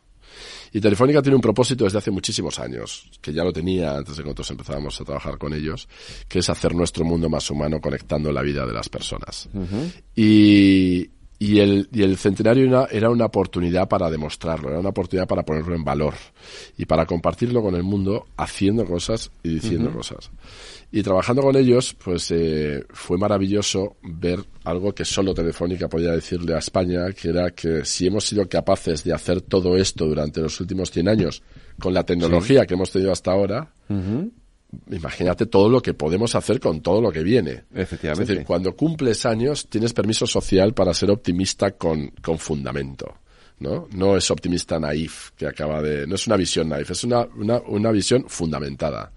Y 0.72 0.80
Telefónica 0.80 1.20
tiene 1.20 1.36
un 1.36 1.40
propósito 1.40 1.84
desde 1.84 1.98
hace 1.98 2.10
muchísimos 2.10 2.58
años, 2.58 3.10
que 3.20 3.32
ya 3.32 3.42
lo 3.44 3.52
tenía 3.52 3.96
antes 3.96 4.16
de 4.16 4.22
que 4.22 4.28
nosotros 4.28 4.50
empezábamos 4.52 5.00
a 5.00 5.04
trabajar 5.04 5.38
con 5.38 5.52
ellos, 5.52 5.88
que 6.28 6.38
es 6.38 6.48
hacer 6.48 6.74
nuestro 6.74 7.04
mundo 7.04 7.28
más 7.28 7.50
humano 7.50 7.80
conectando 7.80 8.32
la 8.32 8.42
vida 8.42 8.64
de 8.66 8.72
las 8.72 8.88
personas. 8.88 9.48
Y, 10.14 11.10
y 11.42 11.58
el, 11.60 11.88
y 11.90 12.02
el 12.02 12.18
centenario 12.18 12.86
era, 12.90 13.08
una 13.08 13.24
oportunidad 13.24 13.88
para 13.88 14.10
demostrarlo, 14.10 14.68
era 14.68 14.78
una 14.78 14.90
oportunidad 14.90 15.26
para 15.26 15.42
ponerlo 15.42 15.74
en 15.74 15.82
valor 15.82 16.12
y 16.76 16.84
para 16.84 17.06
compartirlo 17.06 17.62
con 17.62 17.74
el 17.74 17.82
mundo 17.82 18.26
haciendo 18.36 18.84
cosas 18.84 19.30
y 19.42 19.54
diciendo 19.54 19.90
cosas. 19.90 20.30
Y 20.92 21.02
trabajando 21.02 21.40
con 21.40 21.56
ellos, 21.56 21.94
pues 21.94 22.30
eh, 22.30 22.84
fue 22.90 23.16
maravilloso 23.16 23.96
ver 24.02 24.40
algo 24.64 24.94
que 24.94 25.06
solo 25.06 25.32
Telefónica 25.32 25.88
podía 25.88 26.10
decirle 26.10 26.54
a 26.54 26.58
España, 26.58 27.10
que 27.12 27.30
era 27.30 27.52
que 27.52 27.86
si 27.86 28.08
hemos 28.08 28.26
sido 28.26 28.46
capaces 28.46 29.02
de 29.02 29.14
hacer 29.14 29.40
todo 29.40 29.78
esto 29.78 30.04
durante 30.04 30.42
los 30.42 30.60
últimos 30.60 30.90
100 30.90 31.08
años 31.08 31.42
con 31.80 31.94
la 31.94 32.04
tecnología 32.04 32.66
que 32.66 32.74
hemos 32.74 32.90
tenido 32.90 33.12
hasta 33.12 33.32
ahora, 33.32 33.72
imagínate 34.90 35.46
todo 35.46 35.68
lo 35.68 35.80
que 35.80 35.94
podemos 35.94 36.34
hacer 36.34 36.60
con 36.60 36.80
todo 36.80 37.00
lo 37.00 37.10
que 37.10 37.22
viene. 37.22 37.64
Efectivamente. 37.74 38.22
Es 38.22 38.28
decir, 38.28 38.46
cuando 38.46 38.74
cumples 38.74 39.26
años 39.26 39.68
tienes 39.68 39.92
permiso 39.92 40.26
social 40.26 40.74
para 40.74 40.94
ser 40.94 41.10
optimista 41.10 41.72
con, 41.72 42.08
con 42.22 42.38
fundamento. 42.38 43.14
¿no? 43.58 43.88
No 43.92 44.16
es 44.16 44.30
optimista 44.30 44.78
naif, 44.80 45.32
que 45.36 45.46
acaba 45.46 45.82
de... 45.82 46.06
No 46.06 46.14
es 46.14 46.26
una 46.26 46.36
visión 46.36 46.68
naif, 46.68 46.90
es 46.90 47.04
una, 47.04 47.26
una, 47.36 47.60
una 47.60 47.90
visión 47.92 48.24
fundamentada 48.28 49.12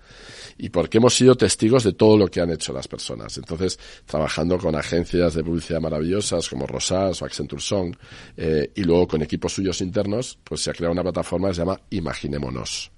y 0.57 0.69
porque 0.69 0.97
hemos 0.97 1.13
sido 1.13 1.35
testigos 1.35 1.83
de 1.83 1.93
todo 1.93 2.17
lo 2.17 2.27
que 2.27 2.41
han 2.41 2.51
hecho 2.51 2.73
las 2.73 2.87
personas. 2.87 3.37
Entonces, 3.37 3.79
trabajando 4.05 4.57
con 4.57 4.75
agencias 4.75 5.33
de 5.33 5.43
publicidad 5.43 5.81
maravillosas 5.81 6.47
como 6.49 6.67
Rosas 6.67 7.21
o 7.21 7.25
Accenture 7.25 7.61
Song 7.61 7.95
eh, 8.37 8.71
y 8.75 8.83
luego 8.83 9.07
con 9.07 9.21
equipos 9.21 9.53
suyos 9.53 9.81
internos, 9.81 10.37
pues 10.43 10.61
se 10.61 10.69
ha 10.69 10.73
creado 10.73 10.93
una 10.93 11.03
plataforma 11.03 11.49
que 11.49 11.55
se 11.55 11.61
llama 11.61 11.79
Imaginémonos. 11.89 12.91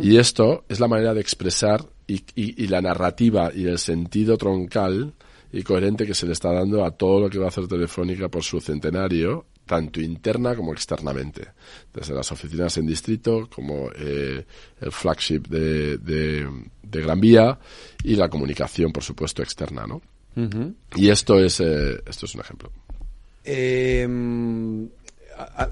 Y 0.00 0.16
esto 0.16 0.64
es 0.68 0.80
la 0.80 0.88
manera 0.88 1.12
de 1.14 1.20
expresar 1.20 1.84
y, 2.06 2.22
y, 2.34 2.66
la 2.68 2.80
narrativa 2.80 3.50
y 3.54 3.66
el 3.66 3.78
sentido 3.78 4.36
troncal 4.36 5.12
y 5.52 5.62
coherente 5.62 6.06
que 6.06 6.14
se 6.14 6.26
le 6.26 6.32
está 6.32 6.52
dando 6.52 6.84
a 6.84 6.92
todo 6.92 7.20
lo 7.20 7.30
que 7.30 7.38
va 7.38 7.46
a 7.46 7.48
hacer 7.48 7.66
Telefónica 7.66 8.28
por 8.28 8.42
su 8.42 8.60
centenario 8.60 9.46
tanto 9.66 10.00
interna 10.00 10.54
como 10.54 10.72
externamente, 10.72 11.48
desde 11.92 12.14
las 12.14 12.30
oficinas 12.30 12.76
en 12.78 12.86
distrito 12.86 13.48
como 13.52 13.90
eh, 13.96 14.46
el 14.80 14.92
flagship 14.92 15.48
de, 15.48 15.98
de, 15.98 16.48
Gran 16.82 17.20
Vía 17.20 17.58
y 18.04 18.14
la 18.14 18.30
comunicación, 18.30 18.92
por 18.92 19.02
supuesto, 19.02 19.42
externa, 19.42 19.86
¿no? 19.86 20.00
Y 20.94 21.08
esto 21.08 21.38
es, 21.38 21.60
eh, 21.60 22.00
esto 22.06 22.26
es 22.26 22.34
un 22.34 22.40
ejemplo. 22.42 22.70
Em, 23.42 24.88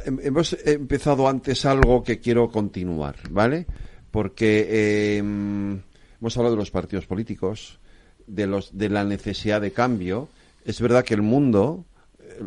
hemos 0.07 0.57
empezado 0.65 1.28
antes 1.28 1.65
algo 1.65 2.03
que 2.03 2.20
quiero 2.20 2.51
continuar, 2.51 3.16
¿vale? 3.31 3.66
Porque 4.11 5.16
em, 5.19 5.81
hemos 6.20 6.36
hablado 6.36 6.55
de 6.55 6.61
los 6.61 6.70
partidos 6.70 7.07
políticos, 7.07 7.78
de, 8.27 8.47
los, 8.47 8.77
de 8.77 8.89
la 8.89 9.05
necesidad 9.05 9.61
de 9.61 9.73
cambio. 9.73 10.28
Es 10.65 10.81
verdad 10.81 11.05
que 11.05 11.15
el 11.15 11.23
mundo 11.23 11.85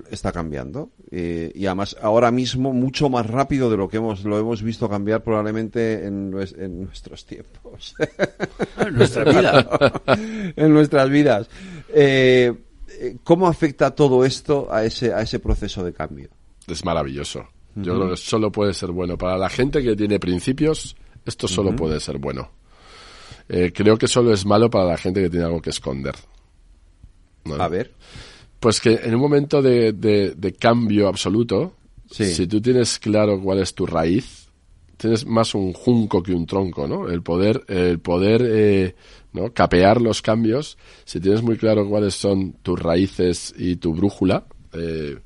está 0.09 0.31
cambiando 0.31 0.89
eh, 1.11 1.51
y 1.55 1.65
además 1.65 1.95
ahora 2.01 2.31
mismo 2.31 2.73
mucho 2.73 3.09
más 3.09 3.25
rápido 3.25 3.69
de 3.69 3.77
lo 3.77 3.87
que 3.87 3.97
hemos 3.97 4.23
lo 4.23 4.37
hemos 4.37 4.61
visto 4.61 4.89
cambiar 4.89 5.23
probablemente 5.23 6.05
en, 6.05 6.33
en 6.57 6.83
nuestros 6.83 7.25
tiempos 7.25 7.95
en 8.77 8.95
nuestra 8.95 9.23
vida 9.23 10.01
en 10.55 10.73
nuestras 10.73 11.09
vidas 11.09 11.49
eh, 11.93 12.53
cómo 13.23 13.47
afecta 13.47 13.91
todo 13.91 14.25
esto 14.25 14.67
a 14.71 14.83
ese 14.83 15.13
a 15.13 15.21
ese 15.21 15.39
proceso 15.39 15.83
de 15.83 15.93
cambio 15.93 16.29
es 16.67 16.85
maravilloso. 16.85 17.47
Yo 17.75 17.95
creo 17.95 18.09
que 18.09 18.17
solo 18.17 18.51
puede 18.51 18.73
ser 18.73 18.91
bueno. 18.91 19.17
Para 19.17 19.37
la 19.37 19.49
gente 19.49 19.83
que 19.83 19.95
tiene 19.95 20.19
principios 20.19 20.95
esto 21.27 21.47
solo 21.47 21.75
puede 21.75 21.99
ser 21.99 22.17
bueno. 22.17 22.49
Eh, 23.49 23.71
creo 23.73 23.97
que 23.97 24.07
solo 24.07 24.33
es 24.33 24.45
malo 24.45 24.69
para 24.69 24.85
la 24.85 24.97
gente 24.97 25.21
que 25.21 25.29
tiene 25.29 25.45
algo 25.45 25.61
que 25.61 25.71
esconder. 25.71 26.15
A 27.59 27.67
ver. 27.67 27.93
Pues 28.59 28.79
que 28.79 28.93
en 28.95 29.13
un 29.13 29.21
momento 29.21 29.61
de, 29.61 29.91
de, 29.91 30.53
cambio 30.53 31.07
absoluto, 31.07 31.73
si 32.09 32.47
tú 32.47 32.61
tienes 32.61 32.97
claro 32.97 33.41
cuál 33.41 33.59
es 33.59 33.73
tu 33.75 33.85
raíz, 33.85 34.47
tienes 34.95 35.25
más 35.25 35.53
un 35.53 35.73
junco 35.73 36.23
que 36.23 36.33
un 36.33 36.45
tronco, 36.45 36.87
¿no? 36.87 37.09
El 37.09 37.21
poder, 37.21 37.63
el 37.67 37.99
poder, 37.99 38.41
eh, 38.45 38.95
¿no? 39.33 39.53
Capear 39.53 40.01
los 40.01 40.21
cambios. 40.21 40.77
Si 41.03 41.19
tienes 41.19 41.43
muy 41.43 41.57
claro 41.57 41.87
cuáles 41.89 42.15
son 42.15 42.53
tus 42.63 42.81
raíces 42.81 43.53
y 43.57 43.75
tu 43.75 43.93
brújula, 43.93 44.45
eh, 44.73 45.19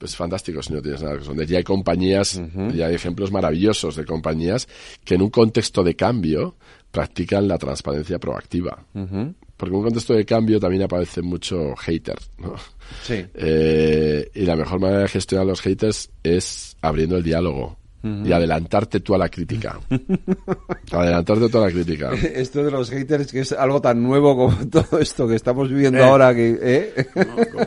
pues 0.00 0.16
fantástico 0.16 0.62
si 0.62 0.72
no 0.72 0.80
tienes 0.80 1.02
nada 1.02 1.16
que 1.16 1.20
esconder. 1.20 1.46
Ya 1.46 1.58
hay 1.58 1.62
compañías, 1.62 2.40
ya 2.74 2.86
hay 2.86 2.94
ejemplos 2.94 3.30
maravillosos 3.30 3.96
de 3.96 4.06
compañías 4.06 4.66
que 5.04 5.16
en 5.16 5.22
un 5.22 5.28
contexto 5.28 5.84
de 5.84 5.94
cambio 5.94 6.56
practican 6.90 7.46
la 7.46 7.58
transparencia 7.58 8.18
proactiva. 8.18 8.82
Porque 8.94 9.74
en 9.74 9.76
un 9.76 9.82
contexto 9.82 10.14
de 10.14 10.24
cambio 10.24 10.58
también 10.58 10.84
aparece 10.84 11.20
mucho 11.20 11.76
hater, 11.76 12.16
¿no? 12.38 12.54
Sí. 13.02 13.26
Eh, 13.34 14.30
y 14.34 14.46
la 14.46 14.56
mejor 14.56 14.80
manera 14.80 15.02
de 15.02 15.08
gestionar 15.08 15.46
los 15.46 15.60
haters 15.60 16.10
es 16.22 16.78
abriendo 16.80 17.18
el 17.18 17.22
diálogo. 17.22 17.76
Y 18.02 18.32
adelantarte 18.32 19.00
tú 19.00 19.14
a 19.14 19.18
la 19.18 19.28
crítica. 19.28 19.78
adelantarte 20.92 21.48
tú 21.50 21.58
a 21.58 21.66
la 21.66 21.70
crítica. 21.70 22.10
Esto 22.34 22.64
de 22.64 22.70
los 22.70 22.88
haters 22.88 23.30
que 23.30 23.40
es 23.40 23.52
algo 23.52 23.80
tan 23.82 24.02
nuevo 24.02 24.36
como 24.36 24.68
todo 24.70 24.98
esto 24.98 25.28
que 25.28 25.34
estamos 25.34 25.68
viviendo 25.68 25.98
eh. 25.98 26.04
ahora 26.04 26.34
que... 26.34 26.58
¿eh? 26.62 27.06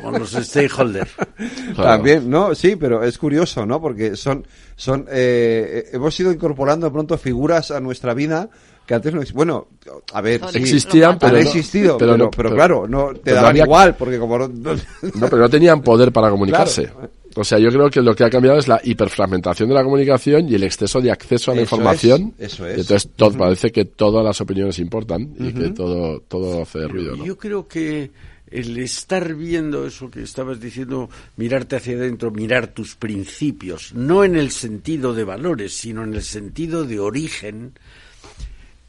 Como, 0.01 0.18
los 0.18 0.31
stakeholders. 0.31 1.11
También, 1.76 2.30
¿no? 2.30 2.55
Sí, 2.55 2.76
pero 2.76 3.03
es 3.03 3.18
curioso, 3.18 3.65
¿no? 3.65 3.80
Porque 3.80 4.15
son... 4.15 4.45
son 4.76 5.05
eh, 5.11 5.89
hemos 5.93 6.19
ido 6.19 6.31
incorporando 6.31 6.88
de 6.88 6.91
pronto 6.91 7.18
figuras 7.18 7.69
a 7.69 7.80
nuestra 7.80 8.15
vida 8.15 8.49
que 8.85 8.93
antes 8.93 9.14
no 9.14 9.22
bueno 9.34 9.68
a 10.14 10.19
ver 10.19 10.41
existían 10.53 11.18
pero 11.18 11.38
han 11.38 11.41
existido 11.41 11.97
pero, 11.97 12.30
pero, 12.30 12.53
claro 12.53 12.85
no 12.85 13.14
te 13.14 13.31
daban 13.31 13.55
igual 13.55 13.95
porque 13.95 14.19
como 14.19 14.38
no, 14.38 14.47
no, 14.49 14.76
pero 15.22 15.38
no 15.38 15.49
tenían 15.49 15.81
poder 15.81 16.11
para 16.11 16.30
comunicarse 16.30 16.89
o 17.35 17.43
sea 17.43 17.60
yo 17.60 17.69
creo 17.69 17.89
que 17.89 18.01
lo 18.01 18.15
que 18.15 18.23
ha 18.23 18.30
cambiado 18.30 18.60
es 18.60 18.68
la 18.68 18.80
hiperfragmentación 18.84 19.69
de 19.69 19.76
la 19.76 19.84
comunicación 19.84 20.49
y 20.49 20.55
el 20.55 20.64
exceso 20.64 21.01
de 21.01 21.11
acceso 21.11 21.51
a 21.51 21.55
la 21.55 21.61
información 21.61 22.34
eso 22.38 22.68
es 22.68 22.80
entonces 22.80 23.10
todo, 23.15 23.38
parece 23.38 23.72
que 23.72 23.85
todas 23.85 24.23
las 24.23 24.39
opiniones 24.41 24.80
importan 24.80 25.34
y 25.39 25.53
que 25.53 25.69
todo 25.69 26.19
todo 26.22 26.64
hace 26.64 26.88
ruido 26.88 27.15
¿no? 27.15 27.26
yo 27.26 27.38
creo 27.38 27.68
que 27.68 28.11
el 28.53 28.77
estar 28.77 29.34
viendo 29.34 29.88
eso 29.88 30.11
que 30.11 30.22
estabas 30.22 30.60
diciendo, 30.60 31.10
mirarte 31.38 31.76
hacia 31.76 31.95
adentro, 31.95 32.30
mirar 32.30 32.68
tus 32.68 32.95
principios, 32.95 33.93
no 33.95 34.23
en 34.23 34.35
el 34.35 34.51
sentido 34.51 35.15
de 35.15 35.23
valores, 35.23 35.76
sino 35.76 36.03
en 36.03 36.14
el 36.14 36.22
sentido 36.22 36.85
de 36.85 36.99
origen, 36.99 37.73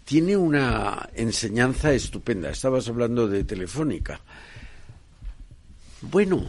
tiene 0.04 0.36
una 0.36 1.08
enseñanza 1.14 1.94
estupenda. 1.94 2.50
Estabas 2.50 2.88
hablando 2.88 3.26
de 3.26 3.44
Telefónica. 3.44 4.20
Bueno, 6.02 6.46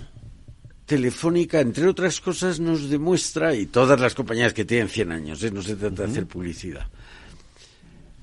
Telefónica, 0.86 1.60
entre 1.60 1.88
otras 1.88 2.22
cosas, 2.22 2.60
nos 2.60 2.90
demuestra, 2.90 3.56
y 3.56 3.66
todas 3.66 3.99
las 3.99 4.14
compañías 4.14 4.53
que 4.53 4.66
tienen 4.66 4.90
100 4.90 5.12
años, 5.12 5.44
¿eh? 5.44 5.52
no 5.52 5.62
se 5.62 5.76
trata 5.76 6.03
de 6.03 6.12
hacer 6.12 6.28
publicidad, 6.28 6.86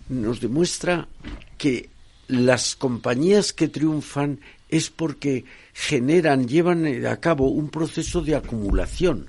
nos 0.08 0.40
demuestra 0.40 1.08
que 1.58 1.88
las 2.28 2.76
compañías 2.76 3.52
que 3.52 3.68
triunfan 3.68 4.40
es 4.68 4.90
porque 4.90 5.44
generan, 5.74 6.46
llevan 6.46 7.04
a 7.06 7.16
cabo 7.16 7.48
un 7.48 7.68
proceso 7.68 8.22
de 8.22 8.36
acumulación. 8.36 9.26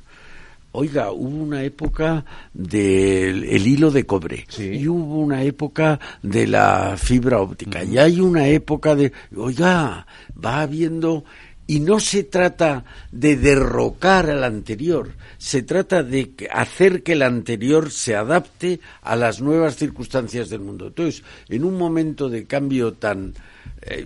Oiga, 0.71 1.11
hubo 1.11 1.43
una 1.43 1.63
época 1.63 2.25
del 2.51 3.45
hilo 3.45 3.91
de 3.91 4.05
cobre 4.07 4.47
y 4.57 4.87
hubo 4.87 5.19
una 5.19 5.43
época 5.43 5.99
de 6.23 6.47
la 6.47 6.95
fibra 6.97 7.39
óptica 7.39 7.83
y 7.83 7.99
hay 7.99 8.19
una 8.19 8.47
época 8.47 8.95
de, 8.95 9.11
oiga, 9.35 10.07
va 10.43 10.61
habiendo 10.61 11.25
y 11.65 11.79
no 11.79 11.99
se 11.99 12.23
trata 12.23 12.83
de 13.11 13.37
derrocar 13.37 14.29
al 14.29 14.43
anterior, 14.43 15.13
se 15.37 15.61
trata 15.61 16.03
de 16.03 16.33
hacer 16.51 17.03
que 17.03 17.13
el 17.13 17.21
anterior 17.21 17.91
se 17.91 18.15
adapte 18.15 18.79
a 19.01 19.15
las 19.15 19.41
nuevas 19.41 19.75
circunstancias 19.75 20.49
del 20.49 20.59
mundo. 20.59 20.87
Entonces, 20.87 21.23
en 21.49 21.63
un 21.63 21.77
momento 21.77 22.29
de 22.29 22.45
cambio 22.45 22.93
tan 22.93 23.33
eh, 23.81 24.05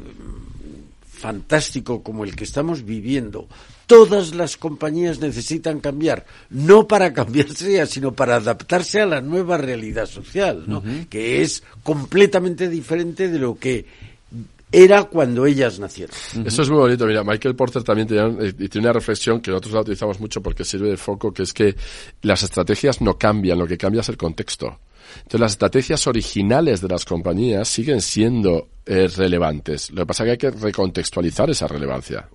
fantástico 1.10 2.04
como 2.04 2.24
el 2.24 2.36
que 2.36 2.44
estamos 2.44 2.86
viviendo, 2.86 3.48
todas 3.88 4.36
las 4.36 4.58
compañías 4.58 5.20
necesitan 5.20 5.80
cambiar, 5.80 6.26
no 6.52 6.88
para 6.88 7.14
cambiarse, 7.14 7.84
sino 7.88 8.14
para 8.14 8.36
adaptarse 8.36 9.02
a 9.02 9.08
la 9.08 9.22
nueva 9.22 9.58
realidad 9.58 10.06
social, 10.06 10.66
¿no? 10.68 10.84
que 11.10 11.42
es 11.42 11.64
completamente 11.82 12.70
diferente 12.70 13.30
de 13.30 13.40
lo 13.40 13.58
que 13.58 13.86
era 14.72 15.06
cuando 15.06 15.46
ellas 15.46 15.80
nacieron. 15.80 16.16
Eso 16.46 16.62
es 16.62 16.70
muy 16.70 16.80
bonito. 16.80 17.06
Mira, 17.06 17.24
Michael 17.24 17.56
Porter 17.56 17.84
también 17.84 18.08
eh, 18.12 18.54
tiene, 18.54 18.88
una 18.88 18.94
reflexión 18.94 19.40
que 19.40 19.52
nosotros 19.52 19.74
la 19.74 19.82
utilizamos 19.82 20.20
mucho 20.20 20.42
porque 20.42 20.66
sirve 20.66 20.90
de 20.90 20.98
foco, 20.98 21.34
que 21.34 21.44
es 21.44 21.54
que 21.54 21.76
las 22.22 22.44
estrategias 22.44 23.02
no 23.02 23.18
cambian, 23.18 23.58
lo 23.58 23.68
que 23.68 23.78
cambia 23.78 24.02
es 24.02 24.10
el 24.10 24.18
contexto. 24.18 24.80
Entonces, 25.18 25.40
las 25.40 25.52
estrategias 25.52 26.06
originales 26.08 26.82
de 26.82 26.90
las 26.90 27.06
compañías 27.06 27.68
siguen 27.68 28.02
siendo 28.02 28.68
eh, 28.86 29.08
relevantes. 29.08 29.90
Lo 29.92 30.02
que 30.02 30.06
pasa 30.08 30.24
es 30.24 30.38
que 30.38 30.48
hay 30.48 30.52
que 30.52 30.60
recontextualizar 30.60 31.50
esa 31.50 31.68
relevancia. 31.68 32.28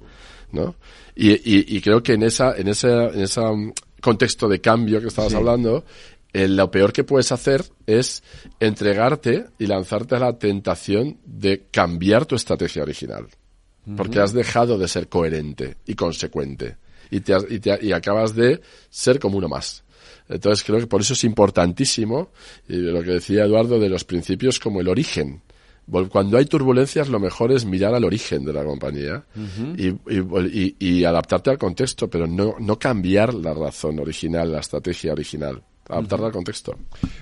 ¿no? 0.53 0.77
Y, 1.15 1.77
y, 1.77 1.81
creo 1.81 2.03
que 2.03 2.15
en 2.15 2.23
esa, 2.23 2.57
en 2.57 2.69
ese, 2.69 2.89
en 2.89 3.21
ese 3.21 3.41
um, 3.41 3.73
contexto 4.01 4.49
de 4.49 4.61
cambio 4.61 5.01
que 5.01 5.09
estabas 5.09 5.35
hablando, 5.35 5.85
eh, 6.33 6.49
lo 6.49 6.71
peor 6.71 6.93
que 6.93 7.05
puedes 7.05 7.31
hacer 7.31 7.65
es 7.87 8.23
entregarte 8.59 9.47
y 9.59 9.67
lanzarte 9.67 10.17
a 10.17 10.21
la 10.21 10.39
tentación 10.39 11.19
de 11.25 11.67
cambiar 11.71 12.25
tu 12.25 12.37
estrategia 12.37 12.83
original. 12.83 13.27
Porque 13.97 14.21
has 14.21 14.33
dejado 14.33 14.79
de 14.79 14.87
ser 14.87 15.09
coherente 15.09 15.77
y 15.87 15.95
consecuente. 15.95 16.77
Y, 17.11 17.21
te, 17.21 17.35
y, 17.51 17.59
te, 17.59 17.79
y 17.85 17.93
acabas 17.93 18.35
de 18.35 18.61
ser 18.89 19.19
como 19.19 19.39
uno 19.39 19.49
más. 19.49 19.83
Entonces 20.29 20.65
creo 20.65 20.79
que 20.79 20.87
por 20.87 21.01
eso 21.01 21.15
es 21.15 21.25
importantísimo, 21.25 22.31
y 22.69 22.77
lo 22.77 23.03
que 23.03 23.11
decía 23.11 23.45
Eduardo, 23.45 23.81
de 23.81 23.89
los 23.89 24.05
principios 24.05 24.61
como 24.61 24.81
el 24.81 24.89
origen. 24.89 25.43
Cuando 26.11 26.39
hay 26.39 26.45
turbulencias, 26.45 27.09
lo 27.09 27.19
mejor 27.19 27.51
es 27.51 27.65
mirar 27.65 27.93
al 27.93 28.05
origen 28.05 28.45
de 28.45 28.53
la 28.53 28.65
compañía 28.65 29.25
y, 29.77 31.05
adaptarte 31.05 31.51
al 31.51 31.59
contexto, 31.59 32.09
pero 32.09 32.29
no, 32.29 32.55
no 32.61 32.79
cambiar 32.79 33.35
la 33.35 33.53
razón 33.53 33.99
original, 33.99 34.53
la 34.53 34.61
estrategia 34.61 35.13
original 35.13 35.61
adaptarla 35.89 36.27
al 36.27 36.33
contexto. 36.33 36.77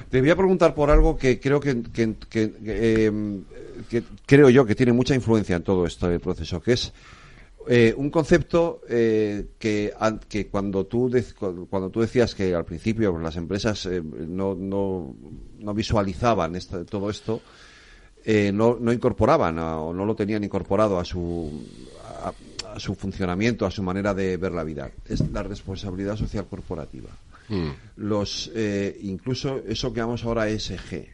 Te 0.09 0.21
voy 0.21 0.31
a 0.31 0.37
preguntar 0.37 0.75
por 0.75 0.91
algo 0.91 1.17
que 1.17 1.41
creo 1.41 1.61
que, 1.61 1.71
em, 1.71 3.45
que, 3.89 4.03
creo 4.27 4.51
yo 4.51 4.65
que 4.65 4.75
tiene 4.75 4.93
mucha 4.93 5.15
influencia 5.15 5.57
en 5.57 5.63
todo 5.63 5.87
este 5.87 6.19
proceso, 6.19 6.61
que 6.61 6.73
es 6.73 6.93
eh, 7.69 7.95
un 7.97 8.11
concepto 8.11 8.81
eh, 8.89 9.49
que, 9.59 9.93
que 10.29 10.47
cuando 10.47 10.87
tú 10.87 11.11
cuando 11.69 11.91
tú 11.91 12.01
decías 12.01 12.35
que 12.35 12.55
al 12.55 12.65
principio 12.65 13.19
las 13.19 13.37
empresas 13.37 13.85
eh, 13.87 14.03
no, 14.03 14.55
no, 14.55 15.15
no, 15.59 15.75
visualizaban 15.75 16.59
todo 16.89 17.11
esto 17.11 17.43
no, 18.53 18.77
no, 18.81 18.93
incorporaban 18.93 19.59
o 19.59 19.93
no 19.93 20.05
lo 20.05 20.15
tenían 20.15 20.45
incorporado 20.45 20.99
a 20.99 21.05
su, 21.05 21.65
a, 22.25 22.79
su 22.79 22.95
funcionamiento, 22.95 23.67
a 23.67 23.71
su 23.71 23.83
manera 23.83 24.15
de 24.15 24.37
ver 24.37 24.53
la 24.53 24.65
vida. 24.65 24.91
Es 25.07 25.21
la 25.31 25.43
responsabilidad 25.43 26.17
social 26.17 26.47
corporativa. 26.47 27.11
Mm. 27.51 27.71
Los, 27.97 28.51
eh, 28.55 28.99
incluso 29.03 29.59
eso 29.67 29.93
que 29.93 30.01
llamamos 30.01 30.25
ahora 30.25 30.49
ESG, 30.49 31.09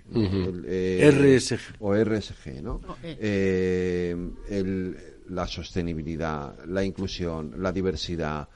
eh, 0.67 1.11
RSG. 1.11 1.77
o 1.81 1.95
RSG, 1.95 2.63
¿no? 2.63 2.81
el, 3.03 4.97
la 5.29 5.47
sostenibilidad, 5.49 6.65
la 6.67 6.85
inclusión, 6.85 7.55
la 7.59 7.73
diversidad. 7.73 8.49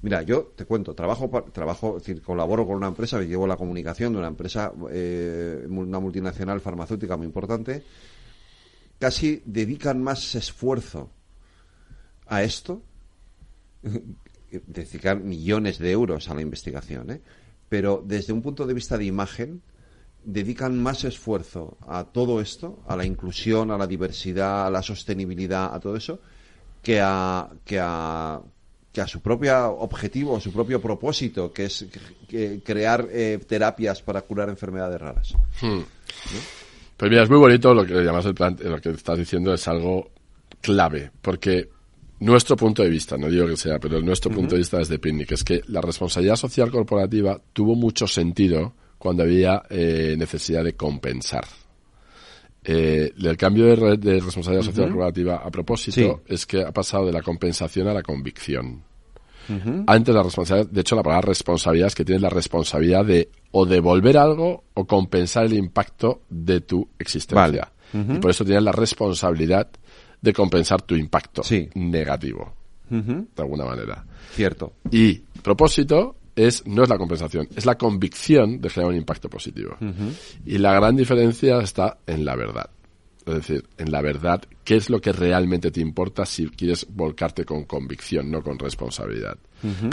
Mira, 0.00 0.22
yo 0.22 0.52
te 0.54 0.64
cuento, 0.64 0.94
trabajo, 0.94 1.28
trabajo, 1.52 1.98
decir, 1.98 2.22
colaboro 2.22 2.64
con 2.64 2.76
una 2.76 2.86
empresa, 2.86 3.20
llevo 3.20 3.48
la 3.48 3.56
comunicación 3.56 4.12
de 4.12 4.18
una 4.20 4.28
empresa, 4.28 4.72
eh, 4.90 5.66
una 5.68 5.98
multinacional 5.98 6.60
farmacéutica 6.60 7.16
muy 7.16 7.26
importante, 7.26 7.82
casi 9.00 9.42
dedican 9.44 10.00
más 10.00 10.36
esfuerzo 10.36 11.10
a 12.26 12.44
esto, 12.44 12.80
dedican 14.66 15.28
millones 15.28 15.78
de 15.78 15.90
euros 15.90 16.28
a 16.28 16.34
la 16.34 16.42
investigación, 16.42 17.10
¿eh? 17.10 17.20
pero 17.68 18.02
desde 18.04 18.32
un 18.32 18.42
punto 18.42 18.66
de 18.66 18.74
vista 18.74 18.96
de 18.96 19.04
imagen, 19.04 19.62
dedican 20.24 20.80
más 20.80 21.04
esfuerzo 21.04 21.78
a 21.86 22.04
todo 22.04 22.40
esto, 22.40 22.82
a 22.86 22.96
la 22.96 23.04
inclusión, 23.04 23.70
a 23.70 23.78
la 23.78 23.86
diversidad, 23.86 24.66
a 24.66 24.70
la 24.70 24.82
sostenibilidad, 24.82 25.74
a 25.74 25.80
todo 25.80 25.96
eso, 25.96 26.20
que 26.82 27.00
a, 27.00 27.48
que 27.64 27.78
a, 27.80 28.40
que 28.92 29.00
a 29.00 29.06
su 29.06 29.20
propio 29.20 29.70
objetivo, 29.78 30.36
a 30.36 30.40
su 30.40 30.52
propio 30.52 30.80
propósito, 30.80 31.52
que 31.52 31.66
es 31.66 31.86
crear 32.64 33.06
eh, 33.10 33.38
terapias 33.46 34.02
para 34.02 34.22
curar 34.22 34.48
enfermedades 34.48 35.00
raras. 35.00 35.34
Hmm. 35.60 35.80
Pues 36.96 37.10
mira, 37.10 37.22
es 37.22 37.30
muy 37.30 37.38
bonito 37.38 37.72
lo 37.72 37.86
que 37.86 37.94
además 37.94 38.24
lo 38.24 38.80
que 38.80 38.90
estás 38.90 39.18
diciendo 39.18 39.54
es 39.54 39.68
algo 39.68 40.10
clave, 40.60 41.10
porque 41.22 41.68
nuestro 42.20 42.56
punto 42.56 42.82
de 42.82 42.88
vista, 42.88 43.16
no 43.16 43.28
digo 43.28 43.46
que 43.46 43.56
sea, 43.56 43.78
pero 43.78 44.00
nuestro 44.00 44.30
punto 44.30 44.54
de 44.54 44.58
vista 44.60 44.78
desde 44.78 44.98
Picnic 44.98 45.32
es 45.32 45.44
que 45.44 45.62
la 45.68 45.80
responsabilidad 45.80 46.36
social 46.36 46.70
corporativa 46.70 47.40
tuvo 47.52 47.74
mucho 47.74 48.06
sentido 48.06 48.74
cuando 48.98 49.22
había 49.22 49.62
eh, 49.70 50.16
necesidad 50.18 50.64
de 50.64 50.74
compensar. 50.74 51.44
Eh, 52.64 53.12
el 53.16 53.36
cambio 53.36 53.66
de, 53.66 53.76
re- 53.76 53.96
de 53.96 54.20
responsabilidad 54.20 54.64
social 54.66 54.86
corporativa 54.88 55.36
a 55.36 55.50
propósito 55.50 56.22
Sí. 56.26 56.34
es 56.34 56.44
que 56.44 56.62
ha 56.62 56.72
pasado 56.72 57.06
de 57.06 57.12
la 57.12 57.22
compensación 57.22 57.88
a 57.88 57.94
la 57.94 58.02
convicción. 58.02 58.82
Antes 59.86 60.14
la 60.14 60.22
responsabilidad, 60.22 60.70
de 60.70 60.80
hecho 60.82 60.94
la 60.94 61.02
palabra 61.02 61.28
responsabilidad 61.28 61.86
es 61.88 61.94
que 61.94 62.04
tienes 62.04 62.20
la 62.20 62.28
responsabilidad 62.28 63.02
de 63.06 63.30
o 63.52 63.64
devolver 63.64 64.18
algo 64.18 64.64
o 64.74 64.86
compensar 64.86 65.46
el 65.46 65.54
impacto 65.54 66.20
de 66.28 66.60
tu 66.60 66.86
existencia. 66.98 67.72
Vale. 67.94 68.14
Y 68.16 68.18
por 68.18 68.30
eso 68.30 68.44
tienes 68.44 68.62
la 68.62 68.72
responsabilidad 68.72 69.68
de 70.20 70.32
compensar 70.32 70.82
tu 70.82 70.94
impacto 70.96 71.42
negativo, 71.74 72.54
Ujú. 72.90 73.26
de 73.36 73.42
alguna 73.42 73.64
manera. 73.64 74.04
Cierto. 74.32 74.72
Y 74.90 75.14
propósito 75.42 76.16
es 76.34 76.66
no 76.66 76.82
es 76.84 76.88
la 76.88 76.98
compensación, 76.98 77.48
es 77.56 77.66
la 77.66 77.76
convicción 77.76 78.60
de 78.60 78.70
generar 78.70 78.92
un 78.92 78.98
impacto 78.98 79.28
positivo. 79.28 79.76
Y 80.46 80.58
la 80.58 80.72
gran 80.74 80.96
diferencia 80.96 81.58
está 81.60 81.98
en 82.06 82.24
la 82.24 82.36
verdad. 82.36 82.70
Es 83.28 83.34
decir, 83.34 83.64
en 83.78 83.92
la 83.92 84.00
verdad, 84.00 84.40
¿qué 84.64 84.76
es 84.76 84.88
lo 84.90 85.00
que 85.00 85.12
realmente 85.12 85.70
te 85.70 85.80
importa 85.80 86.24
si 86.26 86.46
quieres 86.48 86.86
volcarte 86.88 87.44
con 87.44 87.64
convicción, 87.64 88.30
no 88.30 88.42
con 88.42 88.58
responsabilidad? 88.58 89.36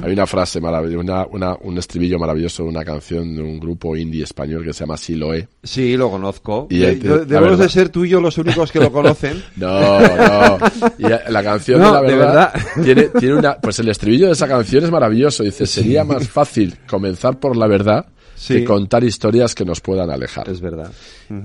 Hay 0.03 0.13
una 0.13 0.27
frase 0.27 0.61
maravillosa, 0.61 0.99
una, 1.01 1.25
una- 1.25 1.57
un 1.61 1.77
estribillo 1.79 2.19
maravilloso 2.19 2.61
de 2.63 2.69
una 2.69 2.85
canción 2.85 3.35
de 3.35 3.41
un 3.41 3.59
grupo 3.59 3.95
indie 3.95 4.23
español 4.23 4.63
que 4.63 4.73
se 4.73 4.81
llama 4.81 4.95
Siloé. 4.95 5.47
Sí, 5.63 5.97
lo 5.97 6.11
conozco. 6.11 6.67
Y 6.69 6.77
De- 6.79 6.95
de- 6.97 7.25
debemos 7.25 7.57
de 7.57 7.67
ser 7.69 7.89
tú 7.89 8.05
y 8.05 8.09
yo 8.09 8.21
los 8.21 8.37
únicos 8.37 8.71
que 8.71 8.79
lo 8.79 8.91
conocen. 8.91 9.41
No, 9.55 9.99
no. 9.99 10.57
Y 10.99 11.05
eh, 11.11 11.19
la 11.29 11.43
canción 11.43 11.81
No, 11.81 11.87
de 11.87 11.91
la 11.93 12.01
de 12.11 12.15
verdad, 12.15 12.53
verdad. 12.53 12.83
Tiene, 12.83 13.03
tiene 13.19 13.35
una, 13.35 13.57
pues 13.61 13.79
el 13.79 13.89
estribillo 13.89 14.27
de 14.27 14.33
esa 14.33 14.47
canción 14.47 14.83
es 14.83 14.91
maravilloso. 14.91 15.41
Dice, 15.43 15.65
sería 15.65 16.03
más 16.03 16.29
fácil 16.29 16.75
comenzar 16.87 17.39
por 17.39 17.57
la 17.57 17.65
verdad 17.67 18.05
Sí. 18.35 18.55
que 18.55 18.65
contar 18.65 19.03
historias 19.03 19.55
que 19.55 19.65
nos 19.65 19.81
puedan 19.81 20.09
alejar. 20.09 20.49
Es 20.49 20.59
verdad. 20.61 20.91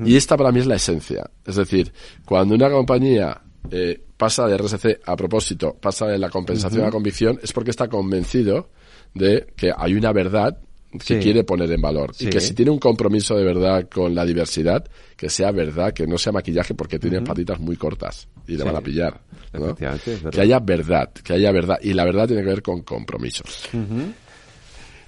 Y 0.04 0.16
esta 0.16 0.36
para 0.36 0.50
mí 0.52 0.60
es 0.60 0.66
la 0.66 0.74
esencia. 0.76 1.30
Es 1.46 1.56
decir, 1.56 1.92
cuando 2.24 2.54
una 2.54 2.68
compañía 2.70 3.40
eh, 3.70 4.00
pasa 4.16 4.46
de 4.46 4.56
RSC 4.58 5.00
a 5.06 5.16
propósito, 5.16 5.76
pasa 5.80 6.06
de 6.06 6.18
la 6.18 6.28
compensación 6.30 6.82
a 6.82 6.86
la 6.86 6.90
convicción, 6.90 7.38
es 7.42 7.52
porque 7.52 7.70
está 7.70 7.88
convencido 7.88 8.70
de 9.14 9.46
que 9.56 9.70
hay 9.76 9.94
una 9.94 10.12
verdad 10.12 10.58
que 10.92 10.98
Sí. 11.00 11.18
quiere 11.20 11.44
poner 11.44 11.70
en 11.70 11.80
valor. 11.80 12.12
Sí. 12.14 12.26
Y 12.26 12.30
que 12.30 12.40
si 12.40 12.52
tiene 12.52 12.72
un 12.72 12.78
compromiso 12.80 13.36
de 13.36 13.44
verdad 13.44 13.88
con 13.88 14.12
la 14.14 14.24
diversidad, 14.24 14.84
que 15.16 15.28
sea 15.30 15.52
verdad, 15.52 15.92
que 15.92 16.04
no 16.06 16.18
sea 16.18 16.32
maquillaje 16.32 16.74
porque 16.74 16.98
tiene 16.98 17.20
patitas 17.22 17.60
muy 17.60 17.76
cortas 17.76 18.26
y 18.48 18.52
le 18.52 18.58
Sí. 18.58 18.64
van 18.64 18.76
a 18.76 18.80
pillar. 18.80 19.20
Que 20.32 20.40
haya 20.40 20.58
verdad, 20.58 21.10
que 21.12 21.32
haya 21.34 21.52
verdad. 21.52 21.78
Y 21.82 21.92
la 21.92 22.04
verdad 22.04 22.26
tiene 22.26 22.42
que 22.42 22.48
ver 22.48 22.62
con 22.62 22.82
compromisos. 22.82 23.68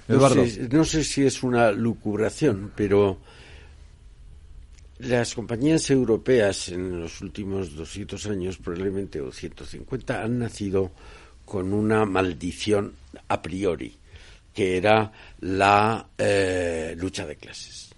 No 0.07 0.15
Eduardo. 0.15 0.45
sé, 0.45 0.69
no 0.69 0.85
sé 0.85 1.03
si 1.03 1.25
es 1.25 1.43
una 1.43 1.71
lucubración, 1.71 2.71
pero 2.75 3.19
las 4.99 5.33
compañías 5.33 5.89
europeas 5.89 6.69
en 6.69 7.01
los 7.01 7.21
últimos 7.21 7.75
200 7.75 8.25
años, 8.27 8.57
probablemente, 8.57 9.21
o 9.21 9.31
150, 9.31 10.23
han 10.23 10.39
nacido 10.39 10.91
con 11.45 11.73
una 11.73 12.05
maldición 12.05 12.93
a 13.27 13.41
priori, 13.41 13.95
que 14.53 14.77
era 14.77 15.11
la 15.41 16.07
eh, 16.17 16.95
lucha 16.97 17.25
de 17.25 17.35
clases. 17.35 17.89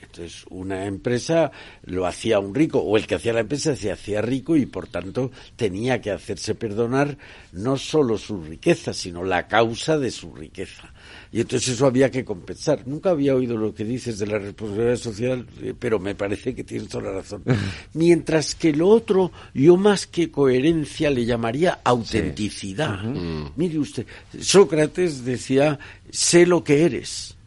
Entonces, 0.00 0.44
una 0.50 0.86
empresa 0.86 1.52
lo 1.84 2.06
hacía 2.06 2.40
un 2.40 2.54
rico, 2.54 2.80
o 2.80 2.96
el 2.96 3.06
que 3.06 3.16
hacía 3.16 3.32
la 3.32 3.40
empresa 3.40 3.76
se 3.76 3.92
hacía 3.92 4.20
rico 4.22 4.56
y, 4.56 4.66
por 4.66 4.88
tanto, 4.88 5.30
tenía 5.54 6.00
que 6.00 6.10
hacerse 6.10 6.54
perdonar 6.54 7.16
no 7.52 7.76
solo 7.76 8.18
su 8.18 8.42
riqueza, 8.42 8.92
sino 8.92 9.22
la 9.22 9.46
causa 9.46 9.98
de 9.98 10.10
su 10.10 10.34
riqueza. 10.34 10.92
Y 11.32 11.40
entonces 11.40 11.74
eso 11.74 11.86
había 11.86 12.10
que 12.10 12.24
compensar. 12.24 12.86
Nunca 12.86 13.10
había 13.10 13.34
oído 13.34 13.56
lo 13.56 13.74
que 13.74 13.84
dices 13.84 14.18
de 14.18 14.26
la 14.26 14.38
responsabilidad 14.38 14.96
social, 14.96 15.46
eh, 15.62 15.74
pero 15.78 15.98
me 15.98 16.14
parece 16.14 16.54
que 16.54 16.64
tienes 16.64 16.88
toda 16.88 17.04
la 17.04 17.12
razón. 17.12 17.42
Mientras 17.94 18.54
que 18.54 18.72
lo 18.72 18.88
otro, 18.88 19.32
yo 19.54 19.76
más 19.76 20.06
que 20.06 20.30
coherencia 20.30 21.10
le 21.10 21.24
llamaría 21.24 21.80
autenticidad. 21.84 23.02
Mire 23.56 23.78
usted, 23.78 24.06
Sócrates 24.40 25.24
decía, 25.24 25.78
sé 26.10 26.46
lo 26.46 26.64
que 26.64 26.84
eres. 26.84 27.37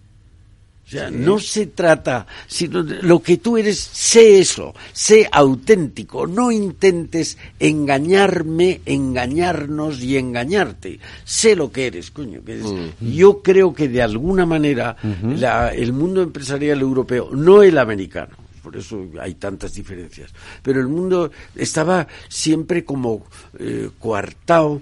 O 0.91 0.93
sea, 0.93 1.07
Sí. 1.09 1.15
no 1.18 1.39
se 1.39 1.68
trata, 1.68 2.27
sino 2.47 2.84
de 2.84 3.01
lo 3.01 3.22
que 3.23 3.38
tú 3.38 3.55
eres, 3.57 3.80
sé 3.80 4.39
eso, 4.41 4.73
sé 4.91 5.26
auténtico, 5.31 6.27
no 6.27 6.51
intentes 6.51 7.38
engañarme, 7.59 8.81
engañarnos 8.85 10.01
y 10.03 10.18
engañarte. 10.18 10.99
Sé 11.23 11.55
lo 11.55 11.72
que 11.72 11.88
eres, 11.88 12.11
coño. 12.11 12.41
Que 12.45 12.53
eres. 12.55 12.65
Yo 12.99 13.41
creo 13.41 13.73
que 13.73 13.88
de 13.88 14.01
alguna 14.01 14.45
manera 14.45 14.97
la- 15.38 15.69
el 15.73 15.93
mundo 15.93 16.22
empresarial 16.22 16.81
europeo, 16.81 17.30
no 17.31 17.63
el 17.63 17.77
americano, 17.77 18.35
por 18.61 18.75
eso 18.77 19.05
hay 19.19 19.35
tantas 19.35 19.73
diferencias, 19.73 20.31
pero 20.61 20.79
el 20.79 20.88
mundo 20.88 21.31
estaba 21.55 22.07
siempre 22.29 22.85
como 22.85 23.25
eh, 23.59 23.89
coartado. 23.99 24.81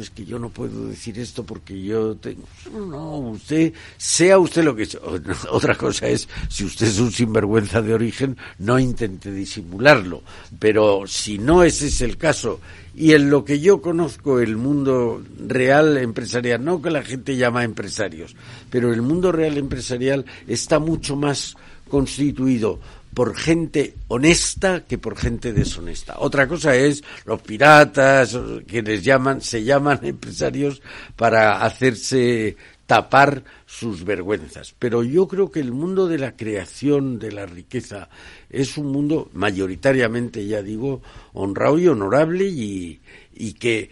Es 0.00 0.10
que 0.10 0.24
yo 0.24 0.38
no 0.38 0.50
puedo 0.50 0.88
decir 0.88 1.18
esto 1.18 1.44
porque 1.44 1.82
yo 1.82 2.16
tengo. 2.16 2.44
No, 2.72 2.86
no, 2.86 3.18
usted, 3.30 3.72
sea 3.96 4.38
usted 4.38 4.64
lo 4.64 4.74
que 4.74 4.86
sea. 4.86 5.00
Otra 5.50 5.74
cosa 5.76 6.08
es, 6.08 6.28
si 6.48 6.64
usted 6.64 6.86
es 6.86 6.98
un 6.98 7.12
sinvergüenza 7.12 7.82
de 7.82 7.94
origen, 7.94 8.36
no 8.58 8.78
intente 8.78 9.32
disimularlo. 9.32 10.22
Pero 10.58 11.06
si 11.06 11.38
no 11.38 11.62
ese 11.62 11.88
es 11.88 12.00
el 12.00 12.16
caso, 12.16 12.60
y 12.94 13.12
en 13.12 13.30
lo 13.30 13.44
que 13.44 13.60
yo 13.60 13.80
conozco 13.80 14.40
el 14.40 14.56
mundo 14.56 15.22
real 15.46 15.96
empresarial, 15.98 16.64
no 16.64 16.82
que 16.82 16.90
la 16.90 17.02
gente 17.02 17.36
llama 17.36 17.62
empresarios, 17.62 18.34
pero 18.70 18.92
el 18.92 19.02
mundo 19.02 19.30
real 19.30 19.56
empresarial 19.56 20.24
está 20.48 20.80
mucho 20.80 21.14
más 21.14 21.56
constituido 21.88 22.80
por 23.14 23.34
gente 23.36 23.94
honesta 24.08 24.84
que 24.84 24.98
por 24.98 25.16
gente 25.16 25.52
deshonesta. 25.52 26.16
Otra 26.18 26.46
cosa 26.46 26.76
es 26.76 27.02
los 27.24 27.40
piratas, 27.42 28.38
quienes 28.66 29.02
llaman, 29.02 29.40
se 29.40 29.64
llaman 29.64 30.00
empresarios 30.02 30.80
para 31.16 31.64
hacerse 31.64 32.56
tapar 32.86 33.42
sus 33.66 34.04
vergüenzas. 34.04 34.74
Pero 34.78 35.02
yo 35.02 35.28
creo 35.28 35.50
que 35.50 35.60
el 35.60 35.72
mundo 35.72 36.06
de 36.08 36.18
la 36.18 36.36
creación 36.36 37.18
de 37.18 37.32
la 37.32 37.44
riqueza 37.44 38.08
es 38.48 38.78
un 38.78 38.86
mundo 38.92 39.28
mayoritariamente, 39.34 40.46
ya 40.46 40.62
digo, 40.62 41.02
honrado 41.34 41.78
y 41.78 41.88
honorable 41.88 42.44
y, 42.46 43.00
y 43.34 43.52
que 43.54 43.90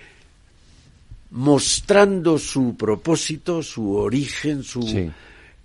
mostrando 1.30 2.38
su 2.38 2.76
propósito, 2.76 3.62
su 3.62 3.94
origen, 3.96 4.62
su 4.62 4.82
Sí. 4.82 5.10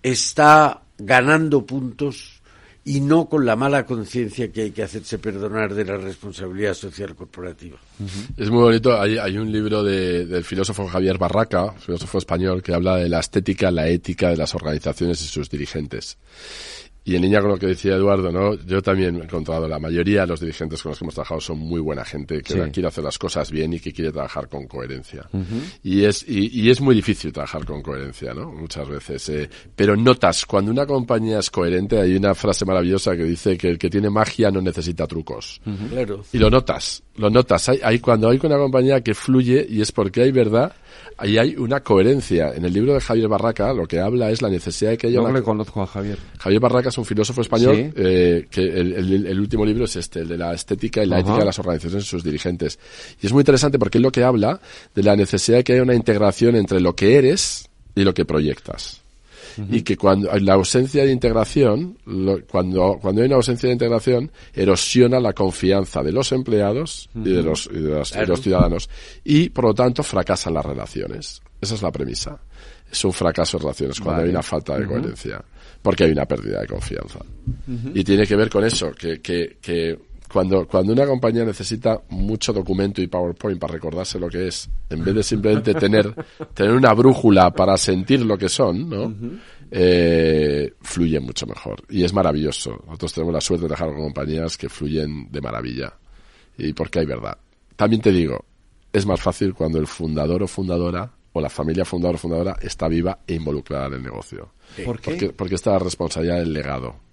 está 0.03 0.81
ganando 0.97 1.65
puntos 1.65 2.40
y 2.83 2.99
no 2.99 3.29
con 3.29 3.45
la 3.45 3.55
mala 3.55 3.85
conciencia 3.85 4.51
que 4.51 4.63
hay 4.63 4.71
que 4.71 4.81
hacerse 4.83 5.19
perdonar 5.19 5.75
de 5.75 5.85
la 5.85 5.97
responsabilidad 5.97 6.73
social 6.73 7.15
corporativa. 7.15 7.77
Es 8.37 8.49
muy 8.49 8.63
bonito. 8.63 8.99
Hay, 8.99 9.17
hay 9.19 9.37
un 9.37 9.51
libro 9.51 9.83
de- 9.83 10.25
del 10.25 10.43
filósofo 10.43 10.87
Javier 10.87 11.17
Barraca, 11.19 11.73
filósofo 11.73 12.17
español, 12.17 12.63
que 12.63 12.73
habla 12.73 12.95
de 12.95 13.07
la 13.09 13.19
estética, 13.19 13.69
la 13.69 13.87
ética 13.87 14.29
de 14.29 14.37
las 14.37 14.55
organizaciones 14.55 15.21
y 15.21 15.25
sus 15.27 15.49
dirigentes. 15.49 16.17
Y 17.03 17.15
en 17.15 17.23
línea 17.23 17.41
con 17.41 17.49
lo 17.49 17.57
que 17.57 17.65
decía 17.65 17.95
Eduardo, 17.95 18.31
¿no? 18.31 18.53
Yo 18.63 18.79
también 18.81 19.15
he 19.15 19.23
encontrado 19.23 19.67
la 19.67 19.79
mayoría 19.79 20.21
de 20.21 20.27
los 20.27 20.39
dirigentes 20.39 20.83
con 20.83 20.91
los 20.91 20.99
que 20.99 21.05
hemos 21.05 21.15
trabajado 21.15 21.41
son 21.41 21.57
muy 21.57 21.81
buena 21.81 22.05
gente, 22.05 22.43
que 22.43 22.53
Sí. 22.53 22.59
quiere 22.71 22.89
hacer 22.89 23.03
las 23.03 23.17
cosas 23.17 23.49
bien 23.49 23.73
y 23.73 23.79
que 23.79 23.91
quiere 23.91 24.11
trabajar 24.11 24.47
con 24.47 24.67
coherencia. 24.67 25.27
Y 25.83 26.03
es, 26.03 26.23
y, 26.27 26.61
y 26.61 26.69
es 26.69 26.79
muy 26.79 26.93
difícil 26.93 27.31
trabajar 27.33 27.65
con 27.65 27.81
coherencia, 27.81 28.35
¿no? 28.35 28.51
Muchas 28.51 28.87
veces. 28.87 29.27
eh, 29.29 29.49
pero 29.75 29.95
notas, 29.95 30.45
cuando 30.45 30.69
una 30.69 30.85
compañía 30.85 31.39
es 31.39 31.49
coherente, 31.49 31.99
hay 31.99 32.15
una 32.15 32.35
frase 32.35 32.65
maravillosa 32.65 33.15
que 33.17 33.23
dice 33.23 33.57
que 33.57 33.69
el 33.69 33.79
que 33.79 33.89
tiene 33.89 34.11
magia 34.11 34.51
no 34.51 34.61
necesita 34.61 35.07
trucos. 35.07 35.59
Claro. 35.89 36.23
Y 36.31 36.37
lo 36.37 36.51
notas, 36.51 37.01
lo 37.15 37.31
notas. 37.31 37.67
Hay, 37.69 37.79
hay- 37.83 37.99
cuando 37.99 38.29
hay 38.29 38.39
una 38.43 38.57
compañía 38.57 39.01
que 39.01 39.15
fluye 39.15 39.65
y 39.67 39.81
es 39.81 39.91
porque 39.91 40.21
hay 40.21 40.31
verdad, 40.31 40.71
ahí 41.17 41.37
hay 41.37 41.55
una 41.55 41.81
coherencia. 41.81 42.53
En 42.55 42.65
el 42.65 42.73
libro 42.73 42.93
de 42.93 43.01
Javier 43.01 43.27
Barraca 43.27 43.73
lo 43.73 43.85
que 43.87 43.99
habla 43.99 44.29
es 44.31 44.41
la 44.41 44.49
necesidad 44.49 44.91
de 44.91 44.97
que 44.97 45.07
haya 45.07 45.17
No 45.19 45.25
una... 45.25 45.33
le 45.39 45.43
conozco 45.43 45.81
a 45.81 45.87
Javier. 45.87 46.17
Javier 46.39 46.59
Barraca 46.61 46.89
es 46.89 46.97
un 46.97 47.05
filósofo 47.05 47.41
español 47.41 47.75
Sí. 47.75 47.91
eh, 47.95 48.47
que 48.49 48.61
el, 48.61 48.93
el- 48.93 49.27
el 49.27 49.39
último 49.39 49.65
libro 49.65 49.85
es 49.85 49.95
este, 49.95 50.19
el 50.21 50.27
de 50.27 50.37
la 50.37 50.53
estética 50.53 51.03
y 51.03 51.07
la 51.07 51.17
Ajá. 51.17 51.21
ética 51.23 51.39
de 51.39 51.45
las 51.45 51.59
organizaciones 51.59 52.05
y 52.05 52.07
sus 52.07 52.23
dirigentes. 52.23 52.79
Y 53.21 53.25
es 53.27 53.33
muy 53.33 53.41
interesante 53.41 53.77
porque 53.79 53.97
es 53.97 54.01
lo 54.01 54.11
que 54.11 54.23
habla 54.23 54.59
de 54.95 55.03
la 55.03 55.15
necesidad 55.15 55.57
de 55.57 55.63
que 55.63 55.73
haya 55.73 55.83
una 55.83 55.95
integración 55.95 56.55
entre 56.55 56.79
lo 56.79 56.95
que 56.95 57.17
eres 57.17 57.67
y 57.95 58.03
lo 58.03 58.13
que 58.13 58.25
proyectas. 58.25 59.00
Y 59.69 59.81
que 59.81 59.97
cuando 59.97 60.31
hay 60.31 60.41
la 60.41 60.53
ausencia 60.53 61.03
de 61.03 61.11
integración, 61.11 61.97
cuando, 62.49 62.97
cuando 63.01 63.21
hay 63.21 63.27
una 63.27 63.37
ausencia 63.37 63.67
de 63.67 63.73
integración, 63.73 64.31
erosiona 64.53 65.19
la 65.19 65.33
confianza 65.33 66.01
de 66.03 66.11
los 66.11 66.31
empleados 66.31 67.09
y 67.15 67.31
de 67.31 67.43
los, 67.43 67.69
y 67.71 67.79
de 67.79 68.25
los, 68.27 68.41
ciudadanos 68.41 68.89
y, 69.23 69.49
por 69.49 69.65
lo 69.65 69.73
tanto, 69.73 70.03
fracasan 70.03 70.53
las 70.53 70.65
relaciones. 70.65 71.41
Esa 71.59 71.75
es 71.75 71.81
la 71.81 71.91
premisa. 71.91 72.39
Es 72.91 73.05
un 73.05 73.13
fracaso 73.13 73.57
de 73.57 73.63
relaciones 73.63 73.99
cuando 73.99 74.23
hay 74.23 74.29
una 74.29 74.43
falta 74.43 74.77
de 74.77 74.85
coherencia, 74.85 75.43
porque 75.81 76.03
hay 76.03 76.11
una 76.11 76.25
pérdida 76.25 76.61
de 76.61 76.67
confianza. 76.67 77.19
Y 77.93 78.03
tiene 78.03 78.27
que 78.27 78.35
ver 78.35 78.49
con 78.49 78.63
eso, 78.65 78.91
que, 78.91 79.21
que, 79.21 79.57
que 79.61 79.97
cuando, 80.31 80.67
cuando 80.67 80.93
una 80.93 81.05
compañía 81.05 81.43
necesita 81.43 82.01
mucho 82.09 82.53
documento 82.53 83.01
y 83.01 83.07
PowerPoint 83.07 83.59
para 83.59 83.73
recordarse 83.73 84.19
lo 84.19 84.29
que 84.29 84.47
es, 84.47 84.69
en 84.89 85.03
vez 85.03 85.15
de 85.15 85.23
simplemente 85.23 85.73
tener, 85.73 86.13
tener 86.53 86.73
una 86.73 86.93
brújula 86.93 87.51
para 87.51 87.77
sentir 87.77 88.25
lo 88.25 88.37
que 88.37 88.49
son, 88.49 88.89
¿no? 88.89 89.13
eh, 89.71 90.73
fluye 90.81 91.19
mucho 91.19 91.45
mejor. 91.47 91.83
Y 91.89 92.03
es 92.03 92.13
maravilloso. 92.13 92.81
Nosotros 92.85 93.13
tenemos 93.13 93.33
la 93.33 93.41
suerte 93.41 93.63
de 93.63 93.67
trabajar 93.69 93.95
con 93.95 94.05
compañías 94.05 94.57
que 94.57 94.69
fluyen 94.69 95.31
de 95.31 95.41
maravilla. 95.41 95.93
Y 96.57 96.73
porque 96.73 96.99
hay 96.99 97.05
verdad. 97.05 97.37
También 97.75 98.01
te 98.01 98.11
digo, 98.11 98.45
es 98.91 99.05
más 99.05 99.21
fácil 99.21 99.53
cuando 99.53 99.79
el 99.79 99.87
fundador 99.87 100.43
o 100.43 100.47
fundadora 100.47 101.11
o 101.33 101.41
la 101.41 101.49
familia 101.49 101.85
fundador 101.85 102.15
o 102.15 102.19
fundadora 102.19 102.57
está 102.61 102.89
viva 102.89 103.19
e 103.25 103.35
involucrada 103.35 103.87
en 103.87 103.93
el 103.93 104.03
negocio. 104.03 104.53
¿Por 104.85 104.99
qué? 104.99 105.11
Porque, 105.11 105.29
porque 105.29 105.55
está 105.55 105.71
la 105.71 105.79
responsabilidad 105.79 106.39
del 106.39 106.53
legado 106.53 107.10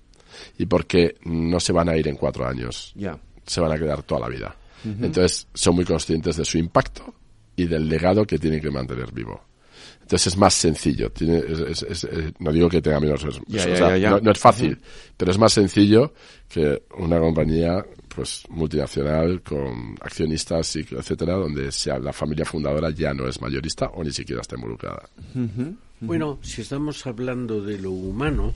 y 0.59 0.67
porque 0.67 1.17
no 1.25 1.61
se 1.61 1.73
van 1.73 1.89
a 1.89 1.97
ir 1.97 2.09
en 2.09 2.17
cuatro 2.17 2.47
años. 2.47 2.93
Ya. 2.95 3.19
Se 3.47 3.61
van 3.61 3.73
a 3.73 3.79
quedar 3.79 4.03
toda 4.03 4.23
la 4.23 4.29
vida. 4.29 4.55
Entonces, 4.85 5.49
son 5.55 5.75
muy 5.75 5.85
conscientes 5.85 6.37
de 6.37 6.45
su 6.45 6.57
impacto 6.57 7.15
y 7.57 7.67
del 7.67 7.89
legado 7.89 8.25
que 8.25 8.39
tienen 8.39 8.61
que 8.61 8.71
mantener 8.71 9.13
vivo. 9.13 9.43
Entonces 10.09 10.29
es 10.29 10.39
más 10.39 10.55
sencillo. 10.55 11.11
Tiene, 11.11 11.43
no 12.39 12.51
digo 12.51 12.67
que 12.69 12.81
tenga 12.81 12.99
menos. 12.99 13.23
no, 13.25 14.31
es 14.31 14.39
fácil, 14.39 14.79
pero 15.15 15.31
es 15.31 15.39
más 15.39 15.53
sencillo 15.53 16.15
que 16.49 16.85
una 16.97 17.21
compañía 17.21 17.85
pues 18.15 18.45
multinacional 18.49 19.43
con 19.43 19.97
accionistas 20.01 20.77
y 20.77 20.81
etcétera, 20.81 21.35
donde 21.35 21.71
sea 21.71 21.99
la 21.99 22.15
familia 22.15 22.47
fundadora 22.47 22.89
ya 22.89 23.13
no 23.13 23.29
es 23.29 23.39
mayorista 23.43 23.91
o 23.95 24.03
ni 24.03 24.11
siquiera 24.11 24.41
está 24.41 24.57
involucrada. 24.57 25.11
Bueno, 26.01 26.39
si 26.41 26.63
estamos 26.63 27.07
hablando 27.07 27.61
de 27.61 27.79
lo 27.79 27.91
humano, 27.91 28.55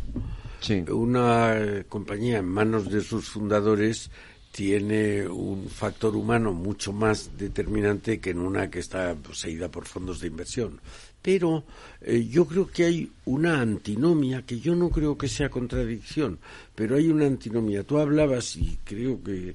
una 0.91 1.59
eh, 1.59 1.85
compañía 1.89 2.39
en 2.39 2.47
manos 2.47 2.91
de 2.91 3.01
sus 3.01 3.29
fundadores 3.29 4.11
tiene 4.53 5.27
un 5.27 5.69
factor 5.69 6.15
humano 6.15 6.53
mucho 6.53 6.93
más 6.93 7.31
determinante 7.39 8.21
que 8.21 8.31
en 8.31 8.39
una 8.39 8.71
que 8.71 8.81
está 8.81 9.15
poseída 9.15 9.71
por 9.71 9.87
fondos 9.87 10.21
de 10.21 10.27
inversión. 10.27 10.79
Pero 11.23 11.65
eh, 12.01 12.27
yo 12.29 12.47
creo 12.47 12.69
que 12.69 12.85
hay 12.85 13.11
una 13.25 13.61
antinomia, 13.61 14.43
que 14.43 14.61
yo 14.61 14.75
no 14.75 14.91
creo 14.91 15.17
que 15.17 15.29
sea 15.29 15.49
contradicción, 15.49 16.39
pero 16.75 16.97
hay 16.97 17.09
una 17.09 17.27
antinomia. 17.27 17.85
Tú 17.85 17.99
hablabas, 17.99 18.57
y 18.57 18.79
creo 18.85 19.23
que 19.23 19.55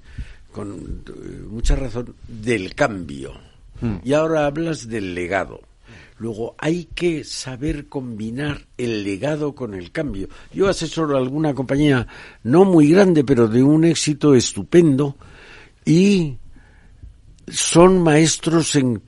con 0.52 1.04
eh, 1.08 1.44
mucha 1.48 1.76
razón, 1.76 2.16
del 2.28 2.74
cambio. 2.74 3.34
Hmm. 3.82 3.98
Y 4.04 4.14
ahora 4.14 4.48
hablas 4.48 4.88
del 4.88 5.14
legado. 5.14 5.62
Luego 6.20 6.56
hay 6.58 6.86
que 6.96 7.24
saber 7.24 7.88
combinar 7.88 8.66
el 8.78 9.04
legado 9.04 9.54
con 9.54 9.74
el 9.74 9.92
cambio. 9.92 10.30
Yo 10.52 10.68
asesoro 10.68 11.16
a 11.16 11.20
alguna 11.20 11.54
compañía 11.54 12.08
no 12.44 12.66
muy 12.66 12.90
grande, 12.90 13.24
pero 13.24 13.48
de 13.48 13.62
un 13.62 13.86
éxito 13.86 14.34
estupendo 14.34 15.16
y 15.86 16.38
son 17.48 18.02
maestros 18.02 18.76
en 18.76 19.02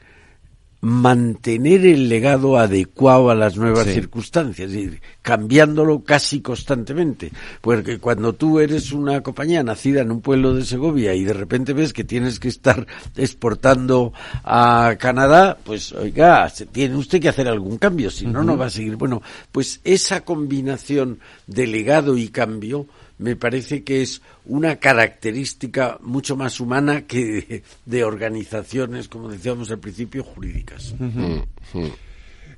mantener 0.81 1.85
el 1.85 2.07
legado 2.07 2.57
adecuado 2.57 3.29
a 3.29 3.35
las 3.35 3.57
nuevas 3.57 3.87
circunstancias, 3.87 4.71
y 4.71 4.97
cambiándolo 5.21 6.03
casi 6.03 6.41
constantemente. 6.41 7.31
Porque 7.61 7.99
cuando 7.99 8.33
tú 8.33 8.59
eres 8.59 8.91
una 8.91 9.21
compañía 9.21 9.61
nacida 9.61 10.01
en 10.01 10.11
un 10.11 10.21
pueblo 10.21 10.53
de 10.53 10.63
Segovia 10.63 11.13
y 11.13 11.23
de 11.23 11.33
repente 11.33 11.73
ves 11.73 11.91
que 11.91 12.03
tienes 12.03 12.39
que 12.39 12.47
estar 12.47 12.87
exportando 13.15 14.13
a 14.43 14.95
Canadá, 14.99 15.57
pues 15.63 15.91
oiga, 15.91 16.51
tiene 16.71 16.95
usted 16.95 17.19
que 17.19 17.29
hacer 17.29 17.47
algún 17.47 17.77
cambio, 17.77 18.09
si 18.09 18.25
no, 18.25 18.43
no 18.43 18.57
va 18.57 18.67
a 18.67 18.69
seguir. 18.69 18.95
Bueno, 18.95 19.21
pues 19.51 19.81
esa 19.83 20.21
combinación 20.21 21.19
de 21.47 21.67
legado 21.67 22.17
y 22.17 22.29
cambio 22.29 22.87
me 23.19 23.35
parece 23.35 23.83
que 23.83 24.01
es 24.01 24.21
una 24.45 24.77
característica 24.77 25.97
mucho 26.01 26.35
más 26.35 26.59
humana 26.59 27.05
que 27.05 27.63
de, 27.85 28.03
organizaciones, 28.03 29.07
como 29.07 29.29
decíamos 29.29 29.69
al 29.71 29.79
principio, 29.79 30.23
jurídicas. 30.23 30.95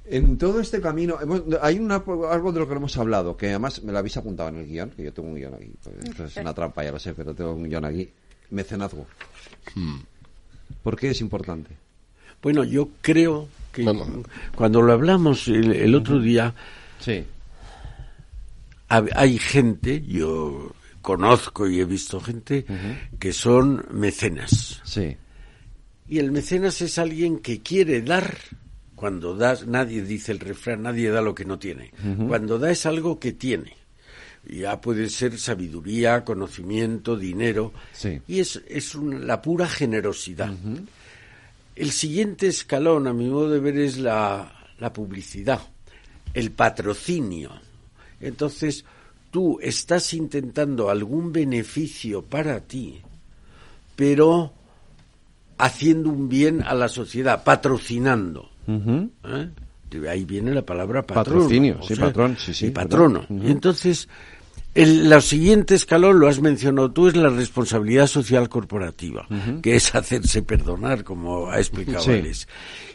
En 0.06 0.38
todo 0.38 0.60
este 0.60 0.80
camino, 0.80 1.18
hay 1.62 1.80
una, 1.80 1.96
algo 2.30 2.52
de 2.52 2.60
lo 2.60 2.68
que 2.68 2.76
hemos 2.76 2.96
hablado, 2.98 3.36
que 3.36 3.50
además 3.50 3.82
me 3.84 3.92
lo 3.92 3.98
habéis 3.98 4.18
apuntado 4.18 4.50
en 4.50 4.58
el 4.58 4.68
guion, 4.68 4.92
que 4.92 5.04
yo 5.04 5.14
tengo 5.14 5.30
un 5.30 5.36
guion 5.36 5.56
aquí. 5.56 5.72
Pues, 6.16 6.32
es 6.32 6.38
una 6.38 6.54
trampa, 6.54 6.84
ya 6.84 6.92
lo 6.92 7.00
sé, 7.00 7.14
pero 7.16 7.34
tengo 7.34 7.54
un 7.54 7.68
guion 7.68 7.86
aquí. 7.86 8.10
Mecenazgo. 8.52 9.08
Hmm. 9.74 10.00
¿Por 10.84 10.96
qué 10.96 11.10
es 11.10 11.22
importante? 11.22 11.72
Bueno, 12.42 12.64
yo 12.64 12.90
creo 13.02 13.48
que 13.72 13.86
cuando 14.56 14.82
lo 14.82 14.94
hablamos 14.94 15.48
el, 15.48 15.96
otro 15.96 16.20
día, 16.20 16.54
sí 17.00 17.24
hay 18.92 19.38
gente, 19.38 20.02
yo 20.02 20.74
conozco 21.02 21.68
y 21.68 21.80
he 21.80 21.86
visto 21.86 22.20
gente 22.20 22.66
que 23.20 23.34
son 23.34 23.86
mecenas. 23.92 24.82
Sí. 24.84 25.16
Y 26.08 26.20
el 26.20 26.32
mecenas 26.32 26.82
es 26.82 26.98
alguien 26.98 27.40
que 27.40 27.62
quiere 27.62 28.02
dar. 28.02 28.38
Cuando 28.96 29.36
das, 29.36 29.66
nadie 29.66 30.04
dice 30.04 30.32
el 30.32 30.40
refrán, 30.40 30.84
nadie 30.84 31.10
da 31.10 31.22
lo 31.22 31.34
que 31.34 31.46
no 31.46 31.58
tiene. 31.58 31.92
Cuando 32.28 32.60
da 32.60 32.70
es 32.70 32.86
algo 32.86 33.20
que 33.20 33.32
tiene. 33.32 33.78
Ya 34.46 34.82
puede 34.82 35.10
ser 35.10 35.38
sabiduría, 35.40 36.24
conocimiento, 36.24 37.16
dinero. 37.16 37.74
Y 38.28 38.40
es, 38.40 38.62
es 38.68 38.96
la 38.96 39.42
pura 39.42 39.68
generosidad. 39.68 40.54
El 41.76 41.92
siguiente 41.92 42.48
escalón, 42.48 43.08
a 43.08 43.14
mi 43.14 43.28
modo 43.28 43.50
de 43.50 43.60
ver, 43.60 43.78
es 43.78 43.98
la, 43.98 44.70
la 44.78 44.94
publicidad, 44.94 45.62
el 46.34 46.52
patrocinio 46.52 47.52
entonces, 48.22 48.86
tú 49.32 49.60
estás 49.62 50.14
intentando 50.14 50.90
algún 50.90 51.32
beneficio 51.32 52.22
para 52.22 52.60
ti, 52.60 53.02
pero 53.96 54.54
haciendo 55.58 56.10
un 56.10 56.28
bien 56.28 56.64
a 56.64 56.74
la 56.74 56.90
sociedad, 56.90 57.44
patrocinando. 57.44 58.50
¿Eh? 58.68 59.50
Ahí 60.10 60.24
viene 60.26 60.54
la 60.54 60.66
palabra 60.66 61.06
Patrocinio, 61.06 61.80
sí, 61.84 61.96
patrón, 61.96 62.38
sí, 62.40 62.54
sí. 62.54 62.68
Y 62.68 62.72
patrono. 62.72 63.26
Entonces, 63.30 64.08
el, 64.74 65.22
siguiente 65.22 65.76
escalón, 65.76 66.20
lo 66.20 66.30
has 66.30 66.40
mencionado 66.40 66.92
tú, 66.92 67.08
es 67.08 67.16
la 67.16 67.30
responsabilidad 67.30 68.08
social 68.08 68.48
corporativa, 68.48 69.28
que 69.62 69.76
es 69.76 69.94
hacerse 69.94 70.44
perdonar, 70.44 71.04
como 71.04 71.50
ha 71.50 71.58
explicado 71.58 72.06
Alex. 72.06 72.48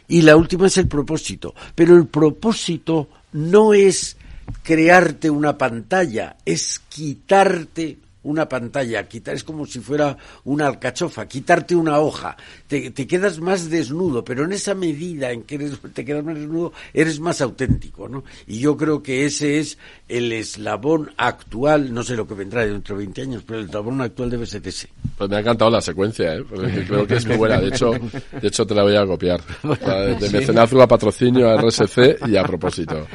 Y 0.07 0.21
la 0.21 0.35
última 0.35 0.67
es 0.67 0.77
el 0.77 0.87
propósito. 0.87 1.53
Pero 1.75 1.95
el 1.95 2.07
propósito 2.07 3.09
no 3.33 3.73
es 3.73 4.17
crearte 4.63 5.29
una 5.29 5.57
pantalla, 5.57 6.37
es 6.45 6.79
quitarte 6.89 7.97
una 8.27 8.49
pantalla, 8.49 9.07
quitar, 9.07 9.35
es 9.35 9.43
como 9.43 9.65
si 9.65 9.79
fuera 9.79 10.17
una 10.43 10.67
alcachofa, 10.67 11.27
quitarte 11.27 11.75
una 11.75 11.99
hoja, 11.99 12.35
te, 12.67 12.91
quedas 12.91 13.39
más 13.39 13.69
desnudo, 13.69 14.23
pero 14.23 14.43
en 14.43 14.51
esa 14.51 14.75
medida 14.75 15.31
en 15.31 15.43
que 15.43 15.55
eres, 15.55 15.79
te 15.93 16.03
quedas 16.03 16.23
más 16.23 16.35
desnudo, 16.35 16.73
eres 16.93 17.19
más 17.19 17.39
auténtico, 17.41 18.09
¿no? 18.09 18.23
Y 18.45 18.59
yo 18.59 18.75
creo 18.75 19.01
que 19.01 19.25
ese 19.25 19.59
es 19.59 19.77
el 20.09 20.31
eslabón 20.33 21.11
actual, 21.17 21.93
no 21.93 22.03
sé 22.03 22.15
lo 22.15 22.27
que 22.27 22.33
vendrá 22.33 22.65
dentro 22.65 22.95
de 22.95 23.05
20 23.05 23.21
años, 23.21 23.43
pero 23.47 23.59
el 23.59 23.67
eslabón 23.67 24.01
actual 24.01 24.29
debe 24.29 24.45
ser 24.45 24.67
ese. 24.67 24.89
Pues 25.17 25.29
me 25.29 25.37
ha 25.37 25.39
encantado 25.39 25.71
la 25.71 25.81
secuencia, 25.81 26.35
¿eh? 26.35 26.43
creo 26.85 27.07
que 27.07 27.15
es 27.15 27.25
muy 27.25 27.37
buena, 27.37 27.61
de 27.61 27.69
hecho, 27.69 27.91
de 27.91 28.47
hecho 28.47 28.65
te 28.65 28.75
la 28.75 28.83
voy 28.83 28.95
a 28.95 29.05
copiar. 29.05 29.41
De 29.63 30.29
mecenazgo 30.29 30.81
a 30.81 30.87
patrocinio, 30.87 31.49
a 31.49 31.61
RSC 31.61 32.27
y 32.27 32.35
a 32.35 32.43
propósito. 32.43 33.07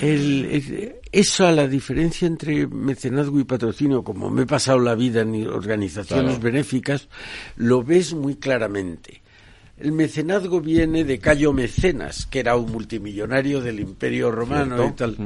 El, 0.00 0.99
eso 1.12 1.50
la 1.50 1.66
diferencia 1.66 2.26
entre 2.26 2.66
mecenazgo 2.66 3.40
y 3.40 3.44
patrocinio, 3.44 4.04
como 4.04 4.30
me 4.30 4.42
he 4.42 4.46
pasado 4.46 4.78
la 4.78 4.94
vida 4.94 5.22
en 5.22 5.46
organizaciones 5.48 6.40
benéficas, 6.40 7.08
lo 7.56 7.82
ves 7.82 8.14
muy 8.14 8.36
claramente. 8.36 9.20
El 9.76 9.92
mecenazgo 9.92 10.60
viene 10.60 11.04
de 11.04 11.18
Cayo 11.18 11.52
Mecenas, 11.52 12.26
que 12.26 12.40
era 12.40 12.54
un 12.54 12.70
multimillonario 12.70 13.60
del 13.60 13.80
Imperio 13.80 14.30
Romano 14.30 14.86
y 14.86 14.92
tal. 14.92 15.16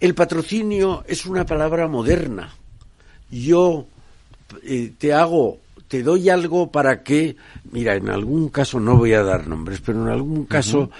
El 0.00 0.14
patrocinio 0.14 1.04
es 1.06 1.24
una 1.26 1.46
palabra 1.46 1.88
moderna. 1.88 2.52
Yo 3.30 3.86
eh, 4.62 4.92
te 4.98 5.12
hago 5.14 5.58
te 5.88 6.02
doy 6.02 6.28
algo 6.28 6.70
para 6.70 7.02
que, 7.02 7.34
mira, 7.72 7.96
en 7.96 8.08
algún 8.10 8.50
caso, 8.50 8.78
no 8.78 8.96
voy 8.96 9.14
a 9.14 9.22
dar 9.22 9.46
nombres, 9.48 9.80
pero 9.80 10.02
en 10.02 10.08
algún 10.08 10.44
caso, 10.44 10.90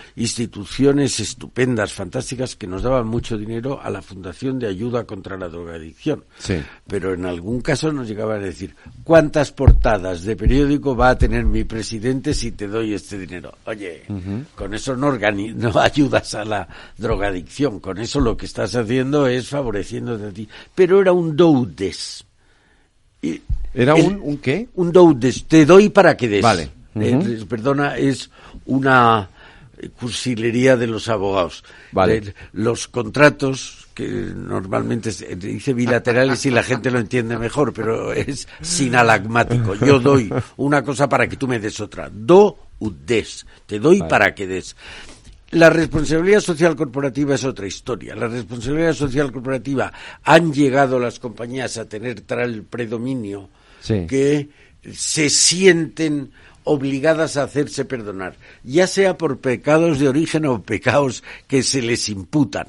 instituciones 0.43 1.20
estupendas, 1.20 1.93
fantásticas, 1.93 2.56
que 2.56 2.66
nos 2.66 2.82
daban 2.82 3.06
mucho 3.06 3.36
dinero 3.36 3.81
a 3.82 3.90
la 3.90 4.01
Fundación 4.01 4.59
de 4.59 4.66
Ayuda 4.69 5.05
contra 5.05 5.36
la 5.36 5.48
Drogadicción. 5.48 6.24
Sí. 6.39 6.55
Pero 6.86 7.12
en 7.12 7.27
algún 7.27 7.60
caso 7.60 7.93
nos 7.93 8.09
llegaban 8.09 8.40
a 8.40 8.47
decir, 8.47 8.74
¿cuántas 9.05 9.52
portadas 9.52 10.23
de 10.23 10.36
periódico 10.36 10.97
va 10.97 11.10
a 11.10 11.19
tener 11.19 11.44
mi 11.44 11.65
presidente 11.65 12.32
si 12.32 12.52
te 12.52 12.66
doy 12.66 12.94
este 12.94 13.19
dinero? 13.19 13.52
Oye, 13.66 14.05
con 14.55 14.73
eso 14.73 14.97
no, 14.97 15.09
organi- 15.12 15.55
no 15.56 15.78
ayudas 15.78 16.35
a 16.35 16.44
la 16.47 16.66
drogadicción, 16.97 17.81
con 17.81 17.98
eso 17.98 18.20
lo 18.20 18.36
que 18.36 18.47
estás 18.47 18.74
haciendo 18.74 19.27
es 19.27 19.48
favoreciéndote 19.48 20.27
a 20.27 20.31
ti. 20.32 20.48
Pero 20.74 21.01
era 21.01 21.12
un 21.12 21.36
doudes. 21.36 22.24
¿Era 23.74 23.95
el- 23.97 24.07
un, 24.07 24.20
un 24.23 24.39
qué? 24.39 24.69
un 24.74 24.93
doudes, 24.93 25.45
te 25.47 25.65
doy 25.66 25.89
para 25.90 26.16
que 26.16 26.28
des. 26.28 26.43
Vale. 26.43 26.70
Eh, 27.01 27.45
perdona, 27.49 27.97
es 27.97 28.31
una 28.66 29.28
cursilería 30.01 30.77
de 30.77 30.86
los 30.89 31.09
abogados. 31.09 31.62
Vale. 31.93 32.16
Eh, 32.16 32.35
los 32.55 32.89
contratos 32.89 33.86
que 33.95 34.07
normalmente 34.09 35.12
se 35.12 35.36
dice 35.36 35.73
bilaterales 35.74 36.45
y 36.47 36.51
la 36.51 36.62
gente 36.62 36.90
lo 36.90 36.99
entiende 36.99 37.39
mejor, 37.39 37.73
pero 37.73 38.12
es 38.12 38.49
sinalagmático. 38.61 39.74
Yo 39.77 39.99
doy 40.01 40.32
una 40.57 40.82
cosa 40.82 41.09
para 41.09 41.28
que 41.28 41.36
tú 41.36 41.47
me 41.47 41.59
des 41.61 41.78
otra. 41.81 42.11
Do 42.12 42.57
ut 42.81 42.97
des. 43.07 43.47
Te 43.66 43.78
doy 43.78 43.99
Vale. 44.01 44.11
para 44.11 44.35
que 44.35 44.47
des. 44.47 44.74
La 45.51 45.70
responsabilidad 45.70 46.41
social 46.41 46.77
corporativa 46.77 47.35
es 47.35 47.45
otra 47.45 47.66
historia. 47.66 48.15
La 48.15 48.29
responsabilidad 48.29 48.93
social 48.93 49.33
corporativa 49.33 49.93
han 50.23 50.53
llegado 50.53 50.99
las 50.99 51.19
compañías 51.19 51.79
a 51.79 51.89
tener 51.89 52.20
tal 52.23 52.65
predominio 52.65 53.49
Sí. 53.81 54.07
que 54.09 54.49
se 54.93 55.31
sienten 55.31 56.31
obligadas 56.65 57.37
a 57.37 57.45
hacerse 57.45 57.85
perdonar, 57.87 58.37
ya 58.62 58.87
sea 58.87 59.16
por 59.16 59.39
pecados 59.39 59.99
de 59.99 60.09
origen 60.09 60.45
o 60.45 60.62
pecados 60.62 61.23
que 61.47 61.62
se 61.62 61.81
les 61.81 62.09
imputan. 62.11 62.66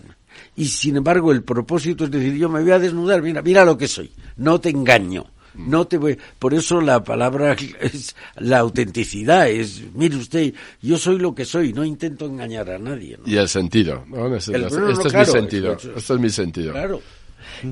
Y 0.56 0.66
sin 0.66 0.96
embargo 0.98 1.32
el 1.34 1.44
propósito 1.44 2.06
es 2.06 2.12
decir, 2.12 2.36
yo 2.36 2.48
me 2.48 2.62
voy 2.62 2.72
a 2.72 2.80
desnudar, 2.80 3.22
mira, 3.22 3.42
mira 3.42 3.66
lo 3.66 3.78
que 3.78 3.88
soy, 3.88 4.12
no 4.38 4.62
te 4.62 4.70
engaño. 4.70 5.26
No 5.56 5.86
te 5.88 5.98
voy, 5.98 6.18
por 6.38 6.54
eso 6.54 6.80
la 6.82 7.04
palabra 7.04 7.56
es 7.82 8.16
la 8.38 8.60
autenticidad, 8.60 9.50
es, 9.50 9.82
mire 9.94 10.16
usted, 10.18 10.54
yo 10.82 10.98
soy 10.98 11.18
lo 11.20 11.34
que 11.36 11.46
soy, 11.46 11.74
no 11.74 11.84
intento 11.84 12.26
engañar 12.26 12.70
a 12.70 12.80
nadie. 12.80 13.18
¿no? 13.18 13.24
Y 13.32 13.38
el 13.38 13.50
sentido, 13.50 14.04
¿no? 14.08 14.34
Este, 14.36 14.56
El- 14.56 14.64
este 14.66 14.78
es 14.78 14.98
claro, 15.14 15.26
mi 15.34 15.40
sentido. 15.40 15.74
eso- 15.74 15.94
Este 15.96 16.14
es 16.14 16.20
mi 16.20 16.30
sentido. 16.30 16.72
Claro. 16.74 17.02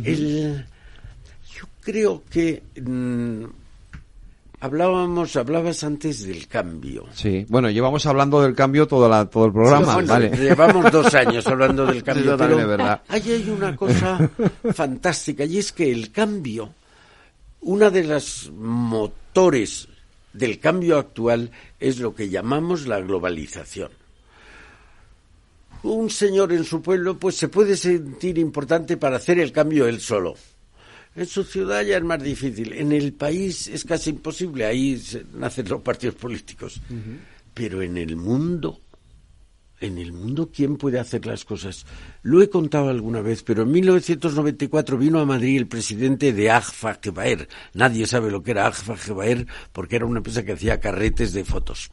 El- 0.04 0.66
yo 1.56 1.66
creo 1.82 2.24
que 2.30 2.62
mm, 2.82 3.44
hablábamos, 4.60 5.36
hablabas 5.36 5.84
antes 5.84 6.26
del 6.26 6.48
cambio. 6.48 7.06
Sí, 7.14 7.46
bueno, 7.50 7.70
llevamos 7.70 8.06
hablando 8.06 8.42
del 8.42 8.56
cambio 8.56 8.88
todo, 8.88 9.08
la, 9.08 9.26
todo 9.26 9.46
el 9.46 9.52
programa, 9.54 9.94
Bueno, 9.94 10.08
vale. 10.10 10.30
Llevamos 10.36 10.92
dos 10.92 11.14
años 11.14 11.46
hablando 11.48 11.86
del 11.86 12.04
cambio. 12.04 12.36
También 12.36 12.58
pero 12.60 12.68
verdad. 12.70 13.02
Ahí 13.08 13.22
hay 13.32 13.50
una 13.50 13.76
cosa 13.76 14.30
fantástica 14.74 15.46
y 15.46 15.60
es 15.60 15.72
que 15.72 15.92
el 15.92 16.12
cambio, 16.12 16.70
una 17.62 17.90
de 17.90 18.04
las 18.04 18.50
motores 18.52 19.88
del 20.34 20.60
cambio 20.60 20.98
actual 20.98 21.52
es 21.80 22.00
lo 22.00 22.14
que 22.14 22.30
llamamos 22.30 22.88
la 22.88 23.00
globalización. 23.00 23.92
Un 25.84 26.10
señor 26.10 26.52
en 26.54 26.64
su 26.64 26.82
pueblo 26.82 27.18
pues 27.18 27.36
se 27.36 27.48
puede 27.48 27.78
sentir 27.78 28.38
importante 28.38 28.98
para 28.98 29.18
hacer 29.18 29.40
el 29.40 29.52
cambio 29.52 29.88
él 29.88 30.00
solo. 30.00 30.36
En 31.16 31.26
su 31.26 31.44
ciudad 31.44 31.84
ya 31.84 31.98
es 31.98 32.04
más 32.04 32.22
difícil. 32.22 32.74
En 32.74 32.92
el 32.92 33.14
país 33.14 33.68
es 33.68 33.84
casi 33.86 34.12
imposible. 34.12 34.66
Ahí 34.66 35.02
nacen 35.34 35.68
los 35.68 35.82
partidos 35.82 36.16
políticos. 36.16 36.80
Pero 37.54 37.82
en 37.82 37.98
el 37.98 38.16
mundo, 38.16 38.82
en 39.80 39.98
el 39.98 40.12
mundo, 40.14 40.50
¿quién 40.54 40.78
puede 40.78 41.00
hacer 41.00 41.26
las 41.26 41.46
cosas? 41.46 41.86
Lo 42.24 42.42
he 42.42 42.50
contado 42.50 42.90
alguna 42.90 43.22
vez, 43.22 43.44
pero 43.44 43.64
en 43.64 43.72
1994 43.72 44.98
vino 44.98 45.20
a 45.20 45.26
Madrid 45.26 45.58
el 45.58 45.68
presidente 45.68 46.34
de 46.34 46.50
Agfa 46.50 47.00
Gebaer. 47.02 47.48
Nadie 47.74 48.08
sabe 48.08 48.32
lo 48.32 48.42
que 48.42 48.52
era 48.52 48.68
Agfa 48.68 48.98
Gebaer 48.98 49.46
porque 49.72 49.98
era 49.98 50.06
una 50.06 50.20
empresa 50.20 50.44
que 50.44 50.54
hacía 50.54 50.80
carretes 50.80 51.34
de 51.34 51.46
fotos. 51.46 51.92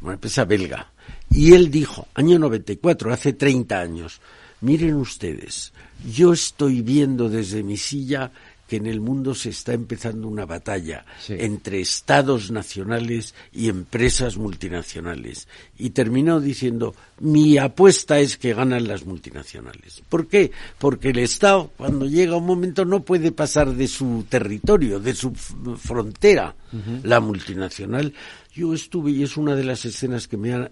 Una 0.00 0.14
empresa 0.14 0.44
belga. 0.44 0.92
Y 1.30 1.52
él 1.52 1.70
dijo, 1.70 2.08
año 2.14 2.38
94, 2.38 3.12
hace 3.12 3.34
30 3.34 3.78
años, 3.78 4.20
miren 4.62 4.94
ustedes, 4.94 5.72
yo 6.10 6.32
estoy 6.32 6.80
viendo 6.80 7.28
desde 7.28 7.62
mi 7.62 7.76
silla 7.76 8.32
que 8.70 8.76
en 8.76 8.86
el 8.86 9.00
mundo 9.00 9.34
se 9.34 9.48
está 9.48 9.72
empezando 9.72 10.28
una 10.28 10.46
batalla 10.46 11.04
entre 11.28 11.80
estados 11.80 12.52
nacionales 12.52 13.34
y 13.52 13.68
empresas 13.68 14.36
multinacionales. 14.36 15.48
Y 15.76 15.90
terminó 15.90 16.40
diciendo, 16.40 16.94
mi 17.18 17.58
apuesta 17.58 18.20
es 18.20 18.36
que 18.36 18.54
ganan 18.54 18.86
las 18.86 19.04
multinacionales. 19.04 20.04
¿Por 20.08 20.28
qué? 20.28 20.52
Porque 20.78 21.08
el 21.08 21.18
Estado, 21.18 21.72
cuando 21.76 22.06
llega 22.06 22.36
un 22.36 22.46
momento, 22.46 22.84
no 22.84 23.02
puede 23.02 23.32
pasar 23.32 23.74
de 23.74 23.88
su 23.88 24.24
territorio, 24.28 25.00
de 25.00 25.16
su 25.16 25.34
frontera. 25.34 26.54
La 27.02 27.18
multinacional. 27.18 28.14
Yo 28.54 28.72
estuve, 28.72 29.10
y 29.10 29.24
es 29.24 29.36
una 29.36 29.56
de 29.56 29.64
las 29.64 29.84
escenas 29.84 30.28
que 30.28 30.36
me 30.36 30.52
ha 30.52 30.62
eh, 30.62 30.70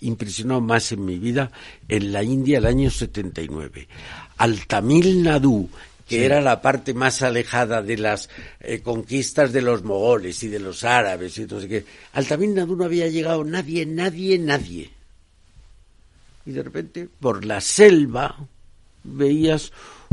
impresionado 0.00 0.60
más 0.60 0.90
en 0.90 1.04
mi 1.04 1.20
vida, 1.20 1.52
en 1.86 2.10
la 2.12 2.24
India 2.24 2.58
el 2.58 2.66
año 2.66 2.90
79. 2.90 3.86
Al 4.38 4.66
Tamil 4.66 5.22
Nadu, 5.22 5.68
que 6.08 6.16
Sí. 6.16 6.24
era 6.24 6.40
la 6.40 6.60
parte 6.62 6.94
más 6.94 7.22
alejada 7.22 7.82
de 7.82 7.96
las 7.98 8.28
eh, 8.60 8.80
conquistas 8.80 9.52
de 9.52 9.62
los 9.62 9.84
mogoles 9.84 10.42
y 10.42 10.48
de 10.48 10.58
los 10.58 10.82
árabes 10.84 11.36
y 11.38 11.44
no 11.46 11.60
sé 11.60 11.68
qué. 11.68 11.84
Al 12.14 12.26
Tamil 12.26 12.54
Nadu 12.54 12.74
no 12.76 12.84
había 12.84 13.08
llegado 13.08 13.44
nadie, 13.44 13.84
nadie, 13.86 14.38
nadie. 14.38 14.90
Y 16.46 16.52
de 16.52 16.62
repente, 16.62 17.08
por 17.20 17.44
la 17.44 17.60
selva, 17.60 18.36
veías 19.04 19.70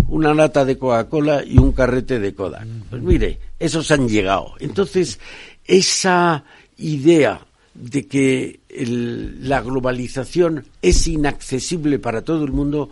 una 0.07 0.34
lata 0.34 0.65
de 0.65 0.77
Coca-Cola 0.77 1.43
y 1.45 1.57
un 1.57 1.72
carrete 1.72 2.19
de 2.19 2.35
Kodak. 2.35 2.67
Pues 2.89 3.01
mire, 3.01 3.39
esos 3.57 3.89
han 3.91 4.07
llegado. 4.09 4.53
Entonces, 4.59 5.17
esa 5.65 6.43
idea 6.77 7.39
de 7.73 8.05
que 8.07 8.59
el- 8.69 9.47
la 9.47 9.61
globalización 9.61 10.65
es 10.81 11.07
inaccesible 11.07 11.99
para 11.99 12.22
todo 12.22 12.43
el 12.45 12.51
mundo, 12.51 12.89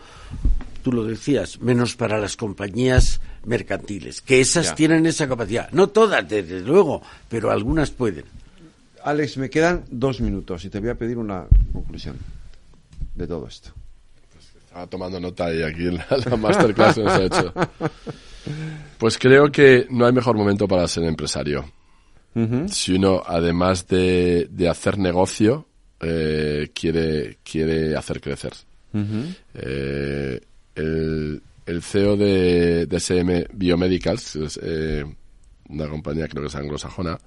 tú 0.83 0.91
lo 0.91 1.03
decías, 1.05 1.59
menos 1.61 1.95
para 1.95 2.19
las 2.19 2.35
compañías 2.37 3.21
mercantiles, 3.45 4.21
que 4.21 4.41
esas 4.41 4.67
Ya. 4.67 4.75
tienen 4.75 5.05
esa 5.07 5.27
capacidad. 5.27 5.69
No 5.71 5.87
todas, 5.89 6.27
desde 6.29 6.59
luego, 6.61 7.01
pero 7.29 7.49
algunas 7.49 7.89
pueden. 7.89 8.25
Alex, 9.03 9.37
me 9.37 9.49
quedan 9.49 9.83
dos 9.89 10.21
minutos 10.21 10.63
y 10.65 10.69
te 10.69 10.79
voy 10.79 10.89
a 10.89 10.95
pedir 10.95 11.17
una 11.17 11.45
conclusión 11.73 12.15
de 13.15 13.27
todo 13.27 13.47
esto. 13.47 13.71
Estaba 14.65 14.87
tomando 14.87 15.19
nota 15.19 15.53
y 15.53 15.61
aquí 15.61 15.87
en 15.87 15.95
la, 15.97 16.07
la 16.29 16.35
masterclass 16.37 16.97
nos 16.97 17.11
ha 17.13 17.23
hecho. 17.23 17.53
Pues 18.97 19.17
creo 19.17 19.51
que 19.51 19.87
no 19.89 20.05
hay 20.05 20.13
mejor 20.13 20.35
momento 20.35 20.67
para 20.67 20.87
ser 20.87 21.03
empresario. 21.03 21.65
Si 22.67 22.93
uno, 22.95 23.21
además 23.25 23.87
de, 23.87 24.47
de 24.49 24.67
hacer 24.67 24.97
negocio, 24.97 25.67
eh, 26.01 26.71
quiere, 26.73 27.37
quiere 27.43 27.95
hacer 27.95 28.19
crecer. 28.19 28.53
Eh, 29.53 30.41
el, 30.75 31.41
el 31.65 31.81
CEO 31.81 32.17
de, 32.17 32.85
de 32.85 32.97
SM 32.99 33.47
Biomedicals, 33.53 34.35
es, 34.35 34.59
eh, 34.61 35.05
una 35.69 35.87
compañía 35.87 36.27
creo 36.27 36.43
que 36.43 36.47
es 36.49 36.55
anglosajona, 36.55 37.17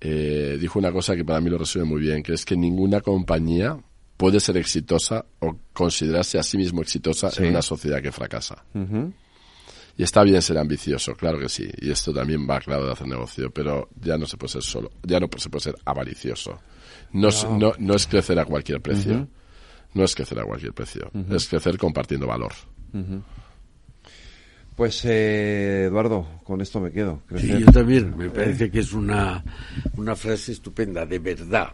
eh, 0.00 0.56
dijo 0.60 0.78
una 0.78 0.92
cosa 0.92 1.14
que 1.16 1.24
para 1.24 1.40
mí 1.40 1.50
lo 1.50 1.58
resume 1.58 1.84
muy 1.84 2.00
bien, 2.00 2.22
que 2.22 2.34
es 2.34 2.44
que 2.44 2.56
ninguna 2.56 3.00
compañía 3.00 3.76
puede 4.16 4.40
ser 4.40 4.56
exitosa 4.56 5.24
o 5.40 5.58
considerarse 5.72 6.38
a 6.38 6.42
sí 6.42 6.56
mismo 6.56 6.80
exitosa 6.82 7.30
Sí. 7.30 7.42
en 7.42 7.50
una 7.50 7.62
sociedad 7.62 8.00
que 8.02 8.12
fracasa. 8.12 8.64
Y 9.98 10.02
está 10.02 10.22
bien 10.22 10.42
ser 10.42 10.58
ambicioso, 10.58 11.14
claro 11.14 11.38
que 11.38 11.48
sí. 11.48 11.68
Y 11.80 11.90
esto 11.90 12.12
también 12.12 12.46
va 12.48 12.60
claro 12.60 12.84
de 12.86 12.92
hacer 12.92 13.06
negocio, 13.08 13.50
pero 13.50 13.88
ya 13.98 14.18
no 14.18 14.26
se 14.26 14.36
puede 14.36 14.52
ser 14.52 14.62
solo, 14.62 14.90
ya 15.02 15.18
no 15.20 15.28
se 15.38 15.48
puede 15.48 15.64
ser 15.64 15.74
avaricioso. 15.86 16.58
No, 17.12 17.28
es- 17.28 17.44
No. 17.44 17.58
no, 17.58 17.72
no 17.78 17.94
es 17.94 18.06
crecer 18.06 18.38
a 18.38 18.44
cualquier 18.44 18.80
precio. 18.82 19.26
No 19.94 20.04
es 20.04 20.14
crecer 20.14 20.38
a 20.38 20.44
cualquier 20.44 20.74
precio. 20.74 21.10
Es 21.30 21.48
crecer 21.48 21.78
compartiendo 21.78 22.26
valor. 22.26 22.52
Pues, 24.76 25.02
eh, 25.06 25.84
Eduardo, 25.86 26.26
con 26.44 26.60
esto 26.60 26.80
me 26.80 26.90
quedo. 26.90 27.22
Sí, 27.38 27.48
yo 27.60 27.72
también. 27.72 28.14
Me 28.16 28.26
Eh, 28.26 28.30
parece 28.30 28.70
que 28.70 28.80
es 28.80 28.92
una, 28.92 29.42
una 29.96 30.14
frase 30.14 30.52
estupenda, 30.52 31.06
de 31.06 31.18
verdad. 31.18 31.72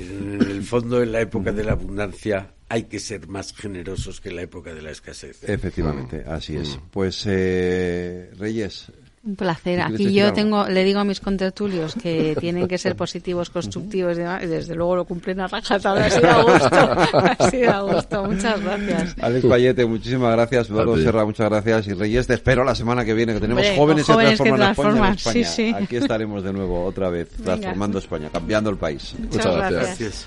En 0.00 0.40
el 0.42 0.62
fondo, 0.64 1.00
en 1.02 1.12
la 1.12 1.20
época 1.20 1.52
de 1.52 1.62
la 1.62 1.72
abundancia, 1.72 2.52
hay 2.68 2.84
que 2.84 2.98
ser 2.98 3.28
más 3.28 3.52
generosos 3.52 4.20
que 4.20 4.30
en 4.30 4.36
la 4.36 4.42
época 4.42 4.74
de 4.74 4.82
la 4.82 4.90
escasez. 4.90 5.44
Efectivamente, 5.48 6.24
así 6.26 6.56
es. 6.56 6.76
Pues, 6.90 7.22
eh, 7.26 8.32
Reyes, 8.36 8.90
Un 9.22 9.36
placer. 9.36 9.82
Aquí 9.82 10.14
yo 10.14 10.32
tengo, 10.32 10.66
le 10.66 10.82
digo 10.82 10.98
a 10.98 11.04
mis 11.04 11.20
contertulios 11.20 11.94
que 11.94 12.34
tienen 12.40 12.66
que 12.66 12.78
ser 12.78 12.96
positivos, 12.96 13.50
constructivos 13.50 14.16
y 14.16 14.20
demás, 14.20 14.42
y 14.42 14.46
desde 14.46 14.74
luego 14.74 14.96
lo 14.96 15.04
cumplen 15.04 15.40
a 15.40 15.46
rajatabla. 15.46 16.06
Ha 16.06 16.10
sido 16.10 16.30
a 16.30 16.42
gusto. 16.42 16.68
Ha 17.38 17.50
sido 17.50 17.70
a 17.70 17.80
gusto. 17.82 18.24
Muchas 18.24 18.62
gracias. 18.62 19.14
Alex 19.20 19.44
Payete, 19.46 19.84
muchísimas 19.84 20.32
gracias. 20.32 20.70
Eduardo 20.70 20.96
Serra, 20.96 21.26
muchas 21.26 21.50
gracias. 21.50 21.86
Y 21.88 21.92
Reyes, 21.92 22.26
te 22.26 22.32
espero 22.34 22.64
la 22.64 22.74
semana 22.74 23.04
que 23.04 23.12
viene, 23.12 23.34
que 23.34 23.40
tenemos 23.40 23.62
Hombre, 23.62 23.76
jóvenes, 23.76 24.06
jóvenes 24.06 24.40
que 24.40 24.48
transforman, 24.52 24.56
que 24.56 24.74
transforman. 24.74 25.14
España, 25.14 25.38
en 25.40 25.44
Sí, 25.44 25.60
España. 25.62 25.78
sí. 25.78 25.84
Aquí 25.84 25.96
estaremos 25.96 26.42
de 26.42 26.52
nuevo, 26.54 26.84
otra 26.86 27.10
vez, 27.10 27.28
Venga. 27.36 27.44
transformando 27.44 27.98
España, 27.98 28.30
cambiando 28.32 28.70
el 28.70 28.78
país. 28.78 29.14
Muchas 29.18 29.36
Muchas 29.46 29.54
gracias. 29.70 29.98
gracias. 29.98 30.26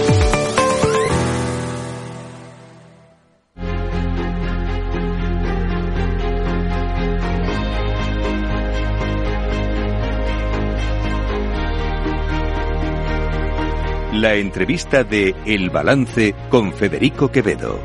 La 14.13 14.35
entrevista 14.35 15.05
de 15.05 15.33
El 15.45 15.69
Balance 15.69 16.35
con 16.49 16.73
Federico 16.73 17.31
Quevedo. 17.31 17.79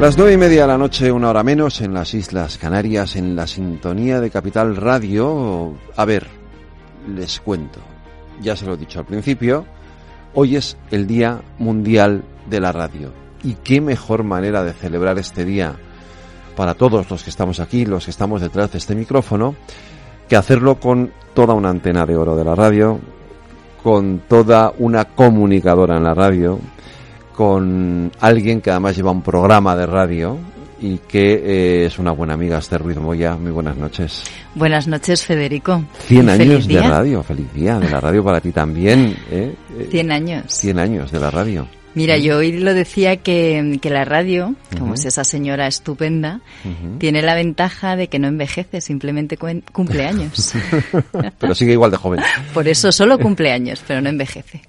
Las 0.00 0.18
nueve 0.18 0.32
y 0.32 0.36
media 0.36 0.62
de 0.62 0.66
la 0.66 0.78
noche, 0.78 1.12
una 1.12 1.30
hora 1.30 1.44
menos, 1.44 1.80
en 1.80 1.94
las 1.94 2.12
Islas 2.12 2.58
Canarias, 2.58 3.14
en 3.14 3.36
la 3.36 3.46
sintonía 3.46 4.20
de 4.20 4.30
Capital 4.30 4.74
Radio. 4.74 5.78
A 5.94 6.04
ver, 6.04 6.26
les 7.06 7.38
cuento. 7.38 7.78
Ya 8.40 8.56
se 8.56 8.66
lo 8.66 8.74
he 8.74 8.78
dicho 8.78 8.98
al 8.98 9.06
principio. 9.06 9.64
Hoy 10.34 10.56
es 10.56 10.76
el 10.90 11.06
Día 11.06 11.40
Mundial 11.58 12.24
de 12.50 12.58
la 12.58 12.72
Radio. 12.72 13.12
¿Y 13.44 13.54
qué 13.54 13.80
mejor 13.80 14.24
manera 14.24 14.64
de 14.64 14.72
celebrar 14.72 15.20
este 15.20 15.44
día 15.44 15.76
para 16.56 16.74
todos 16.74 17.08
los 17.08 17.22
que 17.22 17.30
estamos 17.30 17.60
aquí, 17.60 17.86
los 17.86 18.06
que 18.06 18.10
estamos 18.10 18.40
detrás 18.40 18.72
de 18.72 18.78
este 18.78 18.96
micrófono, 18.96 19.54
que 20.32 20.36
hacerlo 20.38 20.76
con 20.76 21.12
toda 21.34 21.52
una 21.52 21.68
antena 21.68 22.06
de 22.06 22.16
oro 22.16 22.34
de 22.34 22.42
la 22.42 22.54
radio, 22.54 22.98
con 23.82 24.20
toda 24.26 24.72
una 24.78 25.04
comunicadora 25.04 25.98
en 25.98 26.04
la 26.04 26.14
radio, 26.14 26.58
con 27.36 28.10
alguien 28.18 28.62
que 28.62 28.70
además 28.70 28.96
lleva 28.96 29.10
un 29.10 29.20
programa 29.20 29.76
de 29.76 29.84
radio 29.84 30.38
y 30.80 30.96
que 30.96 31.34
eh, 31.34 31.84
es 31.84 31.98
una 31.98 32.12
buena 32.12 32.32
amiga, 32.32 32.56
Esther 32.56 32.80
Ruiz 32.80 32.96
Moya. 32.96 33.36
Muy 33.36 33.50
buenas 33.50 33.76
noches. 33.76 34.24
Buenas 34.54 34.88
noches, 34.88 35.22
Federico. 35.22 35.84
100 36.06 36.24
Y 36.26 36.30
años 36.30 36.66
de 36.66 36.80
radio, 36.80 37.22
feliz 37.22 37.52
día 37.52 37.78
de 37.78 37.90
la 37.90 38.00
radio 38.00 38.24
para 38.24 38.40
ti 38.40 38.52
también. 38.52 39.14
Eh, 39.30 39.54
100 39.90 40.12
años. 40.12 40.44
100 40.48 40.78
años 40.78 41.12
de 41.12 41.20
la 41.20 41.30
radio. 41.30 41.68
Mira, 41.94 42.16
yo 42.16 42.38
hoy 42.38 42.52
lo 42.52 42.72
decía 42.72 43.16
que, 43.18 43.78
que 43.80 43.90
la 43.90 44.04
radio, 44.04 44.54
como 44.78 44.94
es 44.94 45.04
esa 45.04 45.24
señora 45.24 45.66
estupenda, 45.66 46.40
tiene 46.98 47.22
la 47.22 47.34
ventaja 47.34 47.96
de 47.96 48.08
que 48.08 48.18
no 48.18 48.28
envejece, 48.28 48.80
simplemente 48.80 49.36
cumple 49.36 50.06
años. 50.06 50.54
Pero 51.38 51.54
sigue 51.54 51.72
igual 51.72 51.90
de 51.90 51.98
joven. 51.98 52.20
Por 52.54 52.66
eso 52.66 52.92
solo 52.92 53.18
cumple 53.18 53.52
años, 53.52 53.82
pero 53.86 54.00
no 54.00 54.08
envejece. 54.08 54.62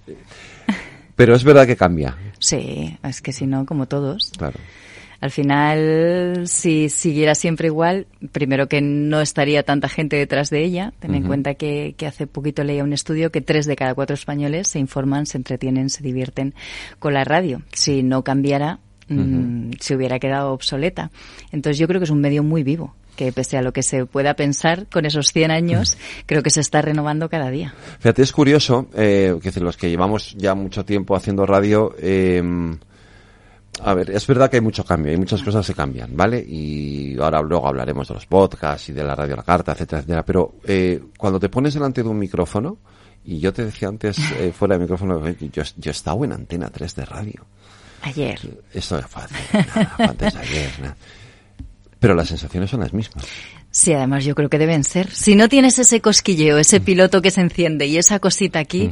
Pero 1.16 1.36
es 1.36 1.44
verdad 1.44 1.66
que 1.66 1.76
cambia. 1.76 2.16
Sí, 2.40 2.98
es 3.04 3.22
que 3.22 3.32
si 3.32 3.46
no, 3.46 3.66
como 3.66 3.88
todos. 3.88 4.32
Claro. 4.38 4.60
Al 5.24 5.32
final, 5.32 6.44
si 6.48 6.90
siguiera 6.90 7.34
siempre 7.34 7.68
igual, 7.68 8.08
primero 8.34 8.68
que 8.68 8.82
no 8.82 9.22
estaría 9.22 9.64
tanta 9.64 9.88
gente 9.88 10.18
detrás 10.18 10.50
de 10.50 10.66
ella. 10.66 10.92
Ten 11.00 11.16
en 11.16 11.24
cuenta 11.24 11.54
que, 11.54 11.96
que 11.98 12.08
hace 12.08 12.28
poquito 12.28 12.66
leía 12.66 12.84
un 12.84 12.92
estudio 12.92 13.32
que 13.32 13.40
tres 13.40 13.66
de 13.66 13.78
cada 13.78 13.96
cuatro 13.96 14.16
españoles 14.16 14.68
se 14.68 14.80
informan, 14.80 15.26
se 15.26 15.38
entretienen, 15.38 15.90
se 15.90 16.04
divierten 16.04 16.54
con 17.00 17.14
la 17.14 17.24
radio. 17.24 17.62
Si 17.72 18.04
no 18.04 18.26
cambiara, 18.26 18.80
mm, 19.08 19.76
se 19.80 19.96
hubiera 19.96 20.20
quedado 20.20 20.52
obsoleta. 20.52 21.10
Entonces 21.54 21.80
yo 21.80 21.88
creo 21.88 22.02
que 22.02 22.04
es 22.04 22.12
un 22.12 22.20
medio 22.20 22.44
muy 22.44 22.64
vivo 22.64 22.94
que 23.16 23.32
pese 23.32 23.56
a 23.56 23.62
lo 23.62 23.72
que 23.72 23.82
se 23.82 24.06
pueda 24.06 24.34
pensar 24.34 24.88
con 24.92 25.06
esos 25.06 25.32
100 25.32 25.52
años, 25.52 25.98
creo 26.26 26.44
que 26.44 26.50
se 26.50 26.60
está 26.60 26.82
renovando 26.82 27.30
cada 27.30 27.50
día. 27.50 27.74
Fíjate, 28.00 28.24
es 28.24 28.34
curioso, 28.34 28.90
eh, 28.94 29.40
que 29.42 29.58
los 29.62 29.78
que 29.78 29.90
llevamos 29.90 30.36
ya 30.36 30.54
mucho 30.54 30.84
tiempo 30.84 31.16
haciendo 31.16 31.46
radio, 31.46 31.96
eh, 31.98 32.44
a 33.82 33.94
ver, 33.94 34.10
es 34.12 34.26
verdad 34.28 34.50
que 34.50 34.58
hay 34.58 34.62
mucho 34.62 34.84
cambio, 34.86 35.12
hay 35.12 35.18
muchas 35.18 35.42
cosas 35.42 35.66
que 35.66 35.74
cambian, 35.74 36.16
¿vale? 36.16 36.40
Y 36.48 37.18
ahora 37.20 37.42
luego 37.42 37.68
hablaremos 37.68 38.08
de 38.08 38.14
los 38.14 38.26
podcasts 38.26 38.90
y 38.90 38.94
de 38.94 39.04
la 39.04 39.16
radio 39.16 39.34
a 39.34 39.38
la 39.38 39.44
carta, 39.44 39.72
etcétera, 39.72 40.00
etcétera. 40.00 40.24
Pero 40.26 40.56
eh, 40.66 41.02
cuando 41.18 41.40
te 41.40 41.50
pones 41.50 41.74
delante 41.74 42.04
de 42.04 42.10
un 42.10 42.18
micrófono, 42.20 42.78
y 43.26 43.40
yo 43.40 43.52
te 43.54 43.66
decía 43.66 43.88
antes 43.88 44.18
eh, 44.38 44.52
fuera 44.58 44.76
de 44.76 44.82
micrófono, 44.82 45.26
eh, 45.28 45.36
yo, 45.52 45.64
yo 45.78 45.90
he 45.90 45.92
estado 45.92 46.24
en 46.26 46.34
Antena 46.34 46.70
3 46.70 46.96
de 46.96 47.06
radio. 47.06 47.46
Ayer. 48.04 48.38
Esto 48.74 49.02
fue, 49.08 49.24
hace- 49.24 49.58
nada, 49.58 49.94
fue 49.96 50.06
antes 50.06 50.34
de 50.34 50.40
ayer. 50.40 50.72
nada. 50.82 50.98
Pero 52.00 52.16
las 52.16 52.28
sensaciones 52.28 52.70
son 52.70 52.82
las 52.82 52.94
mismas. 52.94 53.26
Sí, 53.76 53.92
además 53.92 54.24
yo 54.24 54.36
creo 54.36 54.50
que 54.50 54.60
deben 54.60 54.84
ser. 54.84 55.10
Si 55.10 55.36
no 55.36 55.50
tienes 55.50 55.80
ese 55.80 56.00
cosquilleo, 56.00 56.60
ese 56.60 56.80
piloto 56.80 57.24
que 57.24 57.32
se 57.32 57.42
enciende 57.42 57.88
y 57.88 57.98
esa 57.98 58.20
cosita 58.20 58.60
aquí, 58.60 58.92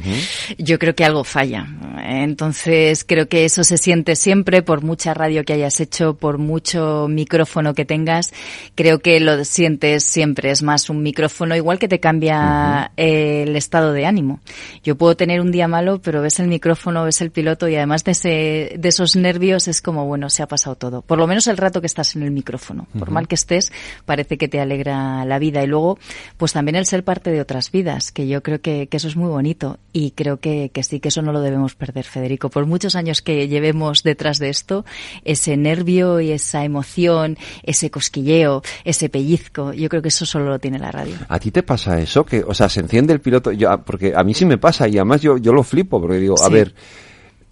yo 0.58 0.80
creo 0.80 0.96
que 0.96 1.04
algo 1.04 1.22
falla. 1.22 1.68
Entonces 2.04 3.04
creo 3.04 3.28
que 3.28 3.44
eso 3.44 3.62
se 3.62 3.78
siente 3.78 4.16
siempre 4.16 4.60
por 4.62 4.82
mucha 4.82 5.14
radio 5.14 5.44
que 5.44 5.52
hayas 5.52 5.78
hecho, 5.78 6.16
por 6.16 6.38
mucho 6.38 7.06
micrófono 7.08 7.74
que 7.74 7.84
tengas. 7.84 8.32
Creo 8.74 8.98
que 8.98 9.20
lo 9.20 9.44
sientes 9.44 10.02
siempre. 10.02 10.50
Es 10.50 10.64
más 10.64 10.90
un 10.90 11.00
micrófono 11.04 11.54
igual 11.54 11.78
que 11.78 11.86
te 11.86 12.00
cambia 12.00 12.90
el 12.96 13.54
estado 13.54 13.92
de 13.92 14.04
ánimo. 14.04 14.40
Yo 14.82 14.96
puedo 14.96 15.16
tener 15.16 15.40
un 15.40 15.52
día 15.52 15.68
malo, 15.68 16.02
pero 16.02 16.22
ves 16.22 16.40
el 16.40 16.48
micrófono, 16.48 17.04
ves 17.04 17.20
el 17.20 17.30
piloto 17.30 17.68
y 17.68 17.76
además 17.76 18.02
de, 18.02 18.10
ese, 18.10 18.74
de 18.76 18.88
esos 18.88 19.14
nervios 19.14 19.68
es 19.68 19.80
como, 19.80 20.06
bueno, 20.06 20.28
se 20.28 20.42
ha 20.42 20.48
pasado 20.48 20.74
todo. 20.74 21.02
Por 21.02 21.18
lo 21.18 21.28
menos 21.28 21.46
el 21.46 21.56
rato 21.56 21.80
que 21.80 21.86
estás 21.86 22.16
en 22.16 22.24
el 22.24 22.32
micrófono. 22.32 22.88
Por 22.98 23.12
mal 23.12 23.28
que 23.28 23.36
estés, 23.36 23.70
parece 24.04 24.36
que 24.36 24.48
te 24.48 24.58
alegra 24.58 24.71
la 24.84 25.38
vida. 25.38 25.62
Y 25.62 25.66
luego, 25.66 25.98
pues 26.36 26.52
también 26.52 26.76
el 26.76 26.86
ser 26.86 27.04
parte 27.04 27.30
de 27.30 27.40
otras 27.40 27.70
vidas, 27.70 28.12
que 28.12 28.26
yo 28.28 28.42
creo 28.42 28.60
que, 28.60 28.86
que 28.86 28.96
eso 28.96 29.08
es 29.08 29.16
muy 29.16 29.28
bonito. 29.28 29.78
Y 29.92 30.12
creo 30.12 30.40
que, 30.40 30.70
que, 30.72 30.82
sí, 30.82 31.00
que 31.00 31.08
eso 31.08 31.22
no 31.22 31.32
lo 31.32 31.40
debemos 31.40 31.74
perder, 31.74 32.04
Federico. 32.04 32.48
Por 32.50 32.66
muchos 32.66 32.94
años 32.94 33.22
que 33.22 33.48
llevemos 33.48 34.02
detrás 34.02 34.38
de 34.38 34.48
esto, 34.48 34.84
ese 35.24 35.56
nervio 35.56 36.20
y 36.20 36.32
esa 36.32 36.64
emoción, 36.64 37.36
ese 37.62 37.90
cosquilleo, 37.90 38.62
ese 38.84 39.08
pellizco, 39.08 39.72
yo 39.72 39.88
creo 39.88 40.02
que 40.02 40.08
eso 40.08 40.26
solo 40.26 40.46
lo 40.46 40.58
tiene 40.58 40.78
la 40.78 40.90
radio. 40.90 41.14
¿A 41.28 41.38
ti 41.38 41.50
te 41.50 41.62
pasa 41.62 42.00
eso? 42.00 42.24
Que, 42.24 42.42
o 42.46 42.54
sea, 42.54 42.68
se 42.68 42.80
enciende 42.80 43.12
el 43.12 43.20
piloto, 43.20 43.52
yo, 43.52 43.82
porque 43.84 44.14
a 44.14 44.24
mí 44.24 44.34
sí 44.34 44.44
me 44.44 44.58
pasa 44.58 44.88
y 44.88 44.96
además 44.96 45.20
yo, 45.20 45.36
yo 45.36 45.52
lo 45.52 45.62
flipo, 45.62 46.00
porque 46.00 46.18
digo, 46.18 46.42
a 46.42 46.48
ver, 46.48 46.74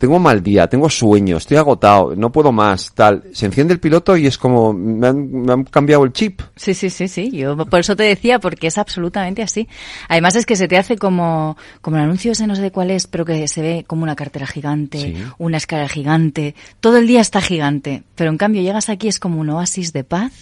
tengo 0.00 0.18
mal 0.18 0.42
día, 0.42 0.66
tengo 0.66 0.88
sueño, 0.88 1.36
estoy 1.36 1.58
agotado, 1.58 2.16
no 2.16 2.32
puedo 2.32 2.52
más, 2.52 2.90
tal. 2.94 3.22
Se 3.34 3.44
enciende 3.44 3.74
el 3.74 3.80
piloto 3.80 4.16
y 4.16 4.26
es 4.26 4.38
como, 4.38 4.72
me 4.72 5.06
han, 5.06 5.30
me 5.30 5.52
han, 5.52 5.64
cambiado 5.64 6.04
el 6.04 6.12
chip. 6.14 6.40
Sí, 6.56 6.72
sí, 6.72 6.88
sí, 6.88 7.06
sí. 7.06 7.30
Yo 7.30 7.54
por 7.66 7.80
eso 7.80 7.94
te 7.94 8.04
decía, 8.04 8.38
porque 8.38 8.68
es 8.68 8.78
absolutamente 8.78 9.42
así. 9.42 9.68
Además 10.08 10.36
es 10.36 10.46
que 10.46 10.56
se 10.56 10.68
te 10.68 10.78
hace 10.78 10.96
como, 10.96 11.58
como 11.82 11.98
el 11.98 12.04
anuncio 12.04 12.32
ese 12.32 12.46
no 12.46 12.56
sé 12.56 12.62
de 12.62 12.70
cuál 12.72 12.90
es, 12.90 13.06
pero 13.08 13.26
que 13.26 13.46
se 13.46 13.60
ve 13.60 13.84
como 13.86 14.02
una 14.02 14.16
cartera 14.16 14.46
gigante, 14.46 14.98
sí. 14.98 15.14
una 15.36 15.58
escala 15.58 15.86
gigante. 15.86 16.54
Todo 16.80 16.96
el 16.96 17.06
día 17.06 17.20
está 17.20 17.42
gigante. 17.42 18.02
Pero 18.14 18.30
en 18.30 18.38
cambio 18.38 18.62
llegas 18.62 18.88
aquí 18.88 19.06
es 19.06 19.18
como 19.18 19.38
un 19.38 19.50
oasis 19.50 19.92
de 19.92 20.04
paz 20.04 20.32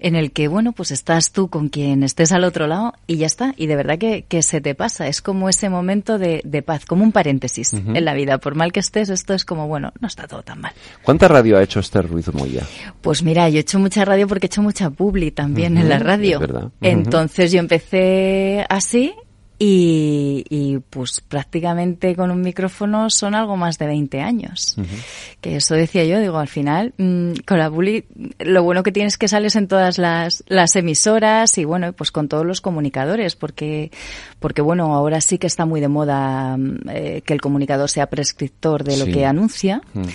en 0.00 0.16
el 0.16 0.32
que, 0.32 0.48
bueno, 0.48 0.72
pues 0.72 0.90
estás 0.90 1.30
tú 1.30 1.48
con 1.48 1.68
quien 1.68 2.02
estés 2.02 2.32
al 2.32 2.44
otro 2.44 2.66
lado 2.66 2.94
y 3.06 3.16
ya 3.16 3.26
está. 3.26 3.54
Y 3.56 3.66
de 3.66 3.76
verdad 3.76 3.98
que, 3.98 4.24
que 4.28 4.42
se 4.42 4.60
te 4.60 4.74
pasa. 4.74 5.06
Es 5.06 5.20
como 5.22 5.48
ese 5.48 5.68
momento 5.68 6.18
de, 6.18 6.40
de 6.44 6.62
paz, 6.62 6.86
como 6.86 7.04
un 7.04 7.12
paréntesis 7.12 7.72
uh 7.72 7.76
-huh. 7.76 7.96
en 7.96 8.04
la 8.04 8.14
vida. 8.14 8.38
Por 8.38 8.54
mal 8.54 8.72
que 8.72 8.80
estés, 8.80 9.08
esto 9.10 9.34
es 9.34 9.44
como, 9.44 9.68
bueno, 9.68 9.92
no 10.00 10.08
está 10.08 10.26
todo 10.26 10.42
tan 10.42 10.60
mal. 10.60 10.72
¿Cuánta 11.02 11.28
radio 11.28 11.58
ha 11.58 11.62
hecho 11.62 11.80
Esther 11.80 12.08
Ruiz 12.08 12.32
Moya? 12.32 12.62
Pues 13.00 13.22
mira, 13.22 13.48
yo 13.48 13.58
he 13.58 13.60
hecho 13.60 13.78
mucha 13.78 14.04
radio 14.04 14.26
porque 14.26 14.46
he 14.46 14.48
hecho 14.48 14.62
mucha 14.62 14.90
publi 14.90 15.30
también 15.30 15.74
uh 15.74 15.76
-huh. 15.76 15.82
en 15.82 15.88
la 15.88 15.98
radio. 15.98 16.34
Es 16.34 16.40
verdad. 16.40 16.64
Uh 16.64 16.68
-huh. 16.68 16.72
Entonces 16.80 17.52
yo 17.52 17.60
empecé 17.60 18.64
así 18.68 19.14
y, 19.62 20.42
y, 20.48 20.78
pues 20.78 21.20
prácticamente 21.20 22.16
con 22.16 22.30
un 22.30 22.40
micrófono 22.40 23.10
son 23.10 23.34
algo 23.34 23.58
más 23.58 23.76
de 23.76 23.86
20 23.86 24.22
años. 24.22 24.74
Uh 24.78 24.80
-huh. 24.80 25.04
Que 25.42 25.56
eso 25.56 25.74
decía 25.74 26.02
yo, 26.06 26.18
digo, 26.18 26.38
al 26.38 26.48
final, 26.48 26.94
mmm, 26.96 27.32
con 27.46 27.58
la 27.58 27.68
bully, 27.68 28.06
lo 28.38 28.62
bueno 28.62 28.82
que 28.82 28.90
tienes 28.90 29.12
es 29.12 29.18
que 29.18 29.28
sales 29.28 29.56
en 29.56 29.68
todas 29.68 29.98
las, 29.98 30.44
las 30.48 30.74
emisoras 30.76 31.58
y 31.58 31.66
bueno, 31.66 31.92
pues 31.92 32.10
con 32.10 32.26
todos 32.26 32.46
los 32.46 32.62
comunicadores, 32.62 33.36
porque, 33.36 33.90
porque 34.38 34.62
bueno, 34.62 34.94
ahora 34.94 35.20
sí 35.20 35.36
que 35.36 35.46
está 35.46 35.66
muy 35.66 35.82
de 35.82 35.88
moda 35.88 36.56
eh, 36.88 37.20
que 37.26 37.34
el 37.34 37.42
comunicador 37.42 37.90
sea 37.90 38.06
prescriptor 38.06 38.82
de 38.82 38.96
lo 38.96 39.04
sí. 39.04 39.12
que 39.12 39.26
anuncia. 39.26 39.82
Uh 39.94 40.00
-huh. 40.00 40.10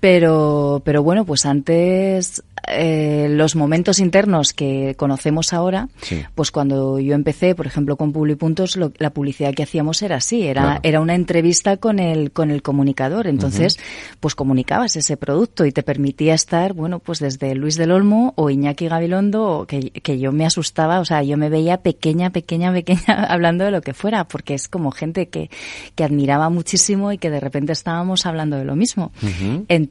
Pero, 0.00 0.80
pero 0.84 1.02
bueno, 1.02 1.24
pues 1.26 1.44
antes 1.44 2.42
eh, 2.68 3.28
los 3.30 3.56
momentos 3.56 3.98
internos 3.98 4.52
que 4.52 4.94
conocemos 4.96 5.52
ahora, 5.52 5.88
sí. 6.02 6.22
pues 6.34 6.50
cuando 6.50 6.98
yo 6.98 7.14
empecé, 7.14 7.54
por 7.54 7.66
ejemplo, 7.66 7.96
con 7.96 8.12
Publipuntos, 8.12 8.76
lo, 8.76 8.92
la 8.98 9.10
publicidad 9.10 9.54
que 9.54 9.62
hacíamos 9.62 10.02
era 10.02 10.16
así, 10.16 10.46
era, 10.46 10.62
claro. 10.62 10.80
era 10.82 11.00
una 11.00 11.14
entrevista 11.14 11.76
con 11.78 11.98
el, 11.98 12.32
con 12.32 12.50
el 12.50 12.62
comunicador. 12.62 13.26
Entonces, 13.26 13.76
uh 13.76 13.80
-huh. 13.80 14.16
pues 14.20 14.34
comunicabas 14.34 14.96
ese 14.96 15.16
producto 15.16 15.64
y 15.64 15.72
te 15.72 15.82
permitía 15.82 16.34
estar, 16.34 16.72
bueno, 16.72 16.98
pues 16.98 17.18
desde 17.18 17.54
Luis 17.54 17.76
del 17.76 17.90
Olmo 17.92 18.32
o 18.36 18.50
Iñaki 18.50 18.88
Gabilondo, 18.88 19.64
que, 19.66 19.90
que 19.90 20.18
yo 20.18 20.32
me 20.32 20.46
asustaba, 20.46 21.00
o 21.00 21.04
sea, 21.04 21.22
yo 21.22 21.36
me 21.36 21.48
veía 21.48 21.78
pequeña, 21.78 22.30
pequeña, 22.30 22.72
pequeña 22.72 23.24
hablando 23.28 23.64
de 23.64 23.70
lo 23.70 23.80
que 23.80 23.94
fuera, 23.94 24.24
porque 24.24 24.54
es 24.54 24.68
como 24.68 24.90
gente 24.90 25.28
que, 25.28 25.50
que 25.94 26.04
admiraba 26.04 26.50
muchísimo 26.50 27.12
y 27.12 27.18
que 27.18 27.30
de 27.30 27.40
repente 27.40 27.72
estábamos 27.72 28.26
hablando 28.26 28.56
de 28.56 28.64
lo 28.64 28.76
mismo. 28.76 29.12
Uh 29.22 29.26
-huh. 29.26 29.64
Entonces, 29.68 29.89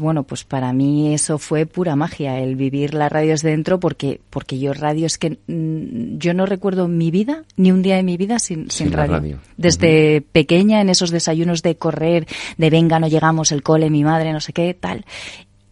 bueno, 0.00 0.24
pues 0.24 0.44
para 0.44 0.72
mí 0.72 1.14
eso 1.14 1.38
fue 1.38 1.66
pura 1.66 1.96
magia, 1.96 2.38
el 2.38 2.56
vivir 2.56 2.94
la 2.94 3.08
radio 3.08 3.30
desde 3.30 3.50
dentro, 3.50 3.80
porque, 3.80 4.20
porque 4.30 4.58
yo 4.58 4.72
radio 4.72 5.06
es 5.06 5.18
que 5.18 5.38
mmm, 5.46 6.18
yo 6.18 6.34
no 6.34 6.46
recuerdo 6.46 6.88
mi 6.88 7.10
vida, 7.10 7.44
ni 7.56 7.72
un 7.72 7.82
día 7.82 7.96
de 7.96 8.02
mi 8.02 8.16
vida 8.16 8.38
sin, 8.38 8.70
sin, 8.70 8.88
sin 8.88 8.92
radio. 8.92 9.12
radio. 9.12 9.38
Desde 9.56 10.16
uh 10.16 10.20
-huh. 10.20 10.26
pequeña, 10.32 10.80
en 10.80 10.88
esos 10.88 11.10
desayunos 11.10 11.62
de 11.62 11.76
correr, 11.76 12.26
de 12.56 12.70
venga, 12.70 12.98
no 12.98 13.08
llegamos, 13.08 13.52
el 13.52 13.62
cole, 13.62 13.90
mi 13.90 14.04
madre, 14.04 14.32
no 14.32 14.40
sé 14.40 14.52
qué, 14.52 14.74
tal 14.74 15.04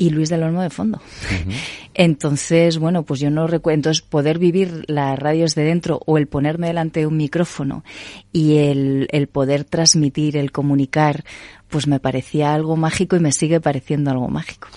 y 0.00 0.08
Luis 0.08 0.30
del 0.30 0.42
Olmo 0.44 0.62
de 0.62 0.70
fondo. 0.70 0.96
Uh 0.98 1.50
-huh. 1.50 1.54
Entonces, 1.92 2.78
bueno, 2.78 3.02
pues 3.02 3.20
yo 3.20 3.28
no 3.28 3.46
recuerdo. 3.46 3.74
Entonces, 3.74 4.00
poder 4.00 4.38
vivir 4.38 4.84
las 4.86 5.18
radios 5.18 5.54
de 5.54 5.64
dentro 5.64 6.00
o 6.06 6.16
el 6.16 6.26
ponerme 6.26 6.68
delante 6.68 7.00
de 7.00 7.06
un 7.06 7.18
micrófono 7.18 7.84
y 8.32 8.56
el, 8.56 9.08
el 9.10 9.26
poder 9.26 9.64
transmitir, 9.64 10.38
el 10.38 10.52
comunicar, 10.52 11.24
pues 11.70 11.86
me 11.86 12.00
parecía 12.00 12.52
algo 12.52 12.76
mágico 12.76 13.16
y 13.16 13.20
me 13.20 13.32
sigue 13.32 13.60
pareciendo 13.60 14.10
algo 14.10 14.28
mágico. 14.28 14.68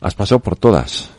Has 0.00 0.14
pasado 0.14 0.40
por 0.40 0.56
todas. 0.56 1.10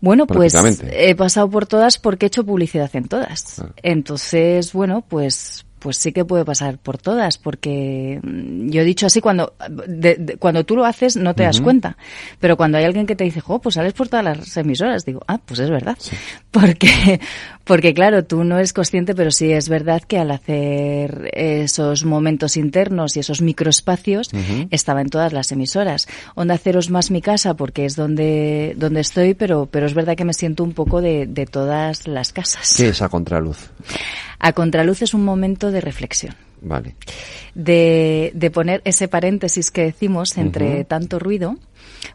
Bueno, 0.00 0.26
pues 0.26 0.54
he 0.90 1.14
pasado 1.14 1.50
por 1.50 1.66
todas 1.66 1.98
porque 1.98 2.26
he 2.26 2.28
hecho 2.28 2.44
publicidad 2.44 2.90
en 2.94 3.08
todas. 3.08 3.58
Ah. 3.58 3.70
Entonces, 3.82 4.72
bueno, 4.72 5.04
pues 5.06 5.66
pues 5.80 5.96
sí 5.96 6.12
que 6.12 6.24
puede 6.24 6.44
pasar 6.44 6.78
por 6.78 6.98
todas, 6.98 7.38
porque 7.38 8.20
mm, 8.22 8.68
yo 8.68 8.82
he 8.82 8.84
dicho 8.84 9.06
así, 9.06 9.20
cuando, 9.20 9.54
de, 9.88 10.16
de, 10.16 10.36
cuando 10.36 10.64
tú 10.64 10.76
lo 10.76 10.84
haces 10.84 11.16
no 11.16 11.34
te 11.34 11.42
uh 11.42 11.44
-huh. 11.44 11.48
das 11.48 11.60
cuenta, 11.60 11.96
pero 12.38 12.56
cuando 12.56 12.78
hay 12.78 12.84
alguien 12.84 13.06
que 13.06 13.16
te 13.16 13.24
dice, 13.24 13.42
oh, 13.46 13.60
pues 13.60 13.74
sales 13.74 13.94
por 13.94 14.08
todas 14.08 14.24
las 14.24 14.56
emisoras, 14.56 15.04
digo, 15.04 15.22
ah, 15.26 15.38
pues 15.44 15.58
es 15.58 15.70
verdad, 15.70 15.96
sí. 15.98 16.14
porque, 16.50 17.18
porque 17.64 17.94
claro, 17.94 18.24
tú 18.24 18.42
no 18.44 18.56
eres 18.56 18.72
consciente, 18.72 19.14
pero 19.14 19.30
sí 19.30 19.52
es 19.52 19.68
verdad 19.68 20.02
que 20.02 20.18
al 20.18 20.30
hacer 20.30 21.30
esos 21.32 22.04
momentos 22.04 22.56
internos 22.56 23.16
y 23.16 23.20
esos 23.20 23.42
microespacios, 23.42 24.32
uh 24.32 24.36
-huh. 24.36 24.68
estaba 24.70 25.00
en 25.00 25.08
todas 25.08 25.32
las 25.32 25.52
emisoras. 25.52 26.08
Onda 26.34 26.58
Cero 26.58 26.80
es 26.80 26.90
más 26.90 27.10
mi 27.10 27.20
casa 27.22 27.54
porque 27.54 27.84
es 27.84 27.96
donde, 27.96 28.74
donde 28.76 29.00
estoy, 29.00 29.34
pero, 29.34 29.66
pero 29.70 29.86
es 29.86 29.94
verdad 29.94 30.16
que 30.16 30.24
me 30.24 30.34
siento 30.34 30.64
un 30.64 30.72
poco 30.72 31.00
de, 31.00 31.26
de 31.26 31.46
todas 31.46 32.08
las 32.08 32.32
casas. 32.32 32.74
¿Qué 32.76 32.88
es 32.88 33.02
a 33.02 33.08
contraluz? 33.08 33.70
A 34.38 34.52
contraluz 34.52 35.02
es 35.02 35.14
un 35.14 35.24
momento 35.24 35.70
de 35.70 35.80
reflexión. 35.80 36.34
Vale. 36.62 36.94
De, 37.54 38.32
de 38.34 38.50
poner 38.50 38.82
ese 38.84 39.08
paréntesis 39.08 39.70
que 39.70 39.82
decimos 39.82 40.36
entre 40.36 40.66
uh 40.66 40.78
-huh. 40.80 40.86
tanto 40.86 41.18
ruido, 41.18 41.56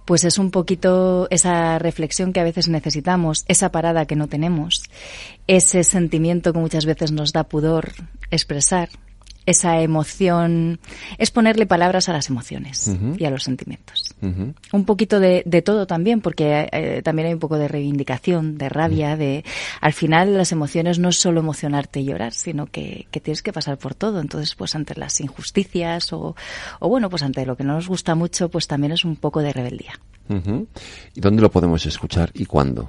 pues 0.06 0.24
es 0.24 0.38
un 0.38 0.52
poquito 0.52 1.28
esa 1.30 1.80
reflexión 1.80 2.34
que 2.34 2.40
a 2.40 2.44
veces 2.44 2.68
necesitamos, 2.68 3.46
esa 3.48 3.72
parada 3.72 4.06
que 4.06 4.16
no 4.16 4.28
tenemos, 4.28 4.84
ese 5.48 5.84
sentimiento 5.84 6.54
que 6.54 6.60
muchas 6.60 6.86
veces 6.86 7.12
nos 7.12 7.34
da 7.34 7.44
pudor 7.44 7.94
expresar, 8.32 8.90
esa 9.46 9.80
emoción, 9.82 10.80
es 11.18 11.32
ponerle 11.32 11.66
palabras 11.66 12.10
a 12.10 12.14
las 12.14 12.30
emociones 12.30 12.88
uh 12.88 12.94
-huh. 12.94 13.22
y 13.22 13.26
a 13.26 13.30
los 13.30 13.44
sentimientos. 13.44 14.15
Uh 14.22 14.28
-huh. 14.28 14.54
Un 14.72 14.86
poquito 14.86 15.20
de, 15.20 15.44
de, 15.46 15.62
todo 15.62 15.86
también, 15.88 16.22
porque 16.22 16.70
eh, 16.72 17.02
también 17.04 17.28
hay 17.28 17.34
un 17.34 17.40
poco 17.40 17.58
de 17.58 17.68
reivindicación, 17.68 18.58
de 18.58 18.70
rabia, 18.70 19.10
uh 19.10 19.14
-huh. 19.14 19.18
de 19.18 19.46
al 19.82 19.94
final 19.94 20.38
las 20.38 20.52
emociones 20.52 21.00
no 21.00 21.10
es 21.10 21.20
solo 21.20 21.42
emocionarte 21.42 22.00
y 22.00 22.06
llorar, 22.06 22.34
sino 22.34 22.66
que, 22.68 23.08
que, 23.12 23.20
tienes 23.20 23.44
que 23.44 23.52
pasar 23.52 23.78
por 23.78 23.94
todo. 23.94 24.22
Entonces, 24.22 24.56
pues 24.56 24.74
ante 24.76 24.96
las 24.96 25.20
injusticias 25.20 26.14
o, 26.14 26.36
o 26.80 26.90
bueno, 26.90 27.10
pues 27.10 27.24
ante 27.24 27.46
lo 27.46 27.58
que 27.58 27.64
no 27.64 27.74
nos 27.74 27.88
gusta 27.88 28.16
mucho, 28.16 28.50
pues 28.50 28.68
también 28.68 28.94
es 28.94 29.04
un 29.04 29.18
poco 29.18 29.42
de 29.42 29.52
rebeldía. 29.52 30.00
Uh 30.28 30.34
-huh. 30.34 30.68
¿Y 31.14 31.22
dónde 31.22 31.42
lo 31.42 31.52
podemos 31.52 31.86
escuchar 31.86 32.32
y 32.34 32.46
cuándo? 32.46 32.88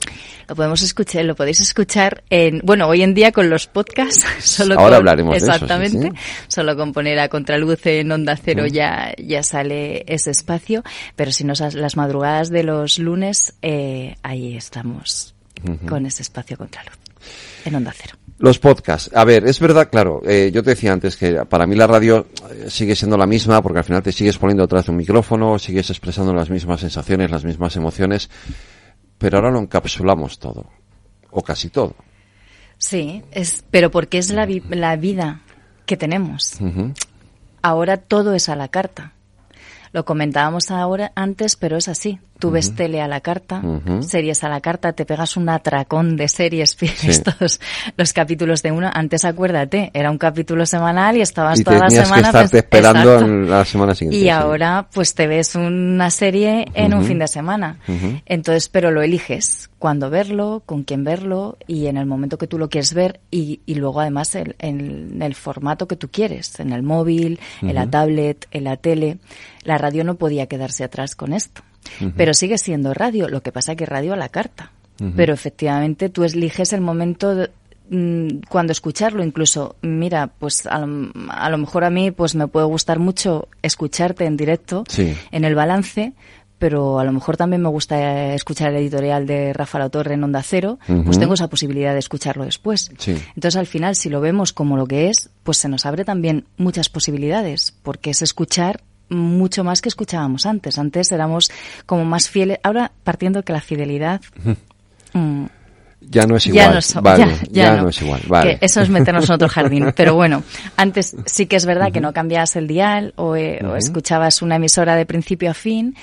Lo 0.49 0.57
podemos 0.57 0.81
escuchar, 0.81 1.25
lo 1.27 1.35
podéis 1.35 1.61
escuchar 1.61 2.25
en, 2.31 2.63
bueno, 2.65 2.87
hoy 2.89 3.03
en 3.03 3.13
día 3.13 3.31
con 3.31 3.51
los 3.51 3.67
podcasts. 3.67 4.25
Solo 4.39 4.75
Ahora 4.75 4.87
con, 4.87 4.95
hablaremos 4.97 5.37
exactamente, 5.37 5.99
de 5.99 6.07
eso. 6.07 6.15
Sí, 6.15 6.23
sí. 6.23 6.45
Solo 6.49 6.77
con 6.77 6.93
poner 6.95 7.19
a 7.19 7.29
contraluz 7.29 7.85
en 7.87 8.11
onda 8.11 8.37
cero 8.37 8.67
ya, 8.67 9.13
ya 9.19 9.43
sale 9.43 10.05
ese 10.07 10.31
espacio. 10.31 10.83
Pero 11.17 11.33
si 11.33 11.45
no, 11.45 11.55
las 11.73 11.97
madrugadas 11.97 12.51
de 12.51 12.63
los 12.63 12.99
lunes, 12.99 13.55
eh, 13.63 14.17
ahí 14.23 14.57
estamos 14.57 15.35
uh 15.65 15.71
-huh. 15.71 15.89
con 15.89 16.07
ese 16.07 16.23
espacio 16.23 16.57
contraluz. 16.57 16.97
En 17.65 17.75
onda 17.75 17.93
cero. 17.97 18.15
Los 18.39 18.59
podcasts. 18.59 19.11
A 19.15 19.25
ver, 19.25 19.47
es 19.47 19.59
verdad, 19.59 19.89
claro, 19.91 20.21
eh, 20.27 20.51
yo 20.53 20.63
te 20.63 20.71
decía 20.71 20.93
antes 20.93 21.17
que 21.17 21.47
para 21.47 21.67
mí 21.67 21.75
la 21.75 21.87
radio 21.87 22.27
eh, 22.51 22.67
sigue 22.69 22.95
siendo 22.95 23.17
la 23.17 23.27
misma 23.27 23.63
porque 23.63 23.79
al 23.79 23.85
final 23.85 24.03
te 24.03 24.13
sigues 24.13 24.37
poniendo 24.37 24.63
detrás 24.65 24.85
de 24.87 24.91
un 24.93 24.99
micrófono, 24.99 25.59
sigues 25.59 25.89
expresando 25.89 26.35
las 26.35 26.51
mismas 26.51 26.81
sensaciones, 26.81 27.31
las 27.31 27.45
mismas 27.45 27.75
emociones, 27.77 28.29
pero 29.17 29.39
ahora 29.39 29.51
lo 29.51 29.59
encapsulamos 29.59 30.39
todo, 30.39 30.67
o 31.31 31.43
casi 31.43 31.71
todo. 31.71 31.97
Sí, 32.77 33.23
es, 33.31 33.65
pero 33.71 33.91
porque 33.91 34.19
es 34.19 34.31
la, 34.31 34.45
vi 34.45 34.63
la 34.69 34.97
vida 34.97 35.41
que 35.87 35.97
tenemos. 35.97 36.61
Uh 36.61 36.65
-huh. 36.67 36.95
Ahora 37.63 37.97
todo 37.97 38.35
es 38.35 38.51
a 38.51 38.57
la 38.57 38.69
carta. 38.69 39.15
Lo 39.97 40.05
comentábamos 40.05 40.71
ahora 40.71 41.11
antes, 41.15 41.57
pero 41.57 41.79
es 41.79 41.89
así. 41.89 42.21
Tú 42.39 42.51
ves 42.51 42.75
tele 42.75 43.01
a 43.01 43.09
la 43.09 43.21
carta, 43.21 43.63
series 44.01 44.45
a 44.45 44.49
la 44.49 44.61
carta, 44.61 44.93
te 44.93 45.07
pegas 45.07 45.37
un 45.37 45.49
atracón 45.49 46.17
de 46.17 46.29
series, 46.29 46.77
todos 47.25 47.61
los 47.97 48.13
capítulos 48.13 48.63
de 48.63 48.73
uno. 48.73 48.91
Antes, 48.93 49.25
acuérdate, 49.25 49.91
era 49.95 50.11
un 50.11 50.19
capítulo 50.19 50.67
semanal 50.67 51.17
y 51.17 51.23
estabas 51.23 51.63
toda 51.63 51.79
la 51.79 51.91
semana... 51.91 52.23
que 52.23 52.27
estarte 52.27 52.59
esperando 52.59 53.27
la 53.27 53.65
semana 53.65 53.95
siguiente. 53.95 54.19
Y 54.19 54.29
ahora, 54.29 54.89
pues 54.93 55.15
te 55.15 55.27
ves 55.27 55.55
una 55.55 56.11
serie 56.11 56.67
en 56.75 56.95
un 56.95 57.05
fin 57.05 57.19
de 57.19 57.29
semana. 57.29 57.79
Entonces, 58.27 58.69
pero 58.69 58.91
lo 58.91 59.03
eliges. 59.03 59.71
Cuándo 59.79 60.11
verlo, 60.11 60.63
con 60.65 60.85
quién 60.85 61.05
verlo 61.05 61.59
y 61.67 61.87
en 61.87 61.97
el 61.97 62.07
momento 62.07 62.39
que 62.39 62.47
tú 62.47 62.59
lo 62.59 62.69
quieres 62.69 62.95
ver 62.95 63.21
y, 63.31 63.61
y 63.67 63.75
luego 63.75 64.01
además 64.01 64.35
en 64.35 64.55
el, 64.59 65.23
el, 65.23 65.35
formato 65.35 65.87
que 65.87 65.97
tú 65.97 66.09
quieres, 66.11 66.59
en 66.61 66.73
el 66.73 66.83
móvil, 66.83 67.39
en 67.61 67.75
la 67.75 67.87
tablet, 67.87 68.47
en 68.51 68.65
la 68.65 68.77
tele. 68.77 69.19
La 69.65 69.79
radio 69.79 70.03
no 70.03 70.15
podía 70.15 70.47
quedarse 70.47 70.83
atrás 70.83 71.15
con 71.15 71.33
esto. 71.33 71.63
Pero 72.17 72.35
sigue 72.35 72.59
siendo 72.59 72.95
radio, 72.95 73.29
lo 73.29 73.43
que 73.43 73.53
pasa 73.53 73.73
es 73.73 73.79
que 73.79 73.87
radio 73.87 74.13
a 74.13 74.17
la 74.17 74.29
carta. 74.29 74.73
Pero 75.15 75.35
efectivamente 75.35 76.09
tú 76.09 76.25
eliges 76.25 76.73
el 76.73 76.81
momento 76.81 77.49
mm, 77.91 78.29
cuando 78.49 78.73
escucharlo. 78.73 79.23
Incluso 79.23 79.77
mira 79.83 80.29
pues 80.39 80.67
a 80.67 80.79
lo, 80.81 81.59
mejor 81.59 81.85
a 81.85 81.91
mí 81.91 82.11
pues 82.11 82.35
me 82.35 82.49
puede 82.49 82.67
gustar 82.67 82.99
mucho 82.99 83.49
escucharte 83.63 84.25
en 84.25 84.37
directo 84.37 84.85
en 84.97 85.45
el 85.45 85.55
balance 85.55 86.15
pero 86.59 86.99
a 86.99 87.05
lo 87.05 87.13
mejor 87.13 87.37
también 87.37 87.63
me 87.63 87.69
gusta 87.69 88.35
escuchar 88.35 88.71
el 88.71 88.77
editorial 88.77 89.27
de 89.27 89.53
Rafa 89.53 89.79
La 89.79 89.91
Torre 89.91 90.15
en 90.15 90.25
Onda 90.25 90.43
Cero, 90.43 90.79
pues 91.05 91.19
tengo 91.19 91.35
esa 91.35 91.49
posibilidad 91.49 91.93
de 91.93 91.99
escucharlo 91.99 92.45
después. 92.45 92.91
Entonces, 93.07 93.57
al 93.57 93.67
final, 93.67 93.95
si 93.95 94.09
lo 94.09 94.21
vemos 94.21 94.53
como 94.53 94.77
lo 94.77 94.87
que 94.87 95.11
es, 95.11 95.31
pues 95.43 95.59
se 95.59 95.69
nos 95.69 95.85
abre 95.85 96.05
también 96.05 96.47
muchas 96.57 96.89
posibilidades, 96.89 97.75
porque 97.83 98.11
es 98.11 98.23
escuchar 98.23 98.81
mucho 99.09 99.65
más 99.65 99.81
que 99.81 99.89
escuchábamos 99.89 100.47
antes. 100.47 100.79
Antes 100.79 101.13
éramos 101.13 101.51
como 101.87 102.05
más 102.05 102.29
fieles. 102.29 102.59
Ahora, 102.63 102.93
partiendo 103.05 103.43
que 103.43 103.53
la 103.53 103.61
fidelidad. 103.61 104.21
Mm, 105.13 105.47
ya 106.09 106.27
no 106.27 106.37
es 106.37 106.47
igual. 106.47 106.81
Ya 107.51 107.77
no, 107.77 107.89
es 107.89 108.03
igual. 108.03 108.23
Vale. 108.29 108.59
eso 108.61 108.81
es 108.81 108.89
meternos 108.89 109.29
en 109.29 109.35
otro 109.35 109.49
jardín. 109.49 109.93
Pero 109.97 110.15
bueno, 110.15 110.43
antes 110.77 111.17
sí 111.27 111.47
que 111.47 111.57
es 111.57 111.67
verdad 111.67 111.93
que 111.93 112.01
no 112.01 112.13
cambiabas 112.13 112.57
el 112.57 112.67
dial 112.67 113.13
o, 113.17 113.35
eh, 113.35 113.61
escuchabas 113.77 114.43
una 114.43 114.57
emisora 114.57 114.95
de 114.95 115.07
principio 115.07 115.51
a 115.51 115.55
fin 115.55 115.97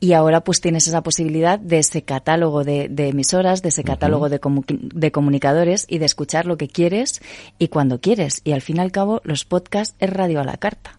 y 0.00 0.12
ahora 0.12 0.42
pues 0.42 0.60
tienes 0.60 0.86
esa 0.86 1.02
posibilidad 1.02 1.58
de 1.58 1.80
ese 1.80 2.02
catálogo 2.02 2.62
de, 2.62 2.88
emisoras, 2.96 3.62
de 3.62 3.70
ese 3.70 3.82
catálogo 3.82 4.28
de, 4.28 4.40
de, 4.70 5.12
comunicadores 5.12 5.86
y 5.88 5.98
de 5.98 6.04
escuchar 6.04 6.46
lo 6.46 6.56
que 6.56 6.68
quieres 6.68 7.20
y 7.58 7.68
cuando 7.68 8.00
quieres. 8.00 8.40
Y 8.44 8.52
al 8.52 8.62
fin 8.62 8.76
y 8.76 8.80
al 8.80 8.92
cabo 8.92 9.20
los 9.24 9.44
podcasts 9.44 9.96
es 9.98 10.10
radio 10.10 10.40
a 10.40 10.44
la 10.44 10.56
carta. 10.56 10.97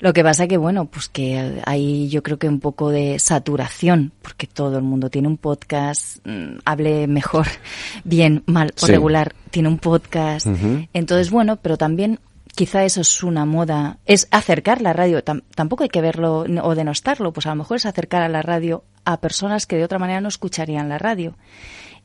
Lo 0.00 0.12
que 0.12 0.22
pasa 0.22 0.46
que, 0.46 0.56
bueno, 0.56 0.86
pues 0.86 1.08
que 1.08 1.60
hay 1.64 2.08
yo 2.08 2.22
creo 2.22 2.38
que 2.38 2.48
un 2.48 2.60
poco 2.60 2.90
de 2.90 3.18
saturación, 3.18 4.12
porque 4.22 4.46
todo 4.46 4.78
el 4.78 4.84
mundo 4.84 5.10
tiene 5.10 5.28
un 5.28 5.36
podcast, 5.36 6.18
mm, 6.24 6.58
hable 6.64 7.06
mejor, 7.06 7.46
bien, 8.04 8.42
mal 8.46 8.72
o 8.82 8.86
regular, 8.86 9.34
tiene 9.50 9.68
un 9.68 9.78
podcast. 9.78 10.46
Entonces, 10.92 11.30
bueno, 11.30 11.56
pero 11.56 11.76
también 11.76 12.20
quizá 12.54 12.84
eso 12.84 13.00
es 13.00 13.22
una 13.22 13.44
moda, 13.44 13.98
es 14.06 14.28
acercar 14.30 14.80
la 14.80 14.92
radio, 14.92 15.22
tampoco 15.22 15.82
hay 15.82 15.88
que 15.88 16.00
verlo 16.00 16.44
o 16.62 16.74
denostarlo, 16.74 17.32
pues 17.32 17.46
a 17.46 17.50
lo 17.50 17.56
mejor 17.56 17.76
es 17.78 17.86
acercar 17.86 18.22
a 18.22 18.28
la 18.28 18.42
radio 18.42 18.84
a 19.04 19.20
personas 19.20 19.66
que 19.66 19.76
de 19.76 19.84
otra 19.84 19.98
manera 19.98 20.20
no 20.20 20.28
escucharían 20.28 20.88
la 20.88 20.98
radio. 20.98 21.36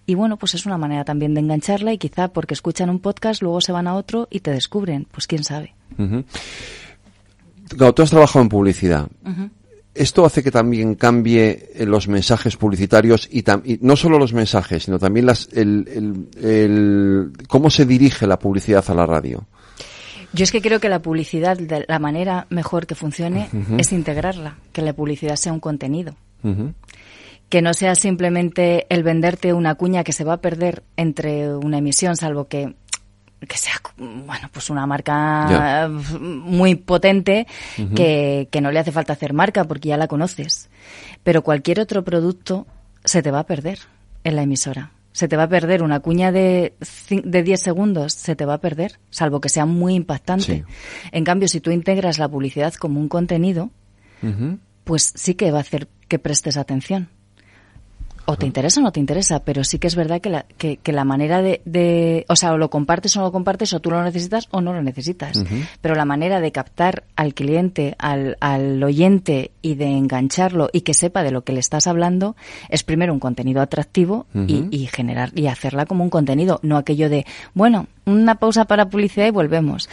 Y 0.05 0.15
bueno, 0.15 0.37
pues 0.37 0.55
es 0.55 0.65
una 0.65 0.79
manera 0.79 1.05
también 1.05 1.35
de 1.35 1.41
engancharla 1.41 1.93
y 1.93 1.99
quizá 1.99 2.29
porque 2.29 2.55
escuchan 2.55 2.89
un 2.89 2.99
podcast, 2.99 3.43
luego 3.43 3.61
se 3.61 3.71
van 3.71 3.87
a 3.87 3.93
otro 3.93 4.27
y 4.31 4.39
te 4.39 4.49
descubren, 4.49 5.05
pues 5.11 5.27
quién 5.27 5.43
sabe 5.43 5.75
tú 7.77 8.01
has 8.01 8.09
trabajado 8.09 8.43
en 8.43 8.49
publicidad. 8.49 9.07
Esto 9.93 10.25
hace 10.25 10.43
que 10.43 10.51
también 10.51 10.95
cambie 10.95 11.71
eh, 11.73 11.85
los 11.85 12.07
mensajes 12.07 12.55
publicitarios 12.55 13.27
y, 13.31 13.43
no 13.81 13.95
solo 13.95 14.17
los 14.19 14.33
mensajes, 14.33 14.83
sino 14.83 14.99
también 14.99 15.25
las, 15.25 15.49
el, 15.51 17.33
cómo 17.47 17.69
se 17.69 17.85
dirige 17.85 18.27
la 18.27 18.39
publicidad 18.39 18.83
a 18.87 18.93
la 18.93 19.05
radio. 19.05 19.45
Yo 20.31 20.43
es 20.43 20.51
que 20.51 20.61
creo 20.61 20.79
que 20.79 20.89
la 20.89 21.01
publicidad, 21.01 21.57
de 21.57 21.85
la 21.87 21.99
manera 21.99 22.45
mejor 22.49 22.85
que 22.85 22.93
funcione, 22.93 23.49
es 23.77 23.91
integrarla, 23.91 24.57
que 24.71 24.83
la 24.83 24.93
publicidad 24.93 25.35
sea 25.35 25.53
un 25.53 25.59
contenido. 25.59 26.15
Que 27.49 27.63
no 27.63 27.73
sea 27.73 27.95
simplemente 27.95 28.85
el 28.89 29.01
venderte 29.01 29.53
una 29.53 29.73
cuña 29.73 30.03
que 30.03 30.13
se 30.13 30.23
va 30.23 30.33
a 30.33 30.41
perder 30.41 30.83
entre 30.97 31.55
una 31.55 31.79
emisión, 31.79 32.15
salvo 32.15 32.47
que 32.47 32.75
que 33.47 33.57
sea 33.57 33.73
bueno 33.97 34.49
pues 34.51 34.69
una 34.69 34.85
marca 34.85 35.89
muy 36.19 36.75
potente 36.75 37.47
que, 37.95 38.47
que, 38.51 38.61
no 38.61 38.71
le 38.71 38.79
hace 38.79 38.91
falta 38.91 39.13
hacer 39.13 39.33
marca 39.33 39.63
porque 39.63 39.89
ya 39.89 39.97
la 39.97 40.07
conoces. 40.07 40.69
Pero 41.23 41.43
cualquier 41.43 41.79
otro 41.79 42.03
producto 42.03 42.67
se 43.03 43.21
te 43.21 43.31
va 43.31 43.39
a 43.39 43.45
perder 43.45 43.79
en 44.23 44.35
la 44.35 44.43
emisora. 44.43 44.91
Se 45.11 45.27
te 45.27 45.35
va 45.35 45.43
a 45.43 45.49
perder 45.49 45.83
una 45.83 46.01
cuña 46.01 46.31
de, 46.31 46.75
de 47.09 47.43
10 47.43 47.61
segundos, 47.61 48.13
se 48.13 48.35
te 48.35 48.45
va 48.45 48.55
a 48.55 48.59
perder, 48.59 48.99
salvo 49.09 49.41
que 49.41 49.49
sea 49.49 49.65
muy 49.65 49.95
impactante. 49.95 50.65
En 51.11 51.23
cambio, 51.23 51.47
si 51.47 51.59
tú 51.59 51.71
integras 51.71 52.19
la 52.19 52.29
publicidad 52.29 52.73
como 52.75 52.99
un 52.99 53.09
contenido, 53.09 53.71
pues 54.83 55.11
sí 55.15 55.33
que 55.33 55.51
va 55.51 55.57
a 55.57 55.61
hacer 55.61 55.87
que 56.07 56.19
prestes 56.19 56.57
atención 56.57 57.09
o 58.29 58.37
te 58.37 58.45
interesa 58.45 58.79
o 58.79 58.83
no 58.83 58.91
te 58.91 58.99
interesa, 58.99 59.43
pero 59.43 59.63
sí 59.63 59.79
que 59.79 59.87
es 59.87 59.95
verdad 59.95 60.21
que 60.21 60.29
la, 60.29 60.45
que, 60.57 60.79
la 60.85 61.03
manera 61.03 61.41
de, 61.41 62.25
o 62.27 62.35
sea, 62.35 62.53
o 62.53 62.57
lo 62.57 62.69
compartes 62.69 63.15
o 63.15 63.19
no 63.19 63.25
lo 63.25 63.31
compartes, 63.31 63.73
o 63.73 63.79
tú 63.79 63.89
lo 63.89 64.03
necesitas 64.03 64.47
o 64.51 64.61
no 64.61 64.71
lo 64.71 64.83
necesitas. 64.83 65.43
Pero 65.81 65.95
la 65.95 66.05
manera 66.05 66.39
de 66.39 66.51
captar 66.51 67.05
al 67.15 67.33
cliente, 67.33 67.95
al, 67.97 68.37
al 68.39 68.81
oyente 68.83 69.51
y 69.63 69.75
de 69.75 69.87
engancharlo 69.87 70.69
y 70.71 70.81
que 70.81 70.93
sepa 70.93 71.23
de 71.23 71.31
lo 71.31 71.43
que 71.43 71.53
le 71.53 71.59
estás 71.59 71.87
hablando 71.87 72.35
es 72.69 72.83
primero 72.83 73.13
un 73.13 73.19
contenido 73.19 73.61
atractivo 73.61 74.27
y, 74.35 74.67
y 74.69 74.85
generar 74.85 75.31
y 75.33 75.47
hacerla 75.47 75.87
como 75.87 76.03
un 76.03 76.11
contenido, 76.11 76.59
no 76.61 76.77
aquello 76.77 77.09
de, 77.09 77.25
bueno, 77.55 77.87
una 78.05 78.35
pausa 78.35 78.65
para 78.65 78.89
publicidad 78.89 79.25
y 79.25 79.31
volvemos 79.31 79.89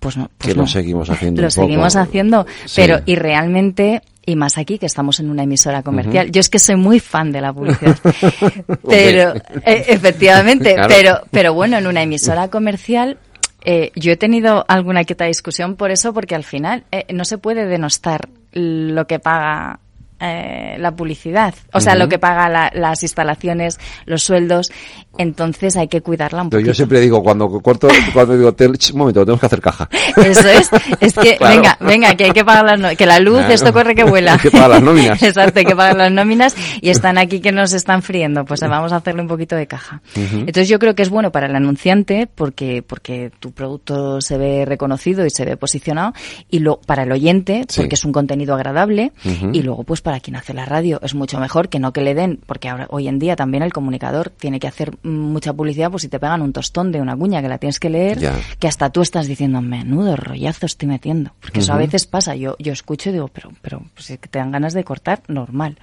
pues 0.00 0.16
no. 0.16 0.30
Pues 0.38 0.54
que 0.54 0.58
lo 0.58 0.66
seguimos 0.66 1.10
haciendo. 1.10 1.42
Lo 1.42 1.50
seguimos 1.50 1.94
haciendo, 1.94 2.46
pero 2.74 3.00
y 3.06 3.14
realmente 3.14 4.02
y 4.26 4.36
más 4.36 4.58
aquí 4.58 4.78
que 4.78 4.86
estamos 4.86 5.20
en 5.20 5.30
una 5.30 5.44
emisora 5.44 5.82
comercial. 5.82 6.30
Yo 6.30 6.40
es 6.40 6.48
que 6.48 6.58
soy 6.58 6.76
muy 6.76 7.00
fan 7.00 7.32
de 7.32 7.40
la 7.40 7.52
publicidad, 7.52 7.96
pero 8.88 9.34
eh, 9.64 9.84
efectivamente, 9.88 10.76
pero 10.88 11.20
pero 11.30 11.54
bueno, 11.54 11.78
en 11.78 11.86
una 11.86 12.02
emisora 12.02 12.48
comercial 12.48 13.18
eh, 13.64 13.92
yo 13.94 14.12
he 14.12 14.16
tenido 14.16 14.64
alguna 14.68 15.04
quieta 15.04 15.26
discusión 15.26 15.76
por 15.76 15.90
eso, 15.90 16.12
porque 16.12 16.34
al 16.34 16.44
final 16.44 16.84
eh, 16.92 17.06
no 17.12 17.24
se 17.24 17.38
puede 17.38 17.66
denostar 17.66 18.28
lo 18.52 19.06
que 19.06 19.18
paga 19.18 19.80
eh, 20.20 20.76
la 20.78 20.94
publicidad, 20.94 21.54
o 21.72 21.80
sea, 21.80 21.94
lo 21.94 22.08
que 22.08 22.18
paga 22.18 22.70
las 22.74 23.02
instalaciones, 23.02 23.78
los 24.04 24.22
sueldos, 24.22 24.70
entonces 25.18 25.76
hay 25.76 25.88
que 25.88 26.00
cuidarla 26.00 26.42
un 26.42 26.50
poco. 26.50 26.62
Yo 26.62 26.74
siempre 26.74 27.00
digo, 27.00 27.22
cuando 27.22 27.48
corto, 27.60 27.88
cuando 28.12 28.36
digo, 28.36 28.54
un 28.58 28.98
momento, 28.98 29.20
tenemos 29.24 29.40
que 29.40 29.46
hacer 29.46 29.60
caja. 29.60 29.88
Eso 30.16 30.48
es, 30.48 30.70
es 31.00 31.14
que, 31.14 31.36
venga, 31.40 31.76
venga, 31.80 32.14
que 32.14 32.24
hay 32.24 32.30
que 32.32 32.44
pagar 32.44 32.78
las 32.78 32.96
que 32.96 33.06
la 33.06 33.18
luz, 33.18 33.42
esto 33.48 33.72
corre 33.72 33.94
que 33.94 34.04
vuela. 34.04 34.34
Hay 34.40 34.40
que 34.40 34.50
pagar 34.50 34.70
las 34.70 34.82
nóminas. 34.82 35.22
Exacto, 35.22 35.58
hay 35.58 35.64
que 35.64 35.76
pagar 35.76 35.96
las 35.96 36.12
nóminas. 36.12 36.54
Y 36.80 36.90
están 36.90 37.18
aquí 37.18 37.40
que 37.40 37.52
nos 37.52 37.72
están 37.72 38.02
friendo, 38.02 38.44
pues 38.44 38.60
vamos 38.60 38.92
a 38.92 38.96
hacerle 38.96 39.22
un 39.22 39.28
poquito 39.28 39.56
de 39.56 39.66
caja. 39.66 40.02
Entonces 40.14 40.68
yo 40.68 40.78
creo 40.78 40.94
que 40.94 41.02
es 41.02 41.10
bueno 41.10 41.30
para 41.32 41.46
el 41.46 41.56
anunciante 41.56 42.28
porque, 42.32 42.82
porque 42.82 43.30
tu 43.40 43.52
producto 43.52 44.20
se 44.20 44.38
ve 44.38 44.64
reconocido 44.64 45.26
y 45.26 45.30
se 45.30 45.44
ve 45.44 45.56
posicionado. 45.56 46.12
Y 46.50 46.60
lo, 46.60 46.80
para 46.80 47.02
el 47.04 47.12
oyente 47.12 47.66
porque 47.76 47.94
es 47.94 48.04
un 48.04 48.12
contenido 48.12 48.54
agradable. 48.54 49.12
Y 49.52 49.62
luego 49.62 49.84
pues 49.84 50.00
para 50.00 50.09
para 50.10 50.18
quien 50.18 50.34
hace 50.34 50.54
la 50.54 50.64
radio. 50.64 50.98
Es 51.04 51.14
mucho 51.14 51.38
mejor 51.38 51.68
que 51.68 51.78
no 51.78 51.92
que 51.92 52.00
le 52.00 52.14
den, 52.14 52.40
porque 52.44 52.68
ahora 52.68 52.88
hoy 52.90 53.06
en 53.06 53.20
día 53.20 53.36
también 53.36 53.62
el 53.62 53.72
comunicador 53.72 54.30
tiene 54.30 54.58
que 54.58 54.66
hacer 54.66 54.92
mucha 55.04 55.52
publicidad, 55.52 55.88
pues 55.88 56.02
si 56.02 56.08
te 56.08 56.18
pegan 56.18 56.42
un 56.42 56.52
tostón 56.52 56.90
de 56.90 57.00
una 57.00 57.16
cuña 57.16 57.40
que 57.40 57.48
la 57.48 57.58
tienes 57.58 57.78
que 57.78 57.90
leer, 57.90 58.18
que 58.58 58.66
hasta 58.66 58.90
tú 58.90 59.02
estás 59.02 59.28
diciendo, 59.28 59.60
menudo 59.60 60.16
rollazo 60.16 60.66
estoy 60.66 60.88
metiendo, 60.88 61.30
porque 61.40 61.60
eso 61.60 61.72
a 61.72 61.76
veces 61.76 62.06
pasa, 62.06 62.34
yo, 62.34 62.56
yo 62.58 62.72
escucho 62.72 63.10
y 63.10 63.12
digo, 63.12 63.28
pero, 63.28 63.52
pero 63.62 63.84
pues, 63.94 64.06
si 64.06 64.18
te 64.18 64.36
dan 64.36 64.50
ganas 64.50 64.74
de 64.74 64.82
cortar, 64.82 65.22
normal. 65.28 65.78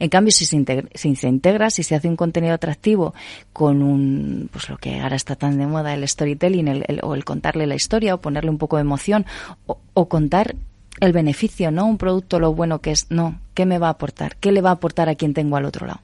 En 0.00 0.08
cambio, 0.08 0.32
si 0.32 0.44
se, 0.44 0.56
integra, 0.56 0.88
si 0.92 1.14
se 1.14 1.28
integra, 1.28 1.70
si 1.70 1.84
se 1.84 1.94
hace 1.94 2.08
un 2.08 2.16
contenido 2.16 2.54
atractivo 2.54 3.14
con 3.52 3.80
un, 3.80 4.48
pues 4.52 4.68
lo 4.70 4.76
que 4.76 4.98
ahora 4.98 5.14
está 5.14 5.36
tan 5.36 5.56
de 5.56 5.68
moda, 5.68 5.94
el 5.94 6.08
storytelling, 6.08 6.66
el, 6.66 7.00
o 7.04 7.14
el 7.14 7.24
contarle 7.24 7.68
la 7.68 7.76
historia, 7.76 8.16
o 8.16 8.20
ponerle 8.20 8.50
un 8.50 8.58
poco 8.58 8.74
de 8.74 8.82
emoción, 8.82 9.24
o, 9.66 9.78
o 9.94 10.08
contar 10.08 10.56
el 11.00 11.12
beneficio, 11.12 11.70
no 11.70 11.86
un 11.86 11.98
producto 11.98 12.38
lo 12.38 12.52
bueno 12.54 12.80
que 12.80 12.90
es, 12.90 13.06
no, 13.10 13.40
¿qué 13.54 13.66
me 13.66 13.78
va 13.78 13.88
a 13.88 13.90
aportar? 13.90 14.36
¿Qué 14.36 14.52
le 14.52 14.60
va 14.60 14.70
a 14.70 14.74
aportar 14.74 15.08
a 15.08 15.14
quien 15.14 15.34
tengo 15.34 15.56
al 15.56 15.64
otro 15.64 15.86
lado? 15.86 16.00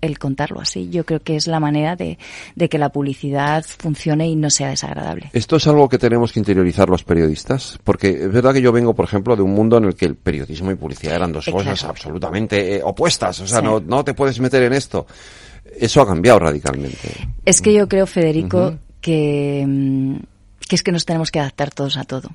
El 0.00 0.18
contarlo 0.18 0.60
así, 0.60 0.90
yo 0.90 1.04
creo 1.04 1.20
que 1.20 1.36
es 1.36 1.46
la 1.46 1.60
manera 1.60 1.96
de, 1.96 2.18
que 2.68 2.78
la 2.78 2.90
publicidad 2.90 3.64
funcione 3.64 4.28
y 4.28 4.36
no 4.36 4.50
sea 4.50 4.68
desagradable. 4.70 5.30
Esto 5.32 5.56
es 5.56 5.66
algo 5.66 5.88
que 5.88 5.98
tenemos 5.98 6.32
que 6.32 6.40
interiorizar 6.40 6.88
los 6.88 7.04
periodistas, 7.04 7.78
porque 7.84 8.10
es 8.10 8.32
verdad 8.32 8.52
que 8.52 8.62
yo 8.62 8.72
vengo, 8.72 8.94
por 8.94 9.04
ejemplo, 9.04 9.36
de 9.36 9.42
un 9.42 9.52
mundo 9.52 9.78
en 9.78 9.84
el 9.84 9.94
que 9.94 10.06
el 10.06 10.16
periodismo 10.16 10.70
y 10.70 10.74
publicidad 10.76 11.16
eran 11.16 11.32
dos 11.32 11.46
cosas 11.46 11.84
absolutamente 11.84 12.76
eh, 12.76 12.80
opuestas, 12.82 13.40
o 13.40 13.46
sea, 13.46 13.60
no, 13.60 13.80
no 13.80 14.04
te 14.04 14.14
puedes 14.14 14.38
meter 14.40 14.62
en 14.62 14.72
esto. 14.72 15.06
Eso 15.78 16.00
ha 16.00 16.06
cambiado 16.06 16.38
radicalmente. 16.38 17.10
Es 17.44 17.60
que 17.60 17.72
yo 17.72 17.88
creo, 17.88 18.06
Federico, 18.06 18.74
que, 19.00 19.64
mm, 19.66 20.16
que 20.68 20.76
es 20.76 20.82
que 20.82 20.92
nos 20.92 21.04
tenemos 21.04 21.30
que 21.30 21.40
adaptar 21.40 21.70
todos 21.70 21.96
a 21.96 22.04
todo 22.04 22.30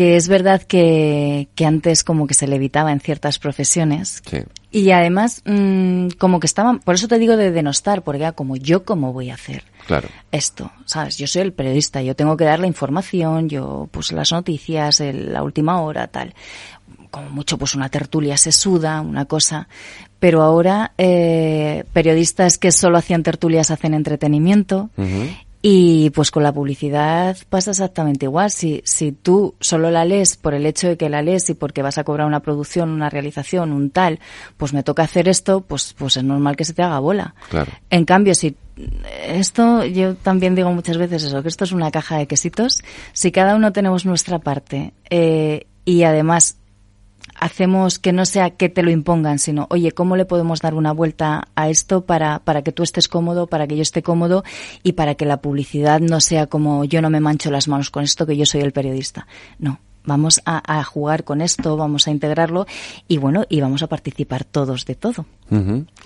que 0.00 0.16
es 0.16 0.28
verdad 0.28 0.62
que, 0.62 1.48
que, 1.54 1.66
antes 1.66 2.02
como 2.04 2.26
que 2.26 2.32
se 2.32 2.46
le 2.46 2.56
evitaba 2.56 2.90
en 2.90 3.00
ciertas 3.00 3.38
profesiones 3.38 4.22
Y 4.70 4.92
además, 4.92 5.42
mm, 5.44 6.08
como 6.16 6.40
que 6.40 6.46
estaban, 6.46 6.78
por 6.78 6.94
eso 6.94 7.06
te 7.06 7.18
digo 7.18 7.36
de 7.36 7.50
denostar, 7.50 8.00
porque 8.00 8.22
era 8.22 8.32
como 8.32 8.56
yo 8.56 8.84
cómo 8.86 9.12
voy 9.12 9.28
a 9.28 9.34
hacer 9.34 9.62
claro. 9.86 10.08
esto, 10.32 10.72
¿sabes? 10.86 11.18
Yo 11.18 11.26
soy 11.26 11.42
el 11.42 11.52
periodista, 11.52 12.00
yo 12.00 12.16
tengo 12.16 12.38
que 12.38 12.44
dar 12.44 12.60
la 12.60 12.66
información, 12.66 13.50
yo 13.50 13.90
pues 13.90 14.10
las 14.12 14.32
noticias, 14.32 15.00
el- 15.00 15.34
la 15.34 15.42
última 15.42 15.82
hora, 15.82 16.06
tal. 16.06 16.32
Como 17.10 17.28
mucho 17.28 17.58
pues 17.58 17.74
una 17.74 17.90
tertulia 17.90 18.38
se 18.38 18.52
suda, 18.52 19.02
una 19.02 19.26
cosa. 19.26 19.68
Pero 20.18 20.40
ahora 20.40 20.92
eh, 20.96 21.84
periodistas 21.92 22.56
que 22.56 22.72
solo 22.72 22.96
hacían 22.96 23.22
tertulias 23.22 23.70
hacen 23.70 23.92
entretenimiento. 23.92 24.88
Y 25.62 26.08
pues 26.10 26.30
con 26.30 26.42
la 26.42 26.52
publicidad 26.52 27.36
pasa 27.50 27.72
exactamente 27.72 28.24
igual. 28.24 28.50
Si, 28.50 28.80
si 28.84 29.12
tú 29.12 29.54
solo 29.60 29.90
la 29.90 30.06
lees 30.06 30.36
por 30.36 30.54
el 30.54 30.64
hecho 30.64 30.88
de 30.88 30.96
que 30.96 31.10
la 31.10 31.20
lees 31.20 31.50
y 31.50 31.54
porque 31.54 31.82
vas 31.82 31.98
a 31.98 32.04
cobrar 32.04 32.26
una 32.26 32.40
producción, 32.40 32.90
una 32.90 33.10
realización, 33.10 33.72
un 33.72 33.90
tal, 33.90 34.20
pues 34.56 34.72
me 34.72 34.82
toca 34.82 35.02
hacer 35.02 35.28
esto, 35.28 35.60
pues, 35.60 35.94
pues 35.98 36.16
es 36.16 36.24
normal 36.24 36.56
que 36.56 36.64
se 36.64 36.72
te 36.72 36.82
haga 36.82 36.98
bola. 36.98 37.34
Claro. 37.50 37.72
En 37.90 38.06
cambio, 38.06 38.34
si 38.34 38.56
esto, 39.26 39.84
yo 39.84 40.14
también 40.14 40.54
digo 40.54 40.72
muchas 40.72 40.96
veces 40.96 41.24
eso, 41.24 41.42
que 41.42 41.48
esto 41.48 41.64
es 41.64 41.72
una 41.72 41.90
caja 41.90 42.16
de 42.16 42.26
quesitos. 42.26 42.82
Si 43.12 43.30
cada 43.30 43.54
uno 43.54 43.72
tenemos 43.72 44.06
nuestra 44.06 44.38
parte 44.38 44.94
eh, 45.10 45.66
y 45.84 46.04
además 46.04 46.56
hacemos 47.40 47.98
que 47.98 48.12
no 48.12 48.24
sea 48.24 48.50
que 48.50 48.68
te 48.68 48.82
lo 48.82 48.90
impongan, 48.90 49.38
sino, 49.38 49.66
oye, 49.70 49.92
¿cómo 49.92 50.16
le 50.16 50.26
podemos 50.26 50.60
dar 50.60 50.74
una 50.74 50.92
vuelta 50.92 51.48
a 51.54 51.68
esto 51.68 52.04
para, 52.04 52.40
para 52.40 52.62
que 52.62 52.72
tú 52.72 52.82
estés 52.82 53.08
cómodo, 53.08 53.46
para 53.46 53.66
que 53.66 53.76
yo 53.76 53.82
esté 53.82 54.02
cómodo 54.02 54.44
y 54.82 54.92
para 54.92 55.14
que 55.14 55.24
la 55.24 55.40
publicidad 55.40 56.00
no 56.00 56.20
sea 56.20 56.46
como 56.46 56.84
yo 56.84 57.02
no 57.02 57.10
me 57.10 57.20
mancho 57.20 57.50
las 57.50 57.66
manos 57.66 57.90
con 57.90 58.04
esto, 58.04 58.26
que 58.26 58.36
yo 58.36 58.46
soy 58.46 58.60
el 58.60 58.72
periodista? 58.72 59.26
No. 59.58 59.80
Vamos 60.04 60.40
a, 60.46 60.78
a 60.78 60.82
jugar 60.84 61.24
con 61.24 61.40
esto, 61.42 61.76
vamos 61.76 62.08
a 62.08 62.10
integrarlo 62.10 62.66
y 63.06 63.18
bueno, 63.18 63.44
y 63.48 63.60
vamos 63.60 63.82
a 63.82 63.86
participar 63.86 64.44
todos 64.44 64.84
de 64.86 64.94
todo. 64.94 65.26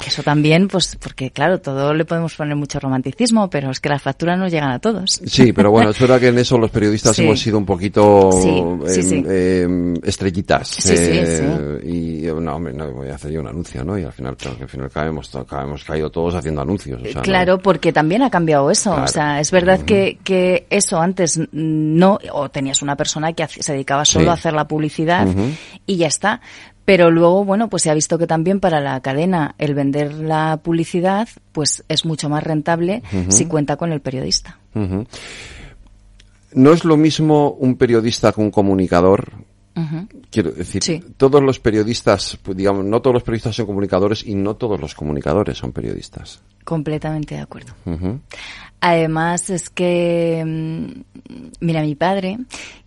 Eso 0.06 0.22
también, 0.22 0.68
pues, 0.68 0.96
porque 0.96 1.30
claro, 1.30 1.60
todo 1.60 1.92
le 1.92 2.04
podemos 2.06 2.34
poner 2.34 2.56
mucho 2.56 2.80
romanticismo, 2.80 3.50
pero 3.50 3.70
es 3.70 3.78
que 3.78 3.90
las 3.90 4.00
facturas 4.02 4.38
nos 4.38 4.50
llegan 4.50 4.70
a 4.70 4.78
todos. 4.78 5.20
Sí, 5.26 5.52
pero 5.52 5.70
bueno, 5.70 5.90
es 5.90 5.98
verdad 6.00 6.18
que 6.18 6.28
en 6.28 6.38
eso 6.44 6.56
los 6.58 6.70
periodistas 6.70 7.14
Sí. 7.14 7.22
hemos 7.24 7.38
sido 7.40 7.58
un 7.58 7.66
poquito 7.66 8.30
Sí, 8.32 8.62
sí, 8.86 9.00
em, 9.00 9.04
sí. 9.04 9.24
em, 9.26 9.94
estrellitas. 10.02 10.66
Sí, 10.68 10.96
sí, 10.96 11.10
eh, 11.12 11.80
Y 11.84 12.26
eh, 12.26 12.32
no, 12.40 12.56
hombre, 12.56 12.72
no 12.72 12.90
voy 12.92 13.08
a 13.10 13.14
hacer 13.16 13.30
yo 13.32 13.40
un 13.40 13.48
anuncio, 13.48 13.84
¿no? 13.84 13.98
Y 13.98 14.04
al 14.04 14.12
final, 14.12 14.36
claro, 14.36 14.56
que 14.56 14.62
al 14.64 14.68
final 14.70 14.90
caemos, 14.90 15.30
hemos 15.62 15.84
caído 15.84 16.10
todos 16.10 16.34
haciendo 16.34 16.62
anuncios. 16.62 17.00
o 17.00 17.04
sea, 17.04 17.14
no- 17.16 17.22
Claro, 17.22 17.58
porque 17.58 17.92
también 17.92 18.22
ha 18.22 18.30
cambiado 18.30 18.70
eso. 18.70 18.90
Claro. 18.90 19.04
O 19.04 19.08
sea, 19.08 19.40
es 19.40 19.50
verdad 19.50 19.80
que, 19.82 20.18
que 20.24 20.66
eso 20.70 20.98
antes 21.00 21.38
no, 21.52 22.18
o 22.32 22.48
tenías 22.48 22.80
una 22.82 22.96
persona 22.96 23.32
que 23.34 23.46
se 23.46 23.72
dedicaba 23.72 23.83
solo 24.04 24.24
Sí. 24.24 24.28
a 24.30 24.32
hacer 24.32 24.52
la 24.52 24.66
publicidad 24.68 25.26
y 25.86 25.96
ya 25.96 26.06
está. 26.06 26.40
Pero 26.84 27.10
luego, 27.10 27.44
bueno, 27.46 27.70
pues 27.70 27.82
se 27.82 27.90
ha 27.90 27.94
visto 27.94 28.18
que 28.18 28.26
también 28.26 28.60
para 28.60 28.78
la 28.80 29.00
cadena 29.00 29.54
el 29.56 29.74
vender 29.74 30.12
la 30.12 30.58
publicidad, 30.62 31.28
pues 31.52 31.82
es 31.88 32.04
mucho 32.04 32.28
más 32.28 32.42
rentable 32.44 33.02
si 33.28 33.46
cuenta 33.46 33.76
con 33.76 33.90
el 33.92 34.00
periodista. 34.02 34.58
No 36.52 36.72
es 36.72 36.84
lo 36.84 36.96
mismo 36.96 37.50
un 37.52 37.76
periodista 37.76 38.32
que 38.32 38.40
un 38.40 38.50
comunicador. 38.50 39.32
Quiero 40.30 40.52
decir, 40.52 40.82
Sí. 40.84 41.02
todos 41.16 41.42
los 41.42 41.58
periodistas, 41.58 42.38
pues, 42.42 42.56
digamos, 42.56 42.84
no 42.84 43.00
todos 43.02 43.14
los 43.14 43.22
periodistas 43.24 43.56
son 43.56 43.66
comunicadores 43.66 44.24
y 44.24 44.34
no 44.34 44.54
todos 44.54 44.80
los 44.80 44.94
comunicadores 44.94 45.58
son 45.58 45.72
periodistas. 45.72 46.42
Completamente 46.64 47.34
de 47.34 47.40
acuerdo. 47.40 47.72
Además 48.80 49.50
es 49.50 49.70
que, 49.70 50.44
mm, 50.46 51.34
mira, 51.60 51.82
mi 51.82 51.94
padre, 51.96 52.38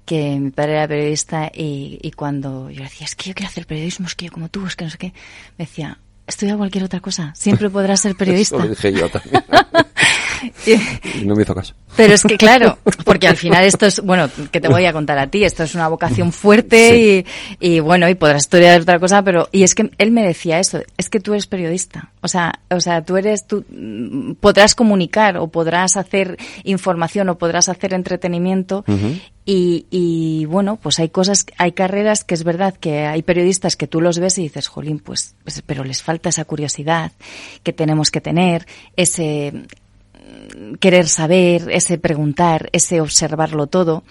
que 0.07 0.39
mi 0.39 0.51
padre 0.51 0.71
era 0.71 0.87
periodista 0.87 1.51
y, 1.53 1.99
y 2.01 2.11
cuando 2.11 2.69
yo 2.69 2.77
le 2.77 2.85
decía, 2.85 3.05
es 3.05 3.13
que 3.13 3.27
yo 3.29 3.35
quiero 3.35 3.49
hacer 3.49 3.67
periodismo, 3.67 4.07
es 4.07 4.15
que 4.15 4.27
yo 4.27 4.31
como 4.31 4.47
tú, 4.47 4.65
es 4.65 4.77
que 4.77 4.85
no 4.85 4.89
sé 4.89 4.97
qué, 4.97 5.13
me 5.57 5.65
decía, 5.65 5.99
estudia 6.25 6.55
cualquier 6.55 6.85
otra 6.85 7.01
cosa, 7.01 7.33
siempre 7.35 7.69
podrás 7.69 7.99
ser 7.99 8.15
periodista. 8.17 8.55
Eso 8.55 8.63
lo 8.63 8.69
dije 8.69 8.93
yo 8.93 9.09
también. 9.09 9.43
y 10.65 11.25
no 11.25 11.35
me 11.35 11.43
hizo 11.43 11.55
caso. 11.55 11.73
Pero 11.95 12.13
es 12.13 12.23
que 12.23 12.37
claro, 12.37 12.77
porque 13.03 13.27
al 13.27 13.37
final 13.37 13.63
esto 13.63 13.85
es, 13.85 13.99
bueno, 14.01 14.29
que 14.51 14.61
te 14.61 14.67
voy 14.67 14.85
a 14.85 14.93
contar 14.93 15.17
a 15.17 15.27
ti, 15.27 15.43
esto 15.43 15.63
es 15.63 15.75
una 15.75 15.87
vocación 15.87 16.31
fuerte 16.31 17.25
y, 17.59 17.67
y 17.75 17.79
bueno, 17.79 18.07
y 18.09 18.15
podrás 18.15 18.43
estudiar 18.43 18.81
otra 18.81 18.99
cosa, 18.99 19.23
pero, 19.23 19.49
y 19.51 19.63
es 19.63 19.75
que 19.75 19.89
él 19.97 20.11
me 20.11 20.25
decía 20.25 20.59
eso, 20.59 20.81
es 20.97 21.09
que 21.09 21.19
tú 21.19 21.33
eres 21.33 21.47
periodista, 21.47 22.11
o 22.21 22.27
sea, 22.27 22.59
o 22.69 22.79
sea, 22.79 23.03
tú 23.03 23.17
eres, 23.17 23.47
tú 23.47 23.65
mm, 23.69 24.33
podrás 24.33 24.75
comunicar 24.75 25.37
o 25.37 25.47
podrás 25.47 25.97
hacer 25.97 26.37
información 26.63 27.29
o 27.29 27.37
podrás 27.37 27.69
hacer 27.69 27.93
entretenimiento 27.93 28.83
y, 29.45 29.85
y 29.89 30.45
bueno, 30.45 30.77
pues 30.81 30.99
hay 30.99 31.09
cosas, 31.09 31.45
hay 31.57 31.71
carreras 31.71 32.23
que 32.23 32.33
es 32.33 32.43
verdad 32.43 32.75
que 32.75 33.05
hay 33.05 33.21
periodistas 33.21 33.77
que 33.77 33.87
tú 33.87 34.01
los 34.01 34.19
ves 34.19 34.37
y 34.37 34.43
dices, 34.43 34.67
jolín, 34.67 34.99
pues, 34.99 35.35
pues 35.43 35.63
pero 35.65 35.83
les 35.83 36.03
falta 36.03 36.29
esa 36.29 36.45
curiosidad 36.45 37.11
que 37.63 37.73
tenemos 37.73 38.11
que 38.11 38.19
tener, 38.19 38.67
ese, 38.97 39.53
querer 40.79 41.07
saber, 41.07 41.69
ese 41.71 41.97
preguntar, 41.97 42.69
ese 42.71 43.01
observarlo 43.01 43.67
todo. 43.67 44.03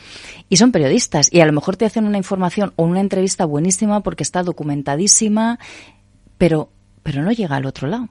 Y 0.48 0.56
son 0.56 0.72
periodistas 0.72 1.32
y 1.32 1.40
a 1.40 1.46
lo 1.46 1.52
mejor 1.52 1.76
te 1.76 1.84
hacen 1.84 2.06
una 2.06 2.18
información 2.18 2.72
o 2.76 2.84
una 2.84 3.00
entrevista 3.00 3.44
buenísima 3.44 4.02
porque 4.02 4.22
está 4.22 4.42
documentadísima, 4.42 5.58
pero, 6.38 6.70
pero 7.02 7.22
no 7.22 7.32
llega 7.32 7.56
al 7.56 7.66
otro 7.66 7.88
lado. 7.88 8.08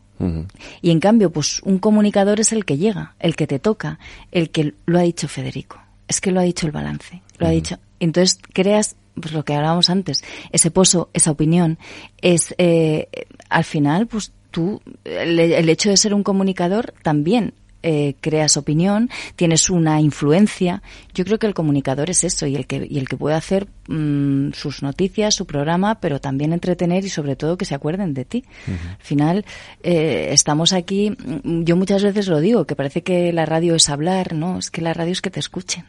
Y 0.82 0.92
en 0.92 1.02
cambio, 1.02 1.30
pues 1.30 1.62
un 1.64 1.78
comunicador 1.78 2.40
es 2.40 2.54
el 2.54 2.64
que 2.64 2.78
llega, 2.78 3.16
el 3.20 3.36
que 3.36 3.48
te 3.48 3.60
toca, 3.60 4.00
el 4.32 4.50
que 4.50 4.74
lo 4.86 4.98
ha 4.98 5.02
dicho 5.02 5.28
Federico. 5.28 5.78
Es 6.08 6.22
que 6.22 6.32
lo 6.32 6.40
ha 6.40 6.44
dicho 6.44 6.66
el 6.66 6.72
balance, 6.72 7.22
lo 7.38 7.48
ha 7.48 7.50
dicho. 7.50 7.80
Entonces 8.00 8.40
creas 8.54 8.96
pues 9.16 9.34
lo 9.34 9.44
que 9.44 9.54
hablábamos 9.54 9.90
antes, 9.90 10.24
ese 10.52 10.72
pozo, 10.72 11.10
esa 11.14 11.32
opinión, 11.32 11.78
es 12.22 12.54
eh, 12.58 13.08
al 13.50 13.64
final, 13.64 14.08
pues 14.08 14.34
tú, 14.52 14.82
el, 15.06 15.40
el 15.40 15.70
hecho 15.70 15.90
de 15.90 15.98
ser 15.98 16.14
un 16.14 16.24
comunicador 16.24 16.94
también 17.02 17.54
eh, 17.88 18.16
creas 18.20 18.58
opinión, 18.58 19.12
tienes 19.36 19.70
una 19.70 20.02
influencia. 20.02 20.82
Yo 21.14 21.24
creo 21.24 21.38
que 21.38 21.46
el 21.46 21.54
comunicador 21.54 22.10
es 22.10 22.24
eso 22.24 22.48
y 22.48 22.56
el 22.56 22.66
que 22.66 22.88
y 22.90 22.98
el 22.98 23.08
que 23.08 23.16
puede 23.16 23.36
hacer 23.36 23.68
mm, 23.88 24.54
sus 24.54 24.82
noticias, 24.82 25.36
su 25.36 25.46
programa, 25.46 26.00
pero 26.00 26.20
también 26.20 26.52
entretener 26.52 27.06
y 27.06 27.10
sobre 27.10 27.36
todo 27.36 27.58
que 27.58 27.66
se 27.66 27.76
acuerden 27.76 28.16
de 28.16 28.26
ti. 28.26 28.44
Al 28.68 29.06
final 29.06 29.46
eh, 29.84 30.30
estamos 30.32 30.74
aquí. 30.74 31.12
mm, 31.12 31.64
Yo 31.64 31.76
muchas 31.76 32.02
veces 32.02 32.28
lo 32.28 32.40
digo 32.40 32.66
que 32.66 32.76
parece 32.76 33.04
que 33.04 33.32
la 33.32 33.46
radio 33.46 33.76
es 33.76 33.88
hablar, 33.88 34.34
no, 34.34 34.58
es 34.58 34.72
que 34.72 34.82
la 34.82 34.94
radio 34.96 35.12
es 35.12 35.22
que 35.22 35.30
te 35.30 35.40
escuchen. 35.40 35.86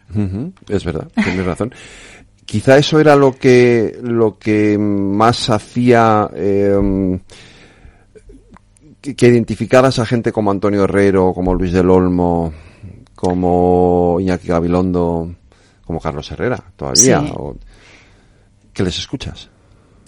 Es 0.69 0.85
verdad, 0.85 1.09
tienes 1.15 1.47
razón. 1.47 1.75
Quizá 2.45 2.77
eso 2.77 3.01
era 3.01 3.17
lo 3.17 3.33
que 3.33 3.99
lo 4.03 4.39
que 4.39 4.77
más 4.77 5.49
hacía 5.49 6.29
eh, 6.37 7.19
que, 9.15 9.27
identificaras 9.29 9.99
a 9.99 10.07
gente 10.07 10.33
como 10.33 10.51
Antonio 10.51 10.85
Herrero, 10.85 11.33
como 11.35 11.55
Luis 11.55 11.73
del 11.73 11.91
Olmo, 11.91 12.53
como 13.15 14.19
Iñaki 14.21 14.49
Gabilondo, 14.49 15.35
como 15.85 16.01
Carlos 16.01 16.31
Herrera, 16.31 16.63
todavía, 16.77 17.21
Sí. 17.21 17.33
o- 17.35 17.57
que 18.73 18.83
les 18.83 18.99
escuchas. 18.99 19.49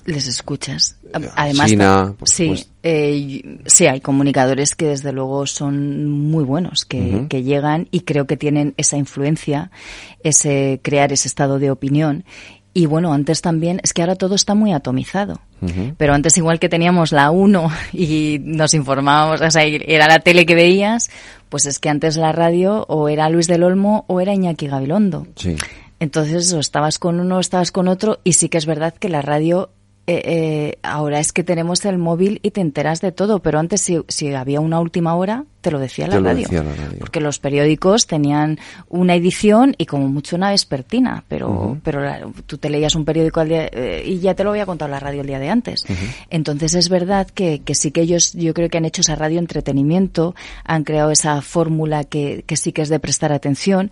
Les 0.04 0.26
escuchas. 0.26 0.96
Además, 1.36 1.68
Sina, 1.68 2.14
por 2.18 2.28
sí, 2.28 2.64
eh, 2.82 3.60
sí, 3.66 3.86
hay 3.86 4.00
comunicadores 4.00 4.74
que 4.74 4.86
desde 4.86 5.12
luego 5.12 5.46
son 5.46 6.08
muy 6.08 6.44
buenos, 6.44 6.86
que, 6.86 7.26
que 7.28 7.42
llegan 7.42 7.88
y 7.90 8.00
creo 8.00 8.26
que 8.26 8.38
tienen 8.38 8.72
esa 8.78 8.96
influencia, 8.96 9.70
ese 10.22 10.80
crear 10.82 11.12
ese 11.12 11.28
estado 11.28 11.58
de 11.58 11.70
opinión. 11.70 12.24
Y 12.78 12.86
bueno, 12.86 13.12
antes 13.12 13.42
también, 13.42 13.80
es 13.82 13.92
que 13.92 14.02
ahora 14.02 14.14
todo 14.14 14.36
está 14.36 14.54
muy 14.54 14.72
atomizado. 14.72 15.40
Pero 15.96 16.14
antes 16.14 16.38
igual 16.38 16.60
que 16.60 16.68
teníamos 16.68 17.10
la 17.10 17.32
1 17.32 17.72
y 17.92 18.38
nos 18.40 18.72
informábamos, 18.72 19.40
o 19.40 19.50
sea, 19.50 19.64
era 19.64 20.06
la 20.06 20.20
tele 20.20 20.46
que 20.46 20.54
veías, 20.54 21.10
pues 21.48 21.66
es 21.66 21.80
que 21.80 21.88
antes 21.88 22.16
la 22.16 22.30
radio 22.30 22.86
o 22.88 23.08
era 23.08 23.30
Luis 23.30 23.48
del 23.48 23.64
Olmo 23.64 24.04
o 24.06 24.20
era 24.20 24.32
Iñaki 24.32 24.68
Gabilondo. 24.68 25.26
Sí. 25.34 25.56
Entonces, 25.98 26.52
o 26.52 26.60
estabas 26.60 27.00
con 27.00 27.18
uno 27.18 27.38
o 27.38 27.40
estabas 27.40 27.72
con 27.72 27.88
otro, 27.88 28.20
y 28.22 28.34
sí 28.34 28.48
que 28.48 28.58
es 28.58 28.66
verdad 28.66 28.94
que 28.94 29.08
la 29.08 29.22
radio, 29.22 29.70
eh, 30.08 30.22
eh, 30.24 30.78
ahora 30.82 31.20
es 31.20 31.32
que 31.34 31.44
tenemos 31.44 31.84
el 31.84 31.98
móvil 31.98 32.40
y 32.42 32.50
te 32.50 32.62
enteras 32.62 33.00
de 33.02 33.12
todo, 33.12 33.40
pero 33.40 33.58
antes 33.58 33.82
si, 33.82 34.00
si 34.08 34.32
había 34.32 34.58
una 34.60 34.80
última 34.80 35.14
hora, 35.14 35.44
te 35.60 35.70
lo 35.70 35.78
decía 35.78 36.08
la 36.08 36.16
lo 36.16 36.22
radio. 36.22 36.42
decía 36.42 36.62
la 36.62 36.74
radio. 36.74 36.98
Porque 36.98 37.20
los 37.20 37.38
periódicos 37.38 38.06
tenían 38.06 38.58
una 38.88 39.14
edición 39.14 39.74
y 39.76 39.84
como 39.84 40.08
mucho 40.08 40.36
una 40.36 40.50
vespertina, 40.50 41.24
pero, 41.28 41.76
pero 41.84 42.00
la- 42.02 42.26
tú 42.46 42.56
te 42.56 42.70
leías 42.70 42.94
un 42.94 43.04
periódico 43.04 43.40
al 43.40 43.48
día, 43.50 43.68
eh, 43.70 44.02
y 44.06 44.18
ya 44.20 44.34
te 44.34 44.44
lo 44.44 44.50
había 44.50 44.64
contado 44.64 44.90
la 44.90 44.98
radio 44.98 45.20
el 45.20 45.26
día 45.26 45.38
de 45.38 45.50
antes. 45.50 45.84
Entonces 46.30 46.74
es 46.74 46.88
verdad 46.88 47.28
que, 47.28 47.60
que 47.60 47.74
sí 47.74 47.90
que 47.90 48.00
ellos, 48.00 48.32
yo 48.32 48.54
creo 48.54 48.70
que 48.70 48.78
han 48.78 48.86
hecho 48.86 49.02
esa 49.02 49.14
radio 49.14 49.38
entretenimiento, 49.38 50.34
han 50.64 50.84
creado 50.84 51.10
esa 51.10 51.42
fórmula 51.42 52.04
que, 52.04 52.44
que 52.46 52.56
sí 52.56 52.72
que 52.72 52.80
es 52.80 52.88
de 52.88 52.98
prestar 52.98 53.32
atención 53.32 53.90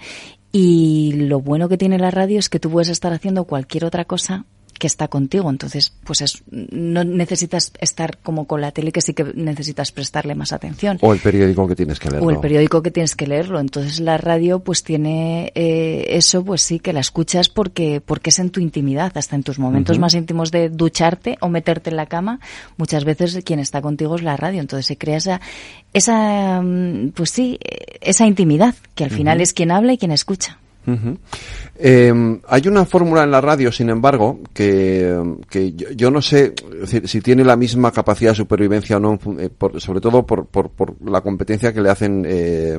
y 0.53 1.13
lo 1.15 1.41
bueno 1.41 1.69
que 1.69 1.77
tiene 1.77 1.99
la 1.99 2.11
radio 2.11 2.39
es 2.39 2.49
que 2.49 2.59
tú 2.59 2.71
puedes 2.71 2.89
estar 2.89 3.13
haciendo 3.13 3.45
cualquier 3.45 3.85
otra 3.85 4.07
cosa 4.07 4.47
que 4.79 4.87
está 4.87 5.09
contigo. 5.09 5.51
Entonces, 5.51 5.93
pues 6.05 6.21
es, 6.21 6.43
no 6.51 7.05
necesitas 7.05 7.73
estar 7.81 8.19
como 8.19 8.47
con 8.47 8.61
la 8.61 8.73
tele, 8.73 8.93
que 8.93 9.01
sí 9.01 9.15
que 9.15 9.25
necesitas 9.35 9.93
prestarle 9.93 10.35
más 10.35 10.53
atención. 10.53 10.99
O 11.01 11.13
el 11.13 11.21
periódico 11.21 11.67
que 11.67 11.77
tienes 11.77 11.99
que 11.99 12.11
leerlo. 12.11 12.27
O 12.27 12.31
el 12.31 12.39
periódico 12.39 12.83
que 12.83 12.91
tienes 12.91 13.15
que 13.15 13.27
leerlo. 13.27 13.61
Entonces 13.61 14.01
la 14.01 14.19
radio 14.19 14.61
pues 14.61 14.83
tiene 14.83 15.53
eh, 15.55 16.07
eso, 16.11 16.45
pues 16.45 16.63
sí, 16.63 16.79
que 16.79 16.93
la 16.93 17.01
escuchas 17.01 17.49
porque, 17.49 18.01
porque 18.05 18.31
es 18.31 18.39
en 18.39 18.51
tu 18.51 18.61
intimidad, 18.61 19.17
hasta 19.17 19.37
en 19.37 19.43
tus 19.43 19.59
momentos 19.59 19.99
más 19.99 20.15
íntimos 20.15 20.51
de 20.51 20.69
ducharte 20.69 21.39
o 21.41 21.49
meterte 21.49 21.91
en 21.91 21.97
la 21.97 22.07
cama. 22.07 22.41
Muchas 22.77 23.05
veces 23.05 23.39
quien 23.45 23.61
está 23.61 23.83
contigo 23.83 24.17
es 24.17 24.23
la 24.23 24.37
radio. 24.37 24.61
Entonces 24.61 24.87
se 24.87 24.97
crea 24.99 25.17
esa, 25.17 25.41
esa 25.93 26.61
mm, 26.63 27.13
pues 27.15 27.31
sí, 27.31 27.59
esa 28.01 28.27
intimidad, 28.27 28.75
que 28.95 29.05
al 29.05 29.11
final 29.11 29.41
es 29.41 29.53
quien 29.53 29.71
habla 29.71 29.93
y 29.93 29.99
quien 29.99 30.13
escucha. 30.13 30.59
Eh, 31.79 32.41
hay 32.49 32.69
una 32.69 32.85
fórmula 32.85 33.25
en 33.25 33.31
la 33.31 33.41
radio, 33.41 33.73
sin 33.73 33.91
embargo, 33.91 34.41
que, 34.53 35.37
que 35.49 35.73
yo, 35.73 36.11
no 36.11 36.23
sé 36.23 36.55
si, 37.05 37.21
tiene 37.21 37.45
la 37.45 37.57
misma 37.57 37.93
capacidad 37.93 38.31
de 38.31 38.37
supervivencia 38.37 38.97
o 38.97 39.01
no, 39.01 39.19
eh, 39.39 39.51
sobre 39.79 40.01
todo 40.01 40.25
por, 40.25 40.47
por, 40.47 40.71
por, 40.71 40.95
la 41.09 41.21
competencia 41.21 41.73
que 41.73 41.83
le 41.83 41.91
hacen 41.91 42.25
eh, 42.27 42.79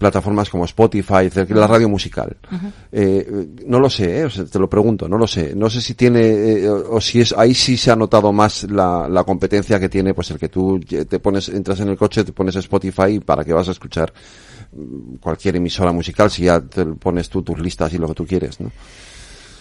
plataformas 0.00 0.48
como 0.48 0.64
Spotify, 0.64 1.28
la 1.50 1.66
radio 1.66 1.86
musical. 1.86 2.34
eh, 2.90 3.48
no 3.66 3.78
lo 3.78 3.90
sé, 3.90 4.22
eh, 4.22 4.28
te 4.50 4.58
lo 4.58 4.68
pregunto, 4.68 5.06
no 5.06 5.18
lo 5.18 5.26
sé. 5.26 5.54
No 5.54 5.68
sé 5.68 5.82
si 5.82 5.94
tiene, 5.94 6.22
eh, 6.22 6.68
o 6.70 6.98
si 7.02 7.20
es, 7.20 7.34
ahí 7.36 7.52
sí 7.52 7.76
se 7.76 7.90
ha 7.90 7.96
notado 7.96 8.32
más 8.32 8.64
la, 8.64 9.06
la, 9.10 9.24
competencia 9.24 9.78
que 9.78 9.90
tiene, 9.90 10.14
pues 10.14 10.30
el 10.30 10.38
que 10.38 10.48
tú 10.48 10.80
te 10.80 11.18
pones, 11.18 11.50
entras 11.50 11.80
en 11.80 11.90
el 11.90 11.98
coche, 11.98 12.24
te 12.24 12.32
pones 12.32 12.56
Spotify 12.56 13.20
para 13.20 13.44
que 13.44 13.52
vas 13.52 13.68
a 13.68 13.72
escuchar 13.72 14.10
cualquier 15.20 15.56
emisora 15.56 15.92
musical 15.92 16.30
si 16.30 16.44
ya 16.44 16.60
te 16.60 16.84
pones 16.86 17.28
tú 17.28 17.42
tus 17.42 17.58
listas 17.58 17.92
y 17.92 17.98
lo 17.98 18.08
que 18.08 18.14
tú 18.14 18.26
quieres, 18.26 18.60
¿no? 18.60 18.70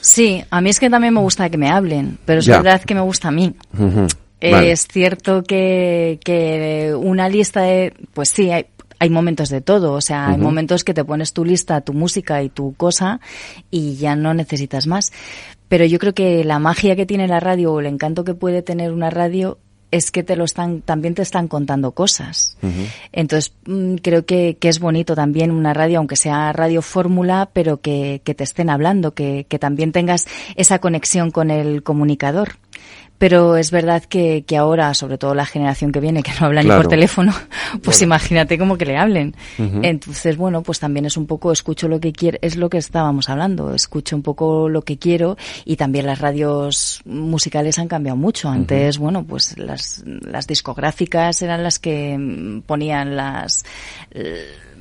Sí, 0.02 0.44
a 0.50 0.62
mí 0.62 0.70
es 0.70 0.80
que 0.80 0.90
también 0.90 1.14
me 1.14 1.20
gusta 1.20 1.50
que 1.50 1.58
me 1.58 1.70
hablen, 1.70 2.18
pero 2.26 2.40
es 2.40 2.46
ya. 2.46 2.62
verdad 2.62 2.82
que 2.82 2.96
me 2.96 3.02
gusta 3.02 3.28
a 3.28 3.32
mí. 3.32 3.54
Uh 3.78 3.82
-huh. 3.82 4.18
vale. 4.52 4.72
Es 4.72 4.88
cierto 4.88 5.44
que, 5.44 6.20
que 6.24 6.94
una 6.96 7.28
lista 7.28 7.62
de, 7.64 7.94
pues 8.14 8.30
sí, 8.30 8.50
hay, 8.50 8.68
hay 9.00 9.10
momentos 9.10 9.50
de 9.50 9.62
todo, 9.62 9.94
o 9.94 10.02
sea, 10.02 10.28
uh 10.28 10.30
-huh. 10.30 10.34
hay 10.34 10.38
momentos 10.38 10.84
que 10.84 10.94
te 10.94 11.04
pones 11.04 11.34
tu 11.34 11.44
lista, 11.44 11.82
tu 11.82 11.94
música 11.94 12.42
y 12.44 12.50
tu 12.50 12.74
cosa 12.76 13.20
y 13.70 13.96
ya 13.96 14.16
no 14.16 14.34
necesitas 14.34 14.88
más. 14.88 15.12
Pero 15.68 15.86
yo 15.86 16.00
creo 16.00 16.14
que 16.14 16.44
la 16.44 16.60
magia 16.60 16.96
que 16.96 17.06
tiene 17.06 17.28
la 17.28 17.40
radio 17.40 17.74
o 17.74 17.80
el 17.80 17.86
encanto 17.86 18.24
que 18.24 18.34
puede 18.34 18.62
tener 18.62 18.92
una 18.92 19.10
radio 19.10 19.60
es 19.92 20.12
que 20.12 20.24
te 20.24 20.36
lo 20.36 20.44
están, 20.44 20.82
también 20.82 21.16
te 21.16 21.22
están 21.22 21.48
contando 21.48 21.92
cosas. 21.92 22.58
Uh 22.62 22.68
-huh. 22.68 22.88
Entonces, 23.12 23.54
mm, 23.66 23.96
creo 23.96 24.26
que, 24.26 24.58
que, 24.60 24.70
es 24.70 24.80
bonito 24.80 25.16
también 25.16 25.52
una 25.52 25.74
radio, 25.74 25.98
aunque 25.98 26.16
sea 26.16 26.54
radio 26.54 26.82
fórmula, 26.82 27.50
pero 27.54 27.82
que, 27.82 28.22
que, 28.24 28.36
te 28.36 28.44
estén 28.44 28.70
hablando, 28.70 29.14
que, 29.14 29.46
que 29.50 29.60
también 29.60 29.92
tengas 29.92 30.28
esa 30.56 30.80
conexión 30.80 31.32
con 31.32 31.50
el 31.50 31.84
comunicador. 31.84 32.58
Pero 33.20 33.58
es 33.58 33.70
verdad 33.70 34.04
que, 34.04 34.44
que 34.48 34.58
ahora, 34.58 34.94
sobre 34.96 35.18
todo 35.18 35.36
la 35.36 35.46
generación 35.46 35.92
que 35.92 36.00
viene, 36.00 36.24
que 36.24 36.32
no 36.40 36.48
habla 36.48 36.62
claro. 36.62 36.80
ni 36.80 36.84
por 36.84 36.90
teléfono, 36.90 37.34
pues 37.84 37.98
claro. 37.98 38.06
imagínate 38.06 38.58
cómo 38.58 38.78
que 38.78 38.86
le 38.86 38.98
hablen. 38.98 39.36
Uh 39.60 39.64
-huh. 39.64 39.80
Entonces, 39.84 40.38
bueno, 40.38 40.64
pues 40.64 40.80
también 40.80 41.06
es 41.06 41.18
un 41.18 41.28
poco, 41.28 41.52
escucho 41.52 41.88
lo 41.88 42.00
que 42.00 42.12
quiero, 42.14 42.40
es 42.42 42.56
lo 42.56 42.70
que 42.70 42.78
estábamos 42.78 43.30
hablando, 43.30 43.76
escucho 43.76 44.16
un 44.16 44.24
poco 44.24 44.70
lo 44.70 44.82
que 44.82 44.98
quiero 44.98 45.38
y 45.66 45.76
también 45.76 46.06
las 46.08 46.20
radios 46.20 47.02
musicales 47.06 47.78
han 47.78 47.88
cambiado 47.88 48.18
mucho. 48.18 48.50
Antes, 48.50 48.96
uh 48.96 49.00
-huh. 49.00 49.04
bueno, 49.04 49.26
pues 49.26 49.58
las, 49.58 50.02
las 50.06 50.48
discográficas 50.48 51.42
eran 51.42 51.62
las 51.62 51.78
que 51.78 52.18
ponían 52.66 53.16
las 53.18 53.66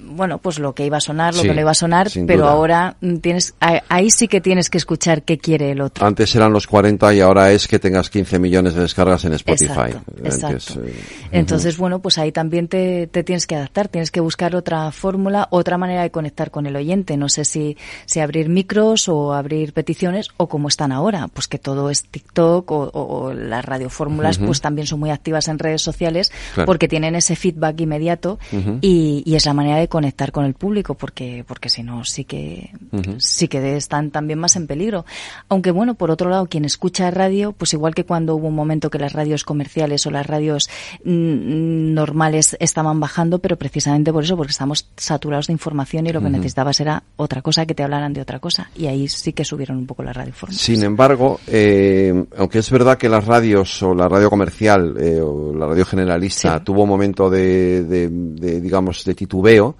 bueno, 0.01 0.39
pues 0.39 0.59
lo 0.59 0.75
que 0.75 0.85
iba 0.87 0.97
a 0.97 1.01
sonar, 1.01 1.35
lo 1.35 1.43
sí, 1.43 1.49
que 1.49 1.55
no 1.55 1.61
iba 1.61 1.71
a 1.71 1.75
sonar, 1.75 2.09
pero 2.27 2.41
duda. 2.45 2.51
ahora 2.53 2.97
tienes, 3.23 3.55
ahí 3.61 4.11
sí 4.11 4.29
que 4.29 4.41
tienes 4.41 4.71
que 4.71 4.79
escuchar 4.79 5.23
qué 5.23 5.39
quiere 5.39 5.71
el 5.73 5.81
otro. 5.81 6.07
Antes 6.07 6.35
eran 6.35 6.53
los 6.53 6.67
40 6.67 7.15
y 7.15 7.21
ahora 7.21 7.53
es 7.53 7.69
que 7.69 7.79
tengas 7.79 8.11
15 8.11 8.39
millones 8.39 8.75
de 8.75 8.83
descargas 8.83 9.25
en 9.25 9.33
Spotify. 9.35 9.91
Exacto, 9.91 10.13
exacto. 10.25 10.81
eh, 10.85 10.95
Entonces, 11.33 11.75
uh 11.75 11.77
-huh. 11.77 11.81
bueno, 11.81 11.99
pues 12.01 12.19
ahí 12.19 12.33
también 12.33 12.69
te, 12.69 13.07
te, 13.07 13.23
tienes 13.25 13.47
que 13.47 13.57
adaptar, 13.57 13.89
tienes 13.89 14.11
que 14.11 14.21
buscar 14.21 14.55
otra 14.57 14.91
fórmula, 14.93 15.49
otra 15.51 15.79
manera 15.79 16.03
de 16.03 16.11
conectar 16.11 16.51
con 16.51 16.67
el 16.67 16.77
oyente. 16.77 17.17
No 17.17 17.29
sé 17.29 17.45
si, 17.45 17.77
si 18.07 18.21
abrir 18.21 18.49
micros 18.49 19.09
o 19.09 19.33
abrir 19.35 19.73
peticiones 19.73 20.29
o 20.37 20.49
como 20.49 20.69
están 20.69 20.93
ahora, 20.93 21.29
pues 21.29 21.49
que 21.49 21.59
todo 21.59 21.91
es 21.91 22.05
TikTok 22.05 22.71
o, 22.71 22.91
o, 22.93 23.03
o 23.27 23.33
las 23.35 23.65
radiofórmulas, 23.65 24.39
uh 24.39 24.43
-huh. 24.43 24.47
pues 24.47 24.61
también 24.61 24.87
son 24.87 25.01
muy 25.01 25.11
activas 25.11 25.49
en 25.49 25.59
redes 25.59 25.83
sociales 25.83 26.31
claro. 26.55 26.67
porque 26.67 26.89
tienen 26.89 27.15
ese 27.15 27.37
feedback 27.37 27.81
inmediato 27.81 28.39
uh 28.53 28.57
-huh. 28.57 28.79
y, 28.81 29.23
y 29.27 29.35
es 29.35 29.45
la 29.47 29.55
manera 29.55 29.77
de 29.79 29.88
conectar 29.89 30.33
con 30.33 30.45
el 30.45 30.55
público 30.55 30.95
porque 30.95 31.45
porque 31.47 31.69
si 31.69 31.83
no 31.83 32.05
sí 32.05 32.25
que 32.25 32.71
uh 32.93 32.97
-huh. 32.99 33.21
sí 33.21 33.49
que 33.49 33.77
están 33.77 34.11
también 34.11 34.39
más 34.39 34.57
en 34.57 34.67
peligro 34.67 35.05
aunque 35.49 35.71
bueno 35.71 35.95
por 35.95 36.11
otro 36.11 36.31
lado 36.31 36.47
quien 36.47 36.65
escucha 36.65 37.11
radio 37.11 37.53
pues 37.53 37.73
igual 37.73 37.95
que 37.95 38.05
cuando 38.05 38.37
hubo 38.37 38.49
un 38.49 38.55
momento 38.55 38.91
que 38.91 38.99
las 38.99 39.13
radios 39.13 39.45
comerciales 39.45 40.07
o 40.07 40.11
las 40.11 40.27
radios 40.27 40.69
mm, 41.05 41.95
normales 41.95 42.57
estaban 42.61 43.01
bajando 43.01 43.39
pero 43.39 43.57
precisamente 43.57 44.13
por 44.13 44.25
eso 44.25 44.37
porque 44.37 44.53
estamos 44.53 44.87
saturados 44.97 45.47
de 45.47 45.53
información 45.55 46.07
y 46.07 46.13
lo 46.13 46.21
que 46.21 46.27
uh 46.27 46.29
-huh. 46.29 46.33
necesitabas 46.33 46.81
era 46.81 47.03
otra 47.17 47.43
cosa 47.43 47.67
que 47.67 47.75
te 47.75 47.83
hablaran 47.83 48.13
de 48.13 48.21
otra 48.21 48.39
cosa 48.39 48.71
y 48.77 48.87
ahí 48.87 49.09
sí 49.09 49.33
que 49.33 49.45
subieron 49.45 49.79
un 49.79 49.87
poco 49.87 50.03
la 50.03 50.13
radio 50.13 50.33
sin 50.51 50.83
embargo 50.83 51.41
eh, 51.47 52.25
aunque 52.37 52.59
es 52.59 52.71
verdad 52.71 52.99
que 52.99 53.09
las 53.09 53.25
radios 53.25 53.83
o 53.83 53.95
la 53.95 54.09
radio 54.09 54.29
comercial 54.31 54.97
eh, 55.01 55.21
o 55.21 55.55
la 55.55 55.67
radio 55.67 55.85
generalista 55.85 56.59
sí. 56.59 56.65
tuvo 56.65 56.83
un 56.83 56.89
momento 56.89 57.31
de, 57.31 57.85
de, 57.85 58.09
de 58.11 58.61
digamos 58.61 59.05
de 59.05 59.15
titubeo 59.15 59.77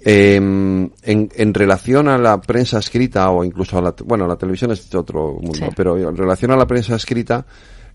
eh, 0.00 0.36
en, 0.36 0.92
en, 1.02 1.54
relación 1.54 2.08
a 2.08 2.18
la 2.18 2.40
prensa 2.40 2.78
escrita 2.78 3.30
o 3.30 3.44
incluso 3.44 3.78
a 3.78 3.82
la, 3.82 3.94
bueno, 4.04 4.26
la 4.26 4.36
televisión 4.36 4.70
es 4.70 4.94
otro 4.94 5.34
mundo, 5.34 5.54
sí. 5.54 5.64
pero 5.74 5.98
en 5.98 6.16
relación 6.16 6.52
a 6.52 6.56
la 6.56 6.66
prensa 6.66 6.94
escrita, 6.94 7.44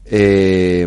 eh, 0.05 0.85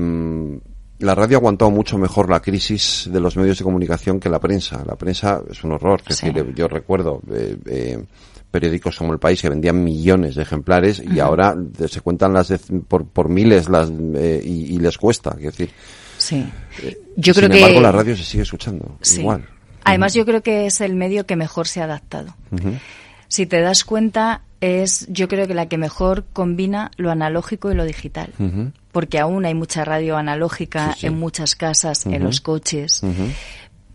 la 0.99 1.15
radio 1.15 1.37
ha 1.37 1.41
aguantado 1.41 1.71
mucho 1.71 1.99
mejor 1.99 2.31
la 2.31 2.41
crisis 2.41 3.09
de 3.11 3.21
los 3.21 3.37
medios 3.37 3.59
de 3.59 3.65
comunicación 3.65 4.21
que 4.21 4.29
la 4.29 4.41
prensa. 4.41 4.83
La 4.87 4.97
prensa 4.97 5.43
es 5.51 5.63
un 5.65 5.73
horror. 5.73 6.03
Sí. 6.09 6.27
Es 6.29 6.35
decir, 6.35 6.55
yo 6.55 6.69
recuerdo 6.69 7.21
eh, 7.33 7.57
eh, 7.67 8.05
periódicos 8.51 8.97
como 8.97 9.13
El 9.13 9.19
País 9.19 9.43
que 9.43 9.49
vendían 9.49 9.83
millones 9.83 10.37
de 10.37 10.43
ejemplares 10.43 11.01
y 11.01 11.09
uh 11.09 11.11
-huh. 11.11 11.21
ahora 11.23 11.57
se 11.89 12.01
cuentan 12.01 12.33
las 12.33 12.49
de, 12.49 12.59
por, 12.59 13.07
por 13.07 13.29
miles 13.29 13.69
las 13.69 13.91
eh, 13.91 14.41
y, 14.45 14.75
y, 14.75 14.79
les 14.79 14.97
cuesta. 14.97 15.35
Es 15.39 15.45
decir, 15.45 15.71
sí. 16.17 16.47
Eh, 16.83 16.99
yo 17.17 17.35
creo 17.35 17.49
sin 17.49 17.57
embargo, 17.57 17.81
la 17.81 17.91
radio 17.91 18.17
se 18.17 18.23
sigue 18.23 18.45
escuchando 18.45 18.97
sí. 19.01 19.21
igual. 19.21 19.45
Además, 19.85 20.15
yo 20.15 20.25
creo 20.25 20.43
que 20.43 20.67
es 20.67 20.81
el 20.81 20.95
medio 20.95 21.27
que 21.27 21.37
mejor 21.37 21.69
se 21.69 21.81
ha 21.81 21.85
adaptado. 21.85 22.35
Uh 22.51 22.57
-huh. 22.57 22.81
Si 23.29 23.47
te 23.47 23.61
das 23.61 23.85
cuenta, 23.85 24.43
es 24.61 25.07
yo 25.09 25.29
creo 25.29 25.47
que 25.47 25.55
la 25.55 25.67
que 25.67 25.79
mejor 25.79 26.25
combina 26.33 26.91
lo 26.97 27.11
analógico 27.11 27.71
y 27.71 27.75
lo 27.75 27.85
digital. 27.85 28.31
Uh 28.39 28.45
-huh. 28.45 28.73
Porque 28.93 29.19
aún 29.19 29.45
hay 29.45 29.55
mucha 29.55 29.85
radio 29.85 30.17
analógica 30.17 30.93
sí, 30.95 31.01
sí. 31.01 31.07
en 31.09 31.19
muchas 31.19 31.55
casas, 31.55 32.07
uh 32.07 32.11
-huh. 32.11 32.15
en 32.15 32.25
los 32.25 32.41
coches. 32.41 33.03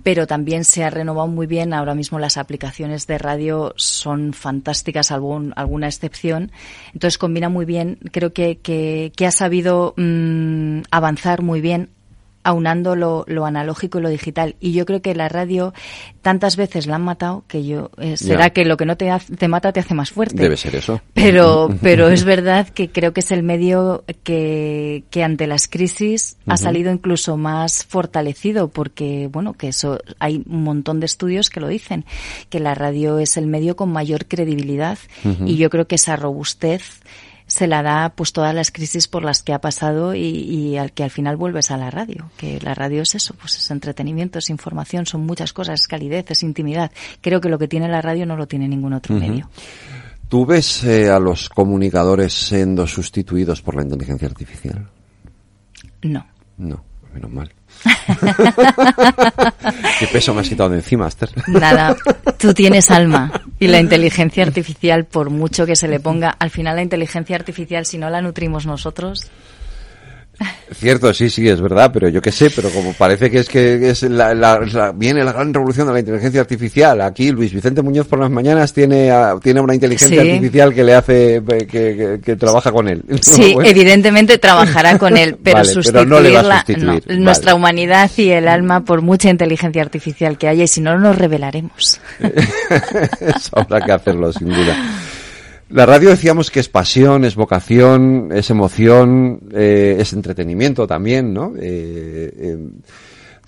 Pero 0.02 0.28
también 0.28 0.64
se 0.64 0.84
ha 0.84 0.90
renovado 0.90 1.28
muy 1.28 1.46
bien. 1.46 1.74
Ahora 1.74 1.94
mismo 1.94 2.20
las 2.20 2.38
aplicaciones 2.38 3.06
de 3.06 3.18
radio 3.18 3.74
son 3.76 4.34
fantásticas, 4.34 5.12
algún, 5.12 5.54
alguna 5.56 5.88
excepción. 5.88 6.52
Entonces 6.94 7.18
combina 7.18 7.50
muy 7.50 7.66
bien. 7.66 7.98
Creo 8.12 8.32
que, 8.32 8.60
que, 8.60 9.12
que 9.16 9.28
ha 9.28 9.32
sabido 9.32 9.94
mmm, 9.98 10.82
avanzar 10.92 11.42
muy 11.42 11.62
bien 11.62 11.90
aunando 12.50 12.96
lo, 12.96 13.24
lo, 13.28 13.46
analógico 13.46 14.00
y 14.00 14.02
lo 14.02 14.10
digital. 14.10 14.56
Y 14.60 14.74
yo 14.74 14.86
creo 14.86 15.02
que 15.02 15.16
la 15.16 15.30
radio 15.30 15.74
tantas 16.22 16.58
veces 16.58 16.88
la 16.88 16.96
han 16.96 17.04
matado 17.04 17.44
que 17.48 17.66
yo 17.66 17.92
eh, 17.98 18.18
será 18.18 18.50
que 18.50 18.66
lo 18.66 18.78
que 18.78 18.86
no 18.86 18.98
te, 18.98 19.10
hace, 19.10 19.36
te 19.36 19.48
mata 19.48 19.72
te 19.72 19.80
hace 19.80 19.94
más 19.94 20.12
fuerte. 20.12 20.42
Debe 20.42 20.58
ser 20.58 20.76
eso. 20.76 21.02
Pero, 21.14 21.70
pero 21.82 22.10
es 22.10 22.24
verdad 22.24 22.68
que 22.68 22.90
creo 22.90 23.14
que 23.14 23.22
es 23.22 23.32
el 23.32 23.44
medio 23.44 24.04
que, 24.24 25.04
que 25.10 25.24
ante 25.24 25.48
las 25.48 25.68
crisis 25.68 26.38
uh 26.46 26.50
-huh. 26.50 26.54
ha 26.54 26.58
salido 26.58 26.92
incluso 26.92 27.38
más 27.38 27.86
fortalecido 27.86 28.68
porque, 28.68 29.30
bueno, 29.32 29.54
que 29.54 29.70
eso 29.70 30.00
hay 30.20 30.44
un 30.48 30.64
montón 30.64 31.00
de 31.00 31.06
estudios 31.06 31.50
que 31.50 31.60
lo 31.60 31.68
dicen, 31.68 32.06
que 32.50 32.60
la 32.60 32.76
radio 32.76 33.20
es 33.20 33.38
el 33.38 33.48
medio 33.48 33.76
con 33.76 33.92
mayor 33.92 34.26
credibilidad 34.26 34.98
uh 35.24 35.30
-huh. 35.30 35.50
y 35.50 35.58
yo 35.58 35.70
creo 35.70 35.88
que 35.88 35.96
esa 35.96 36.16
robustez 36.16 37.02
se 37.50 37.68
la 37.68 37.82
da 37.82 38.14
pues 38.16 38.32
todas 38.32 38.54
las 38.54 38.72
crisis 38.72 39.08
por 39.08 39.26
las 39.26 39.42
que 39.42 39.54
ha 39.54 39.60
pasado 39.60 40.14
y, 40.14 40.22
y, 40.22 40.78
al 40.78 40.92
que 40.92 41.04
al 41.04 41.10
final 41.10 41.36
vuelves 41.36 41.72
a 41.72 41.78
la 41.78 41.90
radio, 41.90 42.30
que 42.38 42.60
la 42.62 42.76
radio 42.76 43.02
es 43.02 43.16
eso, 43.16 43.34
pues 43.34 43.58
es 43.58 43.72
entretenimiento, 43.72 44.38
es 44.38 44.50
información, 44.52 45.08
son 45.08 45.26
muchas 45.26 45.52
cosas, 45.52 45.82
es 45.82 45.88
calidez, 45.88 46.30
es 46.30 46.44
intimidad. 46.44 46.92
Creo 47.22 47.42
que 47.42 47.50
lo 47.50 47.58
que 47.58 47.68
tiene 47.68 47.88
la 47.88 48.02
radio 48.02 48.28
no 48.28 48.38
lo 48.38 48.48
tiene 48.48 48.68
ningún 48.68 48.94
otro 48.94 49.16
uh 49.16 49.18
-huh. 49.18 49.28
medio. 49.28 49.50
¿Tú 50.30 50.46
ves 50.46 50.84
eh, 50.84 51.10
a 51.10 51.20
los 51.20 51.50
comunicadores 51.50 52.34
siendo 52.34 52.86
sustituidos 52.86 53.64
por 53.64 53.76
la 53.76 53.82
inteligencia 53.82 54.28
artificial? 54.28 54.88
No. 56.04 56.26
No, 56.58 56.84
menos 57.14 57.32
mal. 57.32 57.52
¿Qué 60.00 60.08
peso 60.08 60.34
me 60.34 60.42
has 60.42 60.50
quitado 60.50 60.70
de 60.70 60.78
encima, 60.78 61.08
Esther? 61.08 61.30
Nada, 61.48 61.96
tú 62.38 62.54
tienes 62.54 62.92
alma. 62.92 63.32
Y 63.60 63.68
la 63.68 63.80
inteligencia 63.82 64.44
artificial, 64.44 65.06
por 65.06 65.30
mucho 65.30 65.66
que 65.66 65.76
se 65.76 65.88
le 65.88 66.00
ponga, 66.00 66.36
al 66.40 66.50
final 66.50 66.76
la 66.76 66.84
inteligencia 66.84 67.36
artificial, 67.36 67.86
si 67.86 67.98
no 67.98 68.10
la 68.10 68.22
nutrimos 68.22 68.66
nosotros. 68.66 69.30
Cierto, 70.80 71.14
sí, 71.14 71.30
sí, 71.30 71.46
es 71.50 71.60
verdad, 71.60 71.92
pero 71.94 72.08
yo 72.08 72.22
qué 72.22 72.32
sé, 72.32 72.50
pero 72.52 72.70
como 72.70 72.94
parece 72.94 73.30
que 73.30 73.40
es 73.40 73.50
que 73.50 73.90
es 73.90 74.04
la, 74.04 74.34
la, 74.34 74.94
viene 74.96 75.26
la 75.26 75.34
gran 75.34 75.54
revolución 75.54 75.88
de 75.88 75.94
la 75.94 76.00
inteligencia 76.00 76.40
artificial. 76.40 77.02
Aquí 77.02 77.32
Luis 77.32 77.54
Vicente 77.54 77.82
Muñoz 77.82 78.08
por 78.08 78.18
las 78.18 78.32
mañanas 78.32 78.72
tiene, 78.72 79.12
tiene 79.44 79.60
una 79.60 79.74
inteligencia 79.74 80.22
artificial 80.22 80.74
que 80.74 80.84
le 80.86 80.94
hace, 80.96 81.44
que, 81.70 82.22
que, 82.24 82.36
trabaja 82.38 82.72
con 82.72 82.88
él. 82.88 83.04
Sí, 83.22 83.56
evidentemente 83.64 84.38
trabajará 84.38 84.98
con 84.98 85.18
él, 85.18 85.38
pero 85.44 85.64
sustituirla, 85.66 86.66
nuestra 87.10 87.54
humanidad 87.54 88.10
y 88.16 88.30
el 88.30 88.48
alma 88.48 88.86
por 88.86 89.02
mucha 89.02 89.30
inteligencia 89.30 89.82
artificial 89.82 90.38
que 90.38 90.48
haya 90.48 90.64
y 90.64 90.68
si 90.68 90.80
no, 90.80 90.98
nos 90.98 91.18
revelaremos. 91.18 92.00
Eso 93.20 93.52
habrá 93.54 93.82
que 93.82 93.92
hacerlo, 93.92 94.32
sin 94.32 94.48
duda. 94.48 94.76
La 95.70 95.86
radio 95.86 96.10
decíamos 96.10 96.50
que 96.50 96.60
es 96.60 96.68
pasión, 96.68 97.24
es 97.26 97.36
vocación, 97.36 98.30
es 98.34 98.50
emoción, 98.50 99.40
eh, 99.54 99.98
es 100.00 100.14
entretenimiento 100.14 100.88
también, 100.88 101.32
¿no? 101.32 101.54
Eh, 101.60 102.34
eh, 102.38 102.58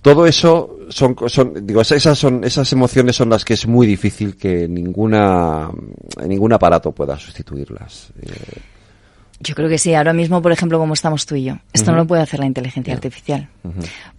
todo 0.03 0.27
eso 0.27 0.77
son, 0.89 1.15
son, 1.27 1.65
digo, 1.65 1.81
esas 1.81 2.18
son, 2.18 2.43
esas 2.43 2.72
emociones 2.73 3.15
son 3.15 3.30
las 3.30 3.43
que 3.43 3.56
es 3.56 3.68
muy 3.68 3.88
difícil 3.88 4.35
que 4.35 4.68
ninguna, 4.68 5.69
ningún 6.27 6.53
aparato 6.53 6.91
pueda 6.91 7.18
sustituirlas. 7.18 8.11
Yo 9.44 9.56
creo 9.56 9.70
que 9.70 9.78
sí. 9.78 9.96
Ahora 9.96 10.14
mismo, 10.14 10.42
por 10.42 10.52
ejemplo, 10.52 10.78
como 10.78 10.94
estamos 10.94 11.26
tú 11.26 11.36
y 11.36 11.46
yo, 11.46 11.58
esto 11.74 11.92
no 11.92 11.98
lo 11.98 12.06
puede 12.06 12.22
hacer 12.22 12.40
la 12.40 12.46
inteligencia 12.46 12.94
artificial. 12.94 13.50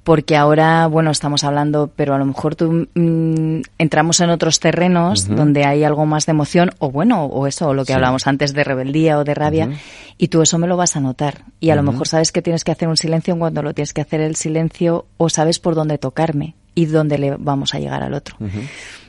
Porque 0.02 0.36
ahora, 0.36 0.86
bueno, 0.88 1.12
estamos 1.12 1.44
hablando, 1.44 1.90
pero 1.94 2.14
a 2.14 2.18
lo 2.18 2.24
mejor 2.24 2.56
tú 2.56 2.88
mm, 2.92 3.60
entramos 3.78 4.20
en 4.20 4.30
otros 4.30 4.58
terrenos 4.58 5.28
donde 5.28 5.64
hay 5.64 5.84
algo 5.84 6.06
más 6.06 6.26
de 6.26 6.32
emoción, 6.32 6.72
o 6.78 6.90
bueno, 6.90 7.24
o 7.24 7.46
eso, 7.46 7.68
o 7.68 7.74
lo 7.74 7.84
que 7.84 7.94
hablábamos 7.94 8.26
antes 8.26 8.52
de 8.52 8.64
rebeldía 8.64 9.18
o 9.18 9.24
de 9.24 9.34
rabia, 9.34 9.70
y 10.18 10.28
tú 10.28 10.42
eso 10.42 10.58
me 10.58 10.66
lo 10.66 10.76
vas 10.76 10.96
a 10.96 11.00
notar. 11.00 11.44
Y 11.60 11.70
a 11.70 11.76
lo 11.76 11.84
mejor 11.84 12.08
sabes 12.08 12.32
que 12.32 12.42
tienes 12.42 12.64
que 12.64 12.72
hacer 12.72 12.88
un 12.88 12.96
silencio 12.96 13.38
cuando 13.38 13.62
lo 13.62 13.74
tienes 13.74 13.92
que 13.92 14.00
hacer 14.00 14.20
el 14.20 14.34
silencio, 14.34 15.06
o 15.18 15.28
sabes 15.28 15.60
por 15.60 15.76
dónde 15.76 15.98
tocarme 15.98 16.56
y 16.74 16.86
dónde 16.86 17.18
le 17.18 17.36
vamos 17.36 17.74
a 17.74 17.78
llegar 17.78 18.02
al 18.02 18.14
otro. 18.14 18.36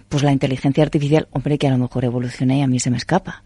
Pues 0.10 0.22
la 0.22 0.32
inteligencia 0.32 0.84
artificial, 0.84 1.28
hombre, 1.32 1.58
que 1.58 1.68
a 1.68 1.72
lo 1.72 1.80
mejor 1.80 2.06
evoluciona 2.06 2.56
y 2.56 2.62
a 2.62 2.68
mí 2.68 2.80
se 2.80 2.92
me 2.92 2.98
escapa 2.98 3.42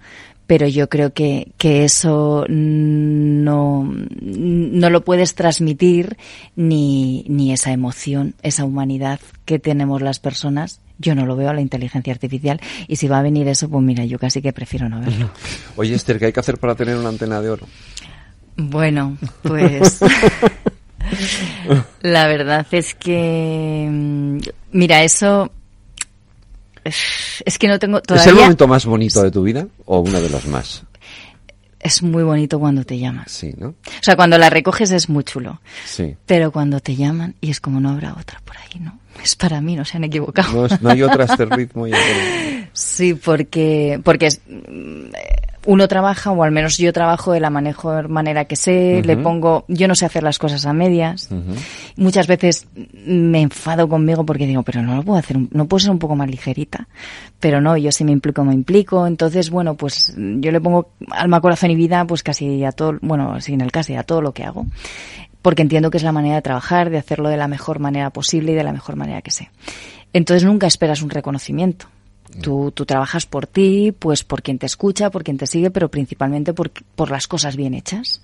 pero 0.48 0.66
yo 0.68 0.88
creo 0.88 1.14
que, 1.14 1.52
que 1.58 1.84
eso 1.84 2.46
no, 2.48 3.94
no 4.22 4.90
lo 4.90 5.04
puedes 5.04 5.36
transmitir 5.36 6.18
ni, 6.56 7.26
ni 7.28 7.52
esa 7.52 7.72
emoción, 7.74 8.34
esa 8.42 8.64
humanidad 8.64 9.20
que 9.44 9.60
tenemos 9.60 10.02
las 10.02 10.20
personas. 10.20 10.80
Yo 11.00 11.14
no 11.14 11.26
lo 11.26 11.36
veo 11.36 11.50
a 11.50 11.54
la 11.54 11.62
inteligencia 11.62 12.14
artificial 12.14 12.60
y 12.88 12.96
si 12.96 13.08
va 13.08 13.20
a 13.20 13.22
venir 13.22 13.48
eso, 13.50 13.70
pues 13.70 13.84
mira, 13.84 14.06
yo 14.06 14.18
casi 14.18 14.42
que 14.42 14.54
prefiero 14.54 14.90
no 14.90 15.02
verlo. 15.02 15.30
Oye, 15.76 15.94
Esther, 15.94 16.18
¿qué 16.18 16.28
hay 16.28 16.34
que 16.34 16.40
hacer 16.40 16.58
para 16.58 16.76
tener 16.76 16.96
una 16.96 17.10
antena 17.10 17.42
de 17.42 17.50
oro? 17.50 17.68
Bueno, 18.56 19.18
pues 19.44 20.00
la 22.02 22.28
verdad 22.28 22.66
es 22.72 22.96
que, 22.96 23.88
mm, 23.92 24.40
mira, 24.72 25.04
eso 25.04 25.52
es 27.46 27.58
que 27.60 27.68
no 27.68 27.80
tengo 27.80 28.02
todavía... 28.02 28.32
¿Es 28.32 28.36
el 28.36 28.42
momento 28.42 28.68
más 28.68 28.86
bonito 28.86 29.24
de 29.24 29.32
tu 29.32 29.44
vida 29.44 29.68
o 29.86 30.00
uno 30.00 30.22
de 30.22 30.30
los 30.30 30.46
más? 30.48 30.84
Es 31.80 32.02
muy 32.02 32.24
bonito 32.24 32.60
cuando 32.60 32.84
te 32.84 32.98
llaman. 32.98 33.26
Sí, 33.28 33.54
¿no? 33.58 33.70
O 33.70 34.02
sea, 34.02 34.16
cuando 34.16 34.38
la 34.38 34.50
recoges 34.50 34.92
es 34.92 35.10
muy 35.10 35.24
chulo. 35.24 35.62
Sí. 35.86 36.16
Pero 36.26 36.52
cuando 36.52 36.80
te 36.80 36.96
llaman 36.96 37.36
y 37.40 37.52
es 37.52 37.62
como 37.62 37.80
no 37.80 37.90
habrá 37.90 38.14
otra 38.14 38.42
por 38.44 38.58
ahí, 38.58 38.80
¿no? 38.80 39.00
Es 39.24 39.36
para 39.36 39.62
mí, 39.62 39.76
no 39.76 39.86
se 39.86 39.98
han 39.98 40.04
equivocado. 40.04 40.68
No, 40.82 40.90
hay 40.90 41.04
otra 41.04 41.26
este 41.26 41.46
ritmo. 41.46 41.86
sí, 42.74 43.14
porque, 43.14 44.00
porque 44.04 44.28
es, 44.28 44.42
uno 45.68 45.90
trabaja, 45.90 46.32
o 46.32 46.44
al 46.44 46.52
menos 46.52 46.78
yo 46.78 46.94
trabajo 46.94 47.34
de 47.34 47.42
la 47.42 47.50
mejor 47.50 48.08
manera 48.08 48.46
que 48.46 48.56
sé, 48.56 49.02
le 49.04 49.18
pongo, 49.18 49.66
yo 49.68 49.90
no 49.90 49.96
sé 49.96 50.06
hacer 50.06 50.24
las 50.24 50.40
cosas 50.40 50.66
a 50.66 50.72
medias. 50.72 51.28
Muchas 51.98 52.26
veces 52.26 52.68
me 53.06 53.42
enfado 53.42 53.90
conmigo 53.90 54.26
porque 54.26 54.48
digo, 54.48 54.64
pero 54.64 54.82
no 54.82 54.96
lo 54.96 55.04
puedo 55.04 55.20
hacer, 55.20 55.38
no 55.52 55.68
puedo 55.68 55.80
ser 55.80 55.92
un 55.92 56.00
poco 56.00 56.16
más 56.16 56.30
ligerita. 56.30 56.88
Pero 57.42 57.60
no, 57.60 57.76
yo 57.76 57.92
sí 57.92 58.06
me 58.06 58.14
implico, 58.14 58.46
me 58.46 58.54
implico. 58.54 59.06
Entonces, 59.06 59.50
bueno, 59.50 59.76
pues 59.76 60.14
yo 60.16 60.52
le 60.52 60.62
pongo 60.62 60.92
alma, 61.12 61.42
corazón 61.42 61.70
y 61.72 61.76
vida, 61.76 62.06
pues 62.06 62.24
casi 62.24 62.64
a 62.64 62.72
todo, 62.72 62.98
bueno, 63.02 63.42
sin 63.42 63.60
el 63.60 63.72
casi, 63.74 63.96
a 63.96 64.04
todo 64.04 64.22
lo 64.22 64.32
que 64.32 64.46
hago. 64.46 64.66
Porque 65.42 65.64
entiendo 65.64 65.92
que 65.92 65.98
es 65.98 66.04
la 66.04 66.14
manera 66.14 66.36
de 66.36 66.42
trabajar, 66.44 66.90
de 66.90 66.98
hacerlo 66.98 67.28
de 67.28 67.36
la 67.36 67.50
mejor 67.50 67.80
manera 67.80 68.10
posible 68.12 68.54
y 68.54 68.56
de 68.56 68.64
la 68.64 68.72
mejor 68.72 68.96
manera 68.96 69.22
que 69.22 69.32
sé. 69.32 69.50
Entonces 70.14 70.46
nunca 70.46 70.66
esperas 70.66 71.02
un 71.02 71.10
reconocimiento 71.10 71.88
Tú, 72.42 72.72
tú, 72.72 72.86
trabajas 72.86 73.26
por 73.26 73.48
ti, 73.48 73.94
pues 73.98 74.24
por 74.24 74.42
quien 74.42 74.60
te 74.60 74.66
escucha, 74.66 75.10
por 75.10 75.24
quien 75.24 75.38
te 75.38 75.48
sigue, 75.48 75.72
pero 75.72 75.90
principalmente 75.90 76.54
por, 76.54 76.72
por 76.96 77.10
las 77.10 77.28
cosas 77.28 77.56
bien 77.56 77.74
hechas. 77.74 78.22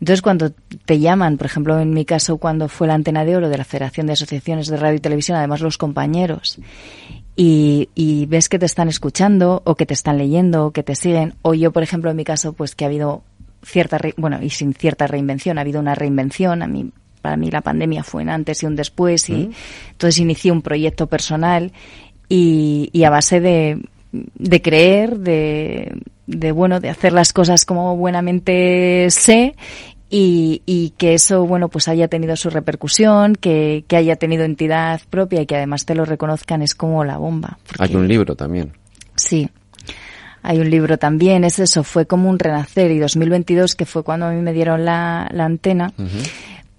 Entonces, 0.00 0.22
cuando 0.22 0.50
te 0.84 0.98
llaman, 0.98 1.38
por 1.38 1.46
ejemplo, 1.46 1.78
en 1.80 1.92
mi 1.92 2.04
caso, 2.04 2.36
cuando 2.36 2.68
fue 2.68 2.86
la 2.86 2.94
antena 2.94 3.24
de 3.24 3.36
oro 3.36 3.48
de 3.48 3.58
la 3.58 3.64
Federación 3.64 4.06
de 4.06 4.12
Asociaciones 4.12 4.68
de 4.68 4.76
Radio 4.76 4.96
y 4.96 5.00
Televisión, 5.00 5.38
además 5.38 5.60
los 5.60 5.78
compañeros, 5.78 6.58
y, 7.34 7.88
y, 7.94 8.26
ves 8.26 8.48
que 8.48 8.58
te 8.58 8.66
están 8.66 8.88
escuchando, 8.88 9.62
o 9.64 9.74
que 9.74 9.86
te 9.86 9.94
están 9.94 10.18
leyendo, 10.18 10.66
o 10.66 10.70
que 10.70 10.82
te 10.82 10.94
siguen, 10.94 11.34
o 11.42 11.54
yo, 11.54 11.72
por 11.72 11.82
ejemplo, 11.82 12.10
en 12.10 12.16
mi 12.16 12.24
caso, 12.24 12.52
pues 12.52 12.74
que 12.74 12.84
ha 12.84 12.88
habido 12.88 13.22
cierta, 13.62 13.98
bueno, 14.16 14.38
y 14.42 14.50
sin 14.50 14.74
cierta 14.74 15.06
reinvención, 15.06 15.58
ha 15.58 15.62
habido 15.62 15.80
una 15.80 15.94
reinvención, 15.94 16.62
a 16.62 16.66
mí 16.66 16.92
para 17.26 17.36
mí 17.36 17.50
la 17.50 17.60
pandemia 17.60 18.04
fue 18.04 18.22
un 18.22 18.28
antes 18.28 18.62
y 18.62 18.66
un 18.66 18.76
después 18.76 19.28
y 19.30 19.32
mm. 19.32 19.52
entonces 19.90 20.20
inicié 20.20 20.52
un 20.52 20.62
proyecto 20.62 21.08
personal 21.08 21.72
y, 22.28 23.04
a 23.04 23.10
base 23.10 23.40
de, 23.40 23.82
de 24.12 24.62
creer, 24.62 25.18
de, 25.18 26.00
de, 26.26 26.52
bueno, 26.52 26.80
de 26.80 26.90
hacer 26.90 27.12
las 27.12 27.32
cosas 27.32 27.64
como 27.64 27.96
buenamente 27.96 29.08
sé 29.10 29.54
y, 30.08 30.62
y, 30.66 30.90
que 30.90 31.14
eso, 31.14 31.46
bueno, 31.46 31.68
pues 31.68 31.88
haya 31.88 32.08
tenido 32.08 32.36
su 32.36 32.48
repercusión, 32.50 33.34
que, 33.34 33.84
que, 33.88 33.96
haya 33.96 34.16
tenido 34.16 34.44
entidad 34.44 35.00
propia 35.10 35.40
y 35.40 35.46
que 35.46 35.56
además 35.56 35.84
te 35.84 35.96
lo 35.96 36.04
reconozcan 36.04 36.62
es 36.62 36.74
como 36.74 37.04
la 37.04 37.18
bomba. 37.18 37.58
Hay 37.78 37.96
un 37.96 38.06
libro 38.06 38.36
también. 38.36 38.72
Sí. 39.16 39.50
Hay 40.42 40.60
un 40.60 40.70
libro 40.70 40.96
también, 40.96 41.42
es 41.42 41.58
eso, 41.58 41.82
fue 41.82 42.06
como 42.06 42.30
un 42.30 42.38
renacer 42.38 42.92
y 42.92 43.00
2022, 43.00 43.74
que 43.74 43.84
fue 43.84 44.04
cuando 44.04 44.26
a 44.26 44.30
mí 44.30 44.40
me 44.40 44.52
dieron 44.52 44.84
la, 44.84 45.28
la 45.32 45.44
antena, 45.44 45.92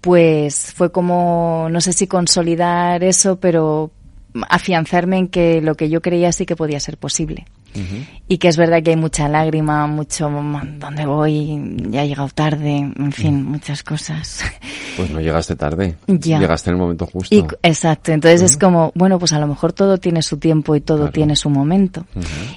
pues 0.00 0.72
fue 0.74 0.90
como, 0.90 1.68
no 1.70 1.82
sé 1.82 1.92
si 1.92 2.06
consolidar 2.06 3.04
eso, 3.04 3.38
pero 3.38 3.90
afianzarme 4.48 5.18
en 5.18 5.28
que 5.28 5.60
lo 5.60 5.74
que 5.74 5.88
yo 5.88 6.00
creía 6.02 6.32
sí 6.32 6.46
que 6.46 6.56
podía 6.56 6.80
ser 6.80 6.98
posible. 6.98 7.46
Y 8.30 8.38
que 8.38 8.48
es 8.48 8.56
verdad 8.56 8.82
que 8.82 8.90
hay 8.90 8.96
mucha 8.96 9.28
lágrima, 9.28 9.86
mucho 9.86 10.30
¿dónde 10.78 11.06
voy? 11.06 11.60
Ya 11.90 12.04
he 12.04 12.08
llegado 12.08 12.28
tarde, 12.28 12.76
en 12.76 13.12
fin, 13.12 13.44
muchas 13.44 13.82
cosas. 13.82 14.44
Pues 14.96 15.10
no 15.10 15.20
llegaste 15.20 15.56
tarde, 15.56 15.94
llegaste 16.06 16.70
en 16.70 16.76
el 16.76 16.82
momento 16.82 17.06
justo. 17.06 17.34
exacto, 17.62 18.12
entonces 18.12 18.42
es 18.42 18.56
como, 18.56 18.92
bueno, 18.94 19.18
pues 19.18 19.32
a 19.32 19.38
lo 19.38 19.46
mejor 19.46 19.72
todo 19.72 19.98
tiene 19.98 20.22
su 20.22 20.38
tiempo 20.38 20.74
y 20.76 20.80
todo 20.80 21.10
tiene 21.10 21.36
su 21.36 21.50
momento. 21.50 22.04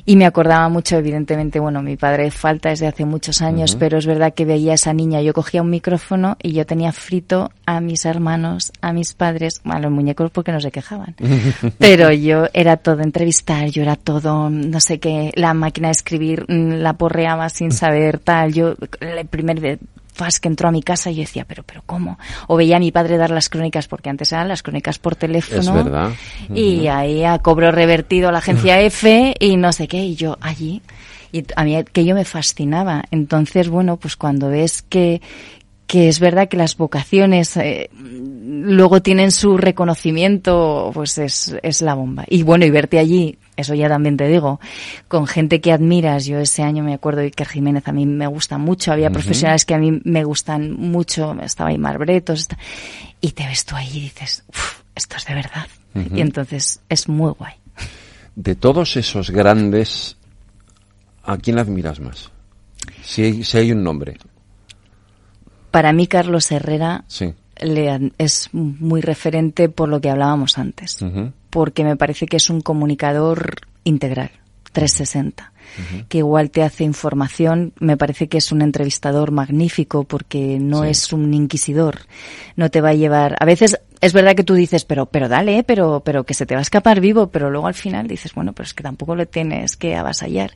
Y 0.06 0.16
me 0.16 0.26
acordaba 0.26 0.68
mucho, 0.70 0.98
evidentemente, 0.98 1.60
bueno, 1.60 1.82
mi 1.82 1.98
padre 1.98 2.32
falta 2.32 2.70
desde 2.70 2.88
hace 2.88 3.06
muchos 3.06 3.42
años, 3.42 3.76
pero 3.76 3.98
es 3.98 4.06
verdad 4.06 4.34
que 4.34 4.46
veía 4.46 4.72
a 4.72 4.76
esa 4.76 4.94
niña, 4.94 5.22
yo 5.22 5.34
cogía 5.34 5.62
un 5.62 5.70
micrófono 5.70 6.38
y 6.42 6.54
yo 6.54 6.66
tenía 6.66 6.92
frito 6.92 7.52
a 7.66 7.80
mis 7.80 8.06
hermanos, 8.06 8.72
a 8.82 8.92
mis 8.92 9.14
padres, 9.14 9.62
a 9.64 9.80
los 9.80 9.92
muñecos 9.92 10.32
porque 10.32 10.52
no 10.52 10.60
se 10.60 10.72
quejaban. 10.72 11.16
pero 11.78 12.12
yo 12.12 12.46
era 12.54 12.78
todo 12.78 13.02
entrevistar, 13.02 13.70
yo 13.70 13.84
era 13.84 13.96
todo, 13.96 14.50
no 14.50 14.80
sé 14.80 15.00
qué, 15.02 15.34
la 15.36 15.54
máquina 15.54 15.90
de 15.90 15.94
escribir 15.94 16.46
mm, 16.48 16.76
la 16.76 16.94
porreaba 16.94 17.50
sin 17.50 17.74
saber 17.74 18.20
tal. 18.20 18.54
Yo, 18.54 18.76
el 19.02 19.26
primer 19.28 19.80
faz 20.14 20.40
que 20.40 20.48
entró 20.48 20.70
a 20.70 20.72
mi 20.72 20.84
casa 20.84 21.10
y 21.12 21.16
yo 21.16 21.22
decía, 21.22 21.46
pero, 21.46 21.64
pero 21.64 21.84
¿cómo? 21.86 22.18
O 22.48 22.56
veía 22.56 22.78
a 22.78 22.80
mi 22.80 22.92
padre 22.92 23.18
dar 23.18 23.32
las 23.32 23.50
crónicas, 23.50 23.88
porque 23.88 24.10
antes 24.10 24.32
eran 24.32 24.48
las 24.48 24.64
crónicas 24.64 25.00
por 25.00 25.16
teléfono. 25.16 25.60
Es 25.60 25.74
verdad. 25.74 26.12
Y 26.54 26.88
ahí 26.88 27.24
a 27.24 27.40
cobro 27.40 27.72
revertido 27.72 28.32
la 28.32 28.40
agencia 28.40 28.80
F 28.82 29.36
y 29.40 29.58
no 29.58 29.74
sé 29.74 29.88
qué, 29.88 30.00
y 30.00 30.16
yo 30.16 30.38
allí. 30.42 30.82
Y 31.32 31.46
a 31.56 31.64
mí 31.64 31.82
que 31.92 32.06
yo 32.06 32.14
me 32.14 32.26
fascinaba. 32.26 33.04
Entonces, 33.10 33.70
bueno, 33.70 33.98
pues 33.98 34.16
cuando 34.16 34.50
ves 34.50 34.82
que, 34.82 35.22
que 35.92 36.08
es 36.08 36.22
verdad 36.22 36.48
que 36.48 36.56
las 36.56 36.78
vocaciones 36.78 37.58
eh, 37.58 37.90
luego 38.00 39.02
tienen 39.02 39.30
su 39.34 39.58
reconocimiento, 39.58 40.90
pues 40.94 41.18
es, 41.18 41.54
es 41.64 41.82
la 41.82 41.96
bomba. 41.96 42.24
Y 42.30 42.44
bueno, 42.44 42.64
y 42.64 42.70
verte 42.70 42.98
allí 42.98 43.38
eso 43.58 43.74
ya 43.74 43.90
también 43.90 44.16
te 44.16 44.30
digo, 44.30 44.62
con 45.10 45.28
gente 45.28 45.60
que 45.60 45.74
admiras. 45.74 46.26
Yo 46.26 46.40
ese 46.40 46.64
año 46.64 46.82
me 46.82 46.94
acuerdo 46.94 47.20
de 47.20 47.26
Iker 47.26 47.46
Jiménez, 47.46 47.86
a 47.90 47.92
mí 47.92 48.06
me 48.06 48.26
gusta 48.28 48.58
mucho, 48.58 48.94
había 48.94 49.10
profesionales 49.10 49.66
que 49.66 49.74
a 49.74 49.80
mí 49.80 50.00
me 50.06 50.24
gustan 50.24 50.72
mucho, 50.72 51.36
estaba 51.42 51.72
ahí 51.72 51.78
Bretos, 51.78 52.48
y 53.20 53.32
te 53.32 53.46
ves 53.46 53.66
tú 53.66 53.76
ahí 53.76 53.90
y 53.94 54.00
dices, 54.04 54.46
esto 54.96 55.18
es 55.18 55.26
de 55.26 55.36
verdad. 55.36 55.68
Y 56.16 56.22
entonces 56.22 56.80
es 56.88 57.10
muy 57.10 57.34
guay. 57.34 57.56
De 58.38 58.56
todos 58.56 58.96
esos 58.96 59.30
grandes, 59.30 60.16
¿a 61.26 61.36
quién 61.36 61.60
admiras 61.60 62.00
más? 62.00 62.32
Si 63.04 63.24
hay, 63.24 63.44
si 63.44 63.58
hay 63.58 63.74
un 63.74 63.84
nombre. 63.84 64.16
Para 65.72 65.94
mí, 65.94 66.08
Carlos 66.08 66.52
Herrera 66.52 67.06
sí. 67.08 67.34
es 68.18 68.50
muy 68.52 69.02
referente 69.02 69.70
por 69.70 69.90
lo 69.90 70.02
que 70.02 70.10
hablábamos 70.10 70.58
antes 70.58 71.00
porque 71.52 71.84
me 71.84 71.98
parece 71.98 72.26
que 72.26 72.38
es 72.38 72.50
un 72.50 72.62
comunicador 72.62 73.58
integral, 73.84 74.32
360. 74.72 75.52
que 76.10 76.18
igual 76.18 76.50
te 76.50 76.64
hace 76.64 76.84
información. 76.84 77.74
Me 77.80 77.98
parece 77.98 78.28
que 78.28 78.38
es 78.38 78.52
un 78.52 78.62
entrevistador 78.62 79.32
magnífico 79.32 80.06
porque 80.06 80.58
no 80.60 80.84
es 80.84 81.14
un 81.14 81.34
inquisidor. 81.34 82.00
No 82.56 82.72
te 82.72 82.82
va 82.82 82.90
a 82.90 82.94
llevar. 82.94 83.36
A 83.40 83.46
veces 83.46 83.80
es 84.02 84.14
verdad 84.14 84.36
que 84.36 84.44
tú 84.44 84.54
dices, 84.54 84.84
pero, 84.86 85.06
pero 85.06 85.30
dale, 85.30 85.64
pero, 85.64 86.02
pero 86.04 86.24
que 86.24 86.34
se 86.34 86.46
te 86.46 86.56
va 86.56 86.60
a 86.60 86.64
escapar 86.64 87.00
vivo, 87.00 87.28
pero 87.28 87.52
luego 87.52 87.68
al 87.68 87.74
final 87.74 88.08
dices, 88.08 88.34
bueno, 88.34 88.54
pero 88.54 88.66
es 88.66 88.74
que 88.74 88.84
tampoco 88.84 89.16
lo 89.16 89.26
tienes 89.28 89.78
que 89.78 89.96
avasallar. 89.96 90.52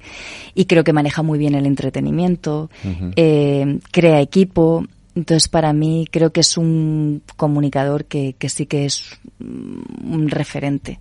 Y 0.53 0.65
creo 0.65 0.83
que 0.83 0.93
maneja 0.93 1.21
muy 1.23 1.37
bien 1.37 1.55
el 1.55 1.65
entretenimiento, 1.65 2.69
eh, 3.15 3.79
crea 3.91 4.19
equipo, 4.21 4.85
entonces, 5.15 5.47
para 5.47 5.71
mí 5.71 6.05
creo 6.11 6.33
que 6.33 6.41
es 6.41 6.57
un 6.57 7.23
comunicador 7.37 8.03
que, 8.03 8.33
que 8.37 8.49
sí 8.49 8.65
que 8.65 8.85
es 8.85 9.17
un 9.39 10.27
referente. 10.29 10.99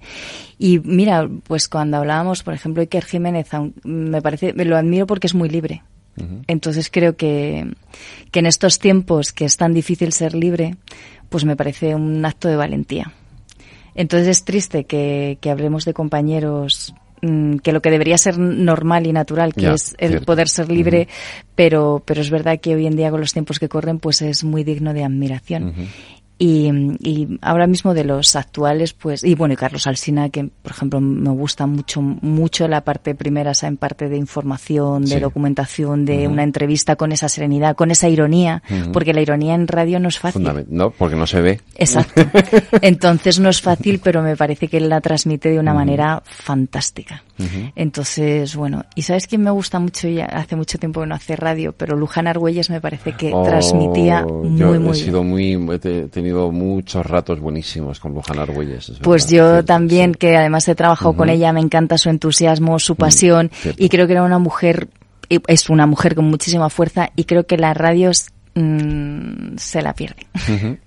Y 0.57 0.79
mira, 0.79 1.29
pues 1.49 1.69
cuando 1.69 1.97
hablábamos, 1.97 2.45
por 2.45 2.55
ejemplo, 2.55 2.81
Iker 2.81 3.05
Jiménez, 3.05 3.49
me 3.83 4.23
parece, 4.23 4.53
me 4.53 4.65
lo 4.65 4.77
admiro 4.77 5.07
porque 5.07 5.27
es 5.27 5.35
muy 5.35 5.49
libre. 5.49 5.83
Entonces 6.47 6.91
creo 6.93 7.17
que, 7.17 7.75
que 8.31 8.39
en 8.39 8.47
estos 8.47 8.79
tiempos 8.79 9.33
que 9.33 9.47
es 9.47 9.57
tan 9.57 9.75
difícil 9.75 10.13
ser 10.13 10.33
libre, 10.33 10.77
pues 11.29 11.45
me 11.45 11.57
parece 11.57 11.97
un 11.97 12.25
acto 12.25 12.47
de 12.47 12.55
valentía. 12.55 13.13
Entonces 13.97 14.29
es 14.29 14.45
triste 14.45 14.85
que, 14.85 15.39
que 15.41 15.51
hablemos 15.51 15.85
de 15.85 15.93
compañeros 15.93 16.95
Mm, 17.25 17.57
que 17.59 17.73
lo 17.73 17.81
que 17.81 17.91
debería 17.91 18.19
ser 18.19 18.39
normal 18.39 19.07
y 19.07 19.13
natural, 19.13 19.55
que 19.55 19.73
es 19.73 19.95
el 19.99 20.21
poder 20.21 20.47
ser 20.47 20.71
libre, 20.71 21.09
pero, 21.55 22.03
pero 22.05 22.21
es 22.21 22.29
verdad 22.29 22.61
que 22.61 22.75
hoy 22.75 22.87
en 22.87 22.97
día 22.97 23.11
con 23.11 23.21
los 23.21 23.33
tiempos 23.33 23.59
que 23.59 23.67
corren, 23.67 23.99
pues 23.99 24.21
es 24.21 24.45
muy 24.45 24.63
digno 24.63 24.93
de 24.93 25.05
admiración. 25.05 25.73
Y, 26.37 26.69
y, 27.01 27.39
ahora 27.43 27.67
mismo 27.67 27.95
de 27.95 28.05
los 28.05 28.35
actuales, 28.35 28.93
pues, 28.93 29.23
y 29.23 29.35
bueno, 29.37 29.55
y 29.55 29.57
Carlos 29.57 29.87
Alsina, 29.87 30.31
que 30.31 30.45
por 30.45 30.73
ejemplo 30.73 31.01
me 31.01 31.31
gusta 31.31 31.67
mucho, 31.67 32.03
mucho 32.03 32.67
la 32.67 32.83
parte 32.83 33.15
primera, 33.15 33.53
esa 33.53 33.69
en 33.69 33.77
parte 33.77 34.09
de 34.09 34.17
información, 34.17 35.05
de 35.05 35.21
documentación, 35.21 36.05
de 36.05 36.27
una 36.27 36.43
entrevista 36.43 36.97
con 36.97 37.13
esa 37.13 37.29
serenidad, 37.29 37.77
con 37.77 37.91
esa 37.91 38.09
ironía, 38.09 38.63
porque 38.93 39.13
la 39.13 39.23
ironía 39.23 39.55
en 39.55 39.69
radio 39.69 40.01
no 40.01 40.09
es 40.09 40.19
fácil. 40.19 40.45
No, 40.69 40.91
porque 40.91 41.17
no 41.17 41.27
se 41.27 41.41
ve. 41.41 41.61
Exacto. 41.77 42.23
Entonces 42.81 43.39
no 43.39 43.49
es 43.49 43.61
fácil, 43.61 44.01
pero 44.03 44.23
me 44.23 44.37
parece 44.37 44.69
que 44.69 44.79
él 44.79 44.89
la 44.89 45.01
transmite 45.01 45.51
de 45.51 45.59
una 45.59 45.73
manera 45.73 46.23
fantástica. 46.25 47.23
Entonces, 47.75 48.55
bueno, 48.55 48.85
y 48.95 49.03
¿sabes 49.03 49.27
quién 49.27 49.43
me 49.43 49.51
gusta 49.51 49.79
mucho? 49.81 50.09
Ya 50.09 50.27
hace 50.27 50.57
mucho 50.57 50.79
tiempo 50.79 51.01
que 51.01 51.07
no 51.07 51.15
hace 51.15 51.37
radio, 51.37 51.73
pero 51.77 51.97
Luján 51.97 52.27
Argüelles 52.27 52.71
me 52.71 52.81
parece 52.81 53.13
que 53.13 53.33
oh, 53.33 53.43
transmitía 53.43 54.25
muy, 54.25 54.59
yo 54.59 54.81
muy 54.81 54.91
he 54.91 54.95
sido 54.95 55.25
muy, 55.25 55.53
he 55.53 55.79
tenido 56.09 56.34
muchos 56.53 57.05
ratos 57.07 57.41
buenísimos 57.41 58.01
con 58.01 58.13
Luján 58.13 58.39
Argüelles. 58.39 58.93
Pues 59.03 59.29
yo 59.29 59.65
también, 59.65 60.15
que 60.15 60.37
además 60.37 60.69
he 60.69 60.75
trabajado 60.75 61.15
con 61.15 61.29
ella, 61.29 61.53
me 61.53 61.61
encanta 61.61 61.99
su 61.99 62.11
entusiasmo, 62.11 62.79
su 62.79 62.97
pasión, 62.97 63.51
y 63.77 63.89
creo 63.89 64.07
que 64.07 64.13
era 64.13 64.23
una 64.23 64.39
mujer, 64.39 64.89
es 65.29 65.71
una 65.71 65.87
mujer 65.87 66.15
con 66.15 66.27
muchísima 66.27 66.71
fuerza, 66.71 67.11
y 67.17 67.25
creo 67.25 67.47
que 67.47 67.57
las 67.57 67.77
radios 67.77 68.29
mm, 68.55 69.57
se 69.57 69.83
la 69.83 69.95
pierde. 69.95 70.27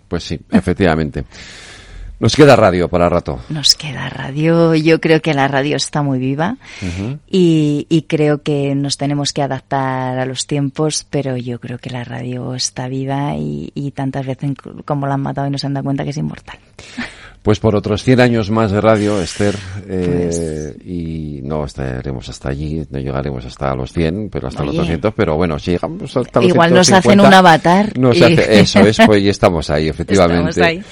Pues 0.07 0.24
sí, 0.24 0.40
efectivamente. 0.52 1.26
Nos 2.19 2.35
queda 2.35 2.56
radio 2.56 2.89
para 2.89 3.10
rato. 3.10 3.39
Nos 3.49 3.76
queda 3.76 4.10
radio. 4.10 4.73
Yo 4.73 4.99
creo 4.99 5.22
que 5.22 5.35
la 5.35 5.48
radio 5.48 5.76
está 5.76 6.02
muy 6.02 6.18
viva 6.18 6.57
y, 7.27 7.85
y, 7.89 8.02
creo 8.03 8.41
que 8.41 8.73
nos 8.73 8.98
tenemos 8.98 9.34
que 9.34 9.44
adaptar 9.44 10.18
a 10.18 10.26
los 10.26 10.48
tiempos, 10.48 11.06
pero 11.10 11.38
yo 11.38 11.60
creo 11.60 11.77
que 11.77 11.91
la 11.91 12.03
radio 12.03 12.56
está 12.56 12.88
viva 12.88 13.35
y, 13.35 13.72
y 13.76 13.91
tantas 13.91 14.26
veces 14.26 14.52
como 14.85 15.06
la 15.06 15.14
han 15.14 15.22
matado 15.22 15.48
y 15.48 15.52
no 15.52 15.60
se 15.60 15.68
han 15.68 15.76
dado 15.76 15.84
cuenta 15.84 16.03
que 16.03 16.10
es 16.10 16.18
inmortal. 16.18 16.57
Pues 17.48 17.61
por 17.61 17.78
otros 17.78 18.03
100 18.03 18.19
años 18.19 18.52
más 18.52 18.74
de 18.74 18.82
radio, 18.82 19.22
Esther, 19.22 19.56
eh, 19.88 20.74
pues. 20.76 20.86
y 20.86 21.40
no 21.44 21.64
estaremos 21.64 22.28
hasta 22.28 22.49
allí, 22.49 22.86
no 22.90 22.99
llegaremos 22.99 23.45
hasta 23.45 23.74
los 23.74 23.94
100, 23.94 24.30
pero 24.30 24.49
hasta 24.49 24.65
los 24.65 24.76
200, 24.76 25.14
pero 25.14 25.38
bueno, 25.38 25.57
si 25.57 25.72
llegamos 25.72 26.18
hasta 26.18 26.41
los 26.41 26.49
Igual 26.49 26.74
nos 26.74 26.91
hacen 26.91 27.22
un 27.22 27.34
avatar. 27.34 27.98
Nos 27.98 28.22
hace, 28.22 28.60
eso 28.60 28.82
es, 28.82 28.98
pues 29.06 29.24
y 29.24 29.30
estamos 29.30 29.69
ahí, 29.69 29.88
efectivamente. 29.88 30.49
Estamos 30.49 30.68
ahí. 30.68 30.84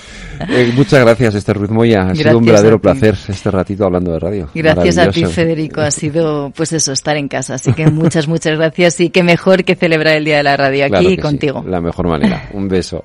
Eh, 0.50 0.72
muchas 0.74 1.02
gracias, 1.02 1.36
Esther 1.36 1.58
Ruiz 1.58 1.72
Moya. 1.72 2.08
Ha 2.08 2.16
sido 2.16 2.38
un 2.38 2.46
verdadero 2.46 2.80
placer 2.80 3.18
este 3.28 3.52
ratito 3.52 3.84
hablando 3.84 4.14
de 4.14 4.20
radio. 4.20 4.50
Gracias 4.56 4.98
a 4.98 5.10
ti, 5.10 5.26
Federico. 5.26 5.82
Ha 5.82 5.92
sido, 5.92 6.52
pues 6.56 6.72
eso, 6.72 6.94
estar 6.94 7.18
en 7.18 7.28
casa. 7.28 7.56
Así 7.56 7.74
que 7.74 7.88
muchas, 7.88 8.30
muchas 8.30 8.58
gracias 8.58 9.02
y 9.02 9.10
qué 9.10 9.24
mejor 9.24 9.66
que 9.66 9.76
celebrar 9.76 10.16
el 10.16 10.24
Día 10.24 10.38
de 10.38 10.44
la 10.44 10.56
Radio 10.56 10.86
aquí 10.86 11.18
contigo. 11.18 11.66
La 11.68 11.82
mejor 11.82 12.08
manera. 12.08 12.48
Un 12.54 12.70
beso. 12.70 13.04